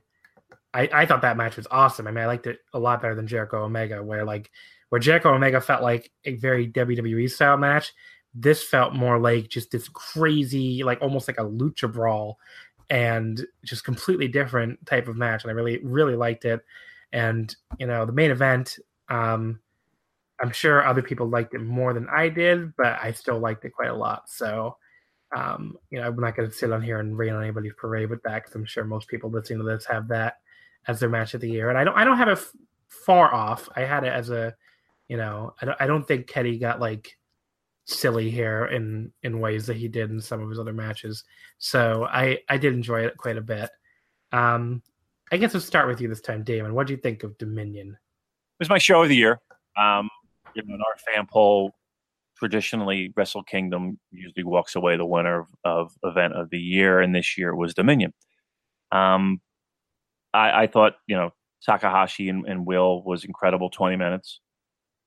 I, 0.73 0.89
I 0.93 1.07
thought 1.07 1.23
that 1.23 1.37
match 1.37 1.57
was 1.57 1.67
awesome. 1.71 2.07
I 2.07 2.13
mean, 2.13 2.23
I 2.23 2.27
liked 2.27 2.47
it 2.47 2.61
a 2.73 2.79
lot 2.79 3.03
better 3.03 3.15
than 3.15 3.27
Jericho 3.27 3.65
Omega, 3.65 4.03
where 4.03 4.25
like 4.25 4.51
where 4.91 5.01
Jericho 5.01 5.35
Omega 5.35 5.61
felt 5.61 5.83
like 5.83 6.11
a 6.25 6.37
very 6.37 6.69
WWE 6.69 7.31
style 7.31 7.57
match. 7.57 7.93
This 8.35 8.63
felt 8.63 8.95
more 8.95 9.19
like 9.19 9.49
just 9.49 9.71
this 9.71 9.89
crazy, 9.89 10.83
like 10.83 11.03
almost 11.03 11.29
like 11.29 11.39
a 11.39 11.45
lucha 11.45 11.93
brawl, 11.93 12.39
and 12.91 13.45
just 13.65 13.85
completely 13.85 14.29
different 14.29 14.85
type 14.87 15.09
of 15.09 15.17
match. 15.17 15.45
And 15.45 15.51
I 15.51 15.55
really, 15.55 15.79
really 15.83 16.17
liked 16.17 16.45
it. 16.45 16.61
And 17.13 17.55
you 17.79 17.87
know, 17.87 18.07
the 18.07 18.13
main 18.13 18.31
event, 18.31 18.79
um, 19.09 19.61
I'm 20.41 20.53
sure 20.53 20.87
other 20.87 21.03
people 21.03 21.29
liked 21.29 21.55
it 21.55 21.61
more 21.63 21.93
than 21.93 22.09
I 22.09 22.29
did, 22.29 22.75
but 22.77 22.99
I 23.03 23.13
still 23.13 23.39
liked 23.39 23.65
it 23.65 23.75
quite 23.75 23.91
a 23.91 23.95
lot. 23.95 24.31
So, 24.31 24.77
um, 25.37 25.77
you 25.91 26.01
know, 26.01 26.07
I'm 26.07 26.17
not 26.17 26.37
going 26.37 26.49
to 26.49 26.55
sit 26.55 26.73
on 26.73 26.83
here 26.83 26.99
and 26.99 27.17
rain 27.17 27.35
on 27.35 27.43
anybody's 27.43 27.75
parade 27.77 28.11
with 28.11 28.23
that 28.23 28.43
because 28.43 28.55
I'm 28.55 28.65
sure 28.65 28.85
most 28.85 29.09
people 29.09 29.31
listening 29.31 29.59
to 29.59 29.65
this 29.65 29.85
have 29.85 30.09
that 30.09 30.39
as 30.89 30.99
their 30.99 31.11
match 31.11 31.35
of 31.35 31.41
the 31.41 31.51
year, 31.51 31.69
and 31.69 31.79
I 31.79 31.85
don't, 31.85 31.97
I 31.97 32.05
don't 32.05 32.17
have 32.17 32.29
it 32.29 32.33
f- 32.33 32.53
far 32.89 33.33
off. 33.35 33.69
I 33.77 33.83
had 33.83 34.05
it 34.05 34.13
as 34.13 34.31
a, 34.31 34.55
you 35.09 35.17
know, 35.17 35.55
I 35.61 35.67
don't, 35.67 35.77
I 35.81 35.87
don't 35.87 36.09
think 36.09 36.27
Kenny 36.27 36.59
got 36.59 36.81
like 36.81 37.19
silly 37.91 38.31
here 38.31 38.67
in 38.67 39.13
in 39.23 39.41
ways 39.41 39.67
that 39.67 39.77
he 39.77 39.89
did 39.89 40.11
in 40.11 40.21
some 40.21 40.41
of 40.41 40.49
his 40.49 40.59
other 40.59 40.73
matches. 40.73 41.25
So 41.59 42.07
I 42.11 42.39
I 42.49 42.57
did 42.57 42.75
enjoy 42.75 43.03
it 43.03 43.17
quite 43.17 43.37
a 43.37 43.43
bit. 43.43 43.71
Um, 44.33 44.83
I 45.33 45.37
guess 45.37 45.55
let's 45.55 45.67
start 45.67 45.87
with 45.87 46.01
you 46.01 46.09
this 46.09 46.21
time, 46.21 46.43
Damon. 46.43 46.75
What 46.75 46.87
do 46.87 46.93
you 46.93 46.99
think 46.99 47.23
of 47.23 47.39
Dominion? 47.39 47.89
It 47.91 48.59
was 48.59 48.69
my 48.69 48.79
show 48.79 49.03
of 49.03 49.09
the 49.09 49.17
year. 49.17 49.41
Um, 49.77 50.09
you 50.55 50.63
know, 50.65 50.75
in 50.75 50.81
our 50.81 51.15
fan 51.15 51.27
poll, 51.31 51.73
traditionally 52.37 53.13
Wrestle 53.17 53.45
Kingdom 53.45 53.99
usually 54.11 54.45
walks 54.45 54.75
away 54.75 54.97
the 54.97 55.07
winner 55.07 55.41
of, 55.41 55.49
of 55.65 55.93
event 56.03 56.35
of 56.35 56.51
the 56.51 56.59
year, 56.59 57.01
and 57.01 57.15
this 57.15 57.39
year 57.39 57.55
was 57.55 57.75
Dominion. 57.75 58.13
Um, 58.91 59.41
I, 60.35 60.63
I 60.63 60.67
thought 60.67 60.95
you 61.07 61.17
know 61.17 61.31
Takahashi 61.65 62.29
and, 62.29 62.47
and, 62.47 62.67
Will 62.67 63.03
was 63.05 63.25
incredible, 63.25 63.71
twenty 63.71 63.97
minutes. 63.97 64.41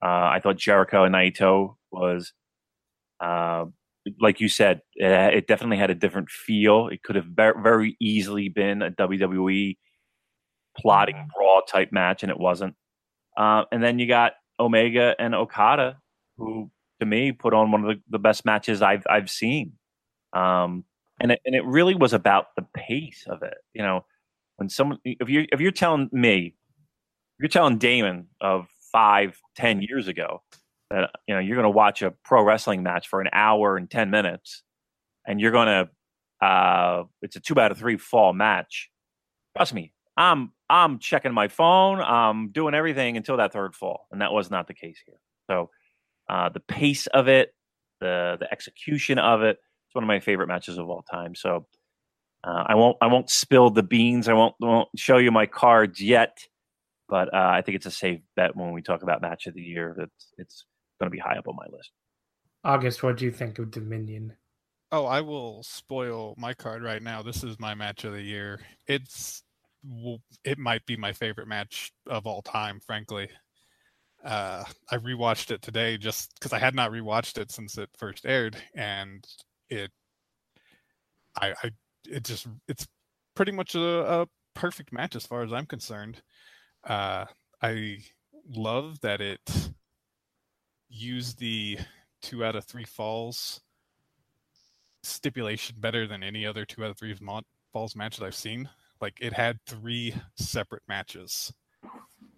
Uh, 0.01 0.31
I 0.31 0.39
thought 0.41 0.57
Jericho 0.57 1.05
and 1.05 1.15
Naito 1.15 1.75
was, 1.91 2.33
uh, 3.23 3.65
like 4.19 4.41
you 4.41 4.49
said, 4.49 4.81
it, 4.95 5.35
it, 5.35 5.47
definitely 5.47 5.77
had 5.77 5.89
a 5.89 5.95
different 5.95 6.29
feel. 6.29 6.89
It 6.89 7.03
could 7.03 7.15
have 7.15 7.27
very 7.27 7.95
easily 8.01 8.49
been 8.49 8.81
a 8.81 8.91
WWE 8.91 9.77
plotting 10.77 11.27
brawl 11.33 11.61
type 11.61 11.91
match, 11.91 12.23
and 12.23 12.31
it 12.31 12.37
wasn't. 12.37 12.75
Uh, 13.37 13.63
and 13.71 13.81
then 13.81 13.99
you 13.99 14.07
got 14.07 14.33
Omega 14.59 15.15
and 15.17 15.33
Okada, 15.33 15.97
who 16.37 16.69
to 16.99 17.05
me 17.05 17.31
put 17.31 17.53
on 17.53 17.71
one 17.71 17.85
of 17.85 17.95
the, 17.95 18.01
the 18.09 18.19
best 18.19 18.45
matches 18.45 18.81
I've 18.81 19.03
I've 19.09 19.29
seen. 19.29 19.73
Um, 20.33 20.83
and 21.21 21.31
it, 21.31 21.39
and 21.45 21.55
it 21.55 21.63
really 21.65 21.95
was 21.95 22.11
about 22.13 22.47
the 22.57 22.65
pace 22.75 23.25
of 23.27 23.41
it. 23.41 23.57
You 23.73 23.83
know, 23.83 24.05
when 24.57 24.69
someone 24.69 24.99
if 25.05 25.29
you 25.29 25.45
if 25.51 25.61
you're 25.61 25.71
telling 25.71 26.09
me, 26.11 26.55
you're 27.39 27.47
telling 27.47 27.77
Damon 27.77 28.27
of 28.41 28.67
five 28.91 29.39
ten 29.55 29.81
years 29.81 30.09
ago 30.09 30.41
that 30.93 31.09
you 31.27 31.33
know 31.33 31.41
you're 31.41 31.55
going 31.55 31.63
to 31.63 31.69
watch 31.69 32.01
a 32.01 32.11
pro 32.23 32.43
wrestling 32.43 32.83
match 32.83 33.07
for 33.07 33.19
an 33.19 33.29
hour 33.33 33.77
and 33.77 33.89
ten 33.89 34.11
minutes, 34.11 34.63
and 35.27 35.41
you're 35.41 35.51
going 35.51 35.67
to 35.67 36.45
uh, 36.45 37.03
it's 37.21 37.35
a 37.35 37.39
two 37.39 37.59
out 37.59 37.71
of 37.71 37.77
three 37.77 37.97
fall 37.97 38.31
match. 38.31 38.89
Trust 39.57 39.73
me, 39.73 39.91
I'm 40.15 40.51
I'm 40.69 40.99
checking 40.99 41.33
my 41.33 41.47
phone. 41.47 41.99
I'm 41.99 42.51
doing 42.51 42.75
everything 42.75 43.17
until 43.17 43.37
that 43.37 43.53
third 43.53 43.75
fall, 43.75 44.07
and 44.11 44.21
that 44.21 44.31
was 44.31 44.51
not 44.51 44.67
the 44.67 44.73
case 44.73 44.99
here. 45.05 45.17
So 45.49 45.71
uh, 46.29 46.49
the 46.49 46.59
pace 46.59 47.07
of 47.07 47.27
it, 47.27 47.53
the 47.99 48.37
the 48.39 48.51
execution 48.51 49.17
of 49.17 49.41
it, 49.41 49.57
it's 49.87 49.95
one 49.95 50.03
of 50.03 50.07
my 50.07 50.19
favorite 50.19 50.47
matches 50.47 50.77
of 50.77 50.89
all 50.89 51.03
time. 51.11 51.33
So 51.33 51.65
uh, 52.43 52.65
I 52.67 52.75
won't 52.75 52.97
I 53.01 53.07
won't 53.07 53.31
spill 53.31 53.71
the 53.71 53.83
beans. 53.83 54.27
I 54.27 54.33
won't 54.33 54.53
won't 54.59 54.89
show 54.95 55.17
you 55.17 55.31
my 55.31 55.47
cards 55.47 55.99
yet, 55.99 56.37
but 57.09 57.33
uh, 57.33 57.49
I 57.51 57.63
think 57.63 57.77
it's 57.77 57.87
a 57.87 57.91
safe 57.91 58.19
bet 58.35 58.55
when 58.55 58.73
we 58.73 58.83
talk 58.83 59.01
about 59.01 59.23
match 59.23 59.47
of 59.47 59.55
the 59.55 59.61
year. 59.61 59.95
It's 59.97 60.33
it's 60.37 60.65
going 60.99 61.11
to 61.11 61.15
be 61.15 61.19
high 61.19 61.37
up 61.37 61.47
on 61.47 61.55
my 61.55 61.65
list. 61.75 61.91
August, 62.63 63.03
what 63.03 63.17
do 63.17 63.25
you 63.25 63.31
think 63.31 63.59
of 63.59 63.71
Dominion? 63.71 64.33
Oh, 64.91 65.05
I 65.05 65.21
will 65.21 65.63
spoil 65.63 66.35
my 66.37 66.53
card 66.53 66.83
right 66.83 67.01
now. 67.01 67.21
This 67.21 67.43
is 67.43 67.59
my 67.59 67.73
match 67.73 68.03
of 68.03 68.13
the 68.13 68.21
year. 68.21 68.59
It's 68.87 69.43
it 70.45 70.57
might 70.57 70.85
be 70.85 70.95
my 70.95 71.11
favorite 71.11 71.47
match 71.47 71.91
of 72.07 72.25
all 72.25 72.41
time, 72.41 72.79
frankly. 72.79 73.27
Uh, 74.23 74.63
I 74.89 74.97
rewatched 74.97 75.51
it 75.51 75.61
today 75.61 75.97
just 75.97 76.33
because 76.35 76.53
I 76.53 76.59
had 76.59 76.75
not 76.75 76.91
rewatched 76.91 77.37
it 77.37 77.51
since 77.51 77.77
it 77.77 77.89
first 77.97 78.25
aired, 78.25 78.55
and 78.75 79.25
it, 79.69 79.91
I, 81.35 81.53
I 81.63 81.71
it 82.07 82.23
just 82.23 82.47
it's 82.67 82.87
pretty 83.35 83.51
much 83.51 83.75
a, 83.75 84.21
a 84.21 84.27
perfect 84.53 84.93
match 84.93 85.15
as 85.15 85.25
far 85.25 85.43
as 85.43 85.51
I'm 85.51 85.65
concerned. 85.65 86.21
Uh, 86.85 87.25
I 87.61 87.97
love 88.47 88.99
that 89.01 89.19
it 89.19 89.41
used 90.93 91.39
the 91.39 91.79
two 92.21 92.45
out 92.45 92.55
of 92.55 92.65
three 92.65 92.85
falls 92.85 93.61
stipulation 95.03 95.75
better 95.79 96.07
than 96.07 96.23
any 96.23 96.45
other 96.45 96.65
two 96.65 96.83
out 96.83 96.91
of 96.91 96.97
three 96.97 97.15
falls 97.71 97.95
match 97.95 98.17
that 98.17 98.25
I've 98.25 98.35
seen. 98.35 98.69
Like 99.01 99.17
it 99.19 99.33
had 99.33 99.59
three 99.67 100.15
separate 100.35 100.83
matches, 100.87 101.53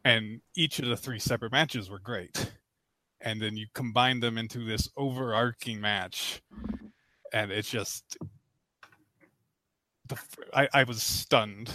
and 0.03 0.41
each 0.55 0.79
of 0.79 0.87
the 0.87 0.97
three 0.97 1.19
separate 1.19 1.51
matches 1.51 1.89
were 1.89 1.99
great. 1.99 2.53
And 3.21 3.41
then 3.41 3.55
you 3.55 3.67
combine 3.73 4.19
them 4.19 4.37
into 4.37 4.65
this 4.65 4.89
overarching 4.97 5.79
match, 5.79 6.41
and 7.33 7.51
it's 7.51 7.69
just 7.69 8.17
the 10.07 10.17
I, 10.53 10.67
I 10.73 10.83
was 10.83 11.03
stunned 11.03 11.71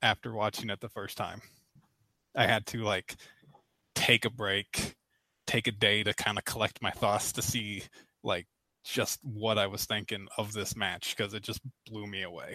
after 0.00 0.32
watching 0.32 0.70
it 0.70 0.80
the 0.80 0.88
first 0.88 1.16
time. 1.16 1.42
I 2.34 2.46
had 2.46 2.66
to 2.66 2.82
like 2.82 3.16
take 3.94 4.24
a 4.24 4.30
break, 4.30 4.94
take 5.46 5.66
a 5.66 5.72
day 5.72 6.02
to 6.02 6.14
kind 6.14 6.38
of 6.38 6.44
collect 6.44 6.82
my 6.82 6.90
thoughts 6.90 7.32
to 7.32 7.42
see 7.42 7.82
like 8.22 8.46
just 8.84 9.20
what 9.22 9.58
I 9.58 9.66
was 9.66 9.84
thinking 9.84 10.26
of 10.38 10.52
this 10.52 10.76
match 10.76 11.16
because 11.16 11.34
it 11.34 11.42
just 11.42 11.60
blew 11.86 12.06
me 12.06 12.22
away. 12.22 12.54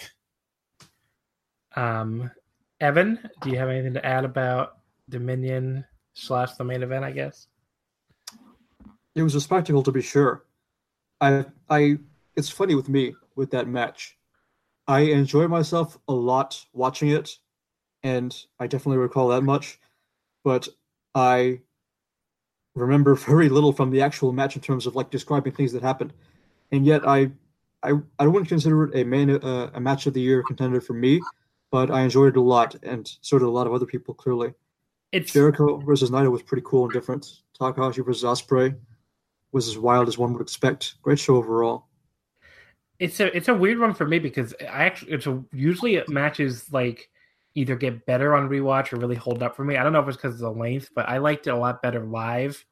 Um, 1.75 2.31
Evan, 2.79 3.19
do 3.41 3.49
you 3.49 3.57
have 3.57 3.69
anything 3.69 3.93
to 3.93 4.05
add 4.05 4.25
about 4.25 4.79
Dominion 5.09 5.85
slash 6.13 6.53
the 6.53 6.63
main 6.63 6.83
event? 6.83 7.05
I 7.05 7.11
guess 7.11 7.47
it 9.17 9.23
was 9.23 9.35
a 9.35 9.41
spectacle 9.41 9.83
to 9.83 9.91
be 9.91 10.01
sure. 10.01 10.45
I, 11.19 11.45
I, 11.69 11.97
it's 12.35 12.49
funny 12.49 12.75
with 12.75 12.87
me 12.87 13.15
with 13.35 13.49
that 13.51 13.67
match. 13.67 14.15
I 14.87 14.99
enjoy 14.99 15.47
myself 15.47 15.97
a 16.07 16.13
lot 16.13 16.63
watching 16.71 17.09
it, 17.09 17.37
and 18.03 18.35
I 18.59 18.67
definitely 18.67 18.99
recall 18.99 19.29
that 19.29 19.41
much. 19.41 19.79
But 20.43 20.67
I 21.15 21.61
remember 22.77 23.15
very 23.31 23.49
little 23.49 23.73
from 23.73 23.91
the 23.91 24.01
actual 24.01 24.31
match 24.31 24.55
in 24.55 24.61
terms 24.61 24.85
of 24.85 24.95
like 24.95 25.09
describing 25.09 25.53
things 25.53 25.73
that 25.73 25.83
happened, 25.83 26.13
and 26.71 26.85
yet 26.85 27.07
I, 27.07 27.31
I, 27.83 27.93
I 28.19 28.27
wouldn't 28.27 28.49
consider 28.49 28.85
it 28.85 28.99
a 28.99 29.03
main 29.03 29.29
uh, 29.29 29.71
a 29.73 29.79
match 29.79 30.05
of 30.07 30.13
the 30.13 30.21
year 30.21 30.43
contender 30.43 30.81
for 30.81 30.93
me 30.93 31.21
but 31.71 31.91
I 31.91 32.01
enjoyed 32.01 32.35
it 32.35 32.37
a 32.37 32.41
lot, 32.41 32.75
and 32.83 33.11
so 33.21 33.37
did 33.37 33.45
a 33.45 33.49
lot 33.49 33.67
of 33.67 33.73
other 33.73 33.85
people. 33.85 34.13
Clearly, 34.13 34.53
it's 35.11 35.33
Jericho 35.33 35.77
versus 35.77 36.09
Naito 36.09 36.31
was 36.31 36.41
pretty 36.41 36.63
cool 36.65 36.85
and 36.85 36.93
different. 36.93 37.41
Takahashi 37.57 38.01
versus 38.01 38.23
Ospreay 38.23 38.75
was 39.51 39.67
as 39.67 39.77
wild 39.77 40.07
as 40.07 40.17
one 40.17 40.33
would 40.33 40.41
expect. 40.41 40.95
Great 41.01 41.19
show 41.19 41.35
overall. 41.35 41.87
It's 42.99 43.19
a 43.19 43.35
it's 43.35 43.47
a 43.47 43.53
weird 43.53 43.79
one 43.79 43.93
for 43.93 44.07
me 44.07 44.19
because 44.19 44.53
I 44.61 44.85
actually 44.85 45.11
it's 45.11 45.27
a, 45.27 45.43
usually 45.51 45.95
it 45.95 46.09
matches 46.09 46.71
like 46.71 47.09
either 47.57 47.75
get 47.75 48.05
better 48.05 48.35
on 48.35 48.47
rewatch 48.47 48.93
or 48.93 48.97
really 48.97 49.15
hold 49.15 49.41
up 49.41 49.55
for 49.55 49.65
me. 49.65 49.77
I 49.77 49.83
don't 49.83 49.91
know 49.91 49.99
if 49.99 50.07
it's 50.07 50.15
because 50.15 50.35
of 50.35 50.41
the 50.41 50.51
length, 50.51 50.91
but 50.95 51.09
I 51.09 51.17
liked 51.17 51.47
it 51.47 51.51
a 51.51 51.57
lot 51.57 51.81
better 51.81 52.05
live 52.05 52.63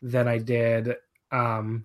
than 0.00 0.28
I 0.28 0.38
did 0.38 0.94
um 1.32 1.84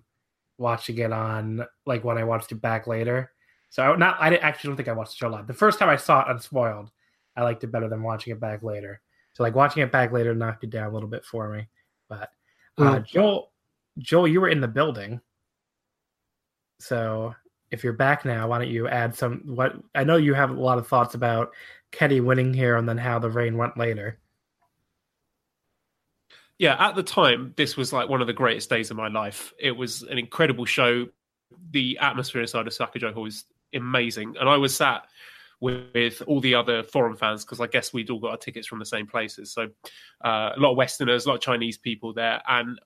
watching 0.56 0.96
it 0.98 1.12
on 1.12 1.66
like 1.84 2.04
when 2.04 2.16
I 2.16 2.22
watched 2.22 2.52
it 2.52 2.62
back 2.62 2.86
later. 2.86 3.32
So 3.70 3.82
I, 3.82 3.96
not 3.96 4.18
I 4.20 4.36
actually 4.36 4.68
don't 4.68 4.76
think 4.76 4.88
I 4.88 4.92
watched 4.92 5.10
the 5.10 5.16
show 5.16 5.28
live. 5.28 5.48
The 5.48 5.52
first 5.52 5.80
time 5.80 5.88
I 5.88 5.96
saw 5.96 6.20
it 6.20 6.30
unspoiled, 6.30 6.92
I 7.36 7.42
liked 7.42 7.64
it 7.64 7.72
better 7.72 7.88
than 7.88 8.04
watching 8.04 8.32
it 8.32 8.38
back 8.38 8.62
later. 8.62 9.00
So 9.32 9.42
like 9.42 9.56
watching 9.56 9.82
it 9.82 9.90
back 9.90 10.12
later 10.12 10.32
knocked 10.32 10.62
it 10.62 10.70
down 10.70 10.88
a 10.88 10.94
little 10.94 11.08
bit 11.08 11.24
for 11.24 11.48
me. 11.48 11.66
But 12.08 12.30
uh, 12.78 13.00
Joel, 13.00 13.50
Joel, 13.98 14.28
you 14.28 14.40
were 14.40 14.48
in 14.48 14.60
the 14.60 14.68
building. 14.68 15.20
So 16.78 17.34
if 17.74 17.84
you're 17.84 17.92
back 17.92 18.24
now, 18.24 18.48
why 18.48 18.58
don't 18.58 18.68
you 18.68 18.88
add 18.88 19.14
some? 19.14 19.42
What 19.44 19.74
I 19.94 20.04
know 20.04 20.16
you 20.16 20.32
have 20.32 20.50
a 20.50 20.54
lot 20.54 20.78
of 20.78 20.86
thoughts 20.86 21.14
about 21.14 21.52
Kenny 21.90 22.20
winning 22.20 22.54
here, 22.54 22.76
and 22.76 22.88
then 22.88 22.96
how 22.96 23.18
the 23.18 23.28
reign 23.28 23.58
went 23.58 23.76
later. 23.76 24.18
Yeah, 26.58 26.76
at 26.78 26.94
the 26.94 27.02
time, 27.02 27.52
this 27.56 27.76
was 27.76 27.92
like 27.92 28.08
one 28.08 28.20
of 28.20 28.28
the 28.28 28.32
greatest 28.32 28.70
days 28.70 28.90
of 28.90 28.96
my 28.96 29.08
life. 29.08 29.52
It 29.58 29.72
was 29.72 30.02
an 30.02 30.18
incredible 30.18 30.64
show. 30.64 31.08
The 31.72 31.98
atmosphere 31.98 32.42
inside 32.42 32.60
of 32.60 32.68
Osaka-jo 32.68 33.12
Hall 33.12 33.24
was 33.24 33.44
amazing, 33.74 34.36
and 34.38 34.48
I 34.48 34.56
was 34.56 34.74
sat 34.74 35.06
with, 35.60 36.22
all 36.26 36.40
the 36.40 36.54
other 36.54 36.82
foreign 36.82 37.16
fans 37.16 37.44
because 37.44 37.60
I 37.60 37.66
guess 37.66 37.92
we'd 37.92 38.10
all 38.10 38.20
got 38.20 38.30
our 38.30 38.36
tickets 38.36 38.66
from 38.66 38.78
the 38.78 38.86
same 38.86 39.06
places. 39.06 39.52
So 39.52 39.68
uh, 40.24 40.50
a 40.56 40.58
lot 40.58 40.72
of 40.72 40.76
Westerners, 40.76 41.24
a 41.24 41.28
lot 41.28 41.36
of 41.36 41.40
Chinese 41.40 41.78
people 41.78 42.12
there, 42.12 42.42
and 42.46 42.78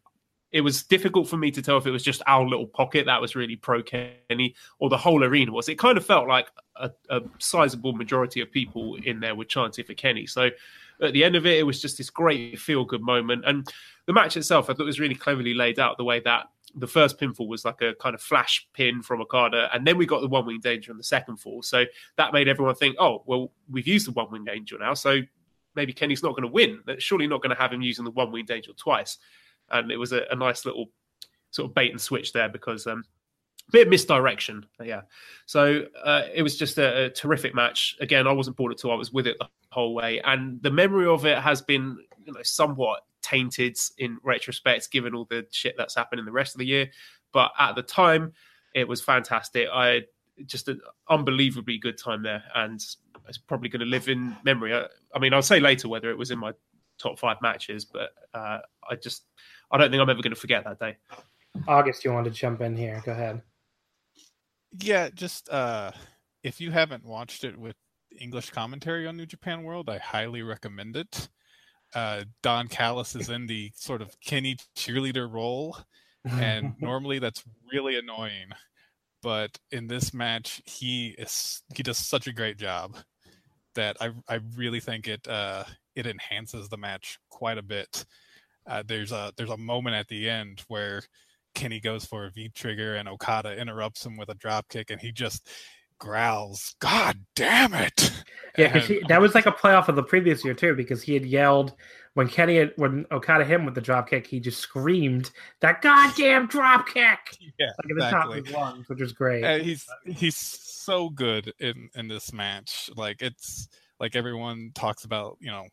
it 0.50 0.62
was 0.62 0.82
difficult 0.82 1.28
for 1.28 1.36
me 1.36 1.50
to 1.50 1.60
tell 1.60 1.76
if 1.76 1.86
it 1.86 1.90
was 1.90 2.02
just 2.02 2.22
our 2.26 2.46
little 2.46 2.66
pocket 2.66 3.06
that 3.06 3.20
was 3.20 3.36
really 3.36 3.56
pro 3.56 3.82
Kenny 3.82 4.54
or 4.78 4.88
the 4.88 4.96
whole 4.96 5.22
arena 5.22 5.52
was. 5.52 5.68
It 5.68 5.78
kind 5.78 5.98
of 5.98 6.06
felt 6.06 6.26
like 6.26 6.48
a, 6.76 6.90
a 7.10 7.20
sizable 7.38 7.92
majority 7.92 8.40
of 8.40 8.50
people 8.50 8.96
in 9.04 9.20
there 9.20 9.34
were 9.34 9.44
chanting 9.44 9.84
for 9.84 9.94
Kenny. 9.94 10.26
So 10.26 10.48
at 11.02 11.12
the 11.12 11.22
end 11.22 11.36
of 11.36 11.44
it, 11.44 11.58
it 11.58 11.64
was 11.64 11.82
just 11.82 11.98
this 11.98 12.10
great 12.10 12.58
feel 12.58 12.84
good 12.84 13.02
moment. 13.02 13.44
And 13.46 13.68
the 14.06 14.12
match 14.12 14.36
itself, 14.36 14.70
I 14.70 14.72
thought 14.72 14.86
was 14.86 15.00
really 15.00 15.14
cleverly 15.14 15.54
laid 15.54 15.78
out 15.78 15.98
the 15.98 16.04
way 16.04 16.20
that 16.20 16.46
the 16.74 16.86
first 16.86 17.18
pinfall 17.18 17.48
was 17.48 17.64
like 17.64 17.80
a 17.82 17.94
kind 17.94 18.14
of 18.14 18.20
flash 18.20 18.66
pin 18.72 19.02
from 19.02 19.20
Okada, 19.20 19.70
and 19.72 19.86
then 19.86 19.96
we 19.96 20.06
got 20.06 20.20
the 20.20 20.28
one 20.28 20.46
winged 20.46 20.66
angel 20.66 20.92
in 20.92 20.98
the 20.98 21.04
second 21.04 21.38
fall. 21.38 21.62
So 21.62 21.84
that 22.16 22.32
made 22.32 22.48
everyone 22.48 22.74
think, 22.74 22.96
oh, 22.98 23.22
well, 23.26 23.52
we've 23.70 23.86
used 23.86 24.06
the 24.06 24.12
one 24.12 24.30
winged 24.30 24.48
angel 24.50 24.78
now, 24.78 24.94
so 24.94 25.20
maybe 25.74 25.92
Kenny's 25.92 26.22
not 26.22 26.30
going 26.30 26.42
to 26.42 26.52
win. 26.52 26.82
That's 26.86 27.02
surely 27.02 27.26
not 27.26 27.42
going 27.42 27.54
to 27.54 27.60
have 27.60 27.72
him 27.72 27.82
using 27.82 28.04
the 28.04 28.10
one 28.10 28.32
winged 28.32 28.50
angel 28.50 28.74
twice. 28.74 29.18
And 29.70 29.90
it 29.90 29.96
was 29.96 30.12
a, 30.12 30.22
a, 30.30 30.36
nice 30.36 30.64
little 30.64 30.86
sort 31.50 31.70
of 31.70 31.74
bait 31.74 31.90
and 31.90 32.00
switch 32.00 32.32
there 32.32 32.48
because 32.48 32.86
um, 32.86 33.04
a 33.68 33.72
bit 33.72 33.86
of 33.86 33.90
misdirection. 33.90 34.66
Yeah. 34.82 35.02
So 35.46 35.84
uh, 36.02 36.22
it 36.32 36.42
was 36.42 36.56
just 36.56 36.78
a, 36.78 37.04
a, 37.04 37.10
terrific 37.10 37.54
match. 37.54 37.96
Again, 38.00 38.26
I 38.26 38.32
wasn't 38.32 38.56
bored 38.56 38.72
at 38.72 38.84
all. 38.84 38.92
I 38.92 38.96
was 38.96 39.12
with 39.12 39.26
it 39.26 39.36
the 39.38 39.48
whole 39.70 39.94
way, 39.94 40.20
and 40.20 40.62
the 40.62 40.70
memory 40.70 41.06
of 41.06 41.26
it 41.26 41.38
has 41.38 41.60
been 41.62 41.98
you 42.24 42.32
know 42.32 42.42
somewhat 42.42 43.04
tainted 43.22 43.76
in 43.98 44.18
retrospect, 44.22 44.90
given 44.90 45.14
all 45.14 45.26
the 45.28 45.46
shit 45.50 45.74
that's 45.76 45.94
happened 45.94 46.18
in 46.18 46.24
the 46.24 46.32
rest 46.32 46.54
of 46.54 46.58
the 46.58 46.66
year. 46.66 46.90
But 47.32 47.52
at 47.58 47.74
the 47.74 47.82
time, 47.82 48.32
it 48.74 48.88
was 48.88 49.02
fantastic. 49.02 49.68
I 49.72 50.02
just 50.46 50.68
an 50.68 50.80
unbelievably 51.08 51.78
good 51.78 51.98
time 51.98 52.22
there, 52.22 52.44
and 52.54 52.82
it's 53.28 53.38
probably 53.38 53.68
going 53.68 53.80
to 53.80 53.86
live 53.86 54.08
in 54.08 54.36
memory. 54.44 54.74
I, 54.74 54.86
I, 55.14 55.18
mean, 55.18 55.34
I'll 55.34 55.42
say 55.42 55.60
later 55.60 55.88
whether 55.88 56.10
it 56.10 56.18
was 56.18 56.30
in 56.30 56.38
my 56.38 56.52
top 56.98 57.18
five 57.18 57.36
matches, 57.42 57.84
but 57.84 58.10
uh, 58.34 58.58
I 58.88 58.96
just 58.96 59.24
I 59.70 59.78
don't 59.78 59.90
think 59.90 60.00
I'm 60.00 60.10
ever 60.10 60.22
going 60.22 60.34
to 60.34 60.40
forget 60.40 60.64
that 60.64 60.78
day. 60.78 60.96
August, 61.66 62.04
you 62.04 62.12
want 62.12 62.26
to 62.26 62.30
jump 62.30 62.60
in 62.60 62.76
here? 62.76 63.02
Go 63.04 63.12
ahead. 63.12 63.42
Yeah, 64.80 65.08
just 65.14 65.48
uh, 65.48 65.92
if 66.42 66.60
you 66.60 66.70
haven't 66.70 67.04
watched 67.04 67.44
it 67.44 67.56
with 67.56 67.76
English 68.20 68.50
commentary 68.50 69.06
on 69.06 69.16
New 69.16 69.26
Japan 69.26 69.64
World, 69.64 69.88
I 69.88 69.98
highly 69.98 70.42
recommend 70.42 70.96
it 70.96 71.28
uh, 71.94 72.24
Don 72.42 72.68
Callis 72.68 73.16
is 73.16 73.30
in 73.30 73.46
the 73.46 73.70
sort 73.74 74.02
of 74.02 74.18
Kenny 74.20 74.56
cheerleader 74.76 75.30
role, 75.32 75.76
and 76.24 76.74
normally 76.80 77.18
that's 77.18 77.44
really 77.72 77.96
annoying. 77.96 78.48
But 79.22 79.58
in 79.72 79.86
this 79.86 80.14
match, 80.14 80.62
he 80.64 81.14
is 81.18 81.62
he 81.74 81.82
does 81.82 81.98
such 81.98 82.26
a 82.26 82.32
great 82.32 82.56
job 82.56 82.96
that 83.74 83.96
I 84.00 84.10
I 84.28 84.40
really 84.56 84.80
think 84.80 85.08
it 85.08 85.26
uh, 85.26 85.64
it 85.98 86.06
enhances 86.06 86.68
the 86.68 86.76
match 86.76 87.18
quite 87.28 87.58
a 87.58 87.62
bit. 87.62 88.04
Uh, 88.66 88.82
there's 88.86 89.12
a 89.12 89.32
there's 89.36 89.50
a 89.50 89.56
moment 89.56 89.96
at 89.96 90.08
the 90.08 90.28
end 90.28 90.62
where 90.68 91.02
Kenny 91.54 91.80
goes 91.80 92.04
for 92.04 92.26
a 92.26 92.30
V 92.30 92.50
trigger 92.54 92.96
and 92.96 93.08
Okada 93.08 93.58
interrupts 93.58 94.04
him 94.06 94.16
with 94.16 94.28
a 94.28 94.34
drop 94.34 94.68
kick, 94.68 94.90
and 94.90 95.00
he 95.00 95.12
just 95.12 95.48
growls, 95.98 96.76
"God 96.78 97.18
damn 97.34 97.74
it!" 97.74 98.12
Yeah, 98.56 98.78
he, 98.78 99.00
that 99.08 99.20
was 99.20 99.34
like 99.34 99.46
a 99.46 99.52
playoff 99.52 99.88
of 99.88 99.96
the 99.96 100.02
previous 100.02 100.44
year 100.44 100.54
too, 100.54 100.74
because 100.74 101.02
he 101.02 101.14
had 101.14 101.24
yelled 101.24 101.74
when 102.14 102.28
Kenny 102.28 102.56
had, 102.56 102.72
when 102.74 103.06
Okada 103.12 103.44
hit 103.44 103.54
him 103.54 103.64
with 103.64 103.76
the 103.76 103.80
drop 103.80 104.10
kick, 104.10 104.26
he 104.26 104.40
just 104.40 104.58
screamed 104.58 105.30
that 105.60 105.80
goddamn 105.82 106.48
drop 106.48 106.88
kick. 106.88 107.18
Yeah, 107.60 107.66
like 107.66 107.90
exactly. 107.90 107.90
the 107.90 108.10
top 108.10 108.28
of 108.28 108.46
his 108.46 108.54
lungs, 108.54 108.88
which 108.88 109.00
is 109.00 109.12
great. 109.12 109.42
And 109.42 109.62
he's 109.62 109.86
he's 110.04 110.36
so 110.36 111.10
good 111.10 111.52
in 111.58 111.90
in 111.94 112.06
this 112.06 112.32
match. 112.32 112.88
Like 112.96 113.20
it's 113.20 113.68
like 114.00 114.14
everyone 114.16 114.70
talks 114.74 115.04
about, 115.04 115.38
you 115.40 115.50
know, 115.50 115.66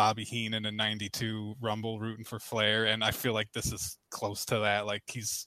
Bobby 0.00 0.24
Heenan 0.24 0.64
in 0.64 0.64
a 0.64 0.72
'92 0.72 1.56
Rumble 1.60 2.00
rooting 2.00 2.24
for 2.24 2.38
Flair, 2.38 2.86
and 2.86 3.04
I 3.04 3.10
feel 3.10 3.34
like 3.34 3.52
this 3.52 3.70
is 3.70 3.98
close 4.08 4.46
to 4.46 4.60
that. 4.60 4.86
Like 4.86 5.02
he's 5.06 5.44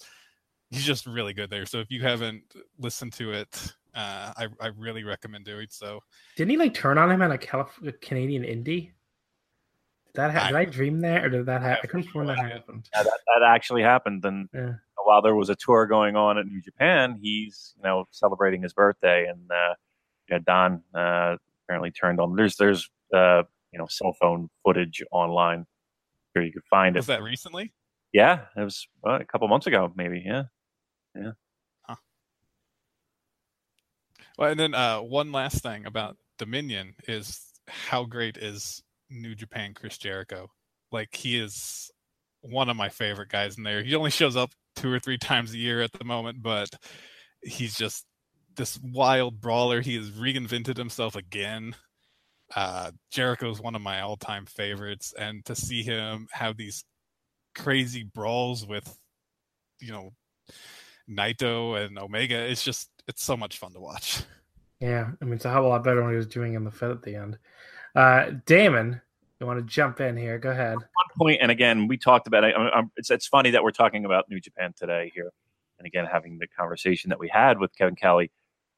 he's 0.70 0.84
just 0.84 1.08
really 1.08 1.34
good 1.34 1.50
there. 1.50 1.66
So 1.66 1.80
if 1.80 1.90
you 1.90 2.04
haven't 2.04 2.44
listened 2.78 3.14
to 3.14 3.32
it, 3.34 3.74
uh, 3.96 4.32
I 4.38 4.48
I 4.62 4.68
really 4.78 5.04
recommend 5.04 5.46
doing 5.46 5.66
so. 5.72 6.02
Didn't 6.36 6.52
he 6.52 6.58
like 6.58 6.76
turn 6.76 7.00
on 7.00 7.10
him 7.10 7.24
at 7.24 7.32
a 7.32 7.38
Calif- 7.40 8.00
Canadian 8.00 8.44
indie? 8.44 8.92
Did 10.06 10.14
that 10.14 10.32
ha- 10.32 10.48
did 10.50 10.56
I 10.56 10.66
dream 10.66 11.00
that, 11.00 11.26
or 11.26 11.30
did 11.30 11.48
that 11.48 11.64
happen? 11.64 11.80
I 11.86 11.88
couldn't 11.88 12.14
remember 12.14 12.40
that 12.40 12.52
happened. 12.52 12.88
Yeah, 12.94 13.02
that, 13.02 13.20
that 13.36 13.44
actually 13.44 13.82
happened. 13.82 14.24
And 14.24 14.50
yeah. 14.54 14.74
while 15.04 15.24
there 15.24 15.34
was 15.34 15.50
a 15.50 15.56
tour 15.56 15.88
going 15.88 16.16
on 16.16 16.38
at 16.38 16.46
New 16.46 16.62
Japan, 16.62 17.18
he's 17.20 17.74
you 17.78 17.84
know 17.86 18.06
celebrating 18.12 18.62
his 18.62 18.74
birthday, 18.74 19.26
and 19.26 19.50
uh, 19.50 19.74
yeah, 20.30 20.38
Don 20.46 20.84
uh, 20.94 21.38
apparently 21.66 21.90
turned 21.90 22.20
on. 22.20 22.36
There's 22.36 22.56
there's 22.56 22.88
uh, 23.12 23.42
you 23.74 23.80
know 23.80 23.88
cell 23.90 24.16
phone 24.22 24.50
footage 24.64 25.04
online 25.12 25.66
where 26.34 26.46
you 26.46 26.52
could 26.52 26.64
find 26.70 26.96
it. 26.96 27.00
Was 27.00 27.08
that 27.08 27.24
recently? 27.24 27.74
Yeah, 28.14 28.46
it 28.56 28.62
was 28.62 28.88
well, 29.02 29.16
a 29.16 29.26
couple 29.26 29.48
months 29.48 29.68
ago, 29.68 29.92
maybe. 29.96 30.24
Yeah, 30.26 30.44
yeah. 31.16 31.32
Huh. 31.82 31.96
Well, 34.38 34.52
and 34.52 34.60
then 34.60 34.76
uh, 34.76 35.00
one 35.00 35.32
last 35.32 35.64
thing 35.64 35.86
about 35.86 36.18
Dominion 36.38 36.96
is 37.08 37.42
how 37.68 38.04
great 38.06 38.38
is 38.38 38.84
New 39.10 39.36
Japan 39.36 39.74
Chris 39.74 39.98
Jericho? 39.98 40.50
Like 40.92 41.16
he 41.16 41.40
is 41.40 41.92
one 42.42 42.70
of 42.70 42.78
my 42.78 42.90
favorite 42.90 43.30
guys 43.30 43.58
in 43.58 43.64
there. 43.64 43.84
He 43.84 43.96
only 43.96 44.12
shows 44.12 44.36
up 44.36 44.52
two 44.76 44.92
or 44.92 45.00
three 45.00 45.18
times 45.18 45.54
a 45.54 45.58
year 45.58 45.82
at 45.82 45.94
the 45.94 46.06
moment, 46.06 46.44
but 46.44 46.70
he's 47.42 47.76
just 47.76 48.06
this 48.56 48.80
wild 48.84 49.42
brawler. 49.42 49.82
He 49.82 49.96
has 49.96 50.12
reinvented 50.12 50.78
himself 50.78 51.16
again. 51.16 51.76
Uh, 52.56 52.92
Jericho 53.12 53.50
is 53.50 53.60
one 53.60 53.76
of 53.76 53.82
my 53.82 54.02
all-time 54.02 54.46
favorites, 54.46 55.14
and 55.18 55.44
to 55.46 55.56
see 55.56 55.84
him 55.84 56.28
have 56.32 56.58
these 56.58 56.86
crazy 57.56 58.04
brawls 58.04 58.66
with, 58.66 58.98
you 59.80 59.92
know, 59.92 60.14
Naito 61.10 61.84
and 61.84 61.98
Omega, 61.98 62.36
it's 62.36 62.64
just 62.64 62.90
it's 63.08 63.24
so 63.24 63.36
much 63.36 63.58
fun 63.58 63.74
to 63.74 63.80
watch. 63.80 64.24
Yeah, 64.80 65.12
I 65.22 65.26
mean 65.26 65.36
it's 65.36 65.46
a 65.46 65.50
hell 65.50 65.60
of 65.60 65.66
a 65.66 65.70
lot 65.70 65.84
better 65.84 66.02
than 66.02 66.10
he 66.10 66.16
was 66.16 66.28
doing 66.28 66.54
in 66.54 66.64
the 66.64 66.72
Fed 66.72 66.92
at 66.92 67.02
the 67.02 67.16
end. 67.16 67.38
Uh, 67.96 68.32
Damon, 68.46 69.02
you 69.40 69.46
want 69.46 69.60
to 69.60 69.66
jump 69.66 70.00
in 70.00 70.16
here? 70.18 70.38
Go 70.40 70.52
ahead. 70.52 70.76
One 70.76 71.18
point, 71.18 71.40
and 71.42 71.52
again, 71.52 71.88
we 71.88 71.98
talked 71.98 72.28
about 72.28 72.44
it. 72.44 72.56
I, 72.56 72.84
it's 72.96 73.12
it's 73.12 73.28
funny 73.28 73.52
that 73.52 73.64
we're 73.64 73.72
talking 73.72 74.06
about 74.06 74.30
New 74.30 74.40
Japan 74.40 74.74
today 74.78 75.12
here, 75.14 75.32
and 75.78 75.88
again 75.88 76.06
having 76.06 76.38
the 76.38 76.48
conversation 76.48 77.10
that 77.10 77.20
we 77.20 77.30
had 77.30 77.60
with 77.60 77.76
Kevin 77.76 77.96
Kelly. 77.96 78.32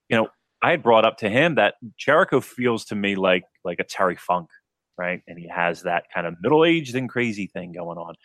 You 0.09 0.17
know, 0.17 0.29
I 0.65 0.71
had 0.71 0.81
brought 0.81 1.05
up 1.05 1.17
to 1.17 1.29
him 1.29 1.55
that 1.55 1.75
Jericho 1.95 2.41
feels 2.41 2.85
to 2.85 2.95
me 2.95 3.15
like 3.15 3.43
like 3.63 3.79
a 3.79 3.83
Terry 3.83 4.15
Funk, 4.15 4.49
right? 4.97 5.21
And 5.27 5.37
he 5.37 5.47
has 5.47 5.83
that 5.83 6.05
kind 6.11 6.25
of 6.25 6.33
middle 6.41 6.65
aged 6.65 6.95
and 6.95 7.07
crazy 7.07 7.45
thing 7.45 7.71
going 7.71 7.99
on, 7.99 8.15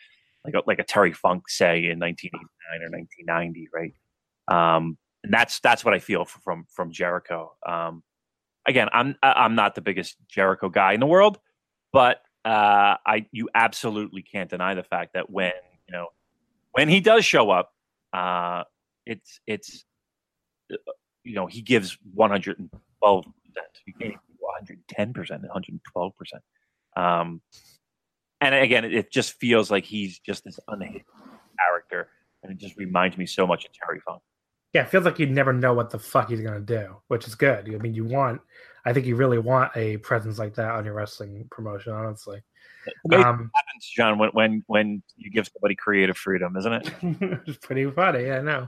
like 0.43 0.55
a, 0.55 0.63
like 0.65 0.79
a 0.79 0.83
Terry 0.83 1.13
Funk 1.13 1.47
say 1.47 1.85
in 1.85 1.99
1989 1.99 2.81
or 2.81 2.89
1990, 2.89 3.69
right? 3.71 3.93
Um, 4.47 4.97
and 5.23 5.31
that's 5.31 5.59
that's 5.59 5.85
what 5.85 5.93
I 5.93 5.99
feel 5.99 6.25
from 6.25 6.65
from 6.73 6.91
Jericho. 6.91 7.51
Um, 7.63 8.01
again, 8.67 8.87
I'm 8.91 9.15
I'm 9.21 9.53
not 9.53 9.75
the 9.75 9.81
biggest 9.81 10.15
Jericho 10.27 10.67
guy 10.67 10.93
in 10.93 10.99
the 10.99 11.05
world, 11.05 11.37
but 11.93 12.23
uh, 12.43 12.97
I 13.05 13.27
you 13.31 13.49
absolutely 13.53 14.23
can't 14.23 14.49
deny 14.49 14.73
the 14.73 14.81
fact 14.81 15.13
that 15.13 15.29
when 15.29 15.53
you 15.87 15.91
know 15.91 16.07
when 16.71 16.89
he 16.89 17.01
does 17.01 17.23
show 17.23 17.51
up, 17.51 17.71
uh, 18.13 18.63
it's 19.05 19.39
it's 19.45 19.85
you 21.23 21.35
know 21.35 21.47
he 21.47 21.61
gives 21.61 21.97
112 22.13 23.23
percent. 23.23 23.67
You 23.85 23.93
can't 23.99 24.15
110 24.39 25.13
percent, 25.13 25.41
112 25.41 26.17
percent. 26.17 26.43
Um, 26.95 27.41
and 28.39 28.55
again, 28.55 28.85
it 28.85 29.11
just 29.11 29.33
feels 29.33 29.69
like 29.69 29.85
he's 29.85 30.19
just 30.19 30.43
this 30.43 30.59
unhinged 30.67 31.05
character, 31.59 32.09
and 32.43 32.51
it 32.51 32.57
just 32.57 32.75
reminds 32.77 33.17
me 33.17 33.25
so 33.25 33.45
much 33.45 33.65
of 33.65 33.71
Terry 33.73 34.01
Funk. 34.05 34.21
Yeah, 34.73 34.83
it 34.83 34.89
feels 34.89 35.05
like 35.05 35.19
you 35.19 35.27
never 35.27 35.53
know 35.53 35.73
what 35.73 35.89
the 35.89 35.99
fuck 35.99 36.29
he's 36.29 36.41
gonna 36.41 36.59
do, 36.59 36.97
which 37.07 37.27
is 37.27 37.35
good. 37.35 37.73
I 37.73 37.77
mean, 37.77 37.93
you 37.93 38.05
want, 38.05 38.41
I 38.85 38.93
think 38.93 39.05
you 39.05 39.15
really 39.15 39.37
want 39.37 39.71
a 39.75 39.97
presence 39.97 40.39
like 40.39 40.55
that 40.55 40.71
on 40.71 40.85
your 40.85 40.93
wrestling 40.93 41.47
promotion, 41.51 41.93
honestly. 41.93 42.41
Um, 43.13 43.51
happens, 43.53 43.91
John, 43.95 44.17
when 44.17 44.29
when 44.31 44.63
when 44.67 45.03
you 45.15 45.29
give 45.29 45.47
somebody 45.53 45.75
creative 45.75 46.17
freedom, 46.17 46.55
isn't 46.57 46.73
it? 46.73 46.93
it's 47.45 47.57
pretty 47.65 47.89
funny, 47.91 48.31
I 48.31 48.41
know. 48.41 48.67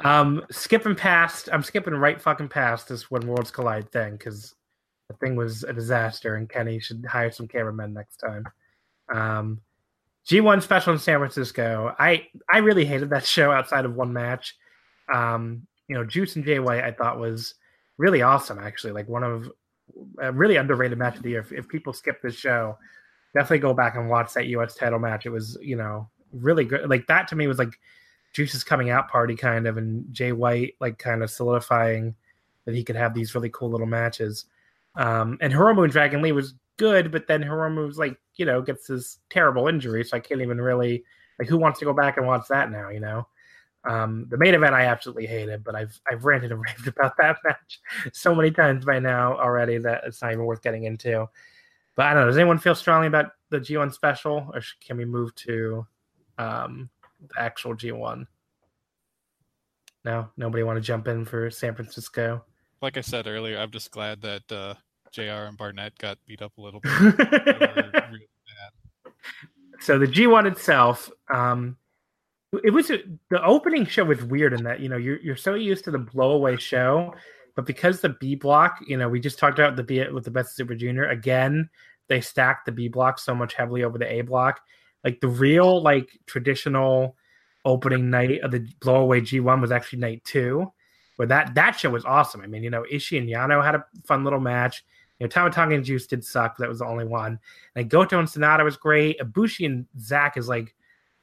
Um, 0.00 0.44
skipping 0.50 0.96
past, 0.96 1.48
I'm 1.52 1.62
skipping 1.62 1.94
right 1.94 2.20
fucking 2.20 2.48
past 2.48 2.88
this 2.88 3.10
when 3.10 3.26
worlds 3.26 3.52
collide 3.52 3.92
thing 3.92 4.12
because 4.12 4.54
the 5.08 5.14
thing 5.16 5.36
was 5.36 5.62
a 5.62 5.72
disaster, 5.72 6.34
and 6.34 6.48
Kenny 6.48 6.80
should 6.80 7.04
hire 7.08 7.30
some 7.30 7.46
cameramen 7.46 7.92
next 7.92 8.16
time. 8.16 8.44
Um, 9.12 9.60
G1 10.26 10.62
special 10.62 10.92
in 10.92 10.98
San 10.98 11.18
Francisco. 11.18 11.94
I 11.98 12.26
I 12.52 12.58
really 12.58 12.84
hated 12.84 13.10
that 13.10 13.26
show 13.26 13.52
outside 13.52 13.84
of 13.84 13.94
one 13.94 14.12
match 14.12 14.56
Um, 15.12 15.66
you 15.88 15.94
know, 15.94 16.04
Juice 16.04 16.36
and 16.36 16.44
Jay 16.44 16.58
White, 16.58 16.82
I 16.82 16.92
thought 16.92 17.20
was 17.20 17.54
really 17.98 18.22
awesome. 18.22 18.58
Actually, 18.58 18.92
like 18.92 19.08
one 19.08 19.22
of 19.22 19.50
a 20.18 20.32
really 20.32 20.56
underrated 20.56 20.98
match 20.98 21.16
of 21.16 21.22
the 21.22 21.30
year. 21.30 21.40
If, 21.40 21.52
if 21.52 21.68
people 21.68 21.92
skip 21.92 22.22
this 22.22 22.34
show, 22.34 22.78
definitely 23.34 23.58
go 23.58 23.74
back 23.74 23.96
and 23.96 24.08
watch 24.08 24.32
that 24.34 24.46
U.S. 24.46 24.74
title 24.74 24.98
match. 24.98 25.26
It 25.26 25.30
was, 25.30 25.58
you 25.60 25.76
know, 25.76 26.08
really 26.32 26.64
good. 26.64 26.88
Like 26.88 27.06
that 27.08 27.28
to 27.28 27.36
me 27.36 27.46
was 27.46 27.58
like 27.58 27.78
Juice's 28.32 28.64
coming 28.64 28.90
out 28.90 29.10
party 29.10 29.36
kind 29.36 29.66
of, 29.66 29.76
and 29.76 30.12
Jay 30.12 30.32
White 30.32 30.74
like 30.80 30.98
kind 30.98 31.22
of 31.22 31.30
solidifying 31.30 32.14
that 32.64 32.74
he 32.74 32.82
could 32.82 32.96
have 32.96 33.14
these 33.14 33.34
really 33.34 33.50
cool 33.50 33.70
little 33.70 33.86
matches. 33.86 34.46
Um, 34.96 35.38
and 35.40 35.52
Hiromu 35.52 35.84
and 35.84 35.92
Dragon 35.92 36.22
Lee 36.22 36.32
was 36.32 36.54
good, 36.76 37.10
but 37.10 37.26
then 37.26 37.42
Hiromu 37.42 37.86
was 37.86 37.98
like, 37.98 38.16
you 38.36 38.46
know, 38.46 38.62
gets 38.62 38.86
this 38.86 39.18
terrible 39.28 39.68
injury, 39.68 40.04
so 40.04 40.16
I 40.16 40.20
can't 40.20 40.40
even 40.40 40.60
really 40.60 41.04
like 41.38 41.48
who 41.48 41.58
wants 41.58 41.78
to 41.80 41.84
go 41.84 41.92
back 41.92 42.16
and 42.16 42.26
watch 42.26 42.46
that 42.48 42.70
now, 42.70 42.88
you 42.88 43.00
know? 43.00 43.26
Um, 43.86 44.26
the 44.30 44.38
main 44.38 44.54
event 44.54 44.74
I 44.74 44.86
absolutely 44.86 45.26
hated, 45.26 45.62
but 45.62 45.74
I've 45.74 45.98
I've 46.10 46.24
ranted 46.24 46.52
and 46.52 46.60
raved 46.66 46.86
about 46.86 47.16
that 47.18 47.36
match 47.44 47.80
so 48.12 48.34
many 48.34 48.50
times 48.50 48.84
by 48.84 48.98
now 48.98 49.36
already 49.36 49.78
that 49.78 50.02
it's 50.06 50.22
not 50.22 50.32
even 50.32 50.44
worth 50.44 50.62
getting 50.62 50.84
into. 50.84 51.28
But 51.96 52.06
I 52.06 52.14
don't 52.14 52.22
know. 52.22 52.26
Does 52.26 52.38
anyone 52.38 52.58
feel 52.58 52.74
strongly 52.74 53.06
about 53.06 53.32
the 53.50 53.60
G1 53.60 53.92
special, 53.92 54.50
or 54.52 54.62
can 54.84 54.96
we 54.96 55.04
move 55.04 55.34
to 55.36 55.86
um, 56.38 56.90
the 57.20 57.40
actual 57.40 57.74
G1? 57.74 58.26
No, 60.04 60.28
nobody 60.36 60.64
want 60.64 60.76
to 60.76 60.82
jump 60.82 61.08
in 61.08 61.24
for 61.24 61.50
San 61.50 61.74
Francisco. 61.74 62.44
Like 62.82 62.96
I 62.96 63.00
said 63.00 63.26
earlier, 63.26 63.58
I'm 63.58 63.70
just 63.70 63.90
glad 63.90 64.20
that 64.22 64.52
uh, 64.52 64.74
Jr. 65.12 65.46
and 65.46 65.56
Barnett 65.56 65.96
got 65.98 66.18
beat 66.26 66.42
up 66.42 66.52
a 66.58 66.60
little 66.60 66.80
bit. 66.82 67.18
really 68.10 68.28
so 69.80 69.98
the 69.98 70.06
G1 70.06 70.50
itself, 70.50 71.10
um, 71.32 71.76
it 72.62 72.70
was 72.70 72.88
the 72.88 73.44
opening 73.44 73.86
show 73.86 74.04
was 74.04 74.22
weird 74.22 74.52
in 74.52 74.64
that 74.64 74.80
you 74.80 74.88
know 74.88 74.96
you're 74.96 75.20
you're 75.20 75.36
so 75.36 75.54
used 75.54 75.84
to 75.84 75.90
the 75.90 75.98
blowaway 75.98 76.58
show, 76.58 77.14
but 77.54 77.66
because 77.66 78.00
the 78.00 78.10
B 78.10 78.34
block, 78.34 78.78
you 78.86 78.96
know, 78.96 79.08
we 79.08 79.20
just 79.20 79.38
talked 79.38 79.58
about 79.58 79.76
the 79.76 79.82
B 79.82 80.06
with 80.08 80.24
the 80.24 80.30
best 80.30 80.56
Super 80.56 80.74
Junior 80.74 81.06
again, 81.06 81.68
they 82.08 82.20
stacked 82.20 82.66
the 82.66 82.72
B 82.72 82.88
block 82.88 83.18
so 83.18 83.34
much 83.34 83.54
heavily 83.54 83.84
over 83.84 83.98
the 83.98 84.12
A 84.12 84.22
block. 84.22 84.60
Like 85.02 85.20
the 85.20 85.28
real 85.28 85.82
like 85.82 86.10
traditional 86.26 87.16
opening 87.64 88.10
night 88.10 88.40
of 88.42 88.50
the 88.50 88.60
blowaway 88.80 89.20
G1 89.20 89.60
was 89.60 89.72
actually 89.72 90.00
night 90.00 90.22
two, 90.24 90.70
where 91.16 91.28
that 91.28 91.54
that 91.54 91.78
show 91.78 91.90
was 91.90 92.04
awesome. 92.04 92.40
I 92.40 92.46
mean, 92.46 92.62
you 92.62 92.70
know, 92.70 92.84
Ishii 92.92 93.18
and 93.18 93.28
Yano 93.28 93.64
had 93.64 93.74
a 93.74 93.84
fun 94.04 94.24
little 94.24 94.40
match. 94.40 94.84
You 95.18 95.24
know, 95.24 95.28
Tama 95.28 95.50
Tonga 95.50 95.76
and 95.76 95.84
Juice 95.84 96.06
did 96.06 96.24
suck, 96.24 96.56
but 96.56 96.64
that 96.64 96.68
was 96.68 96.80
the 96.80 96.86
only 96.86 97.04
one. 97.04 97.38
Like 97.76 97.88
Goto 97.88 98.18
and 98.18 98.28
Sanada 98.28 98.64
was 98.64 98.76
great. 98.76 99.20
Ibushi 99.20 99.66
and 99.66 99.86
Zack 99.98 100.36
is 100.36 100.48
like 100.48 100.74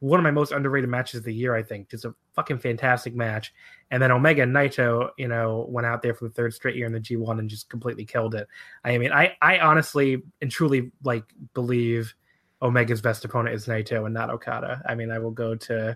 one 0.02 0.20
of 0.20 0.24
my 0.24 0.32
most 0.32 0.52
underrated 0.52 0.90
matches 0.90 1.20
of 1.20 1.24
the 1.24 1.34
year, 1.34 1.56
I 1.56 1.62
think. 1.62 1.90
Just 1.90 2.06
a 2.06 2.16
fucking 2.34 2.58
fantastic 2.58 3.16
match. 3.16 3.54
And 3.92 4.02
then 4.02 4.12
Omega 4.12 4.42
and 4.42 4.54
Naito, 4.54 5.12
you 5.16 5.28
know, 5.28 5.68
went 5.70 5.86
out 5.86 6.02
there 6.02 6.16
for 6.16 6.26
the 6.26 6.34
third 6.34 6.56
straight 6.56 6.76
year 6.76 6.88
in 6.88 6.92
the 6.92 7.00
G1 7.00 7.38
and 7.38 7.48
just 7.48 7.70
completely 7.70 8.04
killed 8.04 8.34
it. 8.34 8.48
I 8.84 8.98
mean, 8.98 9.12
I, 9.12 9.38
I 9.44 9.60
honestly 9.60 10.24
and 10.42 10.50
truly 10.50 10.92
like 11.04 11.24
believe 11.54 12.16
Omega's 12.64 13.00
best 13.00 13.24
opponent 13.26 13.54
is 13.56 13.68
Naito 13.68 14.06
and 14.06 14.14
not 14.14 14.32
Okada. 14.32 14.82
I 14.90 14.96
mean, 14.96 15.12
I 15.12 15.20
will 15.20 15.32
go 15.32 15.54
to 15.54 15.96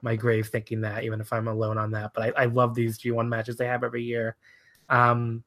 my 0.00 0.16
grave 0.16 0.48
thinking 0.48 0.80
that, 0.80 1.04
even 1.04 1.20
if 1.20 1.30
I'm 1.30 1.46
alone 1.46 1.76
on 1.76 1.90
that. 1.90 2.12
But 2.14 2.34
I, 2.38 2.44
I 2.44 2.44
love 2.46 2.74
these 2.74 2.98
G1 2.98 3.28
matches 3.28 3.56
they 3.56 3.66
have 3.66 3.84
every 3.84 4.04
year. 4.04 4.36
Um, 4.88 5.44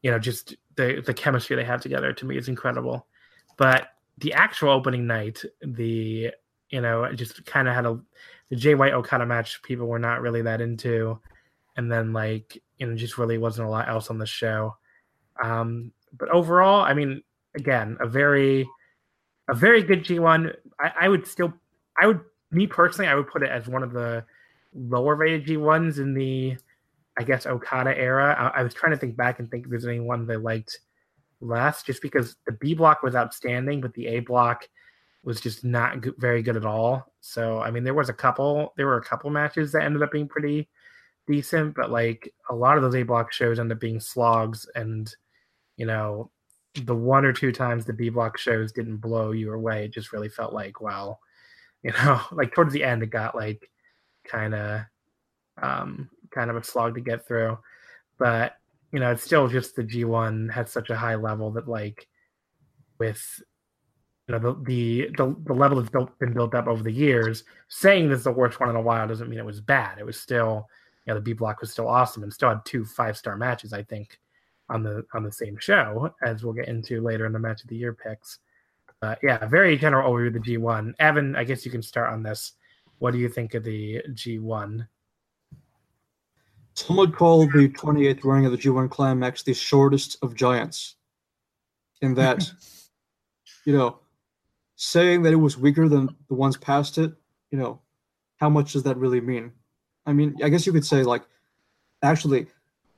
you 0.00 0.10
know, 0.10 0.18
just 0.18 0.56
the 0.76 1.02
the 1.04 1.14
chemistry 1.14 1.54
they 1.54 1.64
have 1.64 1.82
together 1.82 2.14
to 2.14 2.24
me 2.24 2.38
is 2.38 2.48
incredible. 2.48 3.06
But 3.58 3.88
the 4.16 4.32
actual 4.32 4.70
opening 4.70 5.06
night, 5.06 5.42
the 5.60 6.30
you 6.70 6.80
know, 6.80 7.10
just 7.12 7.44
kind 7.46 7.68
of 7.68 7.74
had 7.74 7.86
a 7.86 8.00
the 8.48 8.56
Jay 8.56 8.74
White 8.74 8.92
Okada 8.92 9.26
match. 9.26 9.62
People 9.62 9.86
were 9.86 9.98
not 9.98 10.20
really 10.20 10.42
that 10.42 10.60
into, 10.60 11.18
and 11.76 11.90
then 11.90 12.12
like 12.12 12.62
you 12.78 12.86
know, 12.86 12.96
just 12.96 13.18
really 13.18 13.38
wasn't 13.38 13.66
a 13.66 13.70
lot 13.70 13.88
else 13.88 14.10
on 14.10 14.18
the 14.18 14.26
show. 14.26 14.76
Um, 15.42 15.92
but 16.16 16.28
overall, 16.30 16.82
I 16.82 16.94
mean, 16.94 17.22
again, 17.54 17.96
a 18.00 18.06
very 18.06 18.68
a 19.48 19.54
very 19.54 19.82
good 19.82 20.04
G1. 20.04 20.54
I, 20.80 20.92
I 21.02 21.08
would 21.08 21.26
still, 21.26 21.52
I 22.00 22.06
would 22.06 22.20
me 22.50 22.66
personally, 22.66 23.08
I 23.08 23.14
would 23.14 23.28
put 23.28 23.42
it 23.42 23.50
as 23.50 23.66
one 23.66 23.82
of 23.82 23.92
the 23.92 24.24
lower 24.74 25.14
rated 25.14 25.46
G1s 25.46 25.98
in 25.98 26.14
the 26.14 26.56
I 27.18 27.22
guess 27.22 27.46
Okada 27.46 27.96
era. 27.96 28.52
I, 28.54 28.60
I, 28.60 28.62
was 28.62 28.74
trying 28.74 28.92
to 28.92 28.98
think 28.98 29.16
back 29.16 29.38
and 29.38 29.50
think 29.50 29.64
if 29.64 29.70
there's 29.70 29.86
anyone 29.86 30.26
they 30.26 30.36
liked 30.36 30.80
less, 31.40 31.82
just 31.82 32.02
because 32.02 32.36
the 32.46 32.52
B 32.52 32.74
block 32.74 33.02
was 33.02 33.14
outstanding, 33.14 33.80
but 33.80 33.94
the 33.94 34.06
A 34.06 34.20
block 34.20 34.68
was 35.26 35.40
just 35.40 35.64
not 35.64 36.00
good, 36.00 36.14
very 36.18 36.40
good 36.40 36.56
at 36.56 36.64
all. 36.64 37.12
So 37.20 37.58
I 37.58 37.70
mean, 37.70 37.84
there 37.84 37.92
was 37.92 38.08
a 38.08 38.14
couple, 38.14 38.72
there 38.76 38.86
were 38.86 38.96
a 38.96 39.04
couple 39.04 39.28
matches 39.28 39.72
that 39.72 39.82
ended 39.82 40.02
up 40.02 40.12
being 40.12 40.28
pretty 40.28 40.68
decent, 41.26 41.74
but 41.74 41.90
like 41.90 42.32
a 42.48 42.54
lot 42.54 42.76
of 42.76 42.82
those 42.82 42.94
A 42.94 43.02
block 43.02 43.32
shows 43.32 43.58
end 43.58 43.72
up 43.72 43.80
being 43.80 44.00
slogs, 44.00 44.66
and 44.76 45.12
you 45.76 45.84
know, 45.84 46.30
the 46.84 46.94
one 46.94 47.24
or 47.24 47.32
two 47.32 47.50
times 47.52 47.84
the 47.84 47.92
B 47.92 48.08
block 48.08 48.38
shows 48.38 48.72
didn't 48.72 48.98
blow 48.98 49.32
you 49.32 49.52
away, 49.52 49.84
it 49.84 49.92
just 49.92 50.12
really 50.12 50.28
felt 50.28 50.54
like 50.54 50.80
wow, 50.80 51.18
you 51.82 51.92
know, 51.92 52.20
like 52.32 52.54
towards 52.54 52.72
the 52.72 52.84
end 52.84 53.02
it 53.02 53.10
got 53.10 53.34
like 53.34 53.68
kind 54.24 54.54
of 54.54 54.80
um 55.60 56.08
kind 56.30 56.50
of 56.50 56.56
a 56.56 56.64
slog 56.64 56.94
to 56.94 57.00
get 57.00 57.26
through. 57.26 57.58
But 58.18 58.56
you 58.92 59.00
know, 59.00 59.10
it's 59.10 59.24
still 59.24 59.48
just 59.48 59.74
the 59.74 59.82
G1 59.82 60.52
had 60.52 60.68
such 60.68 60.90
a 60.90 60.96
high 60.96 61.16
level 61.16 61.50
that 61.52 61.68
like 61.68 62.06
with 62.98 63.42
you 64.28 64.32
know 64.32 64.38
the 64.64 65.10
the 65.16 65.34
the, 65.44 65.54
level 65.54 65.78
that's 65.78 65.90
built, 65.90 66.18
been 66.18 66.32
built 66.32 66.54
up 66.54 66.66
over 66.66 66.82
the 66.82 66.92
years. 66.92 67.44
Saying 67.68 68.08
this 68.08 68.18
is 68.18 68.24
the 68.24 68.32
worst 68.32 68.58
one 68.58 68.68
in 68.68 68.76
a 68.76 68.80
while 68.80 69.06
doesn't 69.06 69.28
mean 69.28 69.38
it 69.38 69.44
was 69.44 69.60
bad. 69.60 69.98
It 69.98 70.06
was 70.06 70.20
still 70.20 70.68
you 71.06 71.12
know 71.12 71.14
the 71.14 71.22
B 71.22 71.32
block 71.32 71.60
was 71.60 71.70
still 71.70 71.88
awesome 71.88 72.22
and 72.22 72.32
still 72.32 72.48
had 72.48 72.64
two 72.64 72.84
five 72.84 73.16
star 73.16 73.36
matches. 73.36 73.72
I 73.72 73.82
think 73.82 74.18
on 74.68 74.82
the 74.82 75.04
on 75.14 75.22
the 75.22 75.32
same 75.32 75.56
show 75.58 76.12
as 76.24 76.42
we'll 76.42 76.54
get 76.54 76.68
into 76.68 77.00
later 77.00 77.26
in 77.26 77.32
the 77.32 77.38
match 77.38 77.62
of 77.62 77.68
the 77.68 77.76
year 77.76 77.92
picks. 77.92 78.38
But 79.00 79.18
yeah, 79.22 79.44
very 79.46 79.76
general 79.76 80.10
overview 80.10 80.28
of 80.28 80.32
the 80.34 80.56
G1. 80.56 80.94
Evan, 80.98 81.36
I 81.36 81.44
guess 81.44 81.64
you 81.64 81.70
can 81.70 81.82
start 81.82 82.12
on 82.12 82.22
this. 82.22 82.52
What 82.98 83.12
do 83.12 83.18
you 83.18 83.28
think 83.28 83.54
of 83.54 83.62
the 83.62 84.02
G1? 84.10 84.88
Some 86.74 86.96
would 86.96 87.14
call 87.14 87.46
the 87.46 87.68
28th 87.68 88.24
running 88.24 88.46
of 88.46 88.52
the 88.52 88.58
G1 88.58 88.90
Climax 88.90 89.42
the 89.42 89.54
shortest 89.54 90.18
of 90.22 90.34
giants. 90.34 90.96
In 92.02 92.14
that, 92.14 92.50
you 93.64 93.72
know, 93.76 94.00
saying 94.76 95.22
that 95.22 95.32
it 95.32 95.36
was 95.36 95.58
weaker 95.58 95.88
than 95.88 96.14
the 96.28 96.34
ones 96.34 96.56
past 96.56 96.98
it, 96.98 97.12
you 97.50 97.58
know, 97.58 97.80
how 98.36 98.48
much 98.48 98.72
does 98.72 98.82
that 98.84 98.96
really 98.96 99.20
mean? 99.20 99.52
I 100.04 100.12
mean, 100.12 100.36
I 100.42 100.48
guess 100.48 100.66
you 100.66 100.72
could 100.72 100.84
say, 100.84 101.02
like, 101.02 101.22
actually, 102.02 102.46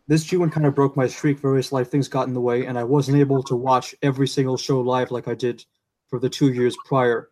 this 0.08 0.24
G1 0.24 0.52
kind 0.52 0.66
of 0.66 0.74
broke 0.74 0.96
my 0.96 1.06
streak. 1.06 1.38
Various 1.38 1.72
life 1.72 1.90
things 1.90 2.08
got 2.08 2.28
in 2.28 2.34
the 2.34 2.40
way, 2.40 2.66
and 2.66 2.78
I 2.78 2.84
wasn't 2.84 3.18
able 3.18 3.42
to 3.44 3.54
watch 3.54 3.94
every 4.02 4.26
single 4.28 4.56
show 4.56 4.80
live 4.80 5.10
like 5.10 5.28
I 5.28 5.34
did 5.34 5.64
for 6.08 6.18
the 6.18 6.28
two 6.28 6.52
years 6.52 6.76
prior. 6.84 7.30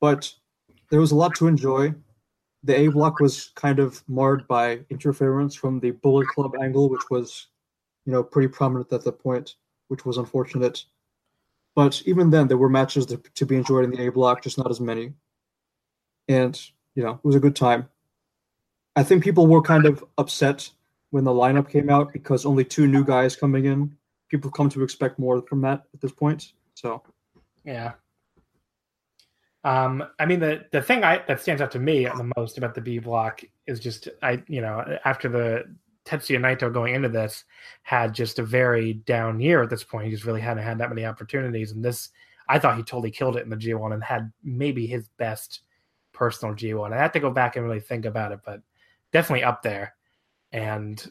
But 0.00 0.32
there 0.90 1.00
was 1.00 1.12
a 1.12 1.16
lot 1.16 1.34
to 1.36 1.48
enjoy 1.48 1.94
the 2.64 2.76
A 2.76 2.88
block 2.88 3.20
was 3.20 3.52
kind 3.54 3.78
of 3.78 4.02
marred 4.08 4.46
by 4.48 4.80
interference 4.90 5.54
from 5.54 5.80
the 5.80 5.92
Bullet 5.92 6.26
Club 6.28 6.52
angle, 6.60 6.88
which 6.88 7.08
was, 7.10 7.46
you 8.04 8.12
know, 8.12 8.22
pretty 8.22 8.48
prominent 8.48 8.92
at 8.92 9.04
that 9.04 9.20
point, 9.20 9.54
which 9.88 10.04
was 10.04 10.18
unfortunate. 10.18 10.84
But 11.78 12.02
even 12.06 12.30
then, 12.30 12.48
there 12.48 12.56
were 12.56 12.68
matches 12.68 13.06
to, 13.06 13.46
be 13.46 13.54
enjoyed 13.54 13.84
in 13.84 13.92
the 13.92 14.04
A 14.04 14.10
block, 14.10 14.42
just 14.42 14.58
not 14.58 14.68
as 14.68 14.80
many. 14.80 15.12
And, 16.26 16.60
you 16.96 17.04
know, 17.04 17.12
it 17.12 17.24
was 17.24 17.36
a 17.36 17.38
good 17.38 17.54
time. 17.54 17.88
I 18.96 19.04
think 19.04 19.22
people 19.22 19.46
were 19.46 19.62
kind 19.62 19.86
of 19.86 20.04
upset 20.18 20.68
when 21.10 21.22
the 21.22 21.30
lineup 21.30 21.70
came 21.70 21.88
out 21.88 22.12
because 22.12 22.44
only 22.44 22.64
two 22.64 22.88
new 22.88 23.04
guys 23.04 23.36
coming 23.36 23.66
in. 23.66 23.96
People 24.28 24.50
come 24.50 24.68
to 24.70 24.82
expect 24.82 25.20
more 25.20 25.40
from 25.42 25.60
that 25.60 25.84
at 25.94 26.00
this 26.00 26.10
point. 26.10 26.54
So, 26.74 27.00
yeah, 27.64 27.92
um, 29.62 30.02
I 30.18 30.26
mean, 30.26 30.40
the 30.40 30.64
the 30.72 30.82
thing 30.82 31.04
I, 31.04 31.22
that 31.28 31.40
stands 31.40 31.62
out 31.62 31.70
to 31.70 31.78
me 31.78 32.06
the 32.06 32.32
most 32.36 32.58
about 32.58 32.74
the 32.74 32.80
B 32.80 32.98
block 32.98 33.42
is 33.68 33.78
just 33.78 34.08
I, 34.20 34.42
you 34.48 34.62
know, 34.62 34.98
after 35.04 35.28
the 35.28 35.76
Tetsuya 36.08 36.38
Naito 36.38 36.72
going 36.72 36.94
into 36.94 37.08
this 37.08 37.44
had 37.82 38.14
just 38.14 38.38
a 38.38 38.42
very 38.42 38.94
down 38.94 39.40
year 39.40 39.62
at 39.62 39.70
this 39.70 39.84
point. 39.84 40.06
He 40.06 40.10
just 40.10 40.24
really 40.24 40.40
hadn't 40.40 40.64
had 40.64 40.78
that 40.78 40.88
many 40.88 41.04
opportunities, 41.04 41.72
and 41.72 41.84
this 41.84 42.10
I 42.48 42.58
thought 42.58 42.78
he 42.78 42.82
totally 42.82 43.10
killed 43.10 43.36
it 43.36 43.44
in 43.44 43.50
the 43.50 43.56
G1 43.56 43.92
and 43.92 44.02
had 44.02 44.32
maybe 44.42 44.86
his 44.86 45.08
best 45.18 45.60
personal 46.12 46.54
G1. 46.54 46.92
I 46.92 46.96
had 46.96 47.12
to 47.12 47.20
go 47.20 47.30
back 47.30 47.56
and 47.56 47.64
really 47.64 47.80
think 47.80 48.06
about 48.06 48.32
it, 48.32 48.40
but 48.44 48.62
definitely 49.12 49.44
up 49.44 49.62
there. 49.62 49.94
And 50.52 51.04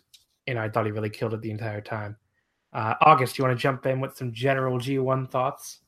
you 0.47 0.55
know, 0.55 0.61
I 0.61 0.69
thought 0.69 0.85
he 0.85 0.91
really 0.91 1.09
killed 1.09 1.33
it 1.33 1.41
the 1.41 1.51
entire 1.51 1.81
time. 1.81 2.17
Uh, 2.73 2.95
August, 3.01 3.37
you 3.37 3.43
want 3.43 3.57
to 3.57 3.61
jump 3.61 3.85
in 3.85 3.99
with 3.99 4.17
some 4.17 4.33
general 4.33 4.79
G1 4.79 5.29
thoughts? 5.29 5.79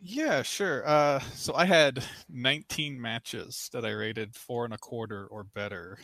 Yeah, 0.00 0.42
sure. 0.42 0.86
Uh, 0.86 1.20
so 1.34 1.54
I 1.54 1.64
had 1.64 2.04
19 2.28 3.00
matches 3.00 3.68
that 3.72 3.84
I 3.84 3.90
rated 3.90 4.34
four 4.34 4.64
and 4.64 4.74
a 4.74 4.78
quarter 4.78 5.26
or 5.26 5.44
better. 5.44 5.98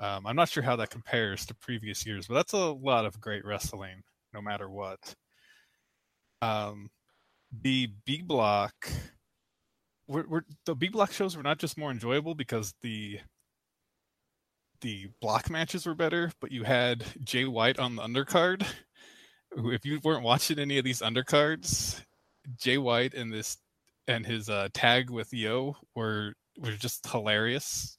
Um, 0.00 0.26
I'm 0.26 0.36
not 0.36 0.48
sure 0.48 0.62
how 0.62 0.76
that 0.76 0.90
compares 0.90 1.44
to 1.46 1.54
previous 1.54 2.06
years, 2.06 2.26
but 2.26 2.34
that's 2.34 2.54
a 2.54 2.72
lot 2.72 3.04
of 3.04 3.20
great 3.20 3.44
wrestling, 3.44 4.02
no 4.32 4.40
matter 4.40 4.68
what. 4.68 5.14
Um, 6.40 6.88
the 7.62 7.88
B 8.06 8.22
block, 8.22 8.90
we're, 10.08 10.26
we're, 10.26 10.42
the 10.64 10.74
B 10.74 10.88
block 10.88 11.12
shows 11.12 11.36
were 11.36 11.42
not 11.42 11.58
just 11.58 11.76
more 11.76 11.90
enjoyable 11.90 12.34
because 12.34 12.72
the 12.82 13.20
the 14.80 15.08
block 15.20 15.50
matches 15.50 15.84
were 15.84 15.94
better, 15.94 16.32
but 16.40 16.50
you 16.50 16.64
had 16.64 17.04
Jay 17.22 17.44
White 17.44 17.78
on 17.78 17.96
the 17.96 18.02
undercard. 18.02 18.66
If 19.56 19.84
you 19.84 20.00
weren't 20.02 20.22
watching 20.22 20.58
any 20.58 20.78
of 20.78 20.84
these 20.84 21.02
undercards, 21.02 22.00
Jay 22.56 22.78
White 22.78 23.14
and 23.14 23.32
this 23.32 23.58
and 24.08 24.24
his 24.24 24.48
uh, 24.48 24.68
tag 24.72 25.10
with 25.10 25.34
Yo 25.34 25.76
were 25.94 26.34
were 26.58 26.70
just 26.72 27.06
hilarious. 27.06 27.96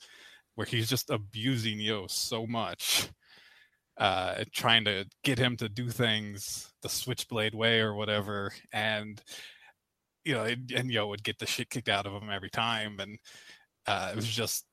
Where 0.55 0.67
he's 0.67 0.89
just 0.89 1.09
abusing 1.09 1.79
Yo 1.79 2.07
so 2.07 2.45
much, 2.45 3.09
uh, 3.97 4.43
trying 4.53 4.85
to 4.85 5.05
get 5.23 5.39
him 5.39 5.55
to 5.57 5.69
do 5.69 5.89
things 5.89 6.71
the 6.81 6.89
Switchblade 6.89 7.55
way 7.55 7.79
or 7.79 7.93
whatever, 7.93 8.51
and 8.73 9.21
you 10.23 10.33
know, 10.33 10.43
and, 10.43 10.71
and 10.71 10.91
Yo 10.91 11.07
would 11.07 11.23
get 11.23 11.39
the 11.39 11.45
shit 11.45 11.69
kicked 11.69 11.89
out 11.89 12.05
of 12.05 12.13
him 12.13 12.29
every 12.29 12.49
time, 12.49 12.99
and 12.99 13.17
uh, 13.87 14.09
it 14.11 14.15
was 14.15 14.27
just 14.27 14.65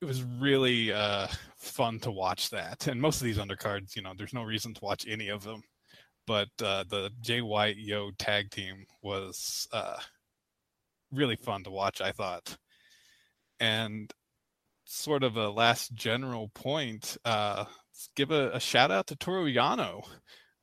it 0.00 0.06
was 0.06 0.22
really 0.22 0.92
uh, 0.92 1.26
fun 1.58 1.98
to 2.00 2.10
watch 2.10 2.50
that. 2.50 2.86
And 2.86 3.00
most 3.00 3.20
of 3.20 3.24
these 3.24 3.38
undercards, 3.38 3.94
you 3.94 4.02
know, 4.02 4.14
there's 4.16 4.32
no 4.32 4.42
reason 4.42 4.72
to 4.74 4.84
watch 4.84 5.06
any 5.06 5.28
of 5.28 5.44
them. 5.44 5.62
But 6.26 6.48
uh, 6.62 6.84
the 6.88 7.10
Jay 7.20 7.42
White 7.42 7.76
Yo 7.76 8.10
tag 8.18 8.50
team 8.50 8.86
was 9.02 9.68
uh, 9.72 9.98
really 11.12 11.36
fun 11.36 11.64
to 11.64 11.70
watch, 11.70 12.00
I 12.00 12.12
thought. 12.12 12.56
And 13.58 14.10
sort 14.90 15.22
of 15.22 15.36
a 15.36 15.48
last 15.48 15.94
general 15.94 16.48
point, 16.48 17.16
uh, 17.24 17.64
give 18.16 18.30
a, 18.30 18.50
a 18.50 18.60
shout 18.60 18.90
out 18.90 19.06
to 19.06 19.16
Toru 19.16 19.52
Yano, 19.52 20.04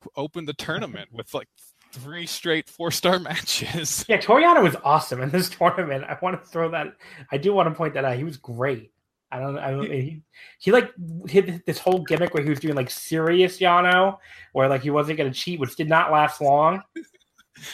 who 0.02 0.10
opened 0.16 0.48
the 0.48 0.54
tournament 0.58 1.10
with 1.12 1.34
like 1.34 1.48
three 1.92 2.26
straight 2.26 2.70
four 2.70 2.92
star 2.92 3.20
matches. 3.20 4.06
Yeah, 4.08 4.18
Toru 4.18 4.44
Yano 4.44 4.64
was 4.64 4.76
awesome 4.84 5.22
in 5.22 5.30
this 5.30 5.50
tournament. 5.58 6.04
I 6.04 6.18
want 6.22 6.42
to 6.42 6.50
throw 6.50 6.72
that. 6.72 6.88
I 7.32 7.38
do 7.38 7.54
want 7.54 7.70
to 7.70 7.76
point 7.76 7.94
that 7.94 8.06
out. 8.06 8.18
He 8.18 8.24
was 8.24 8.38
great. 8.38 8.92
I 9.32 9.40
don't. 9.40 9.58
I 9.58 9.72
don't. 9.72 9.92
He, 9.92 10.22
he 10.60 10.72
like 10.72 10.94
hit 11.28 11.66
this 11.66 11.80
whole 11.80 12.04
gimmick 12.04 12.34
where 12.34 12.44
he 12.44 12.50
was 12.50 12.60
doing 12.60 12.76
like 12.76 12.90
serious 12.90 13.60
Yano, 13.60 14.18
where 14.54 14.70
like 14.70 14.82
he 14.82 14.90
wasn't 14.90 15.18
going 15.18 15.32
to 15.32 15.38
cheat, 15.38 15.60
which 15.60 15.76
did 15.76 15.90
not 15.90 16.12
last 16.12 16.40
long. 16.40 16.82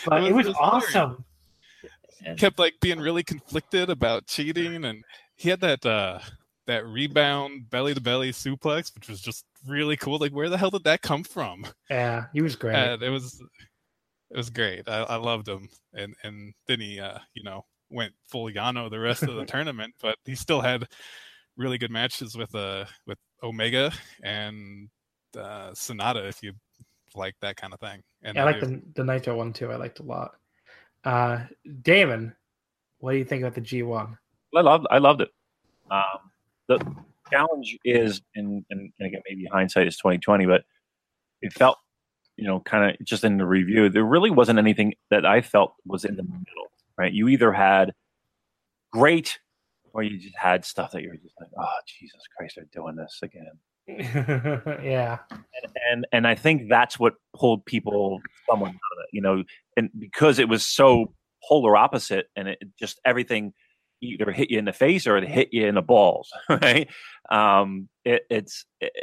But 0.06 0.24
it 0.24 0.34
was, 0.34 0.48
it 0.48 0.50
was 0.50 0.58
awesome. 0.60 1.26
Kept 2.38 2.58
like 2.58 2.76
being 2.80 3.00
really 3.00 3.22
conflicted 3.22 3.92
about 3.92 4.26
cheating, 4.26 4.84
and 4.84 5.04
he 5.36 5.50
had 5.50 5.60
that 5.60 5.86
uh 5.86 6.20
that 6.68 6.86
rebound 6.86 7.70
belly 7.70 7.94
to 7.94 8.02
belly 8.02 8.32
suplex, 8.32 8.94
which 8.96 9.10
was 9.10 9.22
just 9.22 9.46
really 9.68 9.98
cool. 9.98 10.18
Like, 10.18 10.32
where 10.32 10.50
the 10.50 10.58
hell 10.58 10.70
did 10.70 10.84
that 10.86 11.02
come 11.02 11.24
from? 11.24 11.66
Yeah, 11.90 12.26
he 12.34 12.42
was 12.42 12.56
great. 12.56 12.76
And 12.76 13.02
it 13.02 13.10
was 13.10 13.42
it 14.32 14.38
was 14.38 14.50
great. 14.50 14.88
I, 14.88 15.00
I 15.04 15.16
loved 15.16 15.48
him, 15.48 15.70
and 15.94 16.16
and 16.24 16.54
then 16.68 16.80
he 16.80 17.00
uh 17.00 17.20
you 17.34 17.44
know 17.44 17.66
went 17.90 18.14
full 18.28 18.50
Yano 18.50 18.90
the 18.90 19.00
rest 19.00 19.24
of 19.24 19.36
the 19.36 19.46
tournament, 19.48 19.94
but 20.02 20.18
he 20.26 20.36
still 20.36 20.62
had 20.62 20.88
really 21.56 21.78
good 21.78 21.92
matches 21.92 22.36
with 22.36 22.54
uh 22.56 22.86
with 23.06 23.18
Omega 23.44 23.92
and 24.24 24.90
uh, 25.38 25.72
Sanada 25.72 26.28
if 26.28 26.42
you 26.42 26.54
like 27.16 27.36
that 27.42 27.58
kind 27.58 27.74
of 27.74 27.80
thing. 27.80 28.02
And 28.24 28.36
yeah, 28.36 28.44
I 28.44 28.46
like 28.46 28.60
the 28.60 28.82
the 28.96 29.04
Naito 29.04 29.36
one 29.36 29.54
too. 29.54 29.72
I 29.72 29.76
liked 29.76 30.00
a 30.00 30.04
lot. 30.04 30.36
Uh, 31.04 31.44
Damon, 31.82 32.36
what 33.00 33.12
do 33.12 33.18
you 33.18 33.26
think 33.26 33.44
about 33.44 33.56
the 33.56 33.62
G 33.62 33.84
one? 33.84 34.18
I 34.56 34.62
loved 34.62 34.88
I 34.90 35.00
loved 35.00 35.22
it. 35.22 35.30
Um, 35.92 36.32
the 36.68 36.80
challenge 37.32 37.78
is, 37.84 38.22
and, 38.36 38.66
and, 38.70 38.92
again, 39.00 39.22
maybe 39.28 39.46
hindsight 39.46 39.88
is 39.88 39.98
twenty 39.98 40.18
twenty, 40.18 40.46
but 40.46 40.64
it 41.42 41.54
felt, 41.54 41.78
you 42.38 42.48
know, 42.48 42.60
kind 42.62 42.90
of 42.90 43.06
just 43.06 43.24
in 43.24 43.38
the 43.38 43.46
review, 43.46 43.90
there 43.90 44.04
really 44.04 44.30
wasn't 44.30 44.60
anything 44.60 44.94
that 45.10 45.26
I 45.26 45.42
felt 45.42 45.74
was 45.86 46.06
in 46.06 46.16
the 46.16 46.24
middle. 46.24 46.72
Right? 46.98 47.12
You 47.12 47.28
either 47.28 47.52
had 47.52 47.94
great 48.92 49.40
or 49.94 50.04
you 50.04 50.20
just 50.20 50.38
had 50.38 50.66
stuff 50.66 50.92
that 50.92 51.02
you 51.04 51.10
were 51.10 51.18
just 51.18 51.36
like, 51.40 51.50
oh 51.60 51.80
Jesus 51.88 52.22
Christ, 52.36 52.56
they're 52.56 52.66
doing 52.74 52.96
this 52.96 53.20
again. 53.22 53.52
yeah, 54.84 55.18
and, 55.30 55.74
and, 55.92 56.08
and 56.14 56.28
I 56.28 56.36
think 56.36 56.70
that's 56.70 56.98
what 56.98 57.16
pulled 57.36 57.66
people 57.66 58.22
somewhat 58.50 58.70
out 58.70 58.74
of 58.74 59.04
it, 59.04 59.10
you 59.12 59.22
know, 59.22 59.44
and 59.76 59.90
because 60.00 60.40
it 60.40 60.48
was 60.48 60.66
so 60.66 61.14
polar 61.48 61.76
opposite, 61.76 62.28
and 62.36 62.48
it 62.48 62.60
just 62.80 63.02
everything 63.06 63.54
either 64.04 64.32
hit 64.32 64.52
you 64.52 64.60
in 64.60 64.66
the 64.66 64.74
face 64.74 65.08
or 65.08 65.18
it 65.18 65.28
hit 65.28 65.50
you 65.52 65.66
in 65.66 65.76
the 65.76 65.82
balls, 65.82 66.32
right? 66.50 66.90
Um, 67.30 67.90
it, 68.06 68.24
it's 68.30 68.66
it, 68.80 68.94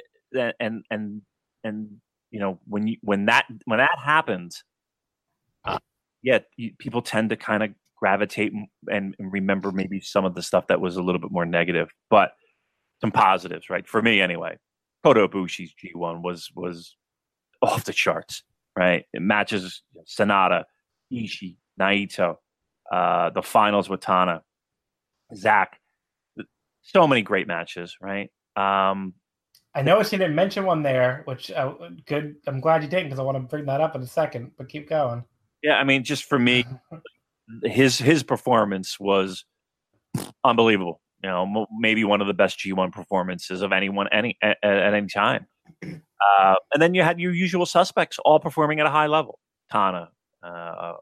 and 0.61 0.85
and 0.91 1.23
and 1.65 2.01
you 2.31 2.41
know 2.41 2.61
when 2.67 2.87
you 2.87 2.97
when 3.03 3.27
that 3.27 3.47
when 3.65 3.79
that 3.79 3.99
happens, 4.03 4.63
uh, 5.65 5.79
yeah, 6.23 6.41
you, 6.57 6.73
people 6.79 7.03
tend 7.03 7.31
to 7.31 7.37
kind 7.37 7.63
of 7.63 7.71
gravitate 7.97 8.53
and, 8.91 9.15
and 9.19 9.33
remember 9.33 9.71
maybe 9.73 10.01
some 10.01 10.25
of 10.25 10.35
the 10.35 10.43
stuff 10.43 10.67
that 10.69 10.81
was 10.81 10.97
a 10.97 11.03
little 11.03 11.21
bit 11.21 11.31
more 11.31 11.45
negative, 11.45 11.91
but 12.09 12.33
some 13.01 13.11
positives, 13.11 13.71
right? 13.71 13.87
For 13.87 14.01
me, 14.01 14.21
anyway. 14.21 14.57
Kota 15.03 15.27
Ibushi's 15.27 15.73
G1 15.83 16.23
was 16.23 16.51
was 16.55 16.97
off 17.63 17.85
the 17.85 17.93
charts, 17.93 18.43
right? 18.77 19.05
It 19.13 19.23
matches 19.23 19.83
Sanada, 20.07 20.65
Ishii, 21.13 21.57
Naito, 21.81 22.37
uh, 22.93 23.31
the 23.31 23.43
finals 23.43 23.89
with 23.89 24.01
Tana, 24.01 24.43
Zack. 25.35 25.79
So 26.83 27.07
many 27.07 27.23
great 27.23 27.47
matches, 27.47 27.97
right? 28.01 28.31
Um, 28.57 29.15
I 29.75 29.83
noticed 29.83 30.13
you 30.13 30.19
didn't 30.19 30.35
mention 30.35 30.65
one 30.65 30.83
there, 30.83 31.23
which 31.27 31.51
uh, 31.51 31.75
good. 32.07 32.37
I'm 32.47 32.61
glad 32.61 32.83
you 32.83 32.89
didn't 32.89 33.07
because 33.07 33.19
I 33.19 33.23
want 33.23 33.37
to 33.37 33.41
bring 33.41 33.67
that 33.67 33.81
up 33.81 33.95
in 33.95 34.03
a 34.03 34.07
second. 34.07 34.53
But 34.59 34.69
keep 34.69 34.89
going. 34.89 35.25
Yeah, 35.63 35.75
I 35.75 35.85
mean, 35.85 36.03
just 36.03 36.25
for 36.25 36.39
me, 36.39 36.65
his 37.63 37.99
his 37.99 38.23
performance 38.23 38.99
was 38.99 39.45
unbelievable. 40.43 41.01
You 41.23 41.31
know, 41.31 41.67
maybe 41.79 42.03
one 42.05 42.21
of 42.21 42.27
the 42.27 42.35
best 42.35 42.59
G1 42.59 42.93
performances 42.93 43.63
of 43.63 43.73
anyone 43.73 44.09
any 44.11 44.37
at, 44.43 44.57
at 44.63 44.95
any 44.95 45.07
time. 45.07 45.47
Uh, 46.39 46.55
and 46.75 46.83
then 46.83 46.93
you 46.93 47.03
had 47.03 47.19
your 47.19 47.33
usual 47.33 47.65
suspects 47.65 48.19
all 48.27 48.39
performing 48.39 48.79
at 48.79 48.85
a 48.85 48.91
high 48.91 49.07
level. 49.07 49.39
Tana, 49.73 50.11
uh, 50.43 50.93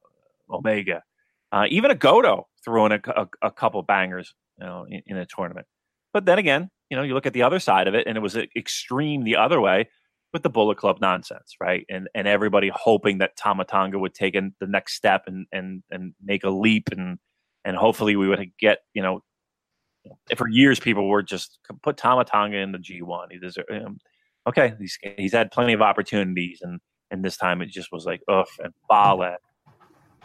Omega, 0.49 1.03
uh, 1.51 1.67
even 1.71 1.91
a 1.91 1.97
Goto 1.97 2.47
threw 2.65 2.87
in 2.87 2.93
a, 2.93 3.01
a, 3.09 3.27
a 3.43 3.51
couple 3.51 3.83
bangers, 3.83 4.35
you 4.59 4.67
know, 4.67 4.87
in, 4.89 5.03
in, 5.07 5.17
a 5.17 5.27
tournament. 5.27 5.67
But 6.13 6.27
then 6.27 6.39
again, 6.39 6.71
you 6.91 6.97
know, 6.97 7.03
you 7.03 7.15
look 7.15 7.27
at 7.27 7.33
the 7.33 7.43
other 7.43 7.61
side 7.61 7.89
of 7.89 7.95
it, 7.95 8.07
and 8.07 8.17
it 8.17 8.21
was 8.21 8.37
extreme 8.57 9.25
the 9.25 9.37
other 9.37 9.61
way 9.61 9.89
with 10.33 10.43
the 10.43 10.51
Bullet 10.51 10.79
Club 10.79 10.99
nonsense, 11.01 11.55
right? 11.61 11.85
And 11.89 12.09
and 12.15 12.27
everybody 12.27 12.71
hoping 12.75 13.19
that 13.19 13.37
Tama 13.37 13.65
Tonga 13.65 13.99
would 13.99 14.15
take 14.15 14.35
in 14.35 14.55
the 14.61 14.67
next 14.67 14.95
step 14.95 15.25
and 15.27 15.47
and 15.53 15.83
and 15.91 16.15
make 16.23 16.45
a 16.45 16.51
leap, 16.51 16.89
and 16.91 17.19
and 17.65 17.77
hopefully 17.77 18.17
we 18.17 18.29
would 18.29 18.51
get 18.59 18.79
you 18.95 19.03
know. 19.03 19.23
For 20.37 20.49
years, 20.49 20.81
people 20.81 21.07
were 21.07 21.23
just 21.23 21.59
put 21.83 21.99
Tama 21.99 22.25
Tonga 22.25 22.57
in 22.57 22.73
the 22.73 22.79
G 22.79 23.03
one. 23.03 23.29
He 23.31 23.39
deserves. 23.39 23.69
Um, 23.71 23.99
okay, 24.49 24.75
he's 24.79 24.99
he's 25.19 25.33
had 25.33 25.51
plenty 25.51 25.75
of 25.75 25.83
opportunities, 25.83 26.61
and 26.63 26.81
and 27.11 27.25
this 27.25 27.37
time 27.37 27.61
it 27.61 27.67
just 27.67 27.93
was 27.93 28.07
like, 28.07 28.23
ugh, 28.29 28.47
and 28.63 28.73
Fale. 28.89 29.37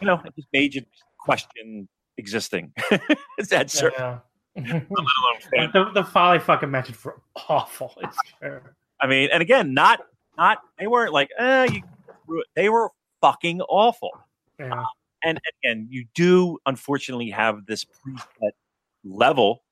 You 0.00 0.06
know, 0.06 0.20
it 0.24 0.34
just 0.34 0.48
made 0.52 0.74
you 0.74 0.82
question 1.18 1.88
existing. 2.18 2.72
Is 3.38 3.48
that? 3.48 3.74
Yeah. 3.74 4.18
the, 4.56 5.90
the 5.94 6.04
Fale 6.04 6.38
fucking 6.38 6.70
matches 6.70 7.02
were 7.04 7.20
awful. 7.48 7.94
It's 8.02 8.18
true. 8.40 8.60
I 9.00 9.06
mean, 9.06 9.28
and 9.32 9.42
again, 9.42 9.74
not 9.74 10.00
not 10.38 10.58
they 10.78 10.86
weren't 10.86 11.12
like, 11.12 11.28
eh, 11.38 11.68
you, 11.72 12.44
they 12.54 12.68
were 12.68 12.90
fucking 13.20 13.60
awful. 13.62 14.10
Yeah. 14.58 14.72
Uh, 14.72 14.84
and 15.24 15.40
again, 15.62 15.88
you 15.90 16.06
do 16.14 16.58
unfortunately 16.66 17.30
have 17.30 17.66
this 17.66 17.84
preset 17.84 18.50
level 19.04 19.62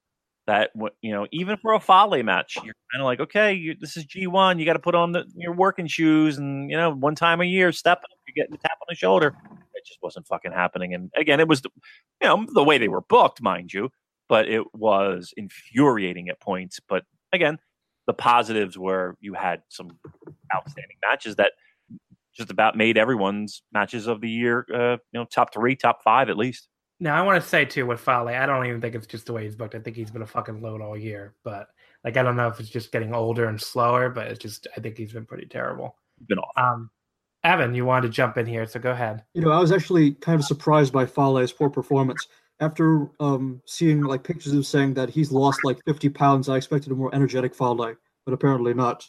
that 0.47 0.70
you 1.02 1.12
know, 1.12 1.27
even 1.31 1.56
for 1.56 1.74
a 1.74 1.81
Fale 1.81 2.23
match, 2.23 2.56
you're 2.56 2.74
kind 2.93 3.01
of 3.01 3.05
like, 3.05 3.20
okay, 3.20 3.52
you, 3.52 3.77
this 3.81 3.97
is 3.97 4.05
G 4.05 4.27
one, 4.27 4.59
you 4.59 4.66
got 4.66 4.73
to 4.73 4.78
put 4.81 4.94
on 4.94 5.12
the, 5.12 5.24
your 5.36 5.52
working 5.52 5.86
shoes, 5.86 6.39
and 6.39 6.70
you 6.70 6.77
know, 6.77 6.90
one 6.90 7.14
time 7.14 7.40
a 7.40 7.44
year, 7.44 7.70
step 7.70 7.98
up, 7.98 8.10
you're 8.27 8.44
getting 8.44 8.55
a 8.55 8.59
tap 8.59 8.78
on 8.81 8.86
the 8.89 8.97
shoulder. 8.97 9.35
It 9.82 9.88
just 9.88 10.02
wasn't 10.02 10.26
fucking 10.26 10.52
happening. 10.52 10.94
And 10.94 11.10
again, 11.16 11.40
it 11.40 11.48
was, 11.48 11.62
the, 11.62 11.70
you 12.20 12.28
know, 12.28 12.46
the 12.52 12.64
way 12.64 12.78
they 12.78 12.88
were 12.88 13.00
booked, 13.00 13.42
mind 13.42 13.72
you, 13.72 13.90
but 14.28 14.48
it 14.48 14.62
was 14.74 15.32
infuriating 15.36 16.28
at 16.28 16.40
points. 16.40 16.80
But 16.88 17.04
again, 17.32 17.59
the 18.06 18.14
positives 18.14 18.78
were 18.78 19.16
you 19.20 19.34
had 19.34 19.62
some 19.68 19.98
outstanding 20.54 20.96
matches 21.09 21.36
that 21.36 21.52
just 22.34 22.50
about 22.50 22.76
made 22.76 22.96
everyone's 22.96 23.62
matches 23.72 24.06
of 24.06 24.20
the 24.20 24.30
year, 24.30 24.66
uh, 24.74 24.96
you 25.12 25.20
know, 25.20 25.24
top 25.24 25.52
three, 25.52 25.76
top 25.76 26.02
five 26.02 26.28
at 26.28 26.36
least. 26.36 26.68
Now 26.98 27.16
I 27.16 27.22
want 27.22 27.42
to 27.42 27.48
say 27.48 27.64
too 27.64 27.84
with 27.86 28.00
Fale, 28.00 28.28
I 28.28 28.46
don't 28.46 28.66
even 28.66 28.80
think 28.80 28.94
it's 28.94 29.06
just 29.06 29.26
the 29.26 29.32
way 29.32 29.44
he's 29.44 29.56
booked. 29.56 29.74
I 29.74 29.80
think 29.80 29.96
he's 29.96 30.10
been 30.10 30.22
a 30.22 30.26
fucking 30.26 30.62
load 30.62 30.80
all 30.80 30.96
year. 30.96 31.34
But 31.44 31.68
like 32.04 32.16
I 32.16 32.22
don't 32.22 32.36
know 32.36 32.48
if 32.48 32.60
it's 32.60 32.68
just 32.68 32.92
getting 32.92 33.14
older 33.14 33.46
and 33.46 33.60
slower, 33.60 34.09
but 34.09 34.28
it's 34.28 34.38
just 34.38 34.66
I 34.76 34.80
think 34.80 34.96
he's 34.96 35.12
been 35.12 35.26
pretty 35.26 35.46
terrible. 35.46 35.96
Been 36.28 36.38
off. 36.38 36.52
Um, 36.56 36.90
Evan, 37.44 37.74
you 37.74 37.85
wanted 37.85 38.09
to 38.09 38.12
jump 38.12 38.39
in 38.39 38.47
here, 38.47 38.66
so 38.66 38.78
go 38.78 38.93
ahead. 38.93 39.24
You 39.35 39.43
know, 39.43 39.51
I 39.51 39.59
was 39.59 39.73
actually 39.73 40.12
kind 40.12 40.39
of 40.39 40.47
surprised 40.47 40.93
by 40.93 41.06
Fale's 41.06 41.52
poor 41.52 41.70
performance 41.70 42.28
after 42.62 43.09
um, 43.19 43.60
seeing 43.66 44.02
like 44.02 44.23
pictures 44.23 44.52
of 44.52 44.64
saying 44.64 44.94
that 44.94 45.10
he's 45.10 45.32
lost 45.32 45.60
like 45.64 45.78
50 45.85 46.09
pounds, 46.10 46.48
I 46.48 46.56
expected 46.56 46.93
a 46.93 46.94
more 46.94 47.12
energetic 47.14 47.55
Fale, 47.55 47.74
but 47.74 48.32
apparently 48.32 48.73
not. 48.73 49.05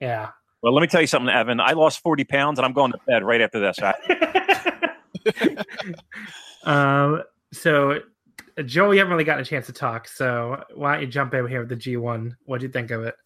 Yeah. 0.00 0.28
Well, 0.62 0.72
let 0.72 0.80
me 0.80 0.86
tell 0.86 1.00
you 1.00 1.08
something, 1.08 1.28
Evan. 1.28 1.60
I 1.60 1.72
lost 1.72 2.00
40 2.00 2.24
pounds 2.24 2.58
and 2.58 2.66
I'm 2.66 2.72
going 2.72 2.92
to 2.92 2.98
bed 3.06 3.24
right 3.24 3.40
after 3.40 3.60
this. 3.60 3.76
um, 6.64 7.22
so 7.52 7.98
Joe, 8.64 8.92
you 8.92 8.98
haven't 8.98 9.12
really 9.12 9.24
gotten 9.24 9.42
a 9.42 9.46
chance 9.46 9.66
to 9.66 9.72
talk, 9.72 10.08
so 10.08 10.62
why 10.74 10.92
don't 10.92 11.02
you 11.02 11.08
jump 11.08 11.34
in 11.34 11.46
here 11.48 11.60
with 11.60 11.68
the 11.68 11.76
G1? 11.76 12.36
What 12.44 12.60
do 12.60 12.66
you 12.66 12.72
think 12.72 12.90
of 12.90 13.02
it? 13.02 13.16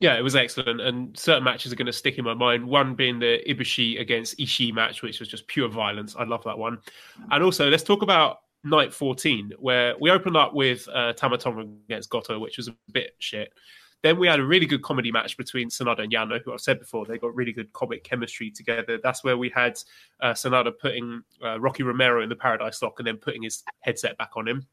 Yeah, 0.00 0.16
it 0.16 0.22
was 0.22 0.36
excellent, 0.36 0.80
and 0.80 1.16
certain 1.18 1.42
matches 1.42 1.72
are 1.72 1.76
going 1.76 1.86
to 1.86 1.92
stick 1.92 2.18
in 2.18 2.24
my 2.24 2.34
mind. 2.34 2.64
One 2.64 2.94
being 2.94 3.18
the 3.18 3.40
Ibushi 3.48 4.00
against 4.00 4.38
Ishii 4.38 4.72
match, 4.72 5.02
which 5.02 5.18
was 5.18 5.28
just 5.28 5.48
pure 5.48 5.68
violence. 5.68 6.14
I 6.16 6.22
love 6.22 6.44
that 6.44 6.56
one. 6.56 6.78
And 7.32 7.42
also, 7.42 7.68
let's 7.68 7.82
talk 7.82 8.02
about 8.02 8.38
night 8.62 8.94
14, 8.94 9.54
where 9.58 9.96
we 10.00 10.10
opened 10.10 10.36
up 10.36 10.54
with 10.54 10.88
uh, 10.94 11.14
Tama 11.14 11.38
Tonga 11.38 11.62
against 11.88 12.10
Goto, 12.10 12.38
which 12.38 12.58
was 12.58 12.68
a 12.68 12.76
bit 12.92 13.14
shit. 13.18 13.52
Then 14.02 14.20
we 14.20 14.28
had 14.28 14.38
a 14.38 14.44
really 14.44 14.66
good 14.66 14.82
comedy 14.82 15.10
match 15.10 15.36
between 15.36 15.68
Sanada 15.68 16.00
and 16.00 16.12
Yano, 16.12 16.40
who 16.44 16.52
I've 16.52 16.60
said 16.60 16.78
before, 16.78 17.04
they 17.04 17.18
got 17.18 17.34
really 17.34 17.52
good 17.52 17.72
comic 17.72 18.04
chemistry 18.04 18.50
together. 18.50 19.00
That's 19.02 19.24
where 19.24 19.36
we 19.36 19.50
had 19.50 19.76
uh, 20.20 20.32
Sanada 20.34 20.72
putting 20.80 21.22
uh, 21.42 21.58
Rocky 21.58 21.82
Romero 21.82 22.22
in 22.22 22.28
the 22.28 22.36
Paradise 22.36 22.80
Lock 22.80 23.00
and 23.00 23.06
then 23.08 23.16
putting 23.16 23.42
his 23.42 23.64
headset 23.80 24.16
back 24.16 24.30
on 24.36 24.46
him. 24.46 24.64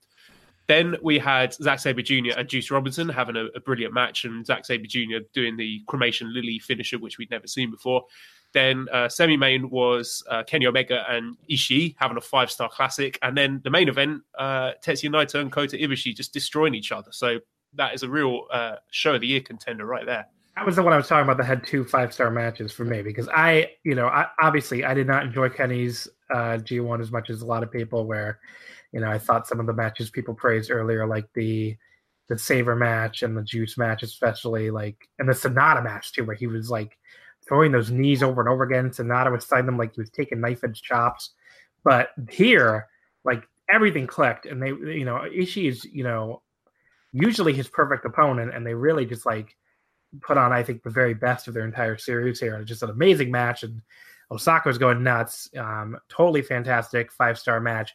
Then 0.68 0.96
we 1.02 1.20
had 1.20 1.54
Zack 1.54 1.80
Sabre 1.80 2.02
Jr. 2.02 2.38
and 2.38 2.50
Juice 2.50 2.72
Robinson 2.72 3.08
having 3.08 3.36
a, 3.36 3.46
a 3.56 3.60
brilliant 3.60 3.94
match, 3.94 4.26
and 4.26 4.46
Zack 4.46 4.66
Sabre 4.66 4.88
Jr. 4.88 5.20
doing 5.34 5.58
the 5.58 5.82
cremation 5.88 6.34
lily 6.34 6.60
finisher, 6.60 6.98
which 6.98 7.18
we'd 7.18 7.30
never 7.30 7.48
seen 7.48 7.70
before. 7.70 8.06
Then 8.54 8.88
uh, 8.94 9.10
semi 9.10 9.36
main 9.36 9.70
was 9.70 10.24
uh, 10.30 10.44
Kenny 10.44 10.66
Omega 10.66 11.04
and 11.10 11.36
Ishii 11.52 11.96
having 12.00 12.16
a 12.16 12.22
five 12.22 12.50
star 12.50 12.70
classic, 12.70 13.20
and 13.22 13.38
then 13.38 13.62
the 13.64 13.70
main 13.70 13.90
event, 13.90 14.22
uh, 14.40 14.72
Tetsuya 14.82 15.10
Naito 15.10 15.42
and 15.42 15.52
Kota 15.52 15.76
Ibushi 15.76 16.16
just 16.16 16.34
destroying 16.34 16.74
each 16.74 16.92
other. 16.92 17.12
So 17.12 17.40
that 17.74 17.94
is 17.94 18.04
a 18.04 18.10
real 18.10 18.46
uh, 18.52 18.76
show 18.92 19.16
of 19.16 19.22
the 19.22 19.28
year 19.28 19.42
contender 19.42 19.86
right 19.86 20.06
there. 20.06 20.26
That 20.56 20.66
was 20.66 20.78
the 20.78 20.84
one 20.84 20.94
I 20.94 20.98
was 20.98 21.08
talking 21.10 21.24
about 21.24 21.36
that 21.38 21.44
had 21.44 21.66
two 21.66 21.84
five 21.84 22.14
star 22.14 22.32
matches 22.32 22.72
for 22.72 22.86
me 22.86 23.02
because 23.02 23.28
I, 23.28 23.72
you 23.84 23.94
know, 23.94 24.08
I, 24.08 24.28
obviously 24.42 24.86
I 24.86 24.94
did 24.94 25.06
not 25.06 25.24
enjoy 25.24 25.50
Kenny's 25.50 26.08
uh, 26.34 26.58
G1 26.58 27.02
as 27.02 27.12
much 27.12 27.30
as 27.30 27.42
a 27.42 27.46
lot 27.46 27.62
of 27.62 27.72
people. 27.72 28.06
Where, 28.06 28.40
you 28.96 29.02
know, 29.02 29.12
I 29.12 29.20
thought 29.20 29.46
some 29.46 29.60
of 29.60 29.66
the 29.66 29.74
matches 29.74 30.10
people 30.10 30.34
praised 30.34 30.72
earlier, 30.72 31.06
like 31.06 31.28
the 31.34 31.76
the 32.30 32.40
Sabre 32.40 32.78
match 32.78 33.24
and 33.24 33.38
the 33.38 33.44
Juice 33.44 33.78
match, 33.78 34.02
especially 34.04 34.72
like, 34.72 35.08
and 35.20 35.28
the 35.28 35.34
Sanada 35.34 35.84
match 35.84 36.14
too, 36.14 36.24
where 36.24 36.36
he 36.36 36.48
was 36.48 36.72
like 36.72 36.98
throwing 37.46 37.74
those 37.74 37.92
knees 37.92 38.24
over 38.24 38.40
and 38.40 38.50
over 38.50 38.64
again. 38.64 38.90
Sanada 38.90 39.32
was 39.32 39.46
selling 39.46 39.66
them 39.66 39.78
like 39.78 39.94
he 39.94 40.02
was 40.02 40.10
taking 40.10 40.40
knife 40.40 40.64
edge 40.64 40.82
chops. 40.82 41.32
But 41.84 42.12
here, 42.32 42.88
like 43.26 43.44
everything 43.70 44.08
clicked, 44.08 44.46
and 44.46 44.64
they, 44.64 44.70
you 44.70 45.04
know, 45.04 45.26
Ishii 45.30 45.68
is, 45.68 45.84
you 45.84 46.06
know, 46.06 46.42
usually 47.12 47.52
his 47.52 47.68
perfect 47.68 48.06
opponent, 48.06 48.56
and 48.56 48.66
they 48.66 48.74
really 48.74 49.06
just 49.06 49.26
like 49.26 49.58
put 50.22 50.38
on, 50.38 50.54
I 50.54 50.64
think, 50.64 50.84
the 50.84 50.90
very 50.90 51.14
best 51.14 51.50
of 51.50 51.54
their 51.54 51.66
entire 51.66 51.98
series 51.98 52.40
here. 52.40 52.64
Just 52.64 52.82
an 52.82 52.92
amazing 52.92 53.30
match, 53.30 53.64
and 53.64 53.82
Osaka 54.32 54.70
was 54.70 54.78
going 54.78 55.04
nuts. 55.04 55.50
Um, 55.58 55.98
totally 56.08 56.42
fantastic 56.42 57.12
five 57.12 57.38
star 57.38 57.60
match. 57.60 57.94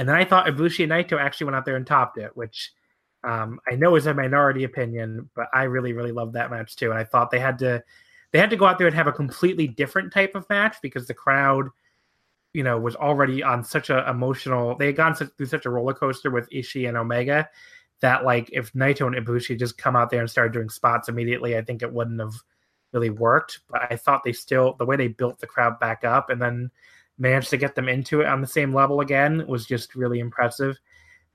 And 0.00 0.08
then 0.08 0.16
I 0.16 0.24
thought 0.24 0.46
Ibushi 0.46 0.84
and 0.84 0.92
Naito 0.92 1.20
actually 1.20 1.44
went 1.44 1.56
out 1.56 1.66
there 1.66 1.76
and 1.76 1.86
topped 1.86 2.16
it, 2.16 2.34
which 2.34 2.72
um, 3.22 3.60
I 3.70 3.76
know 3.76 3.96
is 3.96 4.06
a 4.06 4.14
minority 4.14 4.64
opinion, 4.64 5.28
but 5.36 5.48
I 5.52 5.64
really, 5.64 5.92
really 5.92 6.10
loved 6.10 6.32
that 6.32 6.50
match 6.50 6.74
too. 6.74 6.88
And 6.88 6.98
I 6.98 7.04
thought 7.04 7.30
they 7.30 7.38
had 7.38 7.58
to 7.58 7.84
they 8.32 8.38
had 8.38 8.48
to 8.48 8.56
go 8.56 8.64
out 8.64 8.78
there 8.78 8.86
and 8.86 8.96
have 8.96 9.08
a 9.08 9.12
completely 9.12 9.68
different 9.68 10.10
type 10.10 10.34
of 10.34 10.48
match 10.48 10.76
because 10.80 11.06
the 11.06 11.12
crowd, 11.12 11.68
you 12.54 12.62
know, 12.62 12.78
was 12.78 12.96
already 12.96 13.42
on 13.42 13.62
such 13.62 13.90
a 13.90 14.08
emotional. 14.08 14.74
They 14.74 14.86
had 14.86 14.96
gone 14.96 15.14
through 15.14 15.46
such 15.46 15.66
a 15.66 15.70
roller 15.70 15.92
coaster 15.92 16.30
with 16.30 16.48
Ishii 16.48 16.88
and 16.88 16.96
Omega 16.96 17.50
that 18.00 18.24
like 18.24 18.48
if 18.54 18.72
Naito 18.72 19.06
and 19.06 19.14
Ibushi 19.14 19.58
just 19.58 19.76
come 19.76 19.96
out 19.96 20.08
there 20.08 20.20
and 20.20 20.30
started 20.30 20.54
doing 20.54 20.70
spots 20.70 21.10
immediately, 21.10 21.58
I 21.58 21.62
think 21.62 21.82
it 21.82 21.92
wouldn't 21.92 22.20
have 22.20 22.36
really 22.94 23.10
worked. 23.10 23.60
But 23.68 23.92
I 23.92 23.96
thought 23.96 24.22
they 24.24 24.32
still 24.32 24.76
the 24.78 24.86
way 24.86 24.96
they 24.96 25.08
built 25.08 25.40
the 25.40 25.46
crowd 25.46 25.78
back 25.78 26.04
up 26.04 26.30
and 26.30 26.40
then 26.40 26.70
managed 27.20 27.50
to 27.50 27.56
get 27.56 27.74
them 27.74 27.88
into 27.88 28.22
it 28.22 28.26
on 28.26 28.40
the 28.40 28.46
same 28.46 28.74
level 28.74 29.00
again 29.00 29.46
was 29.46 29.66
just 29.66 29.94
really 29.94 30.18
impressive. 30.18 30.76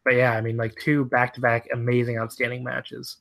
But 0.04 0.16
yeah, 0.16 0.34
I 0.34 0.42
mean 0.42 0.58
like 0.58 0.76
two 0.76 1.06
back 1.06 1.34
to 1.36 1.42
back 1.42 1.68
amazing, 1.72 2.18
outstanding 2.18 2.64
matches. 2.64 3.18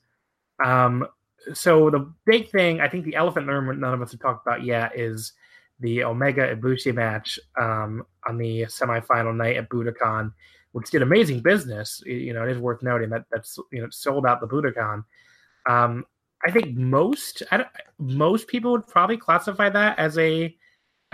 Um, 0.64 1.06
so 1.52 1.90
the 1.90 2.10
big 2.24 2.50
thing, 2.50 2.80
I 2.80 2.88
think 2.88 3.04
the 3.04 3.16
elephant 3.16 3.44
in 3.44 3.46
the 3.48 3.60
room 3.60 3.80
none 3.80 3.94
of 3.94 4.02
us 4.02 4.10
have 4.10 4.20
talked 4.20 4.46
about 4.46 4.64
yet 4.64 4.98
is 4.98 5.32
the 5.80 6.04
Omega 6.04 6.56
Ibushi 6.56 6.94
match 6.94 7.38
um, 7.60 8.04
on 8.26 8.38
the 8.38 8.62
semifinal 8.62 9.36
night 9.36 9.56
at 9.56 9.68
Budokan 9.68 10.32
which 10.74 10.90
did 10.90 11.02
amazing 11.02 11.38
business. 11.38 12.02
You 12.04 12.34
know, 12.34 12.42
it 12.42 12.50
is 12.50 12.58
worth 12.58 12.82
noting 12.82 13.08
that 13.10 13.26
that's 13.30 13.58
you 13.70 13.80
know 13.80 13.88
sold 13.90 14.26
out 14.26 14.40
the 14.40 14.48
Budokan. 14.48 15.04
Um, 15.66 16.04
I 16.44 16.50
think 16.50 16.76
most 16.76 17.44
I 17.52 17.64
most 17.98 18.48
people 18.48 18.72
would 18.72 18.86
probably 18.88 19.16
classify 19.16 19.68
that 19.70 19.96
as 20.00 20.18
a 20.18 20.54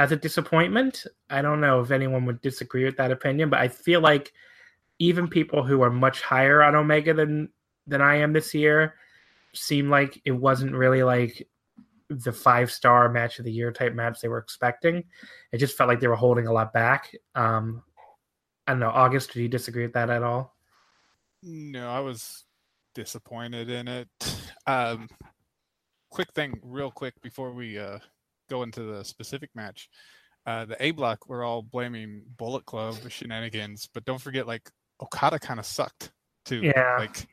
as 0.01 0.13
a 0.13 0.17
disappointment. 0.17 1.05
I 1.29 1.43
don't 1.43 1.61
know 1.61 1.81
if 1.81 1.91
anyone 1.91 2.25
would 2.25 2.41
disagree 2.41 2.87
with 2.87 2.97
that 2.97 3.11
opinion, 3.11 3.51
but 3.51 3.61
I 3.61 3.69
feel 3.69 4.01
like 4.01 4.33
even 4.99 5.29
people 5.29 5.63
who 5.63 5.83
are 5.83 5.91
much 5.91 6.23
higher 6.23 6.63
on 6.63 6.75
Omega 6.75 7.13
than 7.13 7.51
than 7.87 8.01
I 8.01 8.17
am 8.17 8.33
this 8.33 8.55
year 8.55 8.95
seem 9.53 9.91
like 9.91 10.19
it 10.25 10.31
wasn't 10.31 10.73
really 10.73 11.03
like 11.03 11.47
the 12.09 12.33
five 12.33 12.73
star 12.73 13.11
match 13.11 13.39
of 13.39 13.45
the 13.45 13.53
year 13.53 13.71
type 13.71 13.93
match 13.93 14.21
they 14.21 14.29
were 14.29 14.39
expecting. 14.39 15.05
It 15.53 15.59
just 15.59 15.77
felt 15.77 15.89
like 15.89 16.01
they 16.01 16.09
were 16.09 16.17
holding 16.17 16.47
a 16.47 16.53
lot 16.53 16.73
back. 16.73 17.15
Um, 17.35 17.83
I 18.67 18.73
don't 18.73 18.81
know. 18.81 18.89
August, 18.89 19.35
do 19.35 19.43
you 19.43 19.49
disagree 19.49 19.83
with 19.83 19.93
that 19.93 20.09
at 20.09 20.23
all? 20.23 20.57
No, 21.43 21.91
I 21.91 22.01
was 22.01 22.45
disappointed 22.95 23.69
in 23.69 23.87
it. 23.87 24.09
Um, 24.67 25.09
quick 26.11 26.29
thing, 26.33 26.61
real 26.63 26.93
quick, 26.93 27.21
before 27.23 27.51
we 27.51 27.77
uh, 27.77 27.99
go 28.51 28.63
into 28.63 28.83
the 28.83 29.05
specific 29.05 29.51
match. 29.55 29.89
Uh, 30.47 30.65
the 30.65 30.77
A 30.85 30.91
block, 30.91 31.29
we're 31.29 31.45
all 31.45 31.63
blaming 31.63 32.23
Bullet 32.37 32.67
Club 32.67 32.97
shenanigans, 33.09 33.89
but 33.93 34.05
don't 34.05 34.21
forget, 34.21 34.47
like 34.47 34.71
Okada 35.01 35.39
kind 35.39 35.61
of 35.61 35.67
sucked 35.67 36.13
too. 36.45 36.61
Yeah, 36.63 36.97
like 36.99 37.27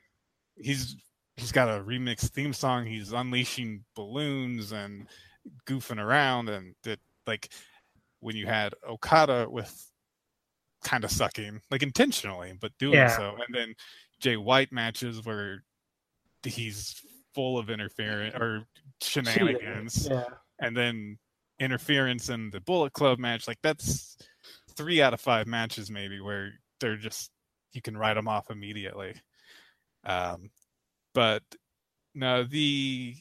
he's 0.56 0.96
he's 1.36 1.52
got 1.52 1.70
a 1.70 1.84
remix 1.84 2.30
theme 2.30 2.54
song. 2.54 2.86
He's 2.86 3.14
unleashing 3.14 3.84
balloons 3.96 4.72
and 4.72 5.08
goofing 5.68 6.02
around, 6.02 6.50
and 6.50 6.76
that 6.84 7.00
like 7.26 7.50
when 8.20 8.36
you 8.36 8.46
had 8.46 8.74
Okada 8.88 9.48
with 9.50 9.92
kind 10.84 11.04
of 11.04 11.12
sucking, 11.12 11.62
like 11.72 11.84
intentionally, 11.84 12.54
but 12.60 12.72
doing 12.78 12.96
yeah. 12.96 13.16
so. 13.16 13.36
And 13.48 13.56
then 13.56 13.74
Jay 14.20 14.38
White 14.38 14.72
matches 14.72 15.26
where 15.26 15.64
he's 16.44 17.02
full 17.34 17.58
of 17.58 17.70
interference 17.70 18.36
or 18.36 18.66
shenanigans. 19.02 20.08
Yeah. 20.10 20.24
And 20.60 20.76
then 20.76 21.18
interference 21.60 22.30
in 22.30 22.50
the 22.50 22.62
Bullet 22.62 22.94
Club 22.94 23.20
match, 23.20 23.48
like 23.48 23.60
that's 23.62 24.18
three 24.76 25.02
out 25.02 25.14
of 25.14 25.22
five 25.22 25.48
matches 25.48 25.90
maybe 25.90 26.22
where 26.22 26.52
they're 26.80 26.98
just 26.98 27.32
you 27.74 27.82
can 27.82 27.98
write 27.98 28.14
them 28.14 28.28
off 28.28 28.50
immediately. 28.50 29.14
Um, 30.04 30.50
but 31.14 31.44
no, 32.16 32.44
the 32.44 33.16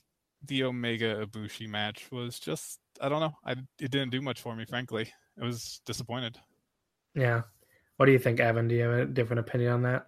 the 0.47 0.65
Omega 0.65 1.27
Ibushi 1.27 1.69
match 1.69 2.07
was 2.11 2.39
just 2.39 2.79
I 3.01 3.09
don't 3.09 3.21
know. 3.21 3.35
I 3.45 3.53
it 3.53 3.91
didn't 3.91 4.11
do 4.11 4.23
much 4.23 4.41
for 4.41 4.55
me, 4.55 4.65
frankly. 4.65 5.13
I 5.41 5.45
was 5.45 5.81
disappointed. 5.85 6.39
Yeah. 7.15 7.43
What 7.97 8.07
do 8.07 8.13
you 8.13 8.19
think, 8.19 8.41
Evan? 8.41 8.69
Do 8.69 8.75
you 8.75 8.83
have 8.83 8.93
a 8.93 9.07
different 9.07 9.41
opinion 9.41 9.73
on 9.73 9.83
that? 9.83 10.07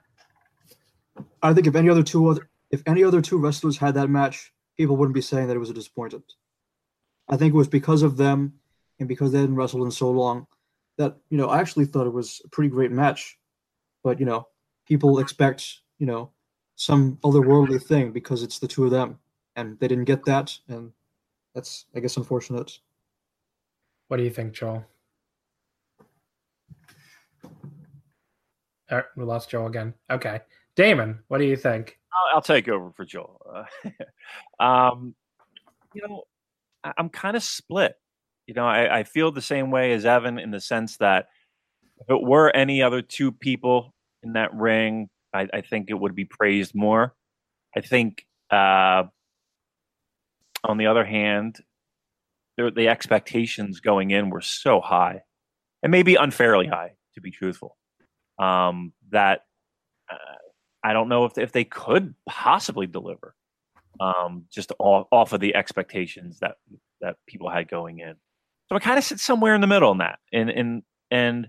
I 1.43 1.53
think 1.53 1.67
if 1.67 1.75
any 1.75 1.89
other 1.89 2.03
two 2.03 2.29
other 2.29 2.49
if 2.71 2.83
any 2.87 3.03
other 3.03 3.21
two 3.21 3.39
wrestlers 3.39 3.79
had 3.79 3.95
that 3.95 4.11
match, 4.11 4.53
people 4.77 4.97
wouldn't 4.97 5.15
be 5.15 5.23
saying 5.23 5.49
that 5.49 5.57
it 5.57 5.61
was 5.61 5.71
a 5.71 5.75
disappointment. 5.75 6.25
I 7.29 7.37
think 7.37 7.55
it 7.55 7.57
was 7.57 7.69
because 7.69 8.03
of 8.03 8.17
them 8.17 8.55
and 8.99 9.09
because 9.09 9.33
they 9.33 9.41
hadn't 9.41 9.57
wrestled 9.57 9.85
in 9.85 9.91
so 9.91 10.11
long 10.11 10.47
that, 10.97 11.17
you 11.31 11.39
know, 11.39 11.49
I 11.49 11.61
actually 11.61 11.85
thought 11.85 12.07
it 12.07 12.13
was 12.13 12.41
a 12.45 12.49
pretty 12.49 12.71
great 12.71 12.91
match. 12.91 13.39
But, 14.03 14.19
you 14.21 14.27
know, 14.27 14.49
people 14.87 15.19
expect, 15.19 15.81
you 15.99 16.07
know, 16.07 16.31
some 16.77 17.19
otherworldly 17.25 17.83
thing 17.83 18.13
because 18.13 18.43
it's 18.43 18.59
the 18.59 18.69
two 18.69 18.85
of 18.85 18.91
them. 18.91 19.19
And 19.57 19.79
they 19.81 19.89
didn't 19.89 20.05
get 20.05 20.25
that, 20.27 20.57
and 20.69 20.93
that's 21.53 21.87
I 21.93 21.99
guess 21.99 22.17
unfortunate. 22.17 22.79
What 24.07 24.19
do 24.19 24.23
you 24.23 24.31
think, 24.31 24.53
Joel? 24.53 24.85
Uh, 28.89 29.03
we 29.17 29.25
lost 29.25 29.51
Joel 29.51 29.67
again. 29.67 29.95
Okay, 30.09 30.41
Damon, 30.77 31.19
what 31.27 31.39
do 31.39 31.45
you 31.45 31.57
think? 31.57 31.99
I'll, 32.13 32.37
I'll 32.37 32.43
take 32.43 32.69
over 32.69 32.93
for 32.93 33.05
Joel. 33.05 33.67
Uh, 34.61 34.63
um, 34.65 35.17
you 35.93 36.03
know, 36.07 36.23
I, 36.97 37.01
am 37.01 37.09
kind 37.09 37.37
of 37.37 37.43
split. 37.43 37.95
You 38.47 38.55
know, 38.55 38.67
I, 38.67 39.01
I 39.01 39.05
feel 39.05 39.31
the 39.31 39.43
same 39.43 39.71
way 39.71 39.93
as 39.93 40.07
Evan 40.07 40.39
in 40.39 40.51
the 40.51 40.61
sense 40.61 40.97
that 40.99 41.27
if 42.01 42.09
it 42.09 42.23
were 42.23 42.55
any 42.55 42.83
other 42.83 43.03
two 43.03 43.33
people 43.33 43.95
in 44.23 44.35
that 44.35 44.55
ring, 44.55 45.09
I, 45.35 45.49
I 45.53 45.61
think 45.61 45.91
it 45.91 45.99
would 45.99 46.15
be 46.15 46.25
praised 46.25 46.75
more. 46.75 47.15
I 47.77 47.81
think, 47.81 48.25
uh, 48.51 49.05
on 50.65 50.79
the 50.79 50.87
other 50.87 51.05
hand, 51.05 51.59
the 52.57 52.89
expectations 52.89 53.81
going 53.81 54.11
in 54.11 54.31
were 54.31 54.41
so 54.41 54.81
high, 54.81 55.23
and 55.83 55.93
maybe 55.93 56.17
unfairly 56.17 56.67
high, 56.67 56.95
to 57.15 57.21
be 57.21 57.31
truthful 57.31 57.77
um, 58.39 58.93
that 59.11 59.43
uh, 60.11 60.17
I 60.83 60.93
don't 60.93 61.09
know 61.09 61.25
if 61.25 61.39
if 61.39 61.53
they 61.53 61.65
could 61.65 62.15
possibly 62.29 62.87
deliver 62.87 63.35
um, 64.01 64.45
just 64.53 64.73
off, 64.79 65.07
off 65.11 65.33
of 65.33 65.41
the 65.41 65.55
expectations 65.55 66.39
that 66.41 66.57
that 67.01 67.17
people 67.27 67.49
had 67.49 67.69
going 67.69 68.01
in. 68.01 68.15
So 68.69 68.77
I 68.77 68.81
kind 68.81 68.99
of 68.99 69.05
sit 69.05 69.21
somewhere 69.21 69.55
in 69.55 69.61
the 69.61 69.67
middle 69.67 69.93
in 69.93 69.99
that, 69.99 70.19
and 70.33 70.51
and 70.51 70.83
and 71.11 71.49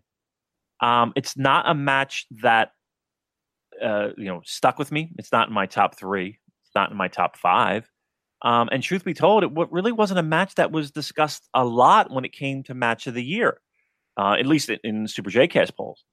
um, 0.82 1.14
it's 1.16 1.38
not 1.38 1.70
a 1.70 1.74
match 1.74 2.26
that 2.42 2.72
uh, 3.82 4.10
you 4.18 4.26
know, 4.26 4.42
stuck 4.46 4.78
with 4.78 4.92
me. 4.92 5.12
It's 5.18 5.32
not 5.32 5.48
in 5.48 5.54
my 5.54 5.66
top 5.66 5.98
three. 5.98 6.40
It's 6.64 6.76
not 6.76 6.92
in 6.92 6.98
my 6.98 7.08
top 7.08 7.38
five. 7.38 7.90
Um, 8.42 8.70
and 8.72 8.82
truth 8.82 9.04
be 9.04 9.14
told, 9.14 9.44
it 9.44 9.52
really 9.54 9.92
wasn't 9.92 10.20
a 10.20 10.24
match 10.24 10.56
that 10.56 10.72
was 10.72 10.92
discussed 10.92 11.50
a 11.54 11.66
lot 11.66 12.12
when 12.12 12.26
it 12.26 12.32
came 12.32 12.64
to 12.64 12.74
match 12.74 13.06
of 13.08 13.14
the 13.14 13.24
year, 13.24 13.60
uh, 14.18 14.34
at 14.40 14.46
least 14.46 14.70
in, 14.70 14.80
in 14.84 15.08
Super 15.08 15.30
J-Cast 15.30 15.76
polls. 15.76 16.04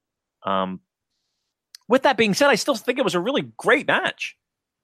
Um, 0.45 0.81
with 1.89 2.03
that 2.03 2.17
being 2.17 2.35
said, 2.35 2.49
I 2.49 2.57
still 2.57 2.75
think 2.75 2.99
it 2.99 3.05
was 3.05 3.15
a 3.15 3.21
really 3.21 3.53
great 3.57 3.87
match. 3.87 4.37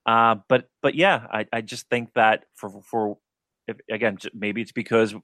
Uh, 0.07 0.37
but 0.49 0.69
but 0.83 0.95
yeah, 0.95 1.27
I, 1.33 1.47
I 1.53 1.61
just 1.61 1.89
think 1.89 2.15
that 2.15 2.45
for 2.55 2.71
for 2.83 3.19
if, 3.69 3.77
again 3.91 4.19
maybe 4.35 4.61
it's 4.63 4.73
because 4.73 5.13
you 5.13 5.21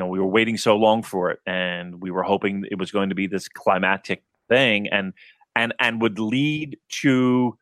know 0.00 0.08
we 0.08 0.18
were 0.18 0.26
waiting 0.26 0.56
so 0.56 0.76
long 0.76 1.02
for 1.02 1.30
it 1.30 1.40
and 1.46 2.00
we 2.02 2.10
were 2.10 2.22
hoping 2.22 2.64
it 2.70 2.78
was 2.78 2.90
going 2.90 3.08
to 3.08 3.14
be 3.14 3.26
this 3.26 3.48
climatic 3.48 4.22
thing 4.48 4.88
and 4.88 5.14
and 5.56 5.74
and 5.80 6.02
would 6.02 6.18
lead 6.18 6.78
to 7.02 7.56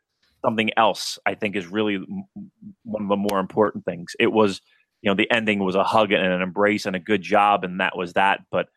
something 0.44 0.70
else. 0.76 1.18
I 1.26 1.34
think 1.34 1.54
is 1.56 1.66
really 1.66 1.98
one 2.84 3.02
of 3.02 3.08
the 3.08 3.16
more 3.16 3.38
important 3.38 3.84
things. 3.84 4.16
It 4.18 4.32
was 4.32 4.60
you 5.02 5.10
know 5.10 5.14
the 5.14 5.30
ending 5.30 5.60
was 5.60 5.76
a 5.76 5.84
hug 5.84 6.10
and 6.12 6.24
an 6.32 6.42
embrace 6.42 6.86
and 6.86 6.96
a 6.96 7.00
good 7.00 7.22
job 7.22 7.62
and 7.64 7.80
that 7.80 7.96
was 7.96 8.14
that. 8.14 8.40
But 8.50 8.68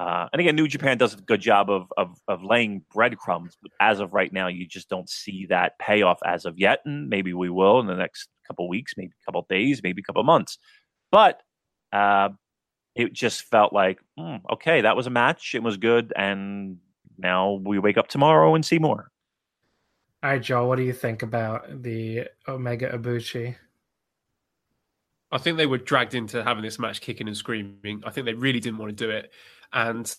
uh, 0.00 0.28
and 0.32 0.40
again, 0.40 0.56
New 0.56 0.66
Japan 0.66 0.96
does 0.96 1.12
a 1.12 1.18
good 1.18 1.42
job 1.42 1.68
of, 1.68 1.92
of 1.98 2.18
of 2.26 2.42
laying 2.42 2.82
breadcrumbs, 2.90 3.58
but 3.60 3.70
as 3.80 4.00
of 4.00 4.14
right 4.14 4.32
now, 4.32 4.46
you 4.46 4.66
just 4.66 4.88
don't 4.88 5.10
see 5.10 5.44
that 5.50 5.78
payoff 5.78 6.18
as 6.24 6.46
of 6.46 6.58
yet, 6.58 6.78
and 6.86 7.10
maybe 7.10 7.34
we 7.34 7.50
will 7.50 7.80
in 7.80 7.86
the 7.86 7.94
next 7.94 8.30
couple 8.46 8.66
weeks, 8.66 8.94
maybe 8.96 9.12
a 9.22 9.24
couple 9.26 9.44
days, 9.50 9.82
maybe 9.82 10.00
a 10.00 10.02
couple 10.02 10.24
months. 10.24 10.56
But 11.12 11.42
uh, 11.92 12.30
it 12.94 13.12
just 13.12 13.42
felt 13.42 13.74
like, 13.74 14.00
mm, 14.18 14.40
okay, 14.50 14.80
that 14.80 14.96
was 14.96 15.06
a 15.06 15.10
match. 15.10 15.54
It 15.54 15.62
was 15.62 15.76
good, 15.76 16.14
and 16.16 16.78
now 17.18 17.60
we 17.62 17.78
wake 17.78 17.98
up 17.98 18.08
tomorrow 18.08 18.54
and 18.54 18.64
see 18.64 18.78
more. 18.78 19.10
All 20.22 20.30
right, 20.30 20.40
Joel, 20.40 20.66
what 20.66 20.76
do 20.76 20.82
you 20.82 20.94
think 20.94 21.22
about 21.22 21.82
the 21.82 22.24
Omega 22.48 22.90
Ibushi? 22.90 23.54
I 25.30 25.38
think 25.38 25.58
they 25.58 25.66
were 25.66 25.78
dragged 25.78 26.14
into 26.14 26.42
having 26.42 26.62
this 26.62 26.78
match 26.78 27.02
kicking 27.02 27.28
and 27.28 27.36
screaming. 27.36 28.02
I 28.06 28.10
think 28.10 28.24
they 28.24 28.32
really 28.32 28.60
didn't 28.60 28.78
want 28.78 28.96
to 28.96 29.04
do 29.04 29.10
it. 29.10 29.30
And 29.72 30.12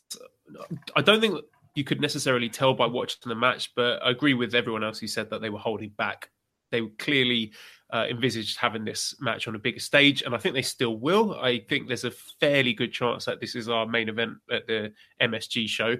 I 0.95 1.01
don't 1.01 1.21
think 1.21 1.39
you 1.75 1.83
could 1.83 2.01
necessarily 2.01 2.49
tell 2.49 2.73
by 2.73 2.85
watching 2.87 3.29
the 3.29 3.35
match, 3.35 3.71
but 3.75 4.03
I 4.03 4.11
agree 4.11 4.33
with 4.33 4.55
everyone 4.55 4.83
else 4.83 4.99
who 4.99 5.07
said 5.07 5.29
that 5.29 5.41
they 5.41 5.49
were 5.49 5.59
holding 5.59 5.89
back. 5.89 6.29
They 6.71 6.81
clearly 6.99 7.53
uh, 7.93 8.05
envisaged 8.09 8.57
having 8.57 8.85
this 8.85 9.15
match 9.19 9.47
on 9.47 9.55
a 9.55 9.59
bigger 9.59 9.79
stage, 9.79 10.21
and 10.21 10.33
I 10.33 10.37
think 10.37 10.55
they 10.55 10.61
still 10.61 10.97
will. 10.97 11.35
I 11.35 11.59
think 11.59 11.87
there's 11.87 12.03
a 12.03 12.11
fairly 12.39 12.73
good 12.73 12.93
chance 12.93 13.25
that 13.25 13.41
this 13.41 13.55
is 13.55 13.69
our 13.69 13.85
main 13.85 14.09
event 14.09 14.37
at 14.49 14.67
the 14.67 14.93
MSG 15.21 15.67
show. 15.67 15.97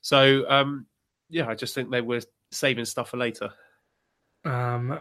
So, 0.00 0.48
um, 0.50 0.86
yeah, 1.30 1.48
I 1.48 1.54
just 1.54 1.74
think 1.74 1.90
they 1.90 2.00
were 2.00 2.20
saving 2.50 2.84
stuff 2.84 3.10
for 3.10 3.16
later. 3.16 3.50
Um, 4.44 5.00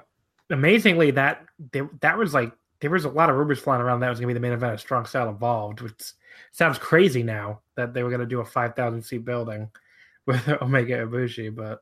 amazingly, 0.49 1.11
that 1.11 1.45
they, 1.71 1.81
that 2.01 2.17
was 2.17 2.33
like 2.33 2.51
there 2.79 2.89
was 2.89 3.05
a 3.05 3.09
lot 3.09 3.29
of 3.29 3.35
rumors 3.35 3.59
flying 3.59 3.81
around 3.81 3.99
that 3.99 4.09
was 4.09 4.19
going 4.19 4.27
to 4.27 4.33
be 4.33 4.39
the 4.39 4.39
main 4.39 4.53
event 4.53 4.73
of 4.73 4.79
Strong 4.79 5.05
Style 5.05 5.29
Evolved, 5.29 5.81
which 5.81 6.13
sounds 6.51 6.77
crazy 6.77 7.23
now 7.23 7.61
that 7.75 7.93
they 7.93 8.03
were 8.03 8.09
going 8.09 8.21
to 8.21 8.27
do 8.27 8.39
a 8.39 8.45
5,000 8.45 9.01
seat 9.01 9.25
building 9.25 9.69
with 10.25 10.47
Omega 10.61 11.05
Ibushi. 11.05 11.55
But 11.55 11.79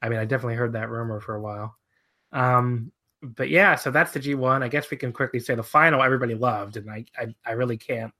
I 0.00 0.08
mean, 0.08 0.18
I 0.18 0.24
definitely 0.24 0.54
heard 0.54 0.74
that 0.74 0.90
rumor 0.90 1.20
for 1.20 1.34
a 1.34 1.40
while. 1.40 1.76
Um, 2.32 2.92
but 3.22 3.48
yeah, 3.48 3.74
so 3.74 3.90
that's 3.90 4.12
the 4.12 4.20
G1. 4.20 4.62
I 4.62 4.68
guess 4.68 4.90
we 4.90 4.96
can 4.96 5.12
quickly 5.12 5.40
say 5.40 5.54
the 5.54 5.62
final 5.62 6.02
everybody 6.02 6.34
loved, 6.34 6.76
and 6.76 6.88
I 6.88 7.04
I, 7.18 7.34
I 7.44 7.52
really 7.52 7.76
can't 7.76 8.12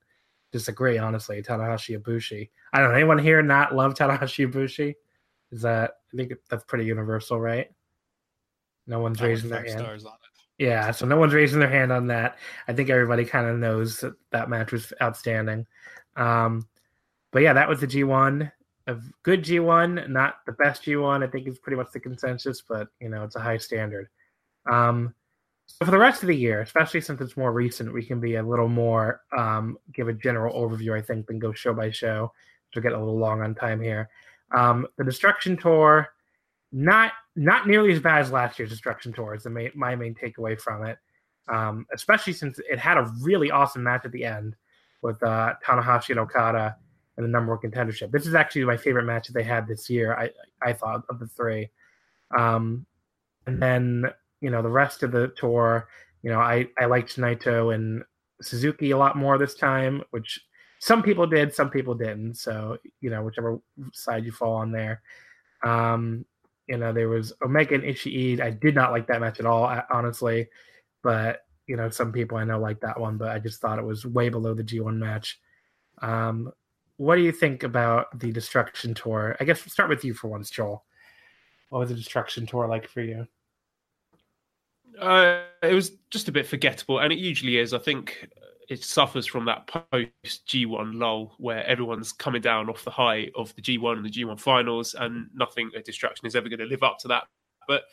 disagree, 0.51 0.97
honestly. 0.97 1.41
Tanahashi 1.41 1.97
Ibushi. 1.97 2.49
I 2.73 2.79
don't 2.79 2.89
know 2.89 2.95
anyone 2.95 3.19
here 3.19 3.41
not 3.41 3.73
love 3.73 3.93
Tanahashi 3.93 4.51
Ibushi. 4.51 4.95
Is 5.51 5.61
that 5.61 5.91
I 6.13 6.17
think 6.17 6.33
that's 6.49 6.65
pretty 6.65 6.85
universal, 6.85 7.39
right? 7.39 7.71
No 8.87 8.99
one's 8.99 9.21
raising 9.21 9.49
their 9.49 9.63
hand. 9.63 10.01
Yeah, 10.59 10.91
so 10.91 11.05
no 11.05 11.15
one's 11.15 11.33
raising 11.33 11.61
their 11.61 11.69
hand 11.69 11.91
on 11.91 12.07
that. 12.07 12.37
I 12.67 12.73
think 12.73 12.89
everybody 12.89 13.23
kind 13.23 13.47
of 13.47 13.57
knows 13.57 14.01
that 14.01 14.13
that 14.31 14.49
match 14.49 14.73
was 14.73 14.91
outstanding. 15.01 15.65
Um, 16.17 16.67
but 17.31 17.41
yeah, 17.41 17.53
that 17.53 17.69
was 17.69 17.79
the 17.79 17.87
G1. 17.87 18.51
A 18.87 18.97
good 19.23 19.43
G1, 19.43 20.09
not 20.09 20.39
the 20.45 20.51
best 20.51 20.83
G1. 20.83 21.23
I 21.23 21.27
think 21.27 21.47
is 21.47 21.59
pretty 21.59 21.77
much 21.77 21.91
the 21.93 21.99
consensus, 22.01 22.61
but 22.61 22.89
you 22.99 23.07
know, 23.07 23.23
it's 23.23 23.37
a 23.37 23.39
high 23.39 23.57
standard. 23.57 24.09
Um, 24.69 25.15
so 25.65 25.85
for 25.85 25.91
the 25.91 25.97
rest 25.97 26.23
of 26.23 26.27
the 26.27 26.35
year, 26.35 26.59
especially 26.61 26.99
since 26.99 27.21
it's 27.21 27.37
more 27.37 27.53
recent, 27.53 27.93
we 27.93 28.03
can 28.03 28.19
be 28.19 28.35
a 28.35 28.43
little 28.43 28.67
more 28.67 29.21
um, 29.37 29.77
give 29.93 30.09
a 30.09 30.13
general 30.13 30.53
overview, 30.55 30.97
I 30.97 31.01
think, 31.01 31.27
than 31.27 31.39
go 31.39 31.53
show 31.53 31.73
by 31.73 31.89
show. 31.89 32.33
So 32.73 32.81
get 32.81 32.91
a 32.91 32.99
little 32.99 33.17
long 33.17 33.41
on 33.41 33.55
time 33.55 33.79
here. 33.79 34.09
Um, 34.51 34.87
the 34.97 35.05
Destruction 35.05 35.55
Tour 35.55 36.09
not 36.71 37.13
not 37.35 37.67
nearly 37.67 37.91
as 37.91 37.99
bad 37.99 38.21
as 38.21 38.31
last 38.31 38.59
year's 38.59 38.69
Destruction 38.69 39.13
Tour 39.13 39.33
is 39.33 39.45
main, 39.45 39.71
my 39.75 39.95
main 39.95 40.13
takeaway 40.13 40.59
from 40.59 40.85
it. 40.85 40.97
Um, 41.47 41.87
especially 41.93 42.33
since 42.33 42.59
it 42.59 42.77
had 42.77 42.97
a 42.97 43.11
really 43.21 43.49
awesome 43.49 43.81
match 43.81 44.05
at 44.05 44.11
the 44.11 44.23
end 44.23 44.55
with 45.01 45.21
uh, 45.23 45.53
Tanahashi 45.65 46.11
and 46.11 46.19
Okada 46.19 46.75
and 47.17 47.25
the 47.25 47.29
number 47.29 47.53
one 47.53 47.61
contendership. 47.61 48.11
This 48.11 48.27
is 48.27 48.35
actually 48.35 48.63
my 48.65 48.77
favorite 48.77 49.05
match 49.05 49.27
that 49.27 49.33
they 49.33 49.43
had 49.43 49.67
this 49.67 49.89
year. 49.89 50.15
I 50.15 50.29
I 50.61 50.73
thought 50.73 51.03
of 51.09 51.19
the 51.19 51.27
three, 51.27 51.69
um, 52.37 52.85
and 53.47 53.61
then 53.61 54.05
you 54.41 54.49
know 54.49 54.61
the 54.61 54.69
rest 54.69 55.03
of 55.03 55.11
the 55.11 55.29
tour. 55.35 55.87
You 56.21 56.29
know 56.29 56.39
I 56.39 56.67
I 56.77 56.85
liked 56.85 57.17
Naito 57.17 57.73
and 57.73 58.03
Suzuki 58.41 58.91
a 58.91 58.97
lot 58.97 59.17
more 59.17 59.37
this 59.37 59.55
time, 59.55 60.03
which 60.11 60.39
some 60.79 61.03
people 61.03 61.27
did, 61.27 61.53
some 61.53 61.69
people 61.69 61.93
didn't. 61.93 62.35
So 62.35 62.77
you 63.01 63.09
know 63.09 63.23
whichever 63.23 63.59
side 63.91 64.23
you 64.23 64.31
fall 64.31 64.55
on 64.55 64.71
there. 64.71 65.01
Um, 65.63 66.25
you 66.69 66.77
know, 66.77 66.93
there 66.93 67.09
was 67.09 67.33
Omega 67.41 67.73
and 67.73 67.83
Ishii. 67.83 68.39
I 68.39 68.51
did 68.51 68.75
not 68.75 68.91
like 68.91 69.07
that 69.07 69.19
match 69.19 69.39
at 69.39 69.47
all, 69.47 69.81
honestly. 69.91 70.47
But 71.01 71.41
you 71.65 71.75
know, 71.75 71.89
some 71.89 72.11
people 72.11 72.37
I 72.37 72.43
know 72.43 72.59
like 72.59 72.79
that 72.81 72.99
one, 72.99 73.17
but 73.17 73.29
I 73.29 73.39
just 73.39 73.59
thought 73.59 73.79
it 73.79 73.85
was 73.85 74.05
way 74.05 74.29
below 74.29 74.53
the 74.53 74.63
G1 74.63 74.95
match. 74.95 75.39
Um, 76.01 76.51
what 76.97 77.15
do 77.15 77.23
you 77.23 77.31
think 77.31 77.63
about 77.63 78.17
the 78.19 78.31
Destruction 78.31 78.93
Tour? 78.93 79.35
I 79.39 79.45
guess 79.45 79.65
we'll 79.65 79.71
start 79.71 79.89
with 79.89 80.03
you 80.03 80.13
for 80.13 80.27
once, 80.27 80.49
Joel. 80.51 80.85
What 81.69 81.79
was 81.79 81.89
the 81.89 81.95
Destruction 81.95 82.45
Tour 82.45 82.67
like 82.67 82.87
for 82.87 83.01
you? 83.01 83.27
Uh, 84.99 85.41
it 85.63 85.73
was 85.73 85.93
just 86.11 86.27
a 86.27 86.31
bit 86.31 86.45
forgettable, 86.45 86.99
and 86.99 87.11
it 87.11 87.19
usually 87.19 87.57
is. 87.57 87.73
I 87.73 87.79
think 87.79 88.27
it 88.69 88.83
suffers 88.83 89.25
from 89.25 89.45
that 89.45 89.65
post 89.67 90.45
G1 90.47 90.93
lull 90.93 91.33
where 91.39 91.65
everyone's 91.65 92.11
coming 92.11 92.41
down 92.41 92.69
off 92.69 92.85
the 92.85 92.91
high 92.91 93.29
of 93.35 93.53
the 93.55 93.61
G1 93.61 93.97
and 93.97 94.05
the 94.05 94.09
G1 94.09 94.39
finals, 94.39 94.93
and 94.93 95.27
nothing 95.33 95.71
a 95.75 95.81
Destruction 95.81 96.27
is 96.27 96.35
ever 96.35 96.47
going 96.47 96.59
to 96.59 96.65
live 96.65 96.83
up 96.83 96.99
to 96.99 97.07
that. 97.07 97.23
But 97.67 97.83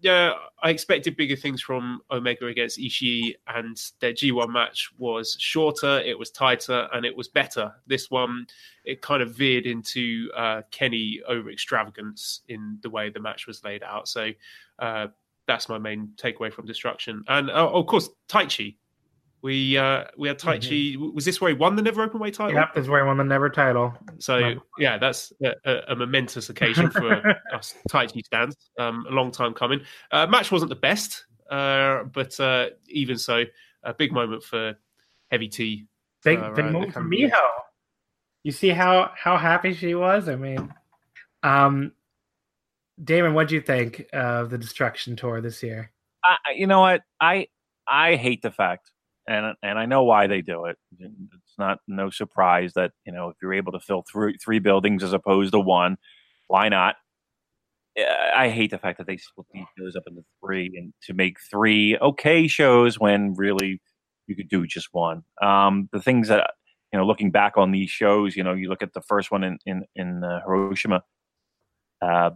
yeah, 0.00 0.32
I 0.62 0.70
expected 0.70 1.16
bigger 1.16 1.36
things 1.36 1.60
from 1.60 2.00
Omega 2.10 2.46
against 2.46 2.78
Ishii, 2.78 3.34
and 3.48 3.76
their 4.00 4.14
G1 4.14 4.48
match 4.48 4.88
was 4.96 5.36
shorter, 5.38 6.00
it 6.00 6.18
was 6.18 6.30
tighter, 6.30 6.88
and 6.94 7.04
it 7.04 7.14
was 7.14 7.28
better. 7.28 7.74
This 7.86 8.10
one, 8.10 8.46
it 8.84 9.02
kind 9.02 9.22
of 9.22 9.34
veered 9.34 9.66
into 9.66 10.30
uh, 10.34 10.62
Kenny 10.70 11.20
over 11.28 11.50
extravagance 11.50 12.40
in 12.48 12.78
the 12.80 12.88
way 12.88 13.10
the 13.10 13.20
match 13.20 13.46
was 13.46 13.62
laid 13.62 13.82
out. 13.82 14.08
So 14.08 14.30
uh, 14.78 15.08
that's 15.46 15.68
my 15.68 15.76
main 15.76 16.12
takeaway 16.16 16.50
from 16.50 16.64
Destruction. 16.64 17.24
And 17.28 17.50
uh, 17.50 17.68
of 17.70 17.86
course, 17.86 18.08
Taichi 18.30 18.76
we 19.42 19.78
uh 19.78 20.04
we 20.16 20.28
had 20.28 20.38
Taichi. 20.38 20.96
Mm-hmm. 20.96 21.14
Was 21.14 21.24
this 21.24 21.40
where 21.40 21.50
he 21.50 21.56
won 21.56 21.76
the 21.76 21.82
Never 21.82 22.02
Open 22.02 22.20
Openweight 22.20 22.34
title? 22.34 22.54
Yep, 22.54 22.74
this 22.74 22.82
is 22.82 22.88
where 22.88 23.02
he 23.02 23.06
won 23.06 23.18
the 23.18 23.24
Never 23.24 23.48
title. 23.48 23.94
So 24.18 24.54
yeah, 24.78 24.98
that's 24.98 25.32
a, 25.44 25.82
a 25.88 25.96
momentous 25.96 26.50
occasion 26.50 26.90
for 26.90 27.12
us 27.54 27.74
Taichi 27.88 28.22
fans. 28.30 28.56
Um, 28.78 29.06
a 29.08 29.12
long 29.12 29.30
time 29.30 29.54
coming. 29.54 29.80
Uh, 30.10 30.26
match 30.26 30.50
wasn't 30.50 30.70
the 30.70 30.76
best, 30.76 31.24
uh, 31.50 32.04
but 32.04 32.38
uh, 32.40 32.70
even 32.88 33.16
so, 33.16 33.44
a 33.84 33.94
big 33.94 34.12
moment 34.12 34.42
for 34.42 34.74
Heavy 35.30 35.48
T. 35.48 35.86
Big, 36.24 36.38
uh, 36.38 36.50
big 36.50 36.66
moment 36.66 36.92
for 36.92 37.02
Miho. 37.02 37.30
You 38.42 38.52
see 38.52 38.70
how 38.70 39.12
how 39.14 39.36
happy 39.36 39.72
she 39.72 39.94
was. 39.94 40.28
I 40.28 40.34
mean, 40.34 40.74
um, 41.44 41.92
Damon, 43.02 43.34
what 43.34 43.48
do 43.48 43.54
you 43.54 43.60
think 43.60 44.06
of 44.12 44.50
the 44.50 44.58
Destruction 44.58 45.14
Tour 45.14 45.40
this 45.40 45.62
year? 45.62 45.92
you 46.54 46.66
know 46.66 46.80
what 46.80 47.02
I 47.20 47.46
I 47.86 48.16
hate 48.16 48.42
the 48.42 48.50
fact 48.50 48.90
and 49.28 49.54
and 49.62 49.78
I 49.78 49.86
know 49.86 50.02
why 50.04 50.26
they 50.26 50.42
do 50.42 50.64
it. 50.64 50.76
It's 50.98 51.58
not 51.58 51.78
no 51.86 52.10
surprise 52.10 52.72
that 52.74 52.92
you 53.04 53.12
know 53.12 53.28
if 53.28 53.36
you're 53.42 53.54
able 53.54 53.72
to 53.72 53.80
fill 53.80 54.04
three 54.10 54.36
three 54.42 54.58
buildings 54.58 55.02
as 55.02 55.12
opposed 55.12 55.52
to 55.52 55.60
one, 55.60 55.98
why 56.48 56.68
not? 56.68 56.96
I 58.36 58.48
hate 58.48 58.70
the 58.70 58.78
fact 58.78 58.98
that 58.98 59.08
they 59.08 59.16
split 59.16 59.46
these 59.52 59.66
shows 59.76 59.96
up 59.96 60.04
into 60.06 60.22
three 60.40 60.70
and 60.76 60.92
to 61.02 61.14
make 61.14 61.38
three 61.50 61.98
okay 61.98 62.46
shows 62.46 62.98
when 62.98 63.34
really 63.34 63.80
you 64.28 64.36
could 64.36 64.48
do 64.48 64.66
just 64.66 64.88
one. 64.92 65.24
Um, 65.42 65.88
the 65.92 66.00
things 66.00 66.28
that 66.28 66.52
you 66.92 66.98
know, 66.98 67.04
looking 67.04 67.30
back 67.30 67.56
on 67.56 67.70
these 67.70 67.90
shows, 67.90 68.36
you 68.36 68.42
know, 68.42 68.54
you 68.54 68.68
look 68.68 68.82
at 68.82 68.94
the 68.94 69.02
first 69.02 69.30
one 69.30 69.44
in 69.44 69.58
in, 69.66 69.84
in 69.94 70.24
uh, 70.24 70.40
Hiroshima. 70.46 71.02
Uh, 72.00 72.30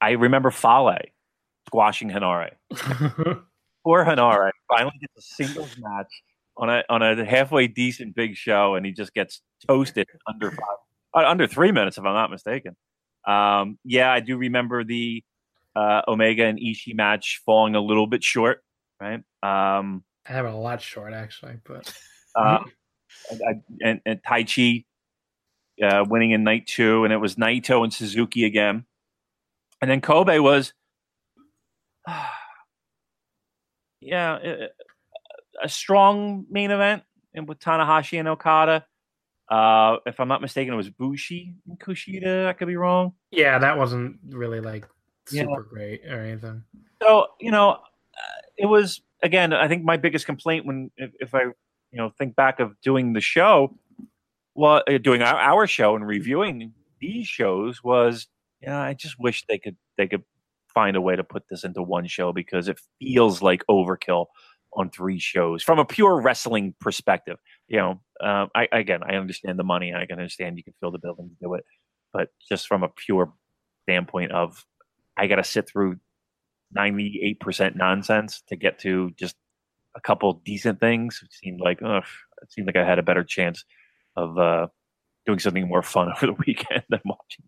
I 0.00 0.10
remember 0.12 0.50
Fale 0.50 0.98
squashing 1.68 2.10
Henare. 2.10 2.52
poor 3.86 4.04
Henare 4.04 4.50
finally 4.68 4.98
gets 5.00 5.16
a 5.16 5.34
singles 5.34 5.76
match 5.78 6.12
on 6.56 6.68
a 6.68 6.82
on 6.88 7.02
a 7.02 7.24
halfway 7.24 7.68
decent 7.68 8.16
big 8.16 8.34
show, 8.34 8.74
and 8.74 8.84
he 8.84 8.90
just 8.90 9.14
gets 9.14 9.42
toasted 9.66 10.08
under 10.26 10.50
five, 10.50 10.78
uh, 11.14 11.28
under 11.28 11.46
three 11.46 11.70
minutes, 11.70 11.96
if 11.96 12.04
I'm 12.04 12.14
not 12.14 12.30
mistaken. 12.30 12.76
Um, 13.26 13.78
yeah, 13.84 14.10
I 14.10 14.20
do 14.20 14.36
remember 14.36 14.82
the 14.82 15.22
uh, 15.76 16.02
Omega 16.08 16.46
and 16.46 16.58
Ishii 16.58 16.94
match 16.96 17.42
falling 17.46 17.76
a 17.76 17.80
little 17.80 18.08
bit 18.08 18.24
short, 18.24 18.62
right? 19.00 19.20
Um, 19.42 20.02
I 20.28 20.32
have 20.32 20.46
it 20.46 20.52
a 20.52 20.56
lot 20.56 20.82
short 20.82 21.12
actually, 21.12 21.54
but 21.64 21.92
uh, 22.34 22.64
and, 23.30 23.62
and, 23.80 24.00
and 24.04 24.22
Taichi 24.22 24.84
uh, 25.80 26.04
winning 26.08 26.32
in 26.32 26.42
night 26.42 26.66
two, 26.66 27.04
and 27.04 27.12
it 27.12 27.18
was 27.18 27.36
Naito 27.36 27.84
and 27.84 27.94
Suzuki 27.94 28.44
again, 28.44 28.84
and 29.80 29.88
then 29.88 30.00
Kobe 30.00 30.40
was, 30.40 30.72
yeah, 34.06 34.38
a, 35.62 35.68
strong 35.68 36.46
main 36.50 36.70
event 36.70 37.02
and 37.34 37.48
with 37.48 37.58
Tanahashi 37.58 38.18
and 38.18 38.28
Okada. 38.28 38.86
Uh, 39.50 39.96
if 40.06 40.18
I'm 40.18 40.28
not 40.28 40.40
mistaken, 40.40 40.74
it 40.74 40.76
was 40.76 40.90
Bushi 40.90 41.54
and 41.68 41.78
Kushida. 41.78 42.46
I 42.46 42.52
could 42.52 42.68
be 42.68 42.76
wrong. 42.76 43.12
yeah, 43.30 43.58
that 43.58 43.78
wasn't 43.78 44.18
really 44.30 44.60
like 44.60 44.86
Yeah. 45.30 45.42
super 45.42 45.62
great 45.62 46.02
or 46.06 46.20
anything. 46.20 46.64
So 47.02 47.28
you 47.40 47.50
know, 47.50 47.70
uh, 47.70 48.40
it 48.56 48.66
was 48.66 49.00
again. 49.22 49.52
I 49.52 49.68
think 49.68 49.84
my 49.84 49.96
biggest 49.96 50.26
complaint 50.26 50.66
when 50.66 50.90
if, 50.96 51.10
if 51.20 51.34
I 51.34 51.42
you 51.42 51.54
know 51.92 52.10
think 52.18 52.34
back 52.36 52.58
of 52.60 52.80
doing 52.80 53.12
the 53.12 53.20
show, 53.20 53.78
well, 54.54 54.82
uh, 54.88 54.98
doing 54.98 55.22
our, 55.22 55.36
our 55.36 55.66
show 55.66 55.94
and 55.94 56.06
reviewing 56.06 56.72
these 57.00 57.26
shows 57.28 57.84
was, 57.84 58.26
yeah, 58.60 58.80
I 58.80 58.94
just 58.94 59.18
wish 59.18 59.44
they 59.46 59.58
could 59.58 59.76
they 59.96 60.08
could 60.08 60.24
find 60.76 60.94
a 60.94 61.00
way 61.00 61.16
to 61.16 61.24
put 61.24 61.44
this 61.48 61.64
into 61.64 61.82
one 61.82 62.06
show 62.06 62.34
because 62.34 62.68
it 62.68 62.78
feels 63.00 63.40
like 63.40 63.64
overkill 63.68 64.26
on 64.74 64.90
three 64.90 65.18
shows 65.18 65.62
from 65.62 65.78
a 65.78 65.86
pure 65.86 66.20
wrestling 66.20 66.74
perspective. 66.82 67.38
You 67.66 67.78
know, 67.78 68.00
uh, 68.22 68.46
I 68.54 68.68
again 68.70 69.00
I 69.02 69.16
understand 69.16 69.58
the 69.58 69.64
money. 69.64 69.94
I 69.94 70.04
can 70.04 70.18
understand 70.18 70.58
you 70.58 70.64
can 70.64 70.74
fill 70.78 70.90
the 70.90 70.98
building 70.98 71.30
to 71.30 71.36
do 71.40 71.54
it, 71.54 71.64
but 72.12 72.28
just 72.46 72.68
from 72.68 72.82
a 72.82 72.88
pure 72.88 73.32
standpoint 73.84 74.32
of 74.32 74.66
I 75.16 75.28
got 75.28 75.36
to 75.36 75.44
sit 75.44 75.66
through 75.66 75.96
98% 76.76 77.74
nonsense 77.74 78.42
to 78.48 78.56
get 78.56 78.78
to 78.80 79.12
just 79.18 79.34
a 79.96 80.00
couple 80.00 80.42
decent 80.44 80.78
things. 80.78 81.20
It 81.24 81.32
seemed 81.32 81.60
like, 81.60 81.80
ugh, 81.82 82.04
it 82.42 82.52
seemed 82.52 82.66
like 82.66 82.76
I 82.76 82.84
had 82.84 82.98
a 82.98 83.02
better 83.02 83.24
chance 83.24 83.64
of 84.14 84.36
uh, 84.36 84.66
doing 85.24 85.38
something 85.38 85.66
more 85.66 85.82
fun 85.82 86.12
over 86.16 86.26
the 86.26 86.44
weekend 86.46 86.82
than 86.90 87.00
watching. 87.06 87.46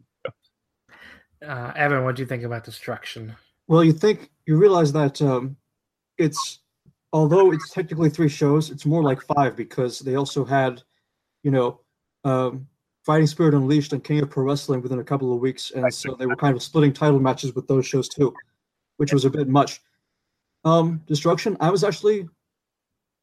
Uh, 1.47 1.73
Evan, 1.77 2.05
what 2.05 2.17
do 2.17 2.23
you 2.23 2.27
think 2.27 2.43
about 2.43 2.65
Destruction? 2.65 3.35
Well, 3.67 3.85
you 3.85 3.93
think 3.93 4.31
you 4.47 4.57
realize 4.57 4.93
that 4.93 5.21
um, 5.23 5.57
it's 6.17 6.61
although 7.13 7.53
it's 7.53 7.71
technically 7.71 8.11
three 8.11 8.29
shows, 8.29 8.71
it's 8.71 8.87
more 8.87 9.03
like 9.03 9.23
five 9.23 9.57
because 9.57 10.01
they 10.01 10.17
also 10.17 10.45
had, 10.45 10.83
you 11.43 11.51
know, 11.51 11.81
um, 12.25 12.67
Fighting 13.05 13.27
Spirit 13.27 13.55
Unleashed 13.55 13.93
and 13.93 14.05
King 14.05 14.21
of 14.21 14.31
Pro 14.31 14.45
Wrestling 14.45 14.83
within 14.83 14.99
a 14.99 15.05
couple 15.05 15.33
of 15.33 15.41
weeks, 15.41 15.71
and 15.71 15.93
so 15.93 16.15
they 16.15 16.27
were 16.27 16.37
kind 16.37 16.57
of 16.57 16.63
splitting 16.63 16.93
title 16.93 17.21
matches 17.21 17.55
with 17.55 17.67
those 17.67 17.87
shows 17.87 18.09
too, 18.09 18.35
which 18.97 19.13
was 19.13 19.25
a 19.25 19.31
bit 19.31 19.49
much. 19.49 19.81
Um, 20.65 21.03
Destruction, 21.07 21.57
I 21.61 21.71
was 21.71 21.85
actually, 21.85 22.29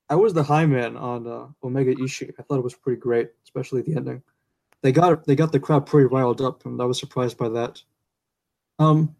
I 0.10 0.16
was 0.16 0.34
the 0.34 0.42
high 0.42 0.66
man 0.66 0.98
on 0.98 1.28
uh, 1.28 1.48
Omega 1.64 1.94
Ishii. 1.94 2.32
I 2.40 2.42
thought 2.44 2.58
it 2.58 2.64
was 2.64 2.74
pretty 2.74 3.00
great, 3.00 3.30
especially 3.44 3.82
the 3.82 3.96
ending. 3.96 4.24
They 4.82 4.92
got 4.92 5.26
they 5.26 5.36
got 5.36 5.52
the 5.52 5.60
crowd 5.60 5.86
pretty 5.86 6.08
riled 6.08 6.42
up, 6.42 6.66
and 6.66 6.82
I 6.82 6.86
was 6.86 7.00
surprised 7.00 7.38
by 7.38 7.50
that. 7.50 7.82
Um, 8.80 9.16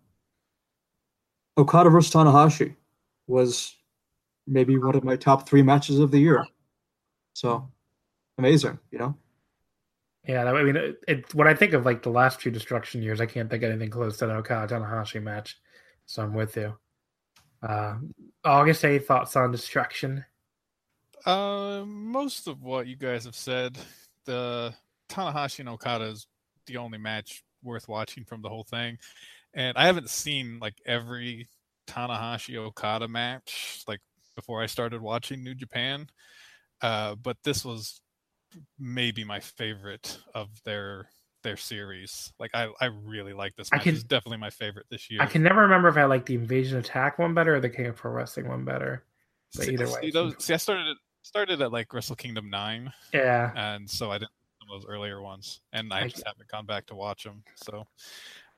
Okada 1.58 1.90
versus 1.90 2.14
Tanahashi 2.14 2.76
was 3.28 3.76
maybe 4.48 4.78
one 4.78 4.96
of 4.96 5.04
my 5.04 5.16
top 5.16 5.48
three 5.48 5.62
matches 5.62 6.00
of 6.00 6.12
the 6.12 6.20
year. 6.20 6.46
So 7.34 7.70
amazing, 8.38 8.80
you 8.92 9.00
know. 9.00 9.16
Yeah, 10.28 10.44
I 10.46 10.64
mean, 10.64 10.76
it, 10.76 11.04
it, 11.08 11.36
when 11.36 11.48
I 11.48 11.54
think 11.54 11.74
of 11.74 11.86
like 11.86 12.02
the 12.02 12.10
last 12.10 12.42
few 12.42 12.52
Destruction 12.52 13.04
years, 13.04 13.22
I 13.22 13.28
can't 13.28 13.50
think 13.50 13.64
of 13.64 13.70
anything 13.70 13.92
close 13.92 14.18
to 14.18 14.26
the 14.26 14.34
Okada 14.34 14.74
Tanahashi 14.74 15.22
match. 15.22 15.58
So 16.08 16.24
I'm 16.24 16.34
with 16.34 16.58
you. 16.58 16.76
Uh, 17.62 17.96
August, 18.44 18.84
any 18.84 19.00
thoughts 19.00 19.36
on 19.36 19.52
Destruction? 19.52 20.26
Uh, 21.26 21.84
most 21.86 22.48
of 22.48 22.64
what 22.64 22.88
you 22.88 22.96
guys 22.96 23.26
have 23.26 23.36
said, 23.36 23.78
the 24.26 24.74
Tanahashi 25.10 25.60
and 25.60 25.70
Okada 25.70 26.06
is 26.06 26.28
the 26.66 26.78
only 26.78 26.98
match 26.98 27.44
worth 27.64 27.88
watching 27.88 28.24
from 28.24 28.42
the 28.42 28.50
whole 28.50 28.64
thing, 28.64 28.98
and 29.56 29.78
I 29.78 29.86
haven't 29.88 30.10
seen 30.10 30.60
like 30.60 30.76
every 30.86 31.48
Tanahashi 31.88 32.56
Okada 32.58 33.08
match 33.08 33.84
like 33.88 34.02
before 34.36 34.62
I 34.62 34.66
started 34.68 35.02
watching 35.02 35.44
New 35.44 35.56
Japan. 35.56 36.08
Uh, 36.82 37.16
but 37.16 37.38
this 37.44 37.64
was 37.66 38.02
maybe 38.78 39.24
my 39.24 39.40
favorite 39.40 40.18
of 40.34 40.50
their 40.64 41.10
their 41.44 41.58
series. 41.58 42.34
Like 42.40 42.52
I, 42.54 42.70
I 42.82 42.86
really 42.86 43.34
like 43.34 43.56
this 43.56 43.70
I 43.72 43.78
match. 43.78 43.84
can- 43.84 43.96
It's 43.96 44.04
definitely 44.04 44.38
my 44.40 44.50
favorite 44.50 44.88
this 44.90 45.10
year. 45.10 45.22
I 45.22 45.28
can 45.28 45.44
never 45.44 45.62
remember 45.62 45.88
if 45.90 45.98
I 45.98 46.06
like 46.06 46.26
the 46.26 46.36
Invasion 46.36 46.78
Attack 46.80 47.20
one 47.20 47.34
better 47.34 47.56
or 47.56 47.60
the 47.60 47.70
King 47.70 47.88
of 47.88 47.96
Pro 47.96 48.12
Wrestling 48.12 48.48
one 48.48 48.66
better. 48.66 49.04
But 49.56 49.66
see, 49.66 49.74
either 49.74 49.88
see, 49.88 49.94
way, 49.94 50.12
those, 50.12 50.34
see, 50.44 50.54
I 50.54 50.58
started 50.58 50.88
at, 50.90 50.98
started 51.22 51.62
at 51.62 51.72
like 51.72 51.94
Wrestle 51.94 52.16
Kingdom 52.16 52.50
nine, 52.50 52.92
Yeah, 53.14 53.52
and 53.56 53.90
so 53.90 54.12
I 54.12 54.18
didn't 54.18 54.32
those 54.68 54.86
earlier 54.88 55.22
ones, 55.22 55.62
and 55.74 55.94
I 55.94 56.02
I 56.02 56.08
just 56.08 56.24
haven't 56.26 56.48
gone 56.50 56.66
back 56.66 56.88
to 56.88 56.96
watch 56.96 57.24
them. 57.24 57.44
So, 57.56 57.86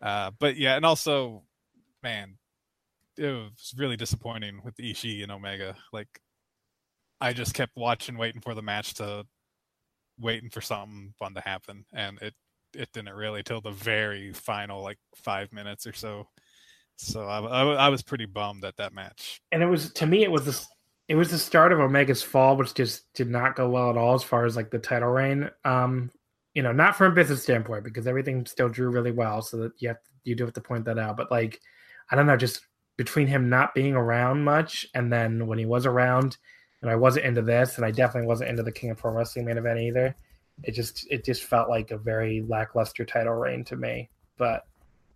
uh, 0.01 0.31
but 0.39 0.57
yeah, 0.57 0.75
and 0.75 0.85
also, 0.85 1.43
man, 2.03 2.37
it 3.17 3.27
was 3.27 3.73
really 3.77 3.97
disappointing 3.97 4.61
with 4.63 4.75
Ishii 4.77 5.23
and 5.23 5.31
Omega. 5.31 5.75
Like, 5.91 6.07
I 7.19 7.33
just 7.33 7.53
kept 7.53 7.75
watching, 7.75 8.17
waiting 8.17 8.41
for 8.41 8.53
the 8.53 8.61
match 8.61 8.95
to, 8.95 9.25
waiting 10.19 10.49
for 10.49 10.61
something 10.61 11.13
fun 11.17 11.33
to 11.35 11.41
happen, 11.41 11.85
and 11.93 12.21
it 12.21 12.33
it 12.73 12.89
didn't 12.93 13.13
really 13.13 13.43
till 13.43 13.61
the 13.61 13.71
very 13.71 14.33
final 14.33 14.83
like 14.83 14.99
five 15.15 15.51
minutes 15.51 15.87
or 15.87 15.93
so. 15.93 16.27
So 16.97 17.27
I, 17.27 17.39
I, 17.39 17.73
I 17.85 17.89
was 17.89 18.01
pretty 18.01 18.25
bummed 18.25 18.65
at 18.65 18.75
that 18.77 18.93
match. 18.93 19.39
and 19.51 19.61
it 19.61 19.67
was 19.67 19.93
to 19.93 20.05
me 20.05 20.23
it 20.23 20.31
was 20.31 20.45
the 20.45 20.65
it 21.07 21.15
was 21.15 21.31
the 21.31 21.37
start 21.37 21.71
of 21.71 21.79
Omega's 21.79 22.21
fall, 22.21 22.57
which 22.57 22.73
just 22.73 23.11
did 23.13 23.29
not 23.29 23.55
go 23.55 23.69
well 23.69 23.89
at 23.89 23.97
all 23.97 24.13
as 24.13 24.23
far 24.23 24.45
as 24.45 24.55
like 24.57 24.71
the 24.71 24.79
title 24.79 25.09
reign. 25.09 25.49
Um, 25.63 26.11
you 26.57 26.63
know, 26.63 26.71
not 26.71 26.95
from 26.95 27.11
a 27.11 27.15
business 27.15 27.43
standpoint 27.43 27.83
because 27.83 28.07
everything 28.07 28.43
still 28.47 28.67
drew 28.67 28.89
really 28.89 29.11
well, 29.11 29.43
so 29.43 29.57
that 29.57 29.73
you 29.77 29.89
have 29.89 29.99
you 30.23 30.33
do 30.33 30.43
have 30.43 30.55
to 30.55 30.59
point 30.59 30.85
that 30.85 30.97
out. 30.97 31.15
But 31.15 31.29
like, 31.29 31.61
I 32.09 32.15
don't 32.15 32.25
know, 32.25 32.35
just 32.35 32.61
between 32.95 33.27
him 33.27 33.47
not 33.47 33.75
being 33.75 33.93
around 33.93 34.43
much 34.43 34.87
and 34.95 35.13
then 35.13 35.45
when 35.45 35.59
he 35.59 35.67
was 35.67 35.85
around, 35.85 36.37
and 36.81 36.89
I 36.89 36.95
wasn't 36.95 37.27
into 37.27 37.43
this, 37.43 37.77
and 37.77 37.85
I 37.85 37.91
definitely 37.91 38.27
wasn't 38.27 38.49
into 38.49 38.63
the 38.63 38.71
King 38.71 38.89
of 38.89 38.97
Pro 38.97 39.11
Wrestling 39.11 39.45
main 39.45 39.59
event 39.59 39.81
either. 39.81 40.15
It 40.63 40.71
just 40.71 41.05
it 41.11 41.23
just 41.23 41.43
felt 41.43 41.69
like 41.69 41.91
a 41.91 41.97
very 41.99 42.43
lackluster 42.47 43.05
title 43.05 43.35
reign 43.35 43.63
to 43.65 43.75
me. 43.75 44.09
But 44.39 44.65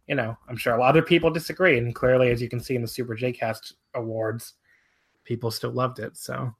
you 0.07 0.13
know, 0.13 0.38
I'm 0.47 0.57
sure 0.57 0.76
a 0.76 0.80
lot 0.80 0.95
of 0.95 1.07
people 1.07 1.31
disagree, 1.31 1.80
and 1.80 1.95
clearly, 1.95 2.30
as 2.30 2.39
you 2.39 2.49
can 2.49 2.59
see 2.59 2.76
in 2.76 2.84
the 2.84 2.88
Super 2.88 3.15
J 3.15 3.31
Cast 3.31 3.73
awards, 3.95 4.53
people 5.23 5.49
still 5.49 5.72
loved 5.72 5.97
it. 5.97 6.18
So, 6.18 6.53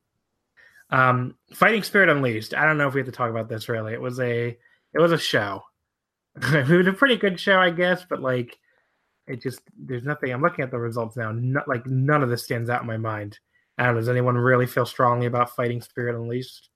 um, 0.90 1.36
Fighting 1.54 1.84
Spirit 1.84 2.10
Unleashed. 2.10 2.56
I 2.56 2.66
don't 2.66 2.80
know 2.80 2.88
if 2.88 2.96
we 2.96 3.02
have 3.02 3.06
to 3.06 3.12
talk 3.12 3.30
about 3.30 3.48
this 3.48 3.70
really. 3.70 3.94
It 3.94 4.02
was 4.02 4.20
a 4.20 4.58
it 4.94 5.00
was 5.00 5.12
a 5.12 5.18
show. 5.18 5.64
it 6.36 6.68
was 6.70 6.88
a 6.88 6.94
pretty 6.94 7.18
good 7.18 7.40
show, 7.40 7.60
I 7.60 7.70
guess, 7.70 8.06
but 8.10 8.22
like 8.22 8.58
it 9.28 9.42
just 9.42 9.62
there's 9.78 10.04
nothing. 10.04 10.32
I'm 10.32 10.42
looking 10.42 10.64
at 10.64 10.72
the 10.72 10.80
results 10.80 11.18
now. 11.18 11.32
Not 11.32 11.68
like 11.68 11.86
none 11.86 12.24
of 12.24 12.30
this 12.30 12.44
stands 12.44 12.70
out 12.70 12.82
in 12.82 12.88
my 12.88 12.98
mind. 12.98 13.40
I 13.78 13.86
don't 13.86 13.96
know. 13.96 14.02
Does 14.02 14.10
anyone 14.10 14.36
really 14.38 14.68
feel 14.68 14.86
strongly 14.86 15.26
about 15.26 15.56
Fighting 15.56 15.82
Spirit 15.82 16.16
Unleashed? 16.16 16.70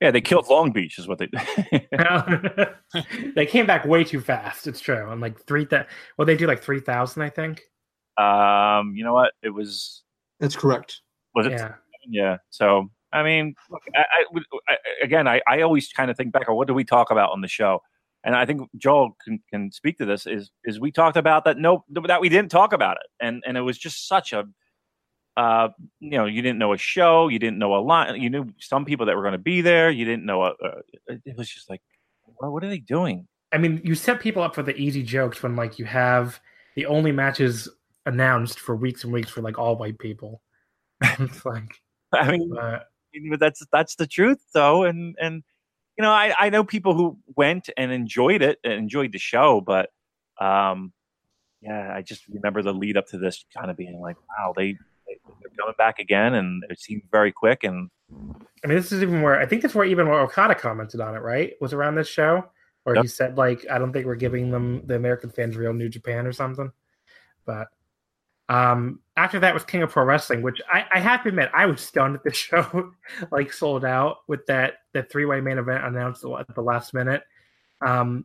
Yeah, 0.00 0.12
they 0.12 0.20
killed 0.20 0.48
Long 0.48 0.70
Beach, 0.70 0.98
is 0.98 1.08
what 1.08 1.18
they. 1.18 1.28
they 3.34 3.46
came 3.46 3.66
back 3.66 3.84
way 3.84 4.04
too 4.04 4.20
fast. 4.20 4.66
It's 4.66 4.80
true. 4.80 5.10
And 5.10 5.20
like 5.20 5.40
three 5.46 5.64
that 5.66 5.88
well, 6.16 6.26
they 6.26 6.36
do 6.36 6.46
like 6.46 6.62
three 6.62 6.80
thousand, 6.80 7.22
I 7.22 7.30
think. 7.30 7.62
um, 8.16 8.94
you 8.94 9.04
know 9.04 9.14
what? 9.14 9.32
It 9.42 9.50
was 9.50 10.02
That's 10.40 10.56
correct. 10.56 11.00
was 11.34 11.46
it 11.46 11.52
Yeah. 11.52 11.74
Yeah. 12.08 12.36
So 12.50 12.90
I 13.12 13.22
mean, 13.22 13.54
look, 13.70 13.82
I, 13.94 14.00
I, 14.00 14.40
I 14.68 14.76
again, 15.02 15.26
I, 15.26 15.40
I 15.48 15.62
always 15.62 15.88
kind 15.92 16.10
of 16.10 16.16
think 16.16 16.32
back, 16.32 16.48
or 16.48 16.54
what 16.54 16.68
do 16.68 16.74
we 16.74 16.84
talk 16.84 17.10
about 17.10 17.30
on 17.30 17.40
the 17.40 17.48
show? 17.48 17.80
And 18.24 18.34
I 18.34 18.44
think 18.44 18.68
Joel 18.76 19.16
can, 19.24 19.40
can 19.50 19.72
speak 19.72 19.98
to 19.98 20.04
this. 20.04 20.26
Is 20.26 20.50
is 20.64 20.80
we 20.80 20.90
talked 20.90 21.16
about 21.16 21.44
that? 21.44 21.58
No, 21.58 21.84
that 21.90 22.20
we 22.20 22.28
didn't 22.28 22.50
talk 22.50 22.72
about 22.72 22.96
it, 22.96 23.24
and 23.24 23.42
and 23.46 23.56
it 23.56 23.62
was 23.62 23.78
just 23.78 24.08
such 24.08 24.32
a, 24.32 24.44
uh, 25.36 25.68
you 26.00 26.10
know, 26.10 26.26
you 26.26 26.42
didn't 26.42 26.58
know 26.58 26.72
a 26.72 26.78
show, 26.78 27.28
you 27.28 27.38
didn't 27.38 27.58
know 27.58 27.74
a 27.74 27.80
lot, 27.80 28.18
you 28.18 28.28
knew 28.28 28.46
some 28.58 28.84
people 28.84 29.06
that 29.06 29.16
were 29.16 29.22
going 29.22 29.32
to 29.32 29.38
be 29.38 29.60
there, 29.60 29.90
you 29.90 30.04
didn't 30.04 30.26
know 30.26 30.42
a. 30.42 30.48
a 30.50 30.72
it 31.24 31.36
was 31.36 31.48
just 31.48 31.70
like, 31.70 31.80
what, 32.24 32.52
what 32.52 32.64
are 32.64 32.68
they 32.68 32.80
doing? 32.80 33.26
I 33.52 33.58
mean, 33.58 33.80
you 33.84 33.94
set 33.94 34.20
people 34.20 34.42
up 34.42 34.54
for 34.54 34.62
the 34.62 34.76
easy 34.76 35.02
jokes 35.02 35.42
when 35.42 35.56
like 35.56 35.78
you 35.78 35.84
have 35.86 36.40
the 36.76 36.86
only 36.86 37.12
matches 37.12 37.68
announced 38.04 38.58
for 38.58 38.76
weeks 38.76 39.04
and 39.04 39.12
weeks 39.12 39.30
for 39.30 39.42
like 39.42 39.58
all 39.58 39.76
white 39.76 39.98
people. 39.98 40.42
it's 41.02 41.44
like, 41.44 41.72
I 42.12 42.30
mean, 42.32 42.56
uh, 42.56 42.80
but 43.30 43.40
that's 43.40 43.62
that's 43.72 43.96
the 43.96 44.06
truth 44.06 44.38
though 44.54 44.84
and 44.84 45.16
and 45.20 45.42
you 45.96 46.02
know 46.02 46.10
I, 46.10 46.34
I 46.38 46.50
know 46.50 46.64
people 46.64 46.94
who 46.94 47.18
went 47.36 47.68
and 47.76 47.92
enjoyed 47.92 48.42
it 48.42 48.58
and 48.64 48.72
enjoyed 48.74 49.12
the 49.12 49.18
show 49.18 49.60
but 49.60 49.90
um 50.40 50.92
yeah 51.60 51.92
i 51.94 52.02
just 52.02 52.26
remember 52.28 52.62
the 52.62 52.72
lead 52.72 52.96
up 52.96 53.06
to 53.08 53.18
this 53.18 53.44
kind 53.56 53.70
of 53.70 53.76
being 53.76 54.00
like 54.00 54.16
wow 54.28 54.52
they, 54.56 54.72
they 55.06 55.18
they're 55.26 55.50
coming 55.58 55.74
back 55.76 55.98
again 55.98 56.34
and 56.34 56.64
it 56.70 56.80
seemed 56.80 57.02
very 57.10 57.32
quick 57.32 57.64
and 57.64 57.90
I 58.64 58.66
mean, 58.66 58.76
this 58.76 58.90
is 58.90 59.02
even 59.02 59.22
where 59.22 59.38
I 59.38 59.46
think 59.46 59.62
that's 59.62 59.74
where 59.74 59.84
even 59.84 60.08
where 60.08 60.20
Okada 60.20 60.54
commented 60.54 61.00
on 61.00 61.14
it, 61.14 61.20
right? 61.20 61.52
Was 61.60 61.72
around 61.72 61.94
this 61.94 62.08
show 62.08 62.44
where 62.84 62.96
Yep. 62.96 63.04
he 63.04 63.08
said 63.08 63.36
like, 63.36 63.66
I 63.70 63.78
don't 63.78 63.92
think 63.92 64.06
we're 64.06 64.16
giving 64.16 64.50
them 64.50 64.86
the 64.86 64.96
American 64.96 65.30
fans 65.30 65.56
real 65.56 65.72
New 65.72 65.88
Japan 65.88 66.26
or 66.26 66.32
something. 66.32 66.72
But 67.44 67.68
um, 68.48 69.00
after 69.18 69.40
that 69.40 69.52
was 69.52 69.64
King 69.64 69.82
of 69.82 69.90
Pro 69.90 70.04
Wrestling, 70.04 70.42
which 70.42 70.60
I, 70.72 70.84
I 70.92 71.00
have 71.00 71.24
to 71.24 71.28
admit 71.28 71.50
I 71.52 71.66
was 71.66 71.80
stunned 71.80 72.14
at 72.14 72.22
the 72.22 72.32
show 72.32 72.92
like 73.32 73.52
sold 73.52 73.84
out 73.84 74.18
with 74.28 74.46
that 74.46 74.74
that 74.94 75.10
three 75.10 75.24
way 75.24 75.40
main 75.40 75.58
event 75.58 75.84
announced 75.84 76.24
at 76.24 76.54
the 76.54 76.62
last 76.62 76.94
minute. 76.94 77.22
Um, 77.84 78.24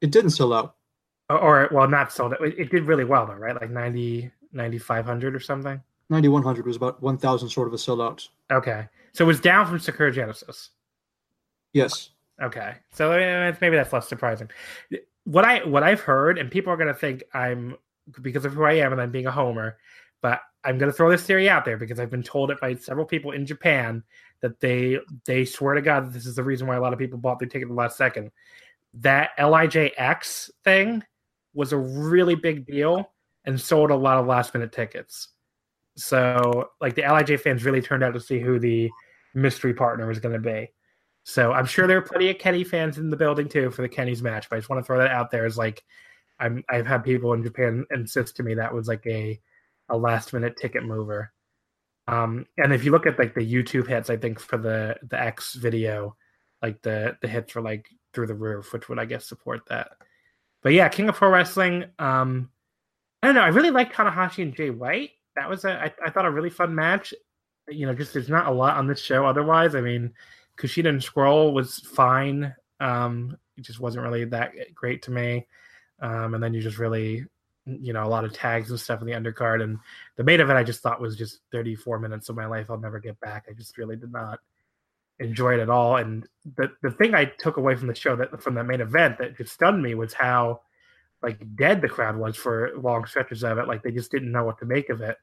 it 0.00 0.12
didn't 0.12 0.30
sell 0.30 0.52
out, 0.52 0.76
or, 1.30 1.38
or 1.38 1.68
well, 1.72 1.88
not 1.88 2.12
sold 2.12 2.34
out. 2.34 2.42
It, 2.42 2.58
it, 2.58 2.70
did 2.70 2.84
really 2.84 3.04
well 3.04 3.26
though, 3.26 3.34
right? 3.34 3.58
Like 3.58 3.70
90, 3.70 4.30
9500 4.52 5.34
or 5.34 5.40
something. 5.40 5.80
9100 6.10 6.66
was 6.66 6.76
about 6.76 7.02
1000 7.02 7.48
sort 7.48 7.68
of 7.68 7.74
a 7.74 7.76
sellout. 7.76 8.28
Okay. 8.50 8.86
So 9.12 9.24
it 9.24 9.28
was 9.28 9.40
down 9.40 9.66
from 9.66 9.78
Sakura 9.78 10.12
Genesis. 10.12 10.70
Yes. 11.72 12.10
Okay. 12.40 12.74
So 12.92 13.12
uh, 13.12 13.54
maybe 13.60 13.76
that's 13.76 13.92
less 13.92 14.08
surprising. 14.08 14.48
What 15.24 15.44
I 15.44 15.66
what 15.66 15.82
I've 15.82 16.00
heard, 16.00 16.38
and 16.38 16.50
people 16.50 16.72
are 16.72 16.76
going 16.76 16.88
to 16.88 16.94
think 16.94 17.24
I'm 17.34 17.76
because 18.22 18.44
of 18.44 18.54
who 18.54 18.64
I 18.64 18.74
am 18.74 18.92
and 18.92 19.00
I'm 19.00 19.10
being 19.10 19.26
a 19.26 19.32
homer, 19.32 19.76
but 20.22 20.40
I'm 20.64 20.78
going 20.78 20.90
to 20.90 20.96
throw 20.96 21.10
this 21.10 21.22
theory 21.22 21.48
out 21.48 21.64
there 21.64 21.76
because 21.76 22.00
I've 22.00 22.10
been 22.10 22.22
told 22.22 22.50
it 22.50 22.60
by 22.60 22.74
several 22.74 23.06
people 23.06 23.32
in 23.32 23.46
Japan 23.46 24.02
that 24.42 24.60
they 24.60 24.98
they 25.24 25.44
swear 25.44 25.74
to 25.74 25.82
God 25.82 26.06
that 26.06 26.12
this 26.12 26.26
is 26.26 26.36
the 26.36 26.44
reason 26.44 26.66
why 26.66 26.76
a 26.76 26.80
lot 26.80 26.92
of 26.92 26.98
people 26.98 27.18
bought 27.18 27.38
their 27.38 27.48
ticket 27.48 27.68
the 27.68 27.74
last 27.74 27.96
second. 27.96 28.30
That 28.94 29.30
LIJX 29.38 30.50
thing 30.64 31.02
was 31.54 31.72
a 31.72 31.76
really 31.76 32.34
big 32.34 32.66
deal 32.66 33.12
and 33.44 33.60
sold 33.60 33.90
a 33.90 33.96
lot 33.96 34.18
of 34.18 34.26
last 34.26 34.54
minute 34.54 34.72
tickets. 34.72 35.28
So 35.96 36.70
like 36.80 36.94
the 36.94 37.02
LIJ 37.02 37.40
fans 37.40 37.64
really 37.64 37.82
turned 37.82 38.04
out 38.04 38.14
to 38.14 38.20
see 38.20 38.38
who 38.38 38.58
the 38.58 38.90
mystery 39.34 39.74
partner 39.74 40.06
was 40.06 40.20
going 40.20 40.34
to 40.34 40.40
be. 40.40 40.70
So 41.24 41.52
I'm 41.52 41.66
sure 41.66 41.86
there 41.86 41.98
are 41.98 42.02
plenty 42.02 42.30
of 42.30 42.38
Kenny 42.38 42.64
fans 42.64 42.98
in 42.98 43.10
the 43.10 43.16
building 43.16 43.48
too 43.48 43.70
for 43.70 43.82
the 43.82 43.88
Kenny's 43.88 44.22
match. 44.22 44.48
But 44.48 44.56
I 44.56 44.58
just 44.60 44.70
want 44.70 44.82
to 44.82 44.86
throw 44.86 44.98
that 44.98 45.10
out 45.10 45.30
there 45.30 45.44
as 45.44 45.58
like 45.58 45.84
I'm 46.40 46.64
I've 46.68 46.86
had 46.86 47.04
people 47.04 47.32
in 47.32 47.42
Japan 47.42 47.84
insist 47.90 48.36
to 48.36 48.42
me 48.42 48.54
that 48.54 48.72
was 48.72 48.88
like 48.88 49.06
a 49.06 49.40
a 49.88 49.96
last 49.96 50.32
minute 50.32 50.56
ticket 50.56 50.84
mover. 50.84 51.32
Um, 52.06 52.46
and 52.56 52.72
if 52.72 52.84
you 52.84 52.90
look 52.90 53.06
at 53.06 53.18
like 53.18 53.34
the 53.34 53.40
YouTube 53.40 53.86
hits, 53.86 54.10
I 54.10 54.16
think 54.16 54.40
for 54.40 54.56
the 54.56 54.96
the 55.10 55.20
X 55.20 55.54
video, 55.54 56.16
like 56.62 56.80
the 56.82 57.16
the 57.20 57.28
hits 57.28 57.54
were 57.54 57.62
like 57.62 57.86
through 58.14 58.26
the 58.26 58.34
roof, 58.34 58.72
which 58.72 58.88
would 58.88 58.98
I 58.98 59.04
guess 59.04 59.26
support 59.26 59.60
that. 59.68 59.90
But 60.62 60.72
yeah, 60.72 60.88
King 60.88 61.08
of 61.08 61.16
Pro 61.16 61.30
Wrestling. 61.30 61.84
Um, 61.98 62.50
I 63.22 63.26
don't 63.28 63.34
know. 63.34 63.42
I 63.42 63.48
really 63.48 63.70
like 63.70 63.92
Tanahashi 63.92 64.42
and 64.42 64.54
Jay 64.54 64.70
White. 64.70 65.10
That 65.36 65.48
was 65.48 65.64
a 65.64 65.72
I, 65.72 65.92
I 66.04 66.10
thought 66.10 66.24
a 66.24 66.30
really 66.30 66.50
fun 66.50 66.74
match. 66.74 67.12
You 67.68 67.86
know, 67.86 67.94
just 67.94 68.14
there's 68.14 68.30
not 68.30 68.46
a 68.46 68.52
lot 68.52 68.76
on 68.76 68.86
this 68.86 69.00
show 69.00 69.26
otherwise. 69.26 69.74
I 69.74 69.82
mean, 69.82 70.12
Kushida 70.58 70.88
and 70.88 71.00
Scurll 71.00 71.52
was 71.52 71.78
fine. 71.78 72.54
Um, 72.80 73.36
it 73.56 73.64
just 73.64 73.80
wasn't 73.80 74.04
really 74.04 74.24
that 74.26 74.52
great 74.74 75.02
to 75.02 75.10
me. 75.10 75.46
Um, 76.00 76.34
and 76.34 76.42
then 76.42 76.54
you 76.54 76.60
just 76.60 76.78
really, 76.78 77.24
you 77.80 77.92
know, 77.92 78.04
a 78.04 78.08
lot 78.08 78.24
of 78.24 78.32
tags 78.32 78.70
and 78.70 78.80
stuff 78.80 79.00
in 79.00 79.06
the 79.06 79.12
undercard. 79.12 79.62
And 79.62 79.78
the 80.16 80.24
main 80.24 80.40
event 80.40 80.58
I 80.58 80.64
just 80.64 80.82
thought 80.82 81.00
was 81.00 81.16
just 81.16 81.40
34 81.52 81.98
minutes 81.98 82.28
of 82.28 82.36
my 82.36 82.46
life 82.46 82.70
I'll 82.70 82.78
never 82.78 83.00
get 83.00 83.18
back. 83.20 83.46
I 83.48 83.52
just 83.52 83.78
really 83.78 83.96
did 83.96 84.12
not 84.12 84.40
enjoy 85.18 85.54
it 85.54 85.60
at 85.60 85.70
all. 85.70 85.96
And 85.96 86.26
the 86.56 86.70
the 86.82 86.90
thing 86.92 87.14
I 87.14 87.26
took 87.26 87.56
away 87.56 87.74
from 87.74 87.88
the 87.88 87.94
show 87.94 88.16
that 88.16 88.42
from 88.42 88.54
that 88.54 88.64
main 88.64 88.80
event 88.80 89.18
that 89.18 89.36
just 89.36 89.52
stunned 89.52 89.82
me 89.82 89.94
was 89.94 90.12
how 90.12 90.60
like 91.22 91.40
dead 91.56 91.80
the 91.80 91.88
crowd 91.88 92.16
was 92.16 92.36
for 92.36 92.72
long 92.76 93.04
stretches 93.06 93.42
of 93.42 93.58
it. 93.58 93.66
Like 93.66 93.82
they 93.82 93.90
just 93.90 94.10
didn't 94.10 94.32
know 94.32 94.44
what 94.44 94.58
to 94.58 94.66
make 94.66 94.88
of 94.88 95.00
it. 95.00 95.16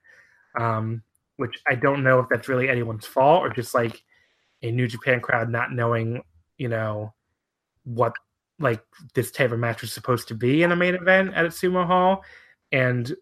Um, 0.59 1.03
which 1.37 1.61
I 1.67 1.75
don't 1.75 2.03
know 2.03 2.19
if 2.19 2.29
that's 2.29 2.47
really 2.47 2.69
anyone's 2.69 3.05
fault 3.05 3.43
or 3.43 3.49
just 3.49 3.73
like 3.73 4.01
a 4.61 4.71
New 4.71 4.87
Japan 4.87 5.19
crowd 5.19 5.49
not 5.49 5.71
knowing, 5.71 6.23
you 6.57 6.69
know, 6.69 7.13
what 7.83 8.13
like 8.59 8.83
this 9.13 9.31
type 9.31 9.51
of 9.51 9.59
match 9.59 9.81
was 9.81 9.91
supposed 9.91 10.27
to 10.29 10.35
be 10.35 10.63
in 10.63 10.71
a 10.71 10.75
main 10.75 10.95
event 10.95 11.33
at 11.33 11.45
sumo 11.47 11.85
hall. 11.85 12.23
And, 12.71 13.13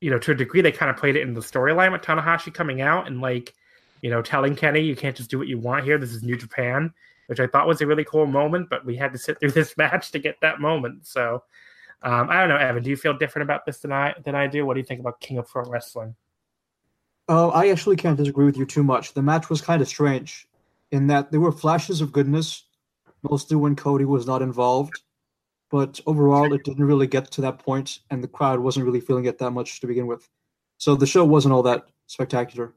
you 0.00 0.10
know, 0.10 0.18
to 0.18 0.32
a 0.32 0.34
degree 0.34 0.60
they 0.60 0.72
kind 0.72 0.90
of 0.90 0.96
played 0.96 1.16
it 1.16 1.22
in 1.22 1.34
the 1.34 1.40
storyline 1.40 1.92
with 1.92 2.02
Tanahashi 2.02 2.52
coming 2.52 2.80
out 2.80 3.06
and 3.06 3.20
like, 3.20 3.54
you 4.02 4.10
know, 4.10 4.22
telling 4.22 4.54
Kenny 4.54 4.80
you 4.80 4.96
can't 4.96 5.16
just 5.16 5.30
do 5.30 5.38
what 5.38 5.48
you 5.48 5.58
want 5.58 5.84
here. 5.84 5.98
This 5.98 6.12
is 6.12 6.22
New 6.22 6.36
Japan, 6.36 6.92
which 7.26 7.40
I 7.40 7.46
thought 7.46 7.66
was 7.66 7.80
a 7.80 7.86
really 7.86 8.04
cool 8.04 8.26
moment, 8.26 8.68
but 8.68 8.84
we 8.84 8.96
had 8.96 9.12
to 9.12 9.18
sit 9.18 9.40
through 9.40 9.50
this 9.52 9.76
match 9.76 10.10
to 10.12 10.18
get 10.18 10.36
that 10.42 10.60
moment. 10.60 11.06
So 11.06 11.42
um, 12.02 12.28
I 12.30 12.40
don't 12.40 12.48
know, 12.48 12.56
Evan, 12.56 12.82
do 12.82 12.90
you 12.90 12.96
feel 12.96 13.16
different 13.16 13.44
about 13.44 13.64
this 13.64 13.78
than 13.78 13.92
I 13.92 14.14
than 14.24 14.34
I 14.34 14.46
do? 14.46 14.66
What 14.66 14.74
do 14.74 14.80
you 14.80 14.86
think 14.86 15.00
about 15.00 15.20
King 15.20 15.38
of 15.38 15.48
Pro 15.48 15.64
Wrestling? 15.64 16.14
Oh, 17.28 17.50
I 17.50 17.68
actually 17.68 17.96
can't 17.96 18.16
disagree 18.16 18.44
with 18.44 18.56
you 18.56 18.66
too 18.66 18.84
much. 18.84 19.14
The 19.14 19.22
match 19.22 19.50
was 19.50 19.60
kind 19.60 19.82
of 19.82 19.88
strange 19.88 20.46
in 20.92 21.08
that 21.08 21.32
there 21.32 21.40
were 21.40 21.50
flashes 21.50 22.00
of 22.00 22.12
goodness, 22.12 22.64
mostly 23.30 23.56
when 23.56 23.76
Cody 23.76 24.04
was 24.04 24.26
not 24.26 24.42
involved. 24.42 25.00
But 25.70 26.00
overall, 26.06 26.52
it 26.52 26.62
didn't 26.62 26.84
really 26.84 27.08
get 27.08 27.30
to 27.32 27.40
that 27.40 27.58
point, 27.58 27.98
and 28.10 28.22
the 28.22 28.28
crowd 28.28 28.60
wasn't 28.60 28.86
really 28.86 29.00
feeling 29.00 29.24
it 29.24 29.38
that 29.38 29.50
much 29.50 29.80
to 29.80 29.86
begin 29.88 30.06
with. 30.06 30.28
So 30.78 30.94
the 30.94 31.06
show 31.06 31.24
wasn't 31.24 31.54
all 31.54 31.62
that 31.64 31.88
spectacular. 32.06 32.72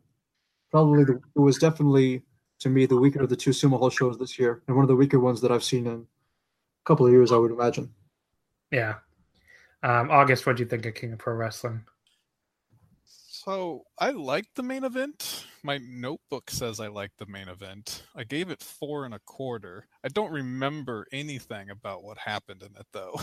Probably 0.72 1.04
the, 1.04 1.22
it 1.36 1.40
was 1.40 1.58
definitely, 1.58 2.24
to 2.60 2.70
me, 2.70 2.88
the 2.88 2.98
weaker 2.98 3.22
of 3.22 3.30
the 3.30 3.36
two 3.36 3.52
sumo 3.52 3.78
hall 3.78 3.92
shows 3.92 4.18
this 4.18 4.40
year, 4.40 4.64
and 4.68 4.76
one 4.76 4.84
of 4.84 4.88
the 4.90 4.96
weaker 4.96 5.20
ones 5.20 5.40
that 5.42 5.52
I've 5.52 5.64
seen 5.64 5.86
in 5.86 5.94
a 5.94 6.86
couple 6.86 7.06
of 7.06 7.12
years, 7.12 7.32
I 7.32 7.38
would 7.38 7.52
imagine. 7.52 7.94
Yeah. 8.72 8.96
Um, 9.84 10.10
August, 10.10 10.46
what 10.46 10.58
do 10.58 10.64
you 10.64 10.70
think 10.70 10.86
of 10.86 10.96
King 10.96 11.14
of 11.14 11.20
Pro 11.20 11.36
Wrestling? 11.36 11.84
So 13.06 13.86
I 13.98 14.10
liked 14.10 14.56
the 14.56 14.64
main 14.64 14.84
event. 14.84 15.46
My 15.64 15.78
notebook 15.78 16.50
says 16.52 16.80
I 16.80 16.88
liked 16.88 17.18
the 17.18 17.26
main 17.26 17.48
event. 17.48 18.04
I 18.16 18.24
gave 18.24 18.50
it 18.50 18.62
four 18.62 19.06
and 19.06 19.14
a 19.14 19.20
quarter. 19.20 19.88
I 20.04 20.08
don't 20.08 20.32
remember 20.32 21.06
anything 21.12 21.70
about 21.70 22.04
what 22.04 22.18
happened 22.18 22.64
in 22.64 22.76
it 22.80 22.88
though. 22.92 23.20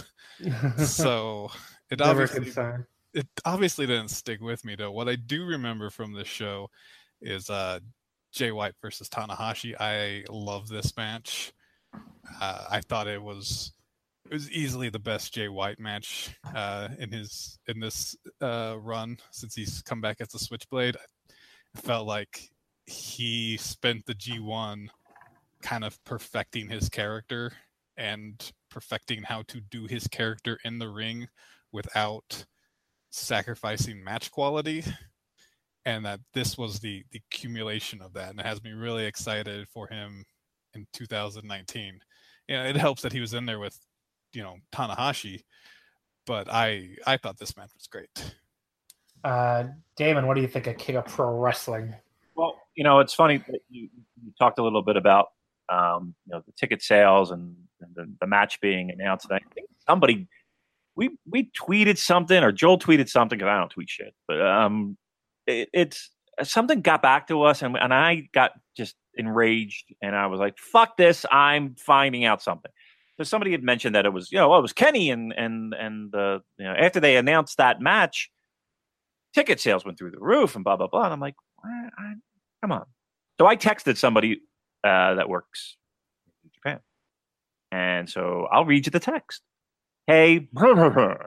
so 0.84 1.50
it 1.90 2.00
Never 2.00 2.22
obviously 2.22 2.84
it 3.14 3.26
obviously 3.44 3.86
didn't 3.86 4.10
stick 4.10 4.40
with 4.40 4.64
me 4.64 4.74
though. 4.74 4.90
What 4.90 5.08
I 5.08 5.16
do 5.16 5.44
remember 5.44 5.90
from 5.90 6.12
this 6.12 6.28
show 6.28 6.68
is 7.20 7.48
uh 7.48 7.80
Jay 8.32 8.52
White 8.52 8.74
versus 8.82 9.08
Tanahashi. 9.08 9.74
I 9.80 10.24
love 10.28 10.68
this 10.68 10.96
match. 10.96 11.52
Uh, 12.40 12.64
I 12.70 12.80
thought 12.82 13.08
it 13.08 13.22
was 13.22 13.72
it 14.30 14.34
was 14.34 14.50
easily 14.50 14.88
the 14.88 14.98
best 14.98 15.32
Jay 15.32 15.48
White 15.48 15.78
match 15.78 16.36
uh, 16.54 16.88
in 16.98 17.10
his 17.10 17.58
in 17.66 17.80
this 17.80 18.16
uh, 18.40 18.76
run 18.78 19.18
since 19.30 19.54
he's 19.54 19.82
come 19.82 20.00
back 20.00 20.20
as 20.20 20.34
a 20.34 20.38
Switchblade. 20.38 20.96
I 20.96 21.04
felt 21.78 22.06
like 22.06 22.50
he 22.86 23.56
spent 23.56 24.06
the 24.06 24.14
G1 24.14 24.88
kind 25.62 25.84
of 25.84 26.02
perfecting 26.04 26.68
his 26.68 26.88
character 26.88 27.52
and 27.96 28.52
perfecting 28.70 29.22
how 29.22 29.42
to 29.48 29.60
do 29.60 29.86
his 29.86 30.06
character 30.06 30.58
in 30.64 30.78
the 30.78 30.88
ring 30.88 31.28
without 31.72 32.44
sacrificing 33.10 34.04
match 34.04 34.30
quality 34.30 34.84
and 35.84 36.04
that 36.04 36.20
this 36.34 36.58
was 36.58 36.80
the 36.80 37.02
the 37.10 37.20
accumulation 37.32 38.02
of 38.02 38.12
that 38.12 38.30
and 38.30 38.40
it 38.40 38.44
has 38.44 38.62
me 38.62 38.72
really 38.72 39.06
excited 39.06 39.66
for 39.68 39.86
him 39.88 40.24
in 40.74 40.86
2019 40.92 42.00
you 42.48 42.56
know, 42.56 42.64
it 42.64 42.76
helps 42.76 43.02
that 43.02 43.12
he 43.12 43.20
was 43.20 43.34
in 43.34 43.46
there 43.46 43.58
with 43.58 43.78
you 44.32 44.42
know 44.42 44.56
Tanahashi, 44.72 45.44
but 46.26 46.48
I 46.50 46.96
I 47.06 47.16
thought 47.16 47.38
this 47.38 47.56
match 47.56 47.70
was 47.74 47.86
great. 47.86 48.34
Uh, 49.26 49.64
Damon, 49.96 50.28
what 50.28 50.34
do 50.34 50.40
you 50.40 50.46
think 50.46 50.68
of 50.68 50.78
King 50.78 50.94
of 50.94 51.06
Pro 51.06 51.36
Wrestling? 51.36 51.92
Well, 52.36 52.60
you 52.76 52.84
know, 52.84 53.00
it's 53.00 53.12
funny 53.12 53.38
that 53.38 53.60
you, 53.68 53.88
you 54.22 54.32
talked 54.38 54.60
a 54.60 54.62
little 54.62 54.82
bit 54.82 54.96
about 54.96 55.30
um, 55.68 56.14
you 56.26 56.32
know 56.32 56.42
the 56.46 56.52
ticket 56.52 56.80
sales 56.80 57.32
and, 57.32 57.56
and 57.80 57.90
the, 57.96 58.08
the, 58.20 58.26
match 58.28 58.60
being 58.60 58.88
announced. 58.92 59.26
I 59.32 59.40
think 59.52 59.66
somebody 59.88 60.28
we 60.94 61.18
we 61.28 61.50
tweeted 61.60 61.98
something 61.98 62.40
or 62.40 62.52
Joel 62.52 62.78
tweeted 62.78 63.08
something 63.08 63.36
because 63.36 63.50
I 63.50 63.58
don't 63.58 63.70
tweet 63.70 63.90
shit, 63.90 64.14
but 64.28 64.40
um, 64.40 64.96
it, 65.48 65.70
it's 65.72 66.10
something 66.44 66.80
got 66.80 67.02
back 67.02 67.26
to 67.26 67.42
us 67.42 67.62
and 67.62 67.76
and 67.76 67.92
I 67.92 68.28
got 68.32 68.52
just 68.76 68.94
enraged 69.14 69.92
and 70.00 70.14
I 70.14 70.28
was 70.28 70.38
like, 70.38 70.56
"Fuck 70.56 70.96
this! 70.96 71.26
I'm 71.32 71.74
finding 71.74 72.24
out 72.24 72.42
something." 72.42 72.70
because 73.16 73.30
somebody 73.30 73.50
had 73.50 73.62
mentioned 73.62 73.94
that 73.94 74.04
it 74.04 74.12
was 74.12 74.30
you 74.30 74.38
know 74.38 74.50
well, 74.50 74.58
it 74.58 74.62
was 74.62 74.72
Kenny 74.72 75.10
and 75.10 75.32
and 75.36 75.74
and 75.74 76.14
uh, 76.14 76.38
you 76.58 76.64
know 76.64 76.74
after 76.74 77.00
they 77.00 77.16
announced 77.16 77.56
that 77.56 77.80
match, 77.80 78.30
ticket 79.36 79.60
sales 79.60 79.84
went 79.84 79.98
through 79.98 80.10
the 80.10 80.18
roof 80.18 80.54
and 80.54 80.64
blah 80.64 80.76
blah 80.76 80.86
blah. 80.86 81.04
And 81.04 81.12
I'm 81.12 81.20
like, 81.20 81.34
I, 81.64 82.14
come 82.62 82.72
on. 82.72 82.86
So 83.38 83.46
I 83.46 83.56
texted 83.56 83.98
somebody 83.98 84.40
uh, 84.82 85.14
that 85.14 85.28
works 85.28 85.76
in 86.42 86.50
Japan, 86.54 86.80
and 87.70 88.08
so 88.08 88.48
I'll 88.50 88.64
read 88.64 88.86
you 88.86 88.90
the 88.90 89.00
text. 89.00 89.42
Hey, 90.06 90.48
uh, 90.56 91.18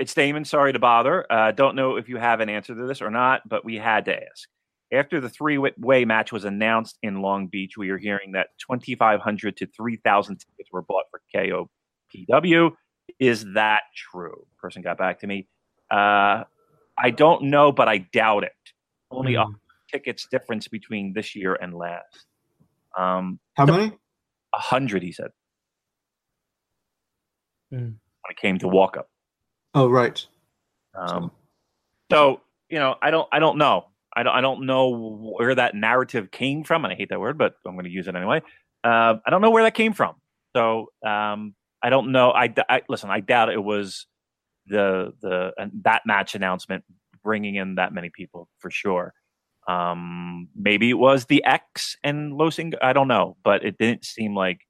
it's 0.00 0.14
Damon. 0.14 0.44
Sorry 0.44 0.72
to 0.72 0.78
bother. 0.78 1.30
Uh, 1.30 1.52
don't 1.52 1.76
know 1.76 1.96
if 1.96 2.08
you 2.08 2.16
have 2.16 2.40
an 2.40 2.48
answer 2.48 2.74
to 2.74 2.86
this 2.86 3.02
or 3.02 3.10
not, 3.10 3.46
but 3.46 3.64
we 3.64 3.76
had 3.76 4.06
to 4.06 4.14
ask. 4.14 4.48
After 4.90 5.20
the 5.20 5.28
three 5.28 5.58
way 5.58 6.06
match 6.06 6.32
was 6.32 6.46
announced 6.46 6.98
in 7.02 7.20
Long 7.20 7.48
Beach, 7.48 7.76
we 7.76 7.90
are 7.90 7.98
hearing 7.98 8.32
that 8.32 8.48
2,500 8.66 9.56
to 9.58 9.66
3,000 9.66 10.36
tickets 10.36 10.70
were 10.72 10.80
bought 10.80 11.04
for 11.10 11.20
KOPW. 11.34 12.70
Is 13.18 13.44
that 13.52 13.82
true? 13.94 14.46
Person 14.58 14.80
got 14.80 14.96
back 14.96 15.20
to 15.20 15.26
me. 15.26 15.46
Uh, 15.90 16.44
I 17.02 17.10
don't 17.10 17.44
know, 17.44 17.72
but 17.72 17.88
I 17.88 17.98
doubt 17.98 18.44
it. 18.44 18.52
Only 19.10 19.34
mm. 19.34 19.42
a 19.42 19.46
tickets 19.90 20.26
difference 20.30 20.68
between 20.68 21.12
this 21.14 21.34
year 21.34 21.54
and 21.54 21.74
last. 21.74 22.26
Um, 22.96 23.38
How 23.56 23.66
many? 23.66 23.92
A 24.54 24.58
hundred, 24.58 25.02
he 25.02 25.12
said. 25.12 25.30
Mm. 27.72 27.80
When 27.80 28.30
it 28.30 28.36
came 28.36 28.58
to 28.58 28.68
walk 28.68 28.96
up. 28.96 29.08
Oh, 29.74 29.88
right. 29.88 30.24
Um, 30.94 31.30
so 32.10 32.40
you 32.68 32.78
know, 32.78 32.96
I 33.00 33.10
don't, 33.10 33.28
I 33.32 33.38
don't 33.38 33.58
know. 33.58 33.86
I 34.14 34.22
don't, 34.22 34.34
I 34.34 34.40
don't 34.40 34.66
know 34.66 35.34
where 35.38 35.54
that 35.54 35.74
narrative 35.74 36.30
came 36.30 36.64
from, 36.64 36.84
and 36.84 36.92
I 36.92 36.96
hate 36.96 37.10
that 37.10 37.20
word, 37.20 37.38
but 37.38 37.54
I'm 37.66 37.74
going 37.74 37.84
to 37.84 37.90
use 37.90 38.08
it 38.08 38.16
anyway. 38.16 38.42
Uh, 38.82 39.14
I 39.24 39.30
don't 39.30 39.40
know 39.40 39.50
where 39.50 39.62
that 39.62 39.74
came 39.74 39.92
from. 39.92 40.14
So 40.56 40.88
um, 41.06 41.54
I 41.82 41.90
don't 41.90 42.10
know. 42.12 42.30
I, 42.30 42.52
I 42.68 42.82
listen. 42.88 43.10
I 43.10 43.20
doubt 43.20 43.50
it 43.50 43.62
was 43.62 44.06
the 44.68 45.12
the 45.20 45.52
that 45.82 46.02
match 46.06 46.34
announcement 46.34 46.84
bringing 47.22 47.56
in 47.56 47.76
that 47.76 47.92
many 47.92 48.10
people 48.10 48.48
for 48.58 48.70
sure. 48.70 49.12
Um, 49.68 50.48
maybe 50.56 50.88
it 50.88 50.98
was 50.98 51.26
the 51.26 51.44
X 51.44 51.96
and 52.02 52.34
Losing. 52.34 52.72
I 52.80 52.92
don't 52.92 53.08
know, 53.08 53.36
but 53.44 53.64
it 53.64 53.76
didn't 53.78 54.04
seem 54.04 54.34
like 54.34 54.60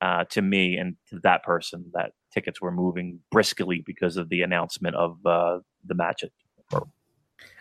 uh, 0.00 0.24
to 0.30 0.40
me 0.40 0.76
and 0.76 0.96
to 1.10 1.20
that 1.22 1.42
person 1.42 1.84
that 1.92 2.12
tickets 2.32 2.60
were 2.60 2.70
moving 2.70 3.20
briskly 3.30 3.82
because 3.84 4.16
of 4.16 4.28
the 4.30 4.40
announcement 4.42 4.96
of 4.96 5.18
uh, 5.26 5.58
the 5.84 5.94
match. 5.94 6.24
At, 6.24 6.82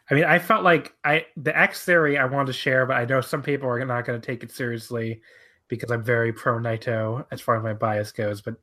I 0.10 0.14
mean, 0.14 0.24
I 0.24 0.40
felt 0.40 0.64
like 0.64 0.94
I 1.04 1.26
the 1.36 1.58
X 1.58 1.84
theory 1.84 2.18
I 2.18 2.26
wanted 2.26 2.48
to 2.48 2.54
share, 2.54 2.86
but 2.86 2.98
I 2.98 3.06
know 3.06 3.22
some 3.22 3.42
people 3.42 3.68
are 3.68 3.84
not 3.84 4.06
going 4.06 4.20
to 4.20 4.26
take 4.26 4.44
it 4.44 4.52
seriously 4.52 5.22
because 5.70 5.92
I'm 5.92 6.04
very 6.04 6.34
pro 6.34 6.60
Naito 6.60 7.26
as 7.32 7.40
far 7.40 7.56
as 7.56 7.64
my 7.64 7.74
bias 7.74 8.12
goes. 8.12 8.42
But 8.42 8.56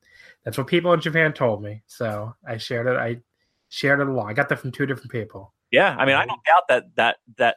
that's 0.44 0.58
what 0.58 0.66
people 0.66 0.92
in 0.92 1.00
Japan 1.00 1.32
told 1.32 1.62
me, 1.62 1.82
so 1.86 2.34
I 2.46 2.58
shared 2.58 2.86
it. 2.86 2.96
I 2.96 3.20
shared 3.70 4.00
it 4.00 4.08
along. 4.08 4.28
I 4.28 4.34
got 4.34 4.48
that 4.50 4.58
from 4.58 4.72
two 4.72 4.84
different 4.84 5.10
people. 5.10 5.54
Yeah, 5.70 5.96
I 5.98 6.04
mean, 6.04 6.16
I 6.16 6.26
don't 6.26 6.44
doubt 6.44 6.68
that 6.68 6.84
that 6.96 7.16
that. 7.38 7.56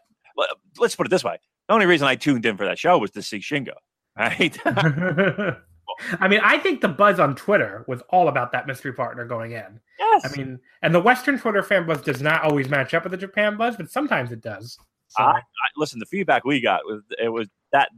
Let's 0.77 0.95
put 0.95 1.05
it 1.05 1.09
this 1.09 1.23
way: 1.23 1.37
the 1.67 1.73
only 1.73 1.85
reason 1.85 2.07
I 2.07 2.15
tuned 2.15 2.45
in 2.45 2.55
for 2.55 2.65
that 2.65 2.79
show 2.79 2.97
was 2.97 3.11
to 3.11 3.21
see 3.21 3.39
Shingo. 3.39 3.73
Right. 4.17 4.57
I 6.19 6.27
mean, 6.27 6.39
I 6.43 6.57
think 6.57 6.81
the 6.81 6.87
buzz 6.87 7.19
on 7.19 7.35
Twitter 7.35 7.83
was 7.87 8.01
all 8.09 8.27
about 8.27 8.51
that 8.51 8.67
mystery 8.67 8.93
partner 8.93 9.25
going 9.25 9.51
in. 9.51 9.79
Yes. 9.97 10.21
I 10.25 10.37
mean, 10.37 10.59
and 10.81 10.93
the 10.93 10.99
Western 10.99 11.37
Twitter 11.37 11.63
fan 11.63 11.85
buzz 11.85 12.01
does 12.01 12.21
not 12.21 12.43
always 12.43 12.69
match 12.69 12.93
up 12.93 13.03
with 13.03 13.11
the 13.11 13.17
Japan 13.17 13.57
buzz, 13.57 13.75
but 13.75 13.89
sometimes 13.89 14.31
it 14.31 14.41
does. 14.41 14.77
So. 15.09 15.23
I, 15.23 15.37
I, 15.37 15.41
listen, 15.75 15.99
the 15.99 16.05
feedback 16.05 16.45
we 16.45 16.61
got 16.61 16.81
was 16.85 17.01
it 17.17 17.29
was 17.29 17.47
that 17.71 17.89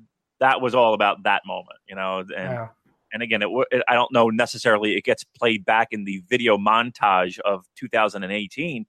that 0.42 0.60
was 0.60 0.76
all 0.76 0.94
about 0.94 1.24
that 1.24 1.44
moment, 1.46 1.80
you 1.88 1.96
know, 1.96 2.20
and 2.20 2.30
Yeah. 2.30 2.68
and 3.14 3.24
again, 3.24 3.42
it, 3.42 3.50
it 3.72 3.84
I 3.88 3.94
don't 3.94 4.12
know 4.12 4.30
necessarily 4.30 4.96
it 4.98 5.06
gets 5.06 5.24
played 5.24 5.64
back 5.64 5.90
in 5.92 6.04
the 6.04 6.22
video 6.28 6.58
montage 6.58 7.40
of 7.40 7.66
2018, 7.78 8.86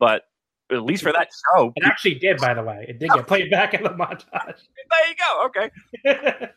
but 0.00 0.22
at 0.72 0.82
least 0.82 1.02
for 1.02 1.12
that 1.12 1.28
show, 1.54 1.72
It 1.76 1.84
actually 1.84 2.14
did, 2.16 2.38
by 2.38 2.54
the 2.54 2.62
way. 2.62 2.86
It 2.88 2.98
did 2.98 3.10
get 3.10 3.26
played 3.28 3.50
back 3.50 3.74
in 3.74 3.82
the 3.82 3.90
montage. 3.90 4.30
there 4.32 5.08
you 5.08 5.14
go. 5.16 5.46
Okay. 5.46 6.48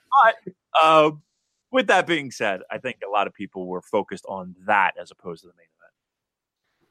Uh, 0.82 1.12
with 1.72 1.88
that 1.88 2.08
being 2.08 2.32
said, 2.32 2.62
I 2.72 2.78
think 2.78 2.98
a 3.06 3.10
lot 3.12 3.28
of 3.28 3.34
people 3.34 3.68
were 3.68 3.82
focused 3.82 4.26
on 4.30 4.56
that 4.66 4.94
as 5.00 5.12
opposed 5.12 5.42
to 5.42 5.48
the 5.48 5.54
main 5.58 5.66
event. 5.78 5.94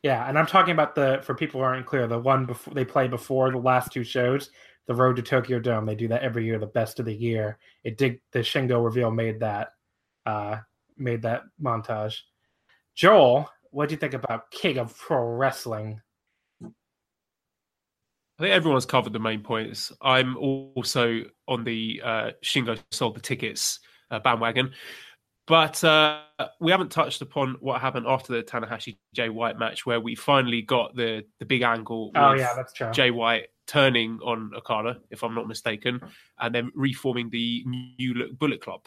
yeah, 0.03 0.29
and 0.29 0.39
I'm 0.39 0.47
talking 0.47 0.73
about 0.73 0.95
the 0.95 1.21
for 1.25 1.35
people 1.35 1.61
who 1.61 1.65
aren't 1.65 1.87
clear, 1.87 2.07
the 2.07 2.19
one 2.19 2.45
before 2.45 2.75
they 2.75 2.85
play 2.85 3.09
before 3.09 3.51
the 3.51 3.59
last 3.59 3.93
two 3.93 4.05
shows, 4.05 4.51
the 4.87 4.95
Road 4.95 5.17
to 5.17 5.23
Tokyo 5.23 5.59
Dome. 5.59 5.87
They 5.87 5.95
do 5.95 6.09
that 6.09 6.23
every 6.23 6.45
year, 6.45 6.59
the 6.59 6.67
best 6.67 7.01
of 7.01 7.07
the 7.07 7.15
year. 7.15 7.59
It 7.85 7.99
did 7.99 8.21
the 8.33 8.41
Shingo 8.41 8.85
reveal 8.85 9.11
made 9.11 9.41
that 9.41 9.71
uh 10.25 10.59
made 10.97 11.23
that 11.23 11.43
montage. 11.63 12.19
Joel, 12.95 13.51
what 13.71 13.89
do 13.89 13.95
you 13.95 13.99
think 13.99 14.15
about 14.15 14.51
King 14.51 14.79
of 14.79 14.97
Pro 14.97 15.23
Wrestling? 15.23 16.01
I 16.63 18.43
think 18.43 18.55
everyone's 18.55 18.87
covered 18.87 19.13
the 19.13 19.19
main 19.19 19.43
points. 19.43 19.93
I'm 20.03 20.37
also 20.37 21.23
on 21.49 21.65
the 21.65 22.03
uh, 22.05 22.31
Shingo 22.45 22.79
sold 22.91 23.17
the 23.17 23.21
tickets 23.21 23.81
uh, 24.11 24.19
bandwagon, 24.19 24.73
but 25.47 25.83
uh, 25.83 26.21
we 26.61 26.71
haven't 26.71 26.91
touched 26.91 27.23
upon 27.23 27.57
what 27.61 27.81
happened 27.81 28.07
after 28.07 28.35
the 28.35 28.43
Tanahashi 28.43 28.99
Jay 29.15 29.31
White 29.31 29.59
match, 29.59 29.87
where 29.87 30.01
we 30.01 30.15
finally 30.15 30.61
got 30.61 30.95
the 30.95 31.25
the 31.39 31.47
big 31.47 31.63
angle. 31.63 32.13
Oh 32.15 32.35
yeah, 32.35 32.53
that's 32.55 32.75
true. 32.75 32.91
Jay 32.93 33.11
White 33.11 33.49
turning 33.67 34.19
on 34.25 34.53
Okada, 34.57 35.01
if 35.11 35.23
I'm 35.23 35.35
not 35.35 35.49
mistaken, 35.49 36.01
and 36.39 36.55
then 36.55 36.71
reforming 36.75 37.31
the 37.31 37.65
New 37.67 38.15
Look 38.15 38.39
Bullet 38.39 38.61
Club, 38.61 38.83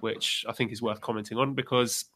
which 0.00 0.44
I 0.48 0.52
think 0.52 0.72
is 0.72 0.80
worth 0.82 1.00
commenting 1.00 1.38
on 1.38 1.54
because 1.54 2.06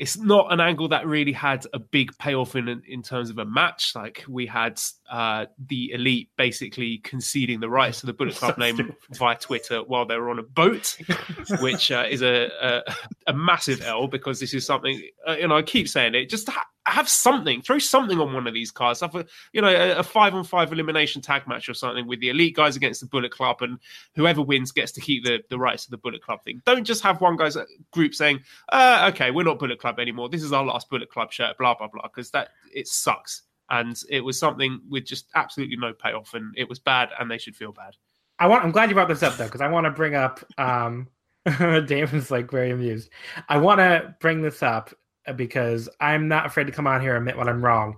it's 0.00 0.16
not 0.16 0.50
an 0.50 0.60
angle 0.60 0.88
that 0.88 1.06
really 1.06 1.32
had 1.32 1.66
a 1.74 1.78
big 1.78 2.16
payoff 2.16 2.56
in 2.56 2.82
in 2.88 3.02
terms 3.02 3.28
of 3.28 3.36
a 3.36 3.44
match. 3.44 3.94
Like 3.94 4.24
we 4.26 4.46
had 4.46 4.80
uh, 5.10 5.44
the 5.68 5.92
elite 5.92 6.30
basically 6.38 6.98
conceding 6.98 7.60
the 7.60 7.68
rights 7.68 8.00
to 8.00 8.06
the 8.06 8.14
Bullet 8.14 8.34
Club 8.34 8.54
So 8.56 8.60
name 8.60 8.76
stupid. 8.76 8.96
via 9.18 9.36
Twitter 9.36 9.82
while 9.82 10.06
they 10.06 10.16
were 10.16 10.30
on 10.30 10.38
a 10.38 10.42
boat, 10.42 10.96
which 11.60 11.90
uh, 11.92 12.06
is 12.08 12.22
a, 12.22 12.50
a 12.62 12.82
a 13.26 13.34
massive 13.34 13.82
L 13.82 14.06
because 14.08 14.40
this 14.40 14.54
is 14.54 14.64
something. 14.64 15.02
Uh, 15.28 15.32
you 15.32 15.48
know, 15.48 15.56
I 15.56 15.62
keep 15.62 15.86
saying 15.86 16.14
it. 16.14 16.30
Just 16.30 16.48
ha- 16.48 16.66
have 16.90 17.08
something, 17.08 17.62
throw 17.62 17.78
something 17.78 18.18
on 18.18 18.32
one 18.32 18.46
of 18.46 18.54
these 18.54 18.70
cards. 18.70 19.00
Have 19.00 19.14
a 19.14 19.24
you 19.52 19.60
know 19.60 19.68
a, 19.68 19.98
a 19.98 20.02
five 20.02 20.34
on 20.34 20.44
five 20.44 20.72
elimination 20.72 21.22
tag 21.22 21.46
match 21.46 21.68
or 21.68 21.74
something 21.74 22.06
with 22.06 22.20
the 22.20 22.30
elite 22.30 22.56
guys 22.56 22.76
against 22.76 23.00
the 23.00 23.06
Bullet 23.06 23.30
Club, 23.30 23.62
and 23.62 23.78
whoever 24.14 24.42
wins 24.42 24.72
gets 24.72 24.92
to 24.92 25.00
keep 25.00 25.24
the 25.24 25.40
the 25.48 25.58
rights 25.58 25.84
to 25.84 25.90
the 25.90 25.98
Bullet 25.98 26.22
Club 26.22 26.42
thing. 26.42 26.60
Don't 26.66 26.84
just 26.84 27.02
have 27.02 27.20
one 27.20 27.36
guy's 27.36 27.56
group 27.92 28.14
saying, 28.14 28.40
uh, 28.70 29.10
"Okay, 29.12 29.30
we're 29.30 29.44
not 29.44 29.58
Bullet 29.58 29.78
Club 29.78 29.98
anymore. 29.98 30.28
This 30.28 30.42
is 30.42 30.52
our 30.52 30.64
last 30.64 30.90
Bullet 30.90 31.10
Club 31.10 31.32
shirt." 31.32 31.56
Blah 31.58 31.74
blah 31.74 31.88
blah. 31.88 32.02
Because 32.02 32.30
that 32.30 32.50
it 32.74 32.88
sucks, 32.88 33.42
and 33.70 34.00
it 34.08 34.20
was 34.20 34.38
something 34.38 34.80
with 34.88 35.04
just 35.06 35.26
absolutely 35.34 35.76
no 35.76 35.92
payoff, 35.92 36.34
and 36.34 36.54
it 36.56 36.68
was 36.68 36.78
bad, 36.78 37.10
and 37.18 37.30
they 37.30 37.38
should 37.38 37.56
feel 37.56 37.72
bad. 37.72 37.96
I 38.38 38.46
want. 38.46 38.64
I'm 38.64 38.72
glad 38.72 38.88
you 38.88 38.94
brought 38.94 39.08
this 39.08 39.22
up 39.22 39.36
though, 39.36 39.46
because 39.46 39.60
I 39.60 39.68
want 39.68 39.84
to 39.84 39.90
bring 39.90 40.14
up. 40.14 40.40
Um, 40.58 41.08
Damon's 41.58 42.30
like 42.30 42.50
very 42.50 42.70
amused. 42.70 43.10
I 43.48 43.58
want 43.58 43.78
to 43.78 44.14
bring 44.20 44.42
this 44.42 44.62
up 44.62 44.92
because 45.36 45.88
I'm 46.00 46.28
not 46.28 46.46
afraid 46.46 46.66
to 46.66 46.72
come 46.72 46.86
on 46.86 47.00
here 47.00 47.16
and 47.16 47.22
admit 47.22 47.36
when 47.36 47.48
I'm 47.48 47.64
wrong. 47.64 47.96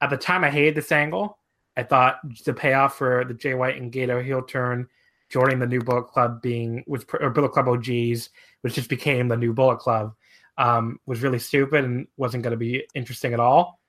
At 0.00 0.10
the 0.10 0.16
time, 0.16 0.44
I 0.44 0.50
hated 0.50 0.74
this 0.74 0.92
angle. 0.92 1.38
I 1.76 1.82
thought 1.82 2.18
the 2.44 2.54
payoff 2.54 2.96
for 2.96 3.24
the 3.24 3.34
Jay 3.34 3.54
White 3.54 3.80
and 3.80 3.92
Gedo 3.92 4.24
heel 4.24 4.42
turn, 4.42 4.88
joining 5.28 5.58
the 5.58 5.66
new 5.66 5.80
Bullet 5.80 6.08
Club, 6.08 6.40
being 6.40 6.84
with 6.86 7.06
or 7.20 7.30
Bullet 7.30 7.52
Club 7.52 7.68
OGs, 7.68 8.30
which 8.62 8.74
just 8.74 8.88
became 8.88 9.28
the 9.28 9.36
new 9.36 9.52
Bullet 9.52 9.78
Club, 9.78 10.14
um, 10.58 10.98
was 11.06 11.22
really 11.22 11.38
stupid 11.38 11.84
and 11.84 12.06
wasn't 12.16 12.42
going 12.42 12.52
to 12.52 12.56
be 12.56 12.86
interesting 12.94 13.34
at 13.34 13.40
all. 13.40 13.80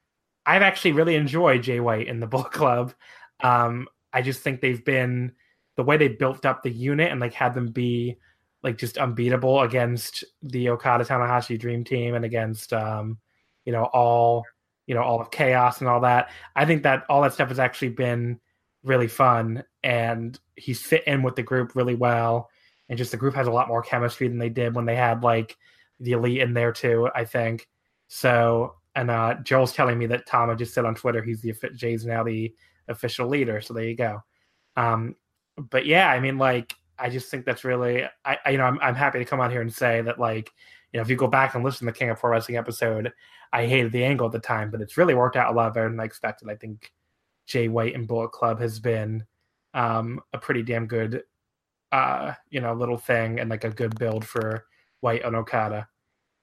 I've 0.46 0.62
actually 0.62 0.94
really 0.94 1.16
enjoyed 1.16 1.64
Jay 1.64 1.80
White 1.80 2.08
in 2.08 2.20
the 2.20 2.28
Bullet 2.28 2.52
Club. 2.52 2.94
Um, 3.42 3.88
I 4.12 4.22
just 4.22 4.42
think 4.42 4.62
they've 4.62 4.84
been 4.84 5.34
the 5.76 5.84
way 5.84 5.98
they 5.98 6.08
built 6.08 6.46
up 6.46 6.64
the 6.64 6.72
unit 6.72 7.12
and 7.12 7.22
like 7.22 7.34
had 7.34 7.54
them 7.54 7.68
be 7.72 8.18
like 8.64 8.78
just 8.78 8.98
unbeatable 8.98 9.62
against 9.62 10.24
the 10.42 10.70
Okada 10.70 11.06
Tanahashi 11.06 11.60
Dream 11.60 11.84
Team 11.84 12.16
and 12.16 12.26
against 12.26 12.74
um, 12.74 13.18
you 13.66 13.72
know 13.72 13.86
all 13.86 14.44
you 14.86 14.96
know 14.96 15.02
all 15.04 15.22
of 15.22 15.32
chaos 15.32 15.80
and 15.80 15.90
all 15.90 16.02
that. 16.02 16.32
I 16.56 16.66
think 16.66 16.84
that 16.84 17.06
all 17.10 17.22
that 17.22 17.34
stuff 17.34 17.50
has 17.50 17.60
actually 17.60 17.90
been 17.90 18.40
really 18.84 19.08
fun 19.08 19.64
and 19.84 20.40
he's 20.56 20.82
fit 20.82 21.04
in 21.08 21.24
with 21.24 21.36
the 21.36 21.44
group 21.44 21.76
really 21.76 21.96
well 21.96 22.50
and 22.90 22.98
just 22.98 23.12
the 23.12 23.18
group 23.18 23.36
has 23.36 23.48
a 23.48 23.52
lot 23.52 23.68
more 23.68 23.82
chemistry 23.82 24.28
than 24.28 24.38
they 24.38 24.50
did 24.50 24.76
when 24.76 24.86
they 24.86 24.96
had 24.96 25.24
like 25.24 25.58
the 26.00 26.14
elite 26.14 26.42
in 26.42 26.54
there 26.54 26.72
too. 26.72 27.10
I 27.14 27.26
think 27.26 27.68
so. 28.08 28.76
And 28.96 29.12
uh, 29.12 29.36
Joel's 29.44 29.74
telling 29.74 29.98
me 29.98 30.06
that 30.08 30.26
Tama 30.26 30.56
just 30.56 30.74
said 30.74 30.86
on 30.86 30.96
Twitter 30.96 31.22
he's 31.22 31.42
the 31.42 31.54
Jay's 31.76 32.06
now 32.06 32.24
the 32.24 32.54
official 32.88 33.28
leader. 33.28 33.62
So 33.62 33.74
there 33.74 33.84
you 33.84 33.96
go. 33.96 34.24
Um, 34.76 35.16
but 35.58 35.86
yeah, 35.86 36.10
I 36.10 36.20
mean, 36.20 36.38
like, 36.38 36.74
I 37.00 37.10
just 37.10 37.30
think 37.30 37.46
that's 37.46 37.64
really, 37.64 38.04
I, 38.26 38.38
I 38.46 38.50
you 38.52 38.58
know, 38.58 38.66
I'm, 38.66 38.80
I'm 38.82 38.96
happy 38.96 39.20
to 39.20 39.26
come 39.26 39.40
out 39.40 39.52
here 39.52 39.62
and 39.62 39.74
say 39.74 40.02
that, 40.02 40.20
like, 40.20 40.52
you 40.92 40.98
know, 40.98 41.02
if 41.02 41.10
you 41.10 41.16
go 41.16 41.28
back 41.28 41.56
and 41.56 41.64
listen 41.64 41.86
to 41.86 41.94
the 41.94 41.98
King 41.98 42.10
of 42.10 42.20
Pro 42.20 42.32
Wrestling 42.32 42.58
episode, 42.58 43.12
I 43.54 43.66
hated 43.66 43.92
the 43.92 44.04
angle 44.04 44.28
at 44.28 44.32
the 44.32 44.40
time, 44.40 44.72
but 44.72 44.82
it's 44.82 44.98
really 44.98 45.14
worked 45.14 45.36
out 45.36 45.52
a 45.52 45.56
lot 45.56 45.74
better 45.74 45.90
than 45.90 46.00
I 46.00 46.06
expected. 46.06 46.50
I 46.50 46.56
think 46.56 46.92
Jay 47.46 47.68
White 47.68 47.96
and 47.96 48.08
Bullet 48.08 48.32
Club 48.32 48.60
has 48.60 48.80
been 48.80 49.26
um, 49.74 50.20
a 50.34 50.38
pretty 50.38 50.64
damn 50.64 50.88
good, 50.88 51.24
uh, 51.92 52.34
you 52.50 52.62
know, 52.62 52.74
little 52.74 52.98
thing 52.98 53.40
and 53.40 53.50
like 53.50 53.64
a 53.64 53.70
good 53.70 53.98
build 53.98 54.26
for 54.26 54.66
White 55.02 55.24
and 55.24 55.36
Okada. 55.36 55.88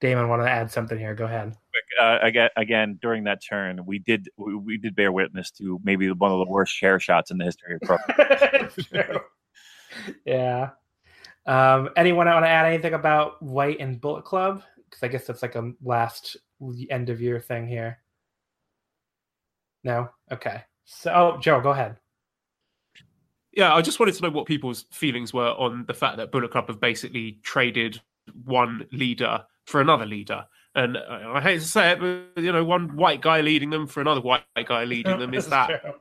Damon, 0.01 0.29
want 0.29 0.43
to 0.43 0.51
add 0.51 0.71
something 0.71 0.99
here? 0.99 1.15
Go 1.15 1.25
ahead. 1.25 1.57
Uh, 2.01 2.19
again, 2.23 2.51
again, 2.57 2.99
during 3.01 3.25
that 3.25 3.43
turn, 3.43 3.81
we 3.87 3.99
did 3.99 4.29
we, 4.37 4.55
we 4.55 4.77
did 4.77 4.95
bear 4.95 5.13
witness 5.13 5.51
to 5.53 5.81
maybe 5.85 6.11
one 6.11 6.31
of 6.31 6.39
the 6.39 6.51
worst 6.51 6.77
chair 6.77 6.99
shots 6.99 7.31
in 7.31 7.39
the 7.39 7.45
history 7.45 7.77
of 7.77 7.81
pro. 7.83 9.19
Yeah. 10.25 10.71
Um, 11.47 11.91
anyone 11.97 12.27
want 12.27 12.45
to 12.45 12.49
add 12.49 12.67
anything 12.67 12.95
about 12.95 13.43
White 13.43 13.81
and 13.81 14.01
Bullet 14.01 14.25
Club? 14.25 14.63
Because 14.89 15.03
I 15.03 15.09
guess 15.09 15.27
that's 15.27 15.43
like 15.43 15.57
a 15.57 15.73
last 15.83 16.37
end 16.91 17.11
of 17.11 17.21
year 17.21 17.41
thing 17.41 17.67
here. 17.67 17.99
No. 19.83 20.09
Okay. 20.33 20.63
So, 20.85 21.13
oh, 21.13 21.39
Joe, 21.41 21.61
go 21.61 21.71
ahead. 21.71 21.97
Yeah, 23.53 23.75
I 23.75 23.83
just 23.83 24.01
wanted 24.01 24.15
to 24.17 24.23
know 24.23 24.31
what 24.31 24.47
people's 24.47 24.87
feelings 24.91 25.33
were 25.33 25.51
on 25.51 25.85
the 25.87 25.95
fact 25.95 26.17
that 26.17 26.33
Bullet 26.33 26.51
Club 26.51 26.67
have 26.69 26.81
basically 26.81 27.39
traded 27.43 28.01
one 28.45 28.87
leader 28.91 29.45
for 29.65 29.81
another 29.81 30.07
leader. 30.07 30.47
And 30.75 30.99
I 30.99 31.41
hate 31.41 31.61
to 31.61 31.67
say 31.67 31.93
it, 31.93 32.01
but 32.01 32.43
you 32.43 32.51
know, 32.51 32.65
one 32.65 32.97
white 32.97 33.21
guy 33.21 33.43
leading 33.43 33.71
them 33.71 33.87
for 33.87 34.01
another 34.01 34.21
white 34.21 34.43
guy 34.67 34.85
leading 34.85 35.19
them. 35.21 35.33
Is 35.33 35.47
that 35.47 35.81
true. 35.83 35.93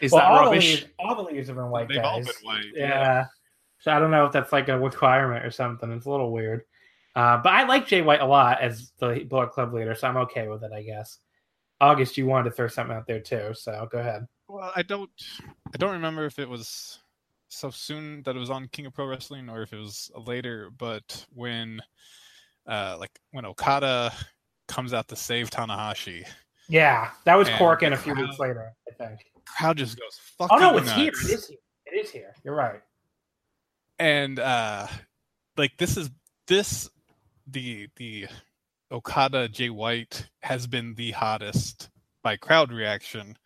Is 0.00 0.12
Well, 0.12 0.20
that 0.20 0.30
all 0.30 0.38
the 0.44 0.50
rubbish? 0.50 0.74
leaders- 0.74 0.90
all 0.98 1.14
the 1.16 1.22
leaders 1.22 1.46
have 1.48 1.56
been 1.56 1.70
white 1.70 1.88
They've 1.88 2.02
all 2.02 2.22
guys. 2.22 2.26
been 2.26 2.46
white, 2.46 2.64
Yeah. 2.74 2.88
yeah. 2.88 3.24
So 3.78 3.92
I 3.92 3.98
don't 3.98 4.10
know 4.10 4.26
if 4.26 4.32
that's 4.32 4.52
like 4.52 4.68
a 4.68 4.78
requirement 4.78 5.44
or 5.44 5.50
something. 5.50 5.90
It's 5.92 6.06
a 6.06 6.10
little 6.10 6.30
weird. 6.32 6.64
Uh, 7.14 7.38
but 7.38 7.52
I 7.52 7.64
like 7.64 7.86
Jay 7.86 8.00
White 8.00 8.20
a 8.20 8.26
lot 8.26 8.60
as 8.60 8.92
the 8.98 9.24
Bullet 9.28 9.50
Club 9.50 9.74
leader, 9.74 9.94
so 9.94 10.08
I'm 10.08 10.16
okay 10.18 10.48
with 10.48 10.62
it, 10.62 10.72
I 10.72 10.82
guess. 10.82 11.18
August, 11.80 12.16
you 12.16 12.26
wanted 12.26 12.50
to 12.50 12.56
throw 12.56 12.68
something 12.68 12.96
out 12.96 13.06
there 13.06 13.20
too, 13.20 13.52
so 13.54 13.86
go 13.90 13.98
ahead. 13.98 14.26
Well, 14.48 14.72
I 14.74 14.82
don't, 14.82 15.10
I 15.74 15.76
don't 15.78 15.92
remember 15.92 16.24
if 16.26 16.38
it 16.38 16.48
was 16.48 17.00
so 17.48 17.70
soon 17.70 18.22
that 18.22 18.36
it 18.36 18.38
was 18.38 18.50
on 18.50 18.68
King 18.68 18.86
of 18.86 18.94
Pro 18.94 19.06
Wrestling 19.06 19.48
or 19.50 19.62
if 19.62 19.72
it 19.72 19.78
was 19.78 20.10
later. 20.16 20.70
But 20.70 21.26
when, 21.34 21.82
uh, 22.66 22.96
like 22.98 23.10
when 23.32 23.44
Okada 23.44 24.12
comes 24.68 24.94
out 24.94 25.08
to 25.08 25.16
save 25.16 25.50
Tanahashi, 25.50 26.26
Yeah, 26.68 27.10
that 27.24 27.34
was 27.34 27.48
And 27.48 27.58
Korakuen 27.58 27.92
a 27.92 27.96
few 27.96 28.14
crowd- 28.14 28.26
weeks 28.28 28.38
later, 28.38 28.72
I 28.88 28.94
think. 28.94 29.31
Crowd 29.56 29.76
just 29.78 29.98
goes 29.98 30.18
fucking 30.38 30.56
Oh 30.56 30.60
no, 30.60 30.76
it's 30.78 30.86
nuts. 30.86 30.98
here. 30.98 31.08
It 31.08 31.30
is 31.38 31.46
here. 31.48 31.58
It 31.86 31.96
is 32.04 32.10
here. 32.10 32.34
You're 32.44 32.54
right. 32.54 32.80
and 33.98 34.38
uh 34.38 34.86
like 35.56 35.72
this 35.78 35.96
is 35.96 36.10
this 36.48 36.88
the 37.46 37.88
the 37.96 38.26
okada 38.90 39.48
jay 39.48 39.70
white 39.70 40.28
has 40.42 40.66
been 40.66 40.94
the 40.94 41.10
hottest 41.12 41.90
by 42.22 42.36
crowd 42.36 42.72
reaction 42.72 43.36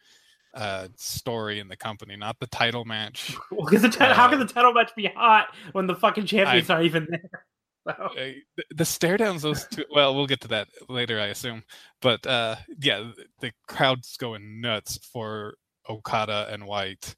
uh 0.54 0.88
story 0.96 1.60
in 1.60 1.68
the 1.68 1.76
company 1.76 2.16
not 2.16 2.36
the 2.40 2.46
title 2.48 2.84
match 2.84 3.36
Well, 3.50 3.66
the 3.66 3.88
how 4.14 4.26
Uh, 4.26 4.30
can 4.30 4.38
the 4.38 4.46
title 4.46 4.72
match 4.72 4.92
be 4.96 5.06
hot 5.14 5.48
when 5.72 5.86
the 5.86 5.94
fucking 5.94 6.26
champion's 6.26 6.68
not 6.68 6.84
even 6.84 7.06
there? 7.10 7.30
Uh, 7.88 8.08
the, 8.56 8.64
the 8.74 8.84
stare 8.84 9.16
downs 9.16 9.42
those 9.42 9.64
two 9.68 9.84
well 9.94 10.12
we'll 10.12 10.26
get 10.26 10.40
to 10.40 10.48
that 10.48 10.66
later 10.88 11.20
i 11.20 11.26
assume 11.26 11.62
but 12.02 12.26
uh 12.26 12.56
yeah 12.80 13.12
the 13.38 13.52
crowd's 13.68 14.16
going 14.16 14.60
nuts 14.60 14.98
for 15.12 15.54
okada 15.88 16.48
and 16.50 16.64
white 16.66 17.14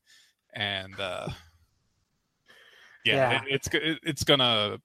and 0.55 0.99
uh 0.99 1.28
yeah, 3.05 3.15
Yeah. 3.15 3.36
It, 3.36 3.43
it's 3.49 3.69
it, 3.69 3.99
it's 4.03 4.24
gonna 4.24 4.78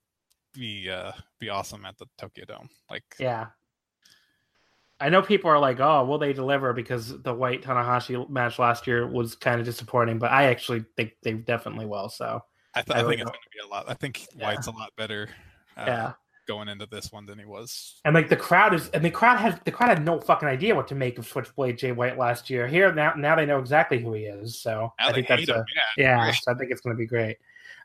be 0.54 0.90
uh 0.90 1.12
be 1.40 1.50
awesome 1.50 1.86
at 1.86 1.98
the 1.98 2.06
tokyo 2.18 2.46
dome 2.46 2.70
like 2.90 3.04
yeah. 3.20 3.48
I 5.00 5.10
know 5.10 5.22
people 5.22 5.50
are 5.50 5.60
like, 5.60 5.82
"Oh, 5.82 6.06
will 6.06 6.20
they 6.20 6.32
deliver?" 6.32 6.72
Because 6.72 7.22
the 7.24 7.34
White 7.34 7.62
Tanahashi 7.62 8.30
match 8.30 8.58
last 8.58 8.88
year 8.88 9.06
was 9.06 9.36
kind 9.36 9.60
of 9.60 9.66
disappointing, 9.66 10.18
but 10.18 10.32
I 10.32 10.46
actually 10.46 10.86
think 10.96 11.16
they 11.24 11.34
definitely 11.34 11.86
will. 11.86 12.08
So, 12.08 12.42
I, 12.74 12.84
th- 12.84 12.96
I 12.96 13.02
I, 13.02 13.04
think 13.04 13.20
it's 13.20 13.30
going 13.30 13.34
to 13.44 13.50
be 13.52 13.68
a 13.68 13.68
lot. 13.68 13.90
I 13.90 13.96
think 13.96 14.28
Yeah. 14.34 14.46
White's 14.46 14.68
a 14.68 14.72
lot 14.72 14.92
better 14.96 15.28
uh, 15.78 15.84
yeah. 15.88 16.14
Going 16.48 16.68
into 16.68 16.86
this 16.86 17.12
one 17.12 17.26
than 17.26 17.40
he 17.40 17.46
was. 17.46 18.00
And 18.06 18.14
like 18.14 18.30
the 18.30 18.36
crowd 18.36 18.74
is, 18.74 18.90
and 18.90 19.04
the 19.04 19.12
crowd 19.12 19.38
has 19.38 19.60
the 19.66 19.72
crowd 19.72 19.90
had 19.90 20.06
no 20.06 20.20
fucking 20.20 20.48
idea 20.48 20.76
what 20.76 20.88
to 20.90 20.96
make 20.96 21.18
of 21.18 21.28
Switchblade 21.28 21.78
Jay 21.78 21.92
White 21.92 22.18
last 22.18 22.50
year. 22.50 22.68
Here 22.68 22.94
now, 22.94 23.14
now 23.16 23.36
they 23.36 23.46
know 23.46 23.60
exactly 23.60 24.00
who 24.00 24.14
he 24.14 24.24
is. 24.24 24.60
So 24.60 24.94
Now 25.00 25.10
I 25.10 25.14
think 25.14 25.28
that's 25.28 25.48
a, 25.50 25.60
him, 25.60 25.66
yeah. 25.98 26.26
yeah. 26.26 26.32
So 26.32 26.52
I 26.52 26.56
think 26.56 26.72
it's 26.72 26.82
going 26.82 26.96
to 26.96 27.00
be 27.00 27.06
great. 27.06 27.38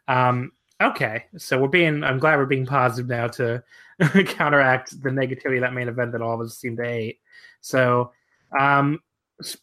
Um, 0.07 0.53
okay, 0.81 1.25
so 1.37 1.59
we're 1.59 1.69
being. 1.69 2.05
I'm 2.05 2.19
glad 2.19 2.39
we're 2.39 2.47
being 2.47 2.67
positive 2.67 3.09
now 3.09 3.29
to 3.29 3.63
counteract 4.27 5.03
the 5.03 5.11
negativity 5.11 5.57
of 5.57 5.63
that 5.63 5.75
main 5.75 5.89
event 5.89 6.13
that 6.13 6.23
all 6.23 6.35
of 6.35 6.41
us 6.41 6.57
seem 6.57 6.77
to 6.77 6.85
hate. 6.85 7.21
So, 7.61 8.13
um, 8.59 9.01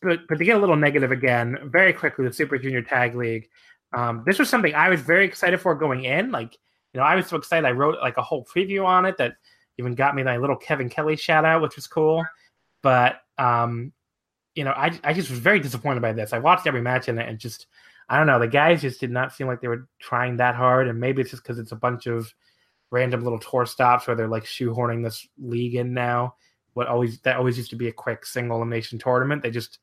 but 0.01 0.27
but 0.27 0.37
to 0.37 0.45
get 0.45 0.57
a 0.57 0.59
little 0.59 0.75
negative 0.75 1.11
again, 1.11 1.57
very 1.63 1.93
quickly, 1.93 2.25
the 2.25 2.33
Super 2.33 2.57
Junior 2.57 2.81
Tag 2.81 3.15
League. 3.15 3.49
Um, 3.93 4.23
this 4.25 4.39
was 4.39 4.49
something 4.49 4.75
I 4.75 4.89
was 4.89 4.99
very 4.99 5.25
excited 5.25 5.61
for 5.61 5.73
going 5.73 6.03
in. 6.03 6.29
Like, 6.29 6.57
you 6.95 7.01
know, 7.01 7.05
I 7.05 7.15
was 7.15 7.27
so 7.27 7.35
excited. 7.35 7.67
I 7.67 7.71
wrote 7.71 7.99
like 8.01 8.15
a 8.15 8.21
whole 8.21 8.45
preview 8.45 8.85
on 8.85 9.05
it 9.05 9.17
that 9.17 9.35
even 9.77 9.95
got 9.95 10.15
me 10.15 10.23
my 10.23 10.37
little 10.37 10.55
Kevin 10.55 10.87
Kelly 10.87 11.17
shout 11.17 11.43
out, 11.43 11.61
which 11.61 11.75
was 11.75 11.87
cool. 11.87 12.25
But 12.81 13.17
um, 13.37 13.91
you 14.55 14.63
know, 14.63 14.71
I 14.71 14.97
I 15.03 15.11
just 15.11 15.29
was 15.29 15.39
very 15.39 15.59
disappointed 15.59 16.01
by 16.01 16.13
this. 16.13 16.31
I 16.31 16.39
watched 16.39 16.67
every 16.67 16.81
match 16.81 17.09
in 17.09 17.19
it 17.19 17.27
and 17.27 17.37
just 17.37 17.67
I 18.07 18.17
don't 18.17 18.27
know, 18.27 18.39
the 18.39 18.47
guys 18.47 18.81
just 18.81 19.01
did 19.01 19.11
not 19.11 19.33
seem 19.33 19.47
like 19.47 19.59
they 19.59 19.67
were 19.67 19.89
trying 19.99 20.37
that 20.37 20.55
hard, 20.55 20.87
and 20.87 20.97
maybe 20.97 21.21
it's 21.21 21.31
just 21.31 21.43
because 21.43 21.59
it's 21.59 21.73
a 21.73 21.75
bunch 21.75 22.07
of 22.07 22.33
random 22.91 23.23
little 23.23 23.39
tour 23.39 23.65
stops 23.65 24.07
where 24.07 24.15
they're 24.15 24.29
like 24.29 24.45
shoehorning 24.45 25.03
this 25.03 25.27
league 25.37 25.75
in 25.75 25.93
now. 25.93 26.35
What 26.75 26.87
always 26.87 27.19
that 27.21 27.35
always 27.35 27.57
used 27.57 27.71
to 27.71 27.75
be 27.75 27.89
a 27.89 27.93
quick 27.93 28.25
single 28.25 28.55
elimination 28.55 28.99
tournament. 28.99 29.43
They 29.43 29.51
just 29.51 29.79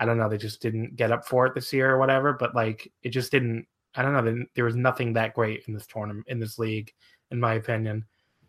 I 0.00 0.06
don't 0.06 0.18
know, 0.18 0.28
they 0.28 0.38
just 0.38 0.60
didn't 0.60 0.96
get 0.96 1.12
up 1.12 1.24
for 1.24 1.46
it 1.46 1.54
this 1.54 1.72
year 1.72 1.88
or 1.88 1.98
whatever. 1.98 2.32
But 2.32 2.56
like 2.56 2.90
it 3.04 3.10
just 3.10 3.30
didn't. 3.30 3.68
I 3.98 4.02
don't 4.02 4.12
know. 4.12 4.44
There- 4.54 4.64
was 4.64 4.76
nothing 4.76 5.12
that 5.14 5.34
great 5.34 5.64
in 5.66 5.74
this 5.74 5.86
tournament 5.86 6.26
in 6.28 6.38
this 6.38 6.58
league, 6.58 6.92
in 7.32 7.40
my 7.40 7.54
opinion. 7.54 8.04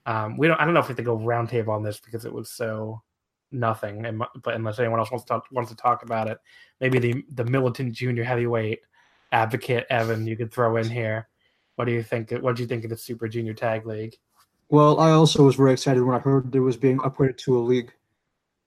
Um, 0.05 0.37
we 0.37 0.47
don't. 0.47 0.59
I 0.59 0.65
don't 0.65 0.73
know 0.73 0.79
if 0.79 0.85
we 0.85 0.93
have 0.93 0.97
to 0.97 1.03
go 1.03 1.17
roundtable 1.17 1.69
on 1.69 1.83
this 1.83 1.99
because 1.99 2.23
it 2.23 2.31
was 2.31 2.51
so 2.51 3.01
nothing. 3.51 4.21
But 4.43 4.53
unless 4.53 4.79
anyone 4.79 4.99
else 4.99 5.11
wants 5.11 5.25
to 5.25 5.29
talk, 5.33 5.45
wants 5.51 5.71
to 5.71 5.75
talk 5.75 6.03
about 6.03 6.27
it, 6.27 6.37
maybe 6.79 6.99
the 6.99 7.23
the 7.33 7.45
militant 7.45 7.93
junior 7.93 8.23
heavyweight 8.23 8.79
advocate 9.31 9.85
Evan, 9.89 10.27
you 10.27 10.37
could 10.37 10.53
throw 10.53 10.77
in 10.77 10.89
here. 10.89 11.27
What 11.75 11.85
do 11.85 11.93
you 11.93 12.03
think? 12.03 12.31
What 12.31 12.55
do 12.55 12.61
you 12.61 12.67
think 12.67 12.83
of 12.83 12.91
the 12.91 12.97
Super 12.97 13.27
Junior 13.27 13.53
Tag 13.53 13.85
League? 13.85 14.17
Well, 14.69 14.99
I 14.99 15.11
also 15.11 15.43
was 15.45 15.55
very 15.55 15.73
excited 15.73 16.03
when 16.03 16.15
I 16.15 16.19
heard 16.19 16.53
it 16.53 16.59
was 16.59 16.77
being 16.77 16.99
upgraded 16.99 17.37
to 17.37 17.57
a 17.57 17.59
league, 17.59 17.91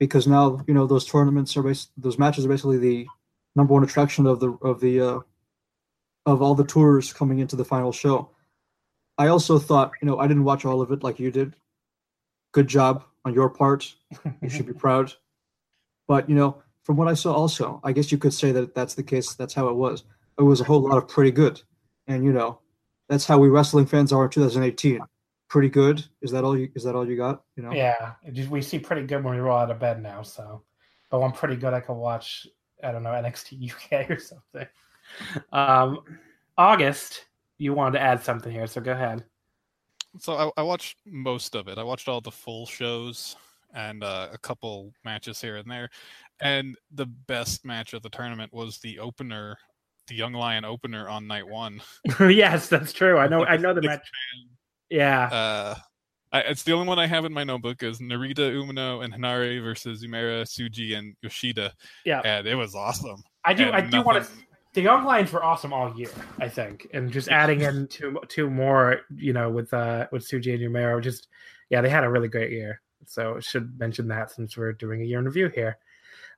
because 0.01 0.27
now 0.27 0.61
you 0.67 0.75
know 0.75 0.87
those 0.87 1.07
tournaments 1.07 1.57
are 1.57 1.63
bas- 1.63 1.91
those 1.97 2.19
matches 2.19 2.45
are 2.45 2.49
basically 2.49 2.79
the 2.79 3.07
number 3.55 3.73
one 3.73 3.85
attraction 3.85 4.27
of 4.27 4.41
the 4.41 4.53
of 4.63 4.81
the 4.81 5.01
uh, 5.01 5.21
of 6.27 6.43
all 6.43 6.55
the 6.55 6.65
tours 6.65 7.13
coming 7.13 7.39
into 7.39 7.57
the 7.57 7.65
final 7.65 7.93
show. 7.93 8.31
I 9.19 9.29
also 9.29 9.59
thought, 9.59 9.93
you 10.01 10.07
know, 10.07 10.19
I 10.19 10.27
didn't 10.27 10.45
watch 10.45 10.65
all 10.65 10.81
of 10.81 10.91
it 10.93 11.03
like 11.03 11.19
you 11.19 11.31
did. 11.31 11.55
Good 12.53 12.69
job 12.69 13.05
on 13.25 13.35
your 13.35 13.51
part. 13.51 13.95
You 14.41 14.49
should 14.49 14.67
be 14.67 14.73
proud. 14.85 15.13
But 16.09 16.29
you 16.29 16.35
know, 16.35 16.63
from 16.83 16.97
what 16.97 17.09
I 17.09 17.15
saw, 17.15 17.33
also, 17.33 17.81
I 17.85 17.93
guess 17.93 18.11
you 18.11 18.19
could 18.19 18.35
say 18.35 18.53
that 18.53 18.75
that's 18.75 18.95
the 18.95 19.03
case. 19.03 19.35
That's 19.35 19.55
how 19.55 19.69
it 19.69 19.77
was. 19.77 20.05
It 20.39 20.43
was 20.43 20.61
a 20.61 20.65
whole 20.65 20.81
lot 20.81 20.99
of 20.99 21.09
pretty 21.09 21.31
good, 21.31 21.61
and 22.07 22.25
you 22.25 22.33
know, 22.33 22.59
that's 23.09 23.27
how 23.27 23.39
we 23.39 23.49
wrestling 23.49 23.87
fans 23.87 24.13
are 24.13 24.25
in 24.25 24.31
2018 24.31 25.01
pretty 25.53 25.69
good. 25.69 26.03
Is 26.23 26.31
that 26.31 26.45
all 26.45 26.59
you? 26.59 26.71
Is 26.75 26.83
that 26.85 26.97
all 26.97 27.07
you 27.07 27.17
got? 27.17 27.43
You 27.57 27.63
know. 27.63 27.73
Yeah, 27.73 28.13
we 28.49 28.63
see 28.63 28.79
pretty 28.79 29.07
good 29.07 29.23
when 29.23 29.35
we 29.35 29.41
roll 29.41 29.59
out 29.59 29.71
of 29.71 29.79
bed 29.79 30.03
now. 30.03 30.23
So, 30.23 30.63
but 31.11 31.21
when 31.21 31.31
I'm 31.31 31.37
pretty 31.37 31.57
good, 31.57 31.75
I 31.75 31.81
can 31.81 31.97
watch. 31.97 32.47
I 32.83 32.91
don't 32.91 33.03
know 33.03 33.11
NXT 33.11 33.71
UK 33.71 34.11
or 34.11 34.19
something. 34.19 34.67
Um, 35.53 36.01
August, 36.59 37.27
you 37.59 37.73
wanted 37.75 37.99
to 37.99 38.03
add 38.05 38.23
something 38.23 38.53
here, 38.53 38.67
so 38.67 38.81
go 38.81 38.93
ahead. 38.93 39.25
So 40.19 40.35
I, 40.57 40.61
I 40.61 40.63
watched 40.63 40.99
most 41.07 41.55
of 41.55 41.69
it. 41.69 41.79
I 41.79 41.83
watched 41.83 42.09
all 42.09 42.21
the 42.21 42.31
full 42.31 42.67
shows 42.67 43.37
and 43.75 44.05
uh, 44.05 44.29
a 44.33 44.39
couple 44.39 44.93
matches 45.05 45.41
here 45.41 45.57
and 45.57 45.71
there. 45.71 45.89
And 46.41 46.77
the 46.93 47.07
best 47.07 47.65
match 47.65 47.95
of 47.95 48.03
the 48.03 48.11
tournament 48.11 48.53
was 48.53 48.79
the 48.79 48.99
opener, 48.99 49.57
the 50.09 50.15
Young 50.15 50.35
Lion 50.35 50.65
opener 50.67 51.09
on 51.09 51.27
night 51.27 51.47
one. 51.47 51.81
yes, 52.21 52.69
that's 52.69 52.93
true. 52.93 53.17
I 53.19 53.29
know. 53.29 53.47
I 53.47 53.57
know 53.57 53.73
the 53.73 53.83
match. 53.83 54.07
Yeah, 54.91 55.25
Uh, 55.33 55.75
I, 56.33 56.41
it's 56.41 56.63
the 56.65 56.73
only 56.73 56.87
one 56.87 56.99
I 56.99 57.07
have 57.07 57.25
in 57.25 57.33
my 57.33 57.45
notebook 57.45 57.83
is 57.83 57.99
Narita 57.99 58.53
Umino 58.53 59.03
and 59.03 59.15
Henare 59.15 59.63
versus 59.63 60.05
Uemura, 60.05 60.43
Tsuji, 60.43 60.99
and 60.99 61.15
Yoshida. 61.23 61.73
yeah. 62.05 62.21
And 62.25 62.47
it 62.47 62.55
was 62.55 62.75
awesome. 62.75 63.23
I 63.45 63.55
do. 63.55 63.65
and 63.65 63.77
I 63.77 63.81
do 63.81 64.03
want 64.03 64.23
to. 64.23 64.31
The 64.75 64.81
Young 64.81 65.05
Lions 65.05 65.31
were 65.33 65.45
awesome 65.45 65.73
all 65.73 65.95
year, 65.95 66.09
I 66.41 66.49
think, 66.49 66.87
and 66.95 67.13
just 67.13 67.29
adding 67.29 67.61
in 67.61 67.89
two 67.89 68.19
two 68.29 68.49
more, 68.49 69.01
you 69.15 69.35
know, 69.35 69.51
with 69.51 69.73
uh 69.75 70.07
with 70.13 70.27
Tsuji 70.27 70.55
and 70.55 70.63
Uemura, 70.63 71.03
just 71.03 71.29
yeah, 71.69 71.83
they 71.83 71.91
had 71.91 72.05
a 72.05 72.11
really 72.11 72.29
great 72.29 72.53
year. 72.53 72.81
So 73.07 73.39
should 73.41 73.79
mention 73.79 74.09
that 74.09 74.31
since 74.31 74.57
we're 74.57 74.73
doing 74.73 75.03
a 75.03 75.05
year 75.05 75.19
in 75.19 75.27
review 75.27 75.49
here. 75.49 75.77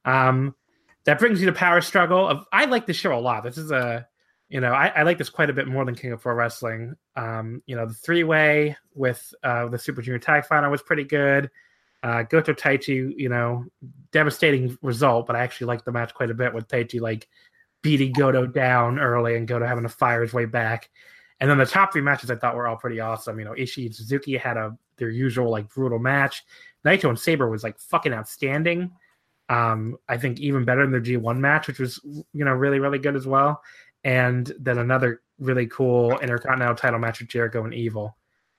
Um, 0.05 0.55
that 1.05 1.19
brings 1.19 1.41
you 1.41 1.47
to 1.47 1.53
Power 1.53 1.81
Struggle. 1.81 2.27
Of 2.27 2.45
I 2.53 2.65
like 2.65 2.87
this 2.87 2.97
show 2.97 3.17
a 3.17 3.21
lot. 3.21 3.45
This 3.45 3.59
is 3.59 3.71
a, 3.71 4.07
you 4.49 4.61
know, 4.61 4.73
I, 4.73 4.89
I 4.89 5.03
like 5.03 5.19
this 5.19 5.31
quite 5.31 5.51
a 5.51 5.55
bit 5.55 5.69
more 5.69 5.85
than 5.85 5.95
King 5.95 6.13
of 6.13 6.23
Pro 6.23 6.35
Wrestling. 6.35 6.95
Um, 7.15 7.63
you 7.67 7.77
know, 7.77 7.87
the 7.87 7.95
three 7.95 8.25
way 8.25 8.77
with 8.95 9.33
uh 9.45 9.69
the 9.69 9.79
Super 9.79 10.03
Junior 10.03 10.19
Tag 10.19 10.45
Final 10.47 10.71
was 10.71 10.83
pretty 10.83 11.05
good. 11.05 11.51
Uh, 12.03 12.23
Goto 12.23 12.53
Taichi, 12.53 13.15
you 13.17 13.29
know, 13.29 13.65
devastating 14.13 14.77
result, 14.83 15.27
but 15.27 15.37
I 15.37 15.41
actually 15.41 15.69
liked 15.69 15.85
the 15.87 15.93
match 15.93 16.13
quite 16.13 16.31
a 16.31 16.35
bit 16.35 16.53
with 16.53 16.69
Taichi 16.69 17.01
like 17.01 17.29
beating 17.85 18.13
Goto 18.13 18.47
down 18.47 18.99
early 18.99 19.37
and 19.37 19.47
Goto 19.47 19.67
having 19.67 19.85
to 19.85 19.91
fire 19.91 20.23
his 20.23 20.33
way 20.33 20.47
back. 20.47 20.91
And 21.39 21.51
then 21.51 21.59
the 21.59 21.67
top 21.67 21.93
three 21.93 22.01
matches 22.01 22.31
I 22.31 22.37
thought 22.37 22.57
were 22.57 22.67
all 22.67 22.77
pretty 22.77 22.99
awesome. 22.99 23.39
You 23.39 23.45
know, 23.45 23.53
Ishii 23.53 23.87
and 23.87 23.95
Suzuki 23.95 24.37
had 24.37 24.57
a 24.57 24.77
their 24.97 25.11
usual 25.11 25.51
like 25.51 25.69
brutal 25.69 25.99
match. 25.99 26.45
Naito 26.85 27.11
and 27.11 27.19
Sabre 27.19 27.51
was 27.51 27.63
like 27.63 27.79
fucking 27.79 28.15
outstanding. 28.15 28.91
Um, 29.51 29.99
I 30.09 30.17
think 30.17 30.41
even 30.41 30.65
better 30.65 30.83
than 30.83 30.93
their 30.93 31.01
G1 31.03 31.39
match, 31.39 31.67
which 31.67 31.79
was 31.79 32.01
you 32.33 32.45
know 32.45 32.53
really 32.53 32.81
really 32.81 32.99
good 32.99 33.17
as 33.17 33.27
well. 33.27 33.63
And 34.03 34.51
then 34.59 34.79
another 34.79 35.21
really 35.39 35.67
cool 35.67 36.19
Intercontinental 36.21 36.77
title 36.77 36.99
match 36.99 37.19
with 37.19 37.29
Jericho 37.29 37.65
and 37.65 37.75
Evil. 37.75 38.17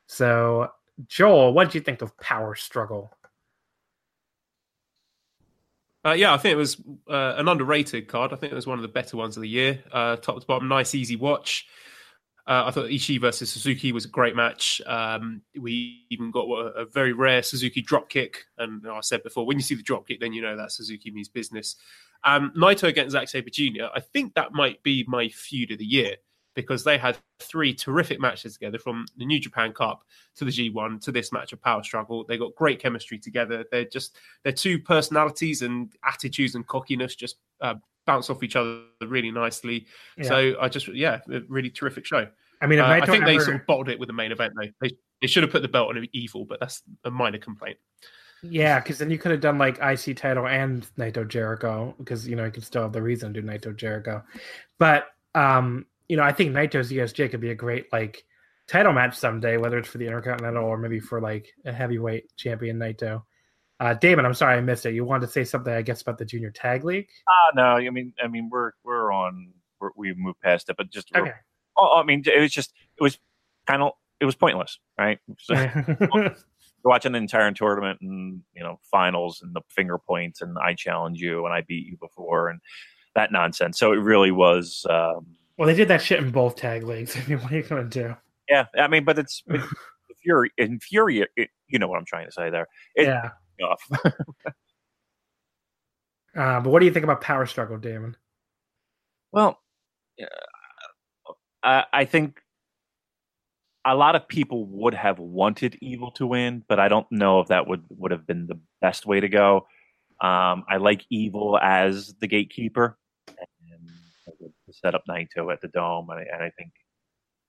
So 0.07 0.69
Joel, 1.07 1.53
what 1.53 1.65
did 1.65 1.75
you 1.75 1.81
think 1.81 2.03
of 2.03 2.15
Power 2.17 2.53
Struggle? 2.53 3.11
Uh, 6.05 6.13
yeah, 6.13 6.33
I 6.33 6.37
think 6.37 6.53
it 6.53 6.57
was 6.57 6.79
uh, 7.09 7.33
an 7.37 7.47
underrated 7.47 8.07
card. 8.07 8.31
I 8.31 8.35
think 8.35 8.51
it 8.51 8.55
was 8.55 8.67
one 8.67 8.77
of 8.77 8.83
the 8.83 8.87
better 8.87 9.17
ones 9.17 9.37
of 9.37 9.41
the 9.41 9.49
year. 9.49 9.83
Uh, 9.91 10.15
top 10.17 10.39
to 10.39 10.45
bottom, 10.45 10.67
nice, 10.67 10.93
easy 10.93 11.15
watch. 11.15 11.65
Uh, 12.47 12.65
I 12.67 12.71
thought 12.71 12.91
Ishii 12.91 13.19
versus 13.19 13.51
Suzuki 13.51 13.91
was 13.91 14.05
a 14.05 14.09
great 14.09 14.35
match. 14.35 14.79
Um, 14.85 15.41
we 15.59 16.05
even 16.11 16.29
got 16.29 16.43
a, 16.43 16.85
very 16.85 17.11
rare 17.11 17.41
Suzuki 17.41 17.81
drop 17.81 18.07
kick. 18.07 18.45
And 18.59 18.83
you 18.83 18.89
know, 18.89 18.95
I 18.95 19.01
said 19.01 19.23
before, 19.23 19.47
when 19.47 19.57
you 19.57 19.63
see 19.63 19.73
the 19.73 19.81
drop 19.81 20.07
kick, 20.07 20.19
then 20.19 20.31
you 20.31 20.43
know 20.43 20.55
that 20.55 20.71
Suzuki 20.71 21.09
means 21.09 21.27
business. 21.27 21.75
Um, 22.23 22.53
Naito 22.55 22.87
against 22.87 23.13
Zack 23.13 23.27
Sabre 23.27 23.49
Jr., 23.49 23.85
I 23.95 23.99
think 23.99 24.35
that 24.35 24.53
might 24.53 24.83
be 24.83 25.05
my 25.07 25.29
feud 25.29 25.71
of 25.71 25.79
the 25.79 25.85
year 25.85 26.17
because 26.55 26.83
they 26.83 26.97
had 26.97 27.17
three 27.39 27.73
terrific 27.73 28.19
matches 28.19 28.53
together 28.53 28.79
from 28.79 29.05
the 29.17 29.25
New 29.25 29.39
Japan 29.39 29.73
Cup 29.73 30.03
to 30.37 30.45
the 30.45 30.51
G1 30.51 31.01
to 31.01 31.11
this 31.11 31.31
match 31.31 31.53
of 31.53 31.61
Power 31.61 31.83
Struggle. 31.83 32.25
They 32.27 32.37
got 32.37 32.55
great 32.55 32.79
chemistry 32.79 33.19
together. 33.19 33.65
They're 33.71 33.85
just 33.85 34.17
they're 34.43 34.53
two 34.53 34.79
personalities 34.79 35.61
and 35.61 35.91
attitudes 36.03 36.55
and 36.55 36.65
cockiness 36.65 37.15
just 37.15 37.37
uh, 37.61 37.75
bounce 38.05 38.29
off 38.29 38.43
each 38.43 38.55
other 38.55 38.81
really 39.01 39.31
nicely. 39.31 39.85
Yeah. 40.17 40.23
So 40.23 40.55
I 40.59 40.69
just 40.69 40.87
yeah, 40.87 41.19
a 41.31 41.41
really 41.47 41.69
terrific 41.69 42.05
show. 42.05 42.27
I 42.61 42.67
mean, 42.67 42.79
Uh, 42.79 42.85
I 42.85 43.01
Naito 43.01 43.05
think 43.07 43.25
they 43.25 43.37
sort 43.39 43.57
of 43.57 43.65
bottled 43.65 43.89
it 43.89 43.99
with 43.99 44.07
the 44.07 44.13
main 44.13 44.31
event. 44.31 44.53
Though 44.55 44.69
they 44.81 44.97
they 45.21 45.27
should 45.27 45.43
have 45.43 45.51
put 45.51 45.61
the 45.61 45.67
belt 45.67 45.95
on 45.95 46.07
Evil, 46.13 46.45
but 46.45 46.59
that's 46.59 46.81
a 47.03 47.11
minor 47.11 47.37
complaint. 47.37 47.77
Yeah, 48.43 48.79
because 48.79 48.99
then 48.99 49.09
you 49.09 49.17
could 49.17 49.31
have 49.31 49.41
done 49.41 49.57
like 49.57 49.79
IC 49.79 50.17
title 50.17 50.47
and 50.47 50.87
Naito 50.97 51.27
Jericho 51.27 51.95
because 51.97 52.27
you 52.27 52.35
know 52.35 52.45
you 52.45 52.51
could 52.51 52.63
still 52.63 52.83
have 52.83 52.93
the 52.93 53.01
reason 53.01 53.33
to 53.33 53.41
do 53.41 53.47
Naito 53.47 53.75
Jericho. 53.75 54.23
But 54.77 55.07
um, 55.33 55.85
you 56.07 56.17
know, 56.17 56.23
I 56.23 56.31
think 56.31 56.53
Naito's 56.53 56.91
ZSJ 56.91 57.31
could 57.31 57.41
be 57.41 57.51
a 57.51 57.55
great 57.55 57.91
like 57.91 58.23
title 58.67 58.93
match 58.93 59.15
someday, 59.15 59.57
whether 59.57 59.77
it's 59.77 59.87
for 59.89 59.97
the 59.97 60.05
Intercontinental 60.07 60.65
or 60.65 60.77
maybe 60.77 60.99
for 60.99 61.21
like 61.21 61.53
a 61.65 61.71
heavyweight 61.71 62.35
champion 62.35 62.77
Naito. 62.77 63.23
Uh, 63.79 63.93
Damon, 63.93 64.25
I'm 64.25 64.33
sorry 64.33 64.57
I 64.57 64.61
missed 64.61 64.85
it. 64.85 64.93
You 64.93 65.03
wanted 65.03 65.27
to 65.27 65.31
say 65.33 65.43
something, 65.43 65.73
I 65.73 65.81
guess, 65.81 66.01
about 66.01 66.17
the 66.17 66.25
Junior 66.25 66.49
Tag 66.51 66.85
League? 66.85 67.09
Ah, 67.27 67.51
no, 67.55 67.63
I 67.63 67.89
mean, 67.89 68.13
I 68.23 68.27
mean, 68.27 68.49
we're 68.49 68.71
we're 68.83 69.11
on, 69.11 69.51
we're, 69.81 69.89
we've 69.97 70.17
moved 70.17 70.39
past 70.39 70.69
it, 70.69 70.77
but 70.77 70.89
just, 70.89 71.13
Okay. 71.15 71.33
oh, 71.77 71.97
I 71.99 72.03
mean, 72.03 72.23
it 72.25 72.39
was 72.39 72.53
just, 72.53 72.73
it 72.97 73.03
was 73.03 73.19
kind 73.67 73.83
of, 73.83 73.91
it 74.21 74.25
was 74.25 74.35
pointless, 74.35 74.79
right? 74.97 75.19
So, 75.39 75.55
watching 76.85 77.11
the 77.13 77.17
entire 77.17 77.51
tournament 77.51 77.99
and 78.01 78.41
you 78.53 78.61
know 78.61 78.79
finals 78.91 79.41
and 79.41 79.55
the 79.55 79.61
finger 79.69 79.97
points 79.97 80.41
and 80.41 80.55
I 80.59 80.75
challenge 80.75 81.19
you 81.19 81.43
and 81.45 81.53
I 81.53 81.61
beat 81.61 81.87
you 81.87 81.97
before 81.97 82.49
and 82.49 82.61
that 83.15 83.31
nonsense. 83.31 83.79
So 83.79 83.91
it 83.91 83.97
really 83.97 84.31
was, 84.31 84.85
um, 84.89 85.25
well, 85.57 85.67
they 85.67 85.75
did 85.75 85.87
that 85.87 86.01
shit 86.01 86.19
in 86.19 86.31
both 86.31 86.55
tag 86.55 86.83
leagues. 86.83 87.15
I 87.17 87.27
mean, 87.27 87.39
what 87.39 87.51
are 87.51 87.55
you 87.55 87.63
going 87.63 87.89
to 87.89 88.03
do? 88.03 88.15
yeah. 88.49 88.65
I 88.77 88.87
mean, 88.87 89.03
but 89.05 89.17
it's 89.17 89.43
infuri- 89.49 90.49
infuriate. 90.57 91.29
You 91.67 91.79
know 91.79 91.87
what 91.87 91.97
I'm 91.97 92.05
trying 92.05 92.27
to 92.27 92.31
say 92.31 92.49
there. 92.49 92.67
It, 92.95 93.07
yeah. 93.07 93.29
Off. 93.63 93.81
Uh, 96.35 96.59
but 96.59 96.69
what 96.69 96.81
do 96.81 96.85
you 96.85 96.91
think 96.91 97.05
about 97.05 97.21
Power 97.21 97.45
Struggle, 97.45 97.77
Damon? 97.77 98.17
Well, 99.31 99.57
uh, 100.21 100.25
I, 101.63 101.85
I 101.93 102.03
think 102.03 102.41
a 103.85 103.95
lot 103.95 104.15
of 104.15 104.27
people 104.27 104.65
would 104.65 104.93
have 104.93 105.17
wanted 105.17 105.77
Evil 105.81 106.11
to 106.11 106.27
win, 106.27 106.63
but 106.67 106.77
I 106.77 106.89
don't 106.89 107.09
know 107.09 107.39
if 107.39 107.47
that 107.47 107.67
would 107.67 107.83
would 107.89 108.11
have 108.11 108.27
been 108.27 108.47
the 108.47 108.59
best 108.81 109.05
way 109.05 109.21
to 109.21 109.29
go. 109.29 109.67
Um, 110.19 110.65
I 110.69 110.77
like 110.77 111.05
Evil 111.09 111.57
as 111.57 112.15
the 112.19 112.27
gatekeeper 112.27 112.97
set 114.83 114.95
up 114.95 115.03
Naito 115.09 115.51
at 115.51 115.61
the 115.61 115.67
Dome, 115.67 116.09
and 116.09 116.19
I, 116.19 116.23
and 116.33 116.43
I 116.43 116.51
think 116.57 116.71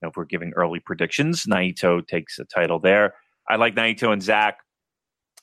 you 0.01 0.05
know, 0.05 0.09
if 0.09 0.15
we're 0.15 0.25
giving 0.25 0.53
early 0.55 0.79
predictions, 0.79 1.45
Naito 1.45 2.05
takes 2.05 2.39
a 2.39 2.45
title 2.45 2.79
there. 2.79 3.15
I 3.49 3.55
like 3.55 3.75
Naito 3.75 4.11
and 4.11 4.21
Zack. 4.21 4.59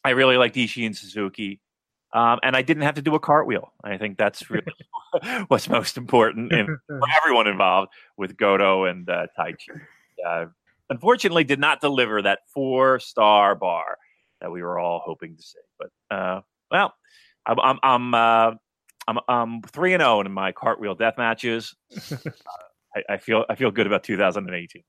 I 0.04 0.10
really 0.10 0.36
like 0.36 0.54
Ishii 0.54 0.86
and 0.86 0.96
Suzuki. 0.96 1.60
Um, 2.12 2.38
and 2.44 2.56
I 2.56 2.62
didn't 2.62 2.84
have 2.84 2.94
to 2.94 3.02
do 3.02 3.16
a 3.16 3.20
cartwheel. 3.20 3.72
I 3.82 3.96
think 3.96 4.18
that's 4.18 4.48
really 4.48 4.72
what's 5.48 5.68
most 5.68 5.96
important 5.96 6.52
in, 6.52 6.66
for 6.66 7.00
everyone 7.22 7.46
involved 7.46 7.92
with 8.16 8.36
Goto 8.36 8.84
and 8.84 9.08
uh, 9.08 9.26
Taichi. 9.38 9.80
Uh, 10.24 10.46
unfortunately, 10.90 11.44
did 11.44 11.58
not 11.58 11.80
deliver 11.80 12.22
that 12.22 12.40
four 12.52 12.98
star 13.00 13.54
bar 13.54 13.98
that 14.40 14.50
we 14.50 14.62
were 14.62 14.78
all 14.78 15.02
hoping 15.04 15.36
to 15.36 15.42
see. 15.42 15.58
But 15.78 16.16
uh, 16.16 16.40
well, 16.70 16.94
I'm 17.46 17.58
I'm 17.60 17.78
I'm, 17.82 18.14
uh, 18.14 18.56
I'm 19.08 19.18
I'm 19.28 19.62
three 19.62 19.94
and 19.94 20.00
zero 20.00 20.20
in 20.20 20.32
my 20.32 20.52
cartwheel 20.52 20.94
death 20.94 21.14
matches. 21.18 21.74
Uh, 22.96 23.00
I, 23.08 23.14
I 23.14 23.16
feel 23.16 23.44
I 23.50 23.56
feel 23.56 23.72
good 23.72 23.88
about 23.88 24.04
2018. 24.04 24.84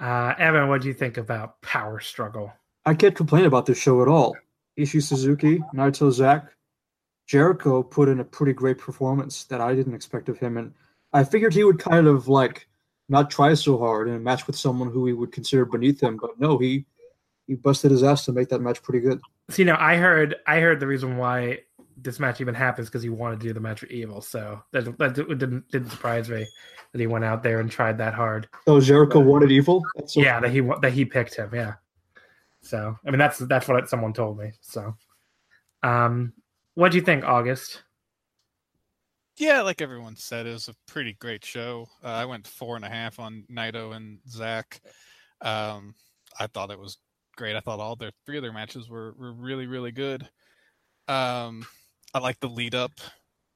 Uh, 0.00 0.34
Evan, 0.38 0.68
what 0.68 0.82
do 0.82 0.88
you 0.88 0.94
think 0.94 1.18
about 1.18 1.62
Power 1.62 2.00
Struggle? 2.00 2.52
I 2.84 2.94
can't 2.94 3.14
complain 3.14 3.44
about 3.44 3.66
this 3.66 3.78
show 3.78 4.02
at 4.02 4.08
all. 4.08 4.36
Ishii 4.76 5.00
Suzuki, 5.00 5.62
Naito 5.72 6.10
Zack, 6.10 6.50
Jericho 7.28 7.84
put 7.84 8.08
in 8.08 8.18
a 8.18 8.24
pretty 8.24 8.52
great 8.52 8.78
performance 8.78 9.44
that 9.44 9.60
I 9.60 9.74
didn't 9.76 9.94
expect 9.94 10.28
of 10.28 10.38
him, 10.38 10.56
and 10.56 10.74
I 11.12 11.22
figured 11.22 11.54
he 11.54 11.62
would 11.62 11.78
kind 11.78 12.08
of 12.08 12.26
like 12.26 12.66
not 13.08 13.30
try 13.30 13.54
so 13.54 13.78
hard 13.78 14.08
in 14.08 14.14
a 14.14 14.18
match 14.18 14.46
with 14.48 14.56
someone 14.56 14.90
who 14.90 15.06
he 15.06 15.12
would 15.12 15.30
consider 15.30 15.64
beneath 15.64 16.02
him, 16.02 16.16
but 16.20 16.40
no, 16.40 16.58
he 16.58 16.86
he 17.46 17.56
busted 17.56 17.90
his 17.90 18.02
ass 18.02 18.24
to 18.24 18.32
make 18.32 18.48
that 18.48 18.60
match 18.60 18.82
pretty 18.82 19.00
good. 19.00 19.20
So, 19.50 19.58
you 19.58 19.64
know, 19.64 19.76
I 19.78 19.96
heard 19.96 20.36
I 20.46 20.60
heard 20.60 20.80
the 20.80 20.86
reason 20.86 21.16
why 21.16 21.60
this 22.02 22.20
match 22.20 22.40
even 22.40 22.54
happens 22.54 22.88
because 22.88 23.02
he 23.02 23.08
wanted 23.08 23.40
to 23.40 23.46
do 23.46 23.52
the 23.52 23.60
match 23.60 23.82
with 23.82 23.90
Evil. 23.90 24.20
So 24.20 24.62
that, 24.72 24.98
that 24.98 25.14
didn't 25.14 25.70
didn't 25.70 25.90
surprise 25.90 26.28
me 26.28 26.46
that 26.92 27.00
he 27.00 27.06
went 27.06 27.24
out 27.24 27.42
there 27.42 27.60
and 27.60 27.70
tried 27.70 27.98
that 27.98 28.14
hard. 28.14 28.48
So 28.66 28.80
Jericho 28.80 29.20
wanted 29.20 29.50
evil. 29.50 29.82
That's 29.96 30.14
so 30.14 30.20
yeah, 30.20 30.40
that 30.40 30.50
he 30.50 30.60
that 30.60 30.92
he 30.92 31.04
picked 31.04 31.36
him. 31.36 31.50
Yeah. 31.52 31.74
So 32.62 32.96
I 33.06 33.10
mean, 33.10 33.18
that's 33.18 33.38
that's 33.38 33.68
what 33.68 33.88
someone 33.88 34.12
told 34.12 34.38
me. 34.38 34.52
So, 34.60 34.94
um, 35.82 36.32
what 36.74 36.92
do 36.92 36.98
you 36.98 37.04
think, 37.04 37.24
August? 37.24 37.82
Yeah, 39.36 39.62
like 39.62 39.80
everyone 39.80 40.16
said, 40.16 40.46
it 40.46 40.52
was 40.52 40.68
a 40.68 40.74
pretty 40.86 41.14
great 41.14 41.44
show. 41.44 41.88
Uh, 42.04 42.08
I 42.08 42.26
went 42.26 42.46
four 42.46 42.76
and 42.76 42.84
a 42.84 42.90
half 42.90 43.18
on 43.18 43.44
Naito 43.50 43.96
and 43.96 44.18
Zack. 44.28 44.82
Um, 45.40 45.94
I 46.38 46.46
thought 46.46 46.70
it 46.70 46.78
was 46.78 46.98
great. 47.36 47.56
I 47.56 47.60
thought 47.60 47.80
all 47.80 47.96
their 47.96 48.12
three 48.26 48.36
of 48.36 48.42
their 48.42 48.52
matches 48.52 48.90
were, 48.90 49.14
were 49.18 49.32
really, 49.32 49.66
really 49.66 49.92
good. 49.92 50.28
Um, 51.08 51.64
I 52.14 52.18
like 52.18 52.40
the 52.40 52.48
lead 52.48 52.74
up 52.74 52.92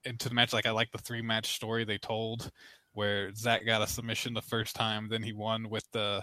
into 0.05 0.29
the 0.29 0.35
match. 0.35 0.53
Like 0.53 0.67
I 0.67 0.71
like 0.71 0.91
the 0.93 0.99
three 0.99 1.23
match 1.23 1.55
story 1.55 1.85
they 1.85 1.99
told, 1.99 2.51
where 2.93 3.35
Zack 3.35 3.67
got 3.67 3.83
a 3.83 3.87
submission 3.87 4.35
the 4.35 4.43
first 4.43 4.77
time, 4.77 5.09
then 5.09 5.23
he 5.23 5.33
won 5.33 5.69
with 5.69 5.85
the 5.93 6.23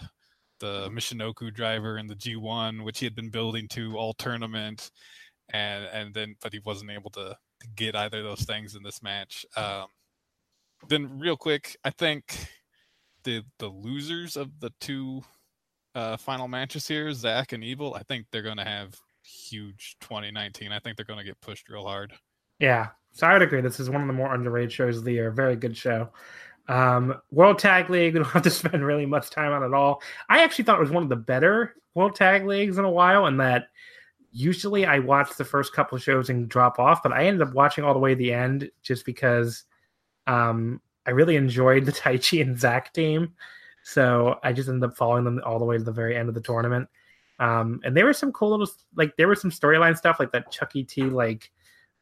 the 0.60 0.90
Michinoku 0.90 1.54
driver 1.54 1.98
in 1.98 2.06
the 2.08 2.16
G1, 2.16 2.84
which 2.84 3.00
he 3.00 3.06
had 3.06 3.16
been 3.16 3.32
building 3.32 3.68
to 3.70 3.98
all 3.98 4.14
tournament, 4.14 4.92
and 5.52 5.86
and 5.86 6.14
then 6.14 6.36
but 6.42 6.54
he 6.54 6.60
wasn't 6.66 6.92
able 6.92 7.10
to 7.12 7.36
get 7.76 7.96
either 7.96 8.20
of 8.20 8.24
those 8.24 8.46
things 8.46 8.76
in 8.76 8.84
this 8.84 9.04
match. 9.04 9.46
Um, 9.58 9.88
then 10.88 11.20
real 11.20 11.38
quick, 11.38 11.76
I 11.84 11.90
think 11.90 12.48
the 13.24 13.44
the 13.60 13.68
losers 13.68 14.38
of 14.38 14.60
the 14.60 14.72
two 14.80 15.22
uh, 15.96 16.18
final 16.18 16.48
matches 16.48 16.88
here, 16.88 17.12
Zack 17.14 17.52
and 17.52 17.64
Evil, 17.64 17.94
I 17.96 18.04
think 18.04 18.28
they're 18.32 18.42
going 18.42 18.58
to 18.58 18.64
have 18.64 18.96
huge 19.32 19.98
2019. 20.02 20.72
I 20.72 20.80
think 20.80 20.98
they're 20.98 21.06
going 21.06 21.20
to 21.20 21.26
get 21.26 21.40
pushed 21.42 21.70
real 21.70 21.86
hard. 21.86 22.14
Yeah, 22.60 22.90
so 23.12 23.28
I 23.28 23.34
would 23.34 23.42
agree. 23.42 23.62
This 23.62 23.80
is 23.80 23.90
one 23.90 24.02
of 24.02 24.08
the 24.08 24.14
more 24.14 24.34
underrated 24.34 24.72
shows 24.72 24.98
of 24.98 25.04
the 25.04 25.14
year. 25.14 25.32
Very 25.32 25.56
good 25.56 25.76
show. 25.76 26.10
Um, 26.68 27.16
World 27.32 27.60
Tag 27.60 27.90
League, 27.90 28.14
we 28.16 28.20
don't 28.20 28.30
have 28.30 28.44
to 28.44 28.50
spend 28.50 28.86
really 28.86 29.06
much 29.06 29.30
time 29.30 29.52
on 29.52 29.64
it 29.64 29.74
all. 29.74 30.02
I 30.30 30.44
actually 30.44 30.66
thought 30.66 30.78
it 30.78 30.84
was 30.84 30.92
one 30.92 31.04
of 31.04 31.10
the 31.10 31.16
better 31.16 31.76
World 31.96 32.16
Tag 32.16 32.46
Leagues 32.46 32.78
in 32.78 32.86
a 32.86 32.92
while, 32.92 33.26
and 33.26 33.40
that 33.40 33.68
usually 34.32 34.86
I 34.86 35.00
watch 35.00 35.36
the 35.36 35.46
first 35.46 35.74
couple 35.74 35.98
of 35.98 36.04
shows 36.04 36.30
and 36.30 36.48
drop 36.48 36.80
off, 36.80 37.04
but 37.04 37.12
I 37.12 37.26
ended 37.26 37.48
up 37.48 37.54
watching 37.54 37.84
all 37.84 37.94
the 37.94 38.00
way 38.00 38.12
to 38.12 38.18
the 38.18 38.34
end 38.34 38.70
just 38.82 39.06
because 39.06 39.66
um, 40.28 40.82
I 41.06 41.12
really 41.12 41.36
enjoyed 41.36 41.86
the 41.86 41.92
Taichi 41.92 42.42
and 42.42 42.60
Zack 42.60 42.94
team. 42.94 43.34
So 43.84 44.40
I 44.44 44.54
just 44.54 44.70
ended 44.70 44.90
up 44.90 44.96
following 44.96 45.26
them 45.26 45.42
all 45.44 45.60
the 45.60 45.66
way 45.66 45.78
to 45.78 45.84
the 45.84 45.92
very 45.92 46.16
end 46.16 46.30
of 46.30 46.36
the 46.36 46.42
tournament. 46.42 46.88
Um, 47.42 47.82
and 47.84 47.98
there 47.98 48.06
were 48.06 48.14
some 48.14 48.32
cool 48.32 48.52
little, 48.52 48.70
like, 48.96 49.18
there 49.18 49.28
was 49.28 49.42
some 49.42 49.52
storyline 49.52 49.98
stuff 49.98 50.18
like 50.18 50.32
that 50.32 50.52
Chuckie 50.52 50.86
T, 50.86 51.04
like, 51.04 51.52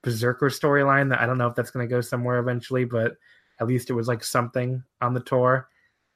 Berserker 0.01 0.49
storyline 0.49 1.09
that 1.09 1.19
I 1.19 1.25
don't 1.25 1.37
know 1.37 1.47
if 1.47 1.55
that's 1.55 1.71
going 1.71 1.87
to 1.87 1.93
go 1.93 2.01
somewhere 2.01 2.39
eventually, 2.39 2.85
but 2.85 3.17
at 3.59 3.67
least 3.67 3.89
it 3.89 3.93
was 3.93 4.07
like 4.07 4.23
something 4.23 4.81
on 5.01 5.13
the 5.13 5.19
tour. 5.19 5.67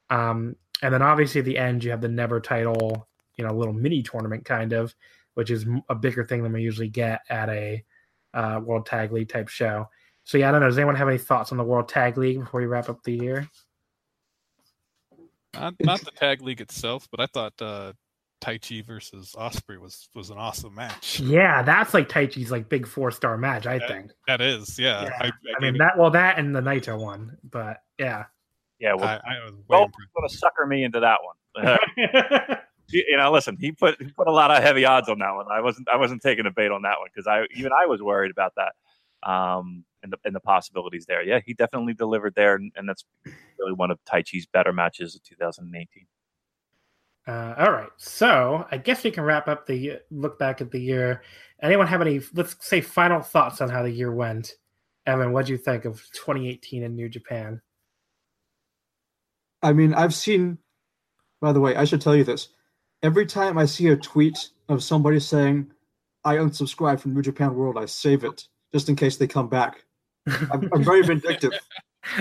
Um, 0.10 0.56
and 0.82 0.94
then 0.94 1.02
obviously 1.02 1.40
at 1.40 1.45
the 1.45 1.58
end, 1.58 1.84
you 1.84 1.91
have 1.91 2.00
the 2.00 2.08
Never 2.08 2.40
title, 2.40 3.10
you 3.36 3.45
know, 3.45 3.54
little 3.54 3.74
mini 3.74 4.02
tournament 4.02 4.45
kind 4.45 4.72
of, 4.72 4.95
which 5.34 5.52
is 5.52 5.66
a 5.90 5.95
bigger 5.95 6.24
thing 6.24 6.44
than 6.44 6.54
we 6.54 6.62
usually 6.62 6.88
get 6.88 7.22
at 7.30 7.50
a 7.50 7.84
uh, 8.34 8.62
World 8.64 8.86
Tag 8.86 9.12
League 9.12 9.30
type 9.30 9.50
show. 9.50 9.90
So 10.24 10.38
yeah, 10.38 10.48
I 10.48 10.52
don't 10.54 10.62
know. 10.62 10.68
Does 10.68 10.78
anyone 10.78 10.95
have 10.95 11.10
any 11.10 11.18
thoughts 11.18 11.52
on 11.52 11.58
the 11.58 11.64
World 11.66 11.90
Tag 11.90 12.18
League 12.18 12.40
before 12.40 12.62
we 12.62 12.68
wrap 12.68 12.88
up 12.88 13.04
the 13.04 13.18
year? 13.18 13.50
Not, 15.54 15.76
not 15.82 16.00
the 16.00 16.12
tag 16.12 16.41
league 16.41 16.62
itself, 16.62 17.08
but 17.12 17.20
I 17.20 17.26
thought 17.28 17.54
uh, 17.62 17.94
Taichi 18.44 18.86
versus 18.86 19.34
Ospreay 19.38 19.80
was 19.80 20.10
was 20.14 20.30
an 20.30 20.38
awesome 20.38 20.76
match. 20.76 21.20
Yeah, 21.24 21.64
that's 21.64 21.94
like 21.94 22.10
Taichi's 22.10 22.52
like 22.52 22.68
big 22.70 22.86
four 22.86 23.10
star 23.11 23.38
match, 23.38 23.65
I 23.65 23.80
That- 23.80 23.88
think. 23.88 24.11
That 24.28 24.41
is, 24.41 24.78
yeah. 24.78 25.03
Yeah, 25.03 25.10
I, 25.20 25.26
I, 25.26 25.28
I 25.28 25.32
gave 25.32 25.61
mean 25.61 25.76
it- 25.76 25.78
that 25.80 25.98
well 25.98 26.11
that 26.11 26.38
and 26.38 26.56
the 26.56 26.61
Naito 26.61 26.99
one, 26.99 27.38
but 27.49 27.78
yeah. 27.98 28.26
Yeah, 28.80 28.95
well, 28.95 29.06
I, 29.06 29.14
I 29.15 29.45
was 29.45 29.53
well, 29.70 29.84
impressed. 29.86 30.14
going 30.14 30.28
to 30.30 30.38
sucker 30.38 30.65
me 30.65 30.84
into 30.84 30.99
that 30.99 31.20
one. 31.24 31.36
Uh, 31.56 31.78
you 32.90 33.03
you 33.07 33.15
know, 33.18 33.32
listen, 33.32 33.56
he 33.60 33.72
put 33.72 34.02
he 34.02 34.10
put 34.11 34.28
a 34.28 34.32
lot 34.32 34.52
of 34.52 34.61
heavy 34.61 34.86
odds 34.86 35.07
on 35.07 35.20
that 35.20 35.32
one. 35.36 35.45
I 35.52 35.61
wasn't 35.61 35.88
I 35.88 35.98
wasn't 35.98 36.22
taking 36.22 36.45
a 36.48 36.52
bait 36.52 36.72
on 36.72 36.82
that 36.82 36.99
one 36.99 37.07
because 37.14 37.28
I 37.28 37.44
even 37.56 37.72
I 37.72 37.86
was 37.86 38.02
worried 38.02 38.32
about 38.32 38.53
that. 38.57 38.74
Um, 39.30 39.86
and 40.02 40.11
the 40.11 40.18
and 40.26 40.36
the 40.36 40.40
possibilities 40.41 41.06
there. 41.06 41.24
Yeah, 41.24 41.40
he 41.45 41.53
definitely 41.53 41.94
delivered 41.94 42.34
there, 42.36 42.56
and, 42.56 42.72
and 42.76 42.90
that's 42.90 43.06
really 43.57 43.72
one 43.74 43.90
of 43.91 43.99
Taichi's 44.03 44.45
better 44.48 44.74
matches 44.74 45.15
of 45.15 45.24
2018. 45.24 46.06
Uh, 47.26 47.56
all 47.58 47.72
right, 47.72 47.90
so 47.98 48.68
I 48.70 48.78
guess 48.78 49.04
we 49.04 49.12
can 49.12 49.24
wrap 49.24 49.48
up 49.48 49.66
the 49.66 50.00
look 50.12 50.38
back 50.38 50.60
at 50.60 50.72
the 50.72 50.80
year. 50.80 51.24
Anyone 51.62 51.88
have 51.88 52.02
any, 52.02 52.20
let's 52.34 52.56
say, 52.60 52.82
final 52.82 53.22
thoughts 53.22 53.62
on 53.62 53.70
how 53.70 53.84
the 53.84 53.91
year 53.91 54.12
went? 54.14 54.54
Evan, 55.06 55.32
what 55.32 55.45
do 55.45 55.54
you 55.54 55.58
think 55.58 55.86
of 55.86 56.02
2018 56.14 56.84
in 56.84 56.95
New 56.95 57.08
Japan? 57.08 57.62
I 59.62 59.72
mean, 59.74 59.94
I've 59.94 60.14
seen. 60.14 60.58
By 61.41 61.52
the 61.54 61.60
way, 61.60 61.76
I 61.76 61.86
should 61.86 62.02
tell 62.02 62.16
you 62.16 62.24
this. 62.24 62.50
Every 63.02 63.26
time 63.26 63.58
I 63.58 63.66
see 63.66 63.88
a 63.90 63.98
tweet 63.98 64.50
of 64.70 64.84
somebody 64.84 65.20
saying, 65.20 65.72
"I 66.24 66.36
unsubscribe 66.36 67.00
from 67.00 67.14
New 67.14 67.22
Japan 67.22 67.56
World," 67.56 67.78
I 67.78 67.86
save 67.86 68.24
it 68.24 68.48
just 68.74 68.90
in 68.90 68.95
case 68.95 69.18
they 69.18 69.28
come 69.28 69.48
back. 69.48 69.84
I'm, 70.28 70.70
I'm 70.74 70.84
very 70.84 71.02
vindictive. 71.06 71.52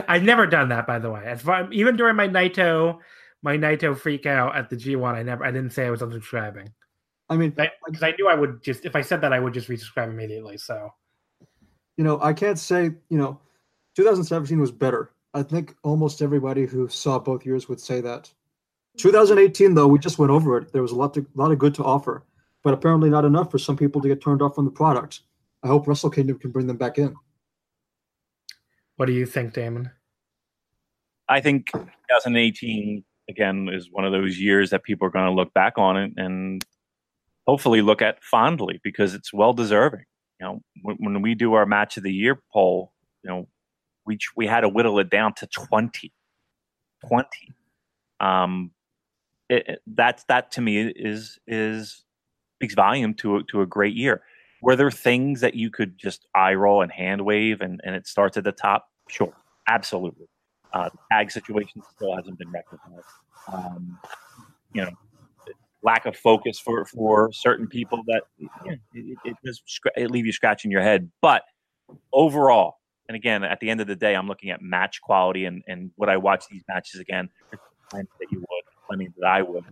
I've 0.09 0.23
never 0.23 0.47
done 0.47 0.69
that, 0.69 0.87
by 0.87 0.99
the 0.99 1.11
way. 1.11 1.23
As 1.24 1.43
far, 1.43 1.70
even 1.73 1.97
during 1.97 2.16
my 2.16 2.29
Naito, 2.29 2.99
my 3.43 3.56
Naito 3.56 3.97
freak 3.97 4.27
out 4.27 4.56
at 4.56 4.70
the 4.70 4.77
G1, 4.77 5.14
I 5.14 5.23
never, 5.23 5.44
I 5.44 5.51
didn't 5.51 5.70
say 5.73 5.86
I 5.86 5.90
was 5.90 6.01
unsubscribing. 6.01 6.69
I 7.28 7.36
mean, 7.36 7.51
because 7.51 8.02
I, 8.02 8.09
I, 8.09 8.14
knew 8.16 8.28
I 8.28 8.35
would 8.35 8.62
just, 8.62 8.85
if 8.85 8.94
I 8.94 9.01
said 9.01 9.20
that, 9.23 9.32
I 9.32 9.40
would 9.40 9.55
just 9.55 9.69
resubscribe 9.69 10.10
immediately. 10.10 10.56
So, 10.59 10.93
you 11.97 12.05
know, 12.05 12.20
I 12.20 12.32
can't 12.32 12.59
say, 12.59 12.85
you 13.09 13.19
know, 13.19 13.40
2017 13.97 14.60
was 14.60 14.70
better. 14.70 15.12
I 15.35 15.43
think 15.43 15.74
almost 15.82 16.23
everybody 16.23 16.66
who 16.66 16.89
saw 16.89 17.19
both 17.19 17.44
years 17.44 17.69
would 17.69 17.81
say 17.81 18.01
that. 18.02 18.31
2018, 18.98 19.74
though, 19.74 19.86
we 19.86 19.98
just 19.98 20.19
went 20.19 20.31
over 20.31 20.59
it. 20.59 20.73
There 20.73 20.82
was 20.82 20.93
a 20.93 20.97
lot, 20.97 21.14
to, 21.14 21.20
a 21.20 21.40
lot 21.40 21.51
of 21.51 21.59
good 21.59 21.74
to 21.77 21.85
offer, 21.85 22.24
but 22.62 22.74
apparently 22.74 23.09
not 23.09 23.24
enough 23.24 23.51
for 23.51 23.59
some 23.59 23.77
people 23.77 24.02
to 24.02 24.09
get 24.09 24.23
turned 24.23 24.43
off 24.43 24.55
from 24.55 24.66
the 24.66 24.70
product. 24.70 25.20
I 25.62 25.69
hope 25.69 25.86
Wrestle 25.86 26.10
Kingdom 26.10 26.39
can 26.39 26.51
bring 26.51 26.66
them 26.66 26.77
back 26.77 26.98
in. 26.98 27.14
What 28.97 29.06
do 29.06 29.12
you 29.12 29.24
think, 29.24 29.55
Damon? 29.55 29.90
I 31.28 31.40
think 31.40 31.70
2018 31.73 33.02
again 33.32 33.68
is 33.72 33.88
one 33.90 34.04
of 34.04 34.12
those 34.12 34.38
years 34.38 34.70
that 34.70 34.82
people 34.82 35.06
are 35.06 35.10
going 35.10 35.26
to 35.26 35.32
look 35.32 35.52
back 35.54 35.74
on 35.76 35.96
it 35.96 36.12
and 36.16 36.64
hopefully 37.46 37.82
look 37.82 38.02
at 38.02 38.22
fondly 38.22 38.80
because 38.84 39.14
it's 39.14 39.32
well 39.32 39.52
deserving. 39.52 40.04
You 40.40 40.46
know, 40.46 40.60
when, 40.82 40.96
when 40.98 41.22
we 41.22 41.34
do 41.34 41.54
our 41.54 41.66
match 41.66 41.96
of 41.96 42.02
the 42.02 42.12
year 42.12 42.40
poll, 42.52 42.92
you 43.22 43.30
know, 43.30 43.48
we 44.06 44.18
we 44.36 44.46
had 44.46 44.60
to 44.60 44.68
whittle 44.68 44.98
it 44.98 45.10
down 45.10 45.34
to 45.34 45.46
20. 45.46 46.12
20. 47.09 47.28
Um, 48.20 48.70
it, 49.48 49.68
it, 49.68 49.82
that's 49.86 50.24
that 50.24 50.52
to 50.52 50.60
me 50.60 50.92
is 50.94 51.38
is 51.46 52.04
speaks 52.59 52.74
volume 52.74 53.14
to 53.14 53.36
a, 53.36 53.42
to 53.44 53.60
a 53.60 53.66
great 53.66 53.94
year. 53.94 54.22
Were 54.60 54.76
there 54.76 54.90
things 54.90 55.40
that 55.40 55.54
you 55.54 55.70
could 55.70 55.98
just 55.98 56.26
eye 56.34 56.54
roll 56.54 56.82
and 56.82 56.92
hand 56.92 57.24
wave 57.24 57.60
and, 57.60 57.80
and 57.84 57.96
it 57.96 58.06
starts 58.06 58.36
at 58.36 58.44
the 58.44 58.52
top? 58.52 58.88
Sure, 59.09 59.32
absolutely. 59.68 60.26
Uh, 60.73 60.89
the 60.89 60.99
tag 61.11 61.31
situation 61.31 61.82
still 61.94 62.16
hasn't 62.16 62.39
been 62.39 62.51
rectified. 62.51 63.03
Um, 63.53 63.99
you 64.73 64.82
know, 64.82 64.90
lack 65.82 66.07
of 66.07 66.16
focus 66.16 66.59
for, 66.59 66.85
for 66.86 67.31
certain 67.32 67.66
people 67.66 68.03
that 68.07 68.23
yeah, 68.39 68.74
it, 68.94 69.19
it 69.24 69.36
does 69.44 69.62
it 69.97 70.11
leave 70.11 70.27
you 70.27 70.32
scratching 70.32 70.70
your 70.70 70.82
head. 70.82 71.11
But 71.20 71.43
overall, 72.12 72.77
and 73.09 73.16
again, 73.16 73.44
at 73.44 73.61
the 73.61 73.69
end 73.69 73.81
of 73.81 73.86
the 73.86 73.97
day, 73.97 74.15
I'm 74.15 74.28
looking 74.28 74.51
at 74.51 74.62
match 74.62 75.01
quality 75.03 75.44
and, 75.44 75.62
and 75.66 75.90
would 75.97 76.09
I 76.09 76.16
watch 76.16 76.44
these 76.51 76.62
matches 76.69 77.01
again? 77.01 77.28
That 77.90 78.07
you 78.31 78.39
would, 78.39 78.65
plenty 78.86 79.11
that 79.19 79.27
I 79.27 79.43
would. 79.43 79.65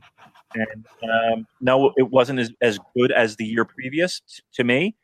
And 0.55 0.87
um, 1.03 1.47
no, 1.61 1.93
it 1.97 2.11
wasn't 2.11 2.41
as, 2.41 2.51
as 2.61 2.79
good 2.95 3.13
as 3.13 3.37
the 3.37 3.47
year 3.47 3.65
previous 3.65 4.21
t- 4.21 4.43
to 4.55 4.65
me, 4.65 4.97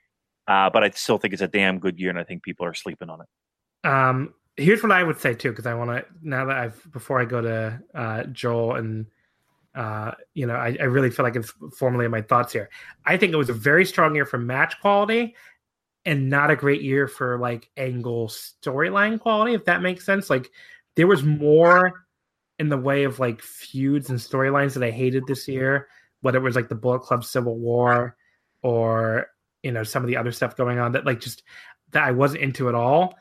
uh, 0.49 0.69
but 0.71 0.85
I 0.85 0.91
still 0.91 1.17
think 1.17 1.33
it's 1.33 1.43
a 1.43 1.49
damn 1.49 1.79
good 1.79 1.99
year, 1.99 2.11
and 2.11 2.19
I 2.19 2.25
think 2.25 2.43
people 2.43 2.67
are 2.67 2.75
sleeping 2.75 3.09
on 3.09 3.21
it. 3.23 3.89
Um, 3.89 4.35
here's 4.57 4.83
what 4.83 4.93
I 4.93 5.03
would 5.03 5.21
say 5.21 5.35
too, 5.35 5.51
because 5.51 5.67
I 5.67 5.75
want 5.75 5.91
to 5.91 6.05
now 6.23 6.47
that 6.47 6.57
I've 6.57 6.93
before 6.93 7.21
I 7.21 7.25
go 7.25 7.41
to 7.41 7.83
uh, 7.95 8.25
Joel 8.25 8.77
and 8.77 9.07
uh, 9.75 10.13
you 10.33 10.47
know, 10.47 10.55
I, 10.55 10.77
I 10.81 10.85
really 10.85 11.11
feel 11.11 11.25
like 11.25 11.37
it's 11.37 11.53
formally 11.77 12.09
my 12.09 12.23
thoughts 12.23 12.53
here. 12.53 12.71
I 13.05 13.19
think 13.19 13.35
it 13.35 13.37
was 13.37 13.51
a 13.51 13.55
very 13.55 13.85
strong 13.85 14.15
year 14.15 14.25
for 14.25 14.39
match 14.39 14.81
quality, 14.81 15.35
and 16.07 16.31
not 16.31 16.51
a 16.51 16.57
great 16.57 16.83
year 16.83 17.07
for 17.07 17.39
like 17.39 17.69
angle 17.77 18.29
storyline 18.29 19.21
quality, 19.21 19.53
if 19.53 19.67
that 19.67 19.83
makes 19.83 20.07
sense. 20.07 20.31
Like 20.31 20.51
there 20.95 21.07
was 21.07 21.23
more 21.23 22.07
in 22.59 22.71
the 22.71 22.79
way 22.79 23.05
of 23.05 23.19
like 23.19 23.43
feuds 23.43 24.09
and 24.09 24.19
storylines 24.19 24.73
that 24.75 24.83
I 24.83 24.91
hated 24.91 25.27
this 25.27 25.47
year, 25.47 25.89
whether 26.23 26.39
it 26.39 26.43
was 26.43 26.57
like 26.57 26.71
the 26.71 26.75
Bullet 26.75 27.01
Club 27.01 27.25
Civil 27.25 27.59
War 27.59 28.17
or 28.63 29.27
you 29.63 29.73
know 29.73 29.83
some 29.83 30.03
of 30.03 30.09
the 30.09 30.17
other 30.17 30.33
stuff 30.33 30.57
going 30.57 30.79
on 30.79 30.93
that 30.93 31.05
like 31.05 31.21
just 31.21 31.43
that 31.91 32.05
I 32.05 32.13
wasn't 32.13 32.43
into 32.43 32.71
at 32.71 32.75
all. 32.75 33.19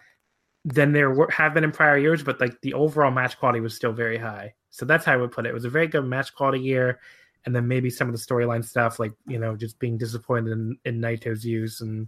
Than 0.67 0.93
there 0.93 1.11
were, 1.11 1.29
have 1.29 1.53
been 1.53 1.63
in 1.63 1.71
prior 1.71 1.97
years, 1.97 2.23
but 2.23 2.41
like 2.41 2.59
the 2.61 2.73
overall 2.73 3.11
match 3.11 3.37
quality 3.37 3.59
was 3.59 3.75
still 3.75 3.91
very 3.93 4.17
high. 4.17 4.55
So 4.71 4.83
that's 4.83 5.05
how 5.05 5.13
I 5.13 5.17
would 5.17 5.31
put 5.31 5.45
it. 5.45 5.49
It 5.49 5.53
was 5.53 5.65
a 5.65 5.69
very 5.69 5.85
good 5.87 6.05
match 6.05 6.33
quality 6.33 6.59
year, 6.59 6.99
and 7.45 7.55
then 7.55 7.67
maybe 7.67 7.91
some 7.91 8.09
of 8.09 8.13
the 8.13 8.19
storyline 8.19 8.65
stuff, 8.65 8.99
like 8.99 9.13
you 9.27 9.37
know, 9.37 9.55
just 9.55 9.77
being 9.77 9.97
disappointed 9.97 10.51
in, 10.51 10.77
in 10.85 10.99
Naito's 10.99 11.45
use 11.45 11.81
and 11.81 12.07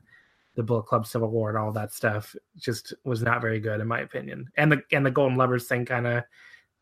the 0.55 0.63
Bullet 0.63 0.87
Club 0.87 1.05
Civil 1.05 1.29
War 1.29 1.49
and 1.49 1.57
all 1.57 1.71
that 1.73 1.93
stuff, 1.93 2.35
just 2.57 2.95
was 3.03 3.21
not 3.21 3.41
very 3.41 3.59
good 3.59 3.79
in 3.79 3.87
my 3.87 3.99
opinion. 3.99 4.49
And 4.57 4.71
the 4.71 4.81
and 4.91 5.05
the 5.05 5.11
Golden 5.11 5.37
Lovers 5.37 5.67
thing 5.67 5.85
kind 5.85 6.07
of 6.07 6.23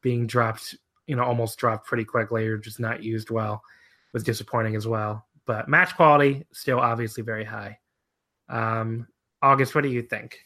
being 0.02 0.28
dropped, 0.28 0.76
you 1.08 1.16
know, 1.18 1.24
almost 1.24 1.60
dropped 1.60 1.88
pretty 1.88 2.06
quickly 2.06 2.48
or 2.48 2.58
just 2.58 2.80
not 2.80 3.04
used 3.04 3.32
well 3.32 3.62
was 4.14 4.24
disappointing 4.24 4.78
as 4.78 4.88
well. 4.88 5.26
But 5.46 5.68
match 5.68 5.94
quality 5.96 6.46
still 6.54 6.80
obviously 6.80 7.22
very 7.22 7.44
high. 7.44 7.80
Um, 8.48 9.08
August, 9.42 9.76
what 9.76 9.84
do 9.84 9.90
you 9.90 10.02
think? 10.02 10.40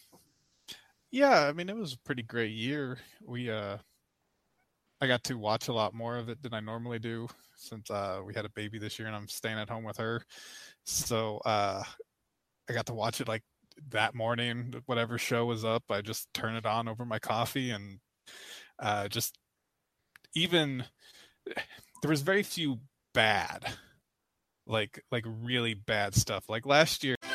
Yeah, 1.12 1.46
I 1.48 1.54
mean 1.54 1.70
it 1.70 1.76
was 1.76 1.94
a 1.94 2.00
pretty 2.00 2.24
great 2.24 2.52
year. 2.52 3.00
We 3.26 3.50
uh 3.50 3.78
I 5.02 5.08
got 5.08 5.24
to 5.26 5.38
watch 5.38 5.68
a 5.68 5.74
lot 5.74 5.94
more 5.94 6.18
of 6.18 6.30
it 6.30 6.42
than 6.44 6.54
I 6.54 6.60
normally 6.60 7.00
do 7.00 7.28
since 7.56 7.90
uh 7.90 8.22
we 8.26 8.34
had 8.34 8.46
a 8.46 8.50
baby 8.50 8.80
this 8.80 9.00
year 9.00 9.08
and 9.08 9.16
I'm 9.16 9.28
staying 9.28 9.58
at 9.60 9.70
home 9.70 9.84
with 9.84 9.98
her. 9.98 10.24
So 10.86 11.38
uh 11.46 11.84
I 12.70 12.74
got 12.74 12.88
to 12.88 12.94
watch 12.94 13.22
it 13.22 13.28
like 13.28 13.44
that 13.92 14.16
morning 14.16 14.76
whatever 14.88 15.18
show 15.18 15.46
was 15.46 15.64
up 15.64 15.84
i 15.90 16.02
just 16.02 16.28
turn 16.34 16.56
it 16.56 16.66
on 16.66 16.90
over 16.90 17.06
my 17.06 17.20
coffee 17.20 17.72
and 17.72 18.00
uh, 18.80 19.08
just 19.08 19.38
even 20.36 20.84
there 22.02 22.10
was 22.10 22.22
very 22.22 22.44
few 22.44 22.80
bad 23.14 23.66
like 24.68 25.04
like 25.12 25.26
really 25.28 25.74
bad 25.74 26.16
stuff 26.16 26.46
like 26.50 26.66
last 26.66 27.04
year 27.04 27.16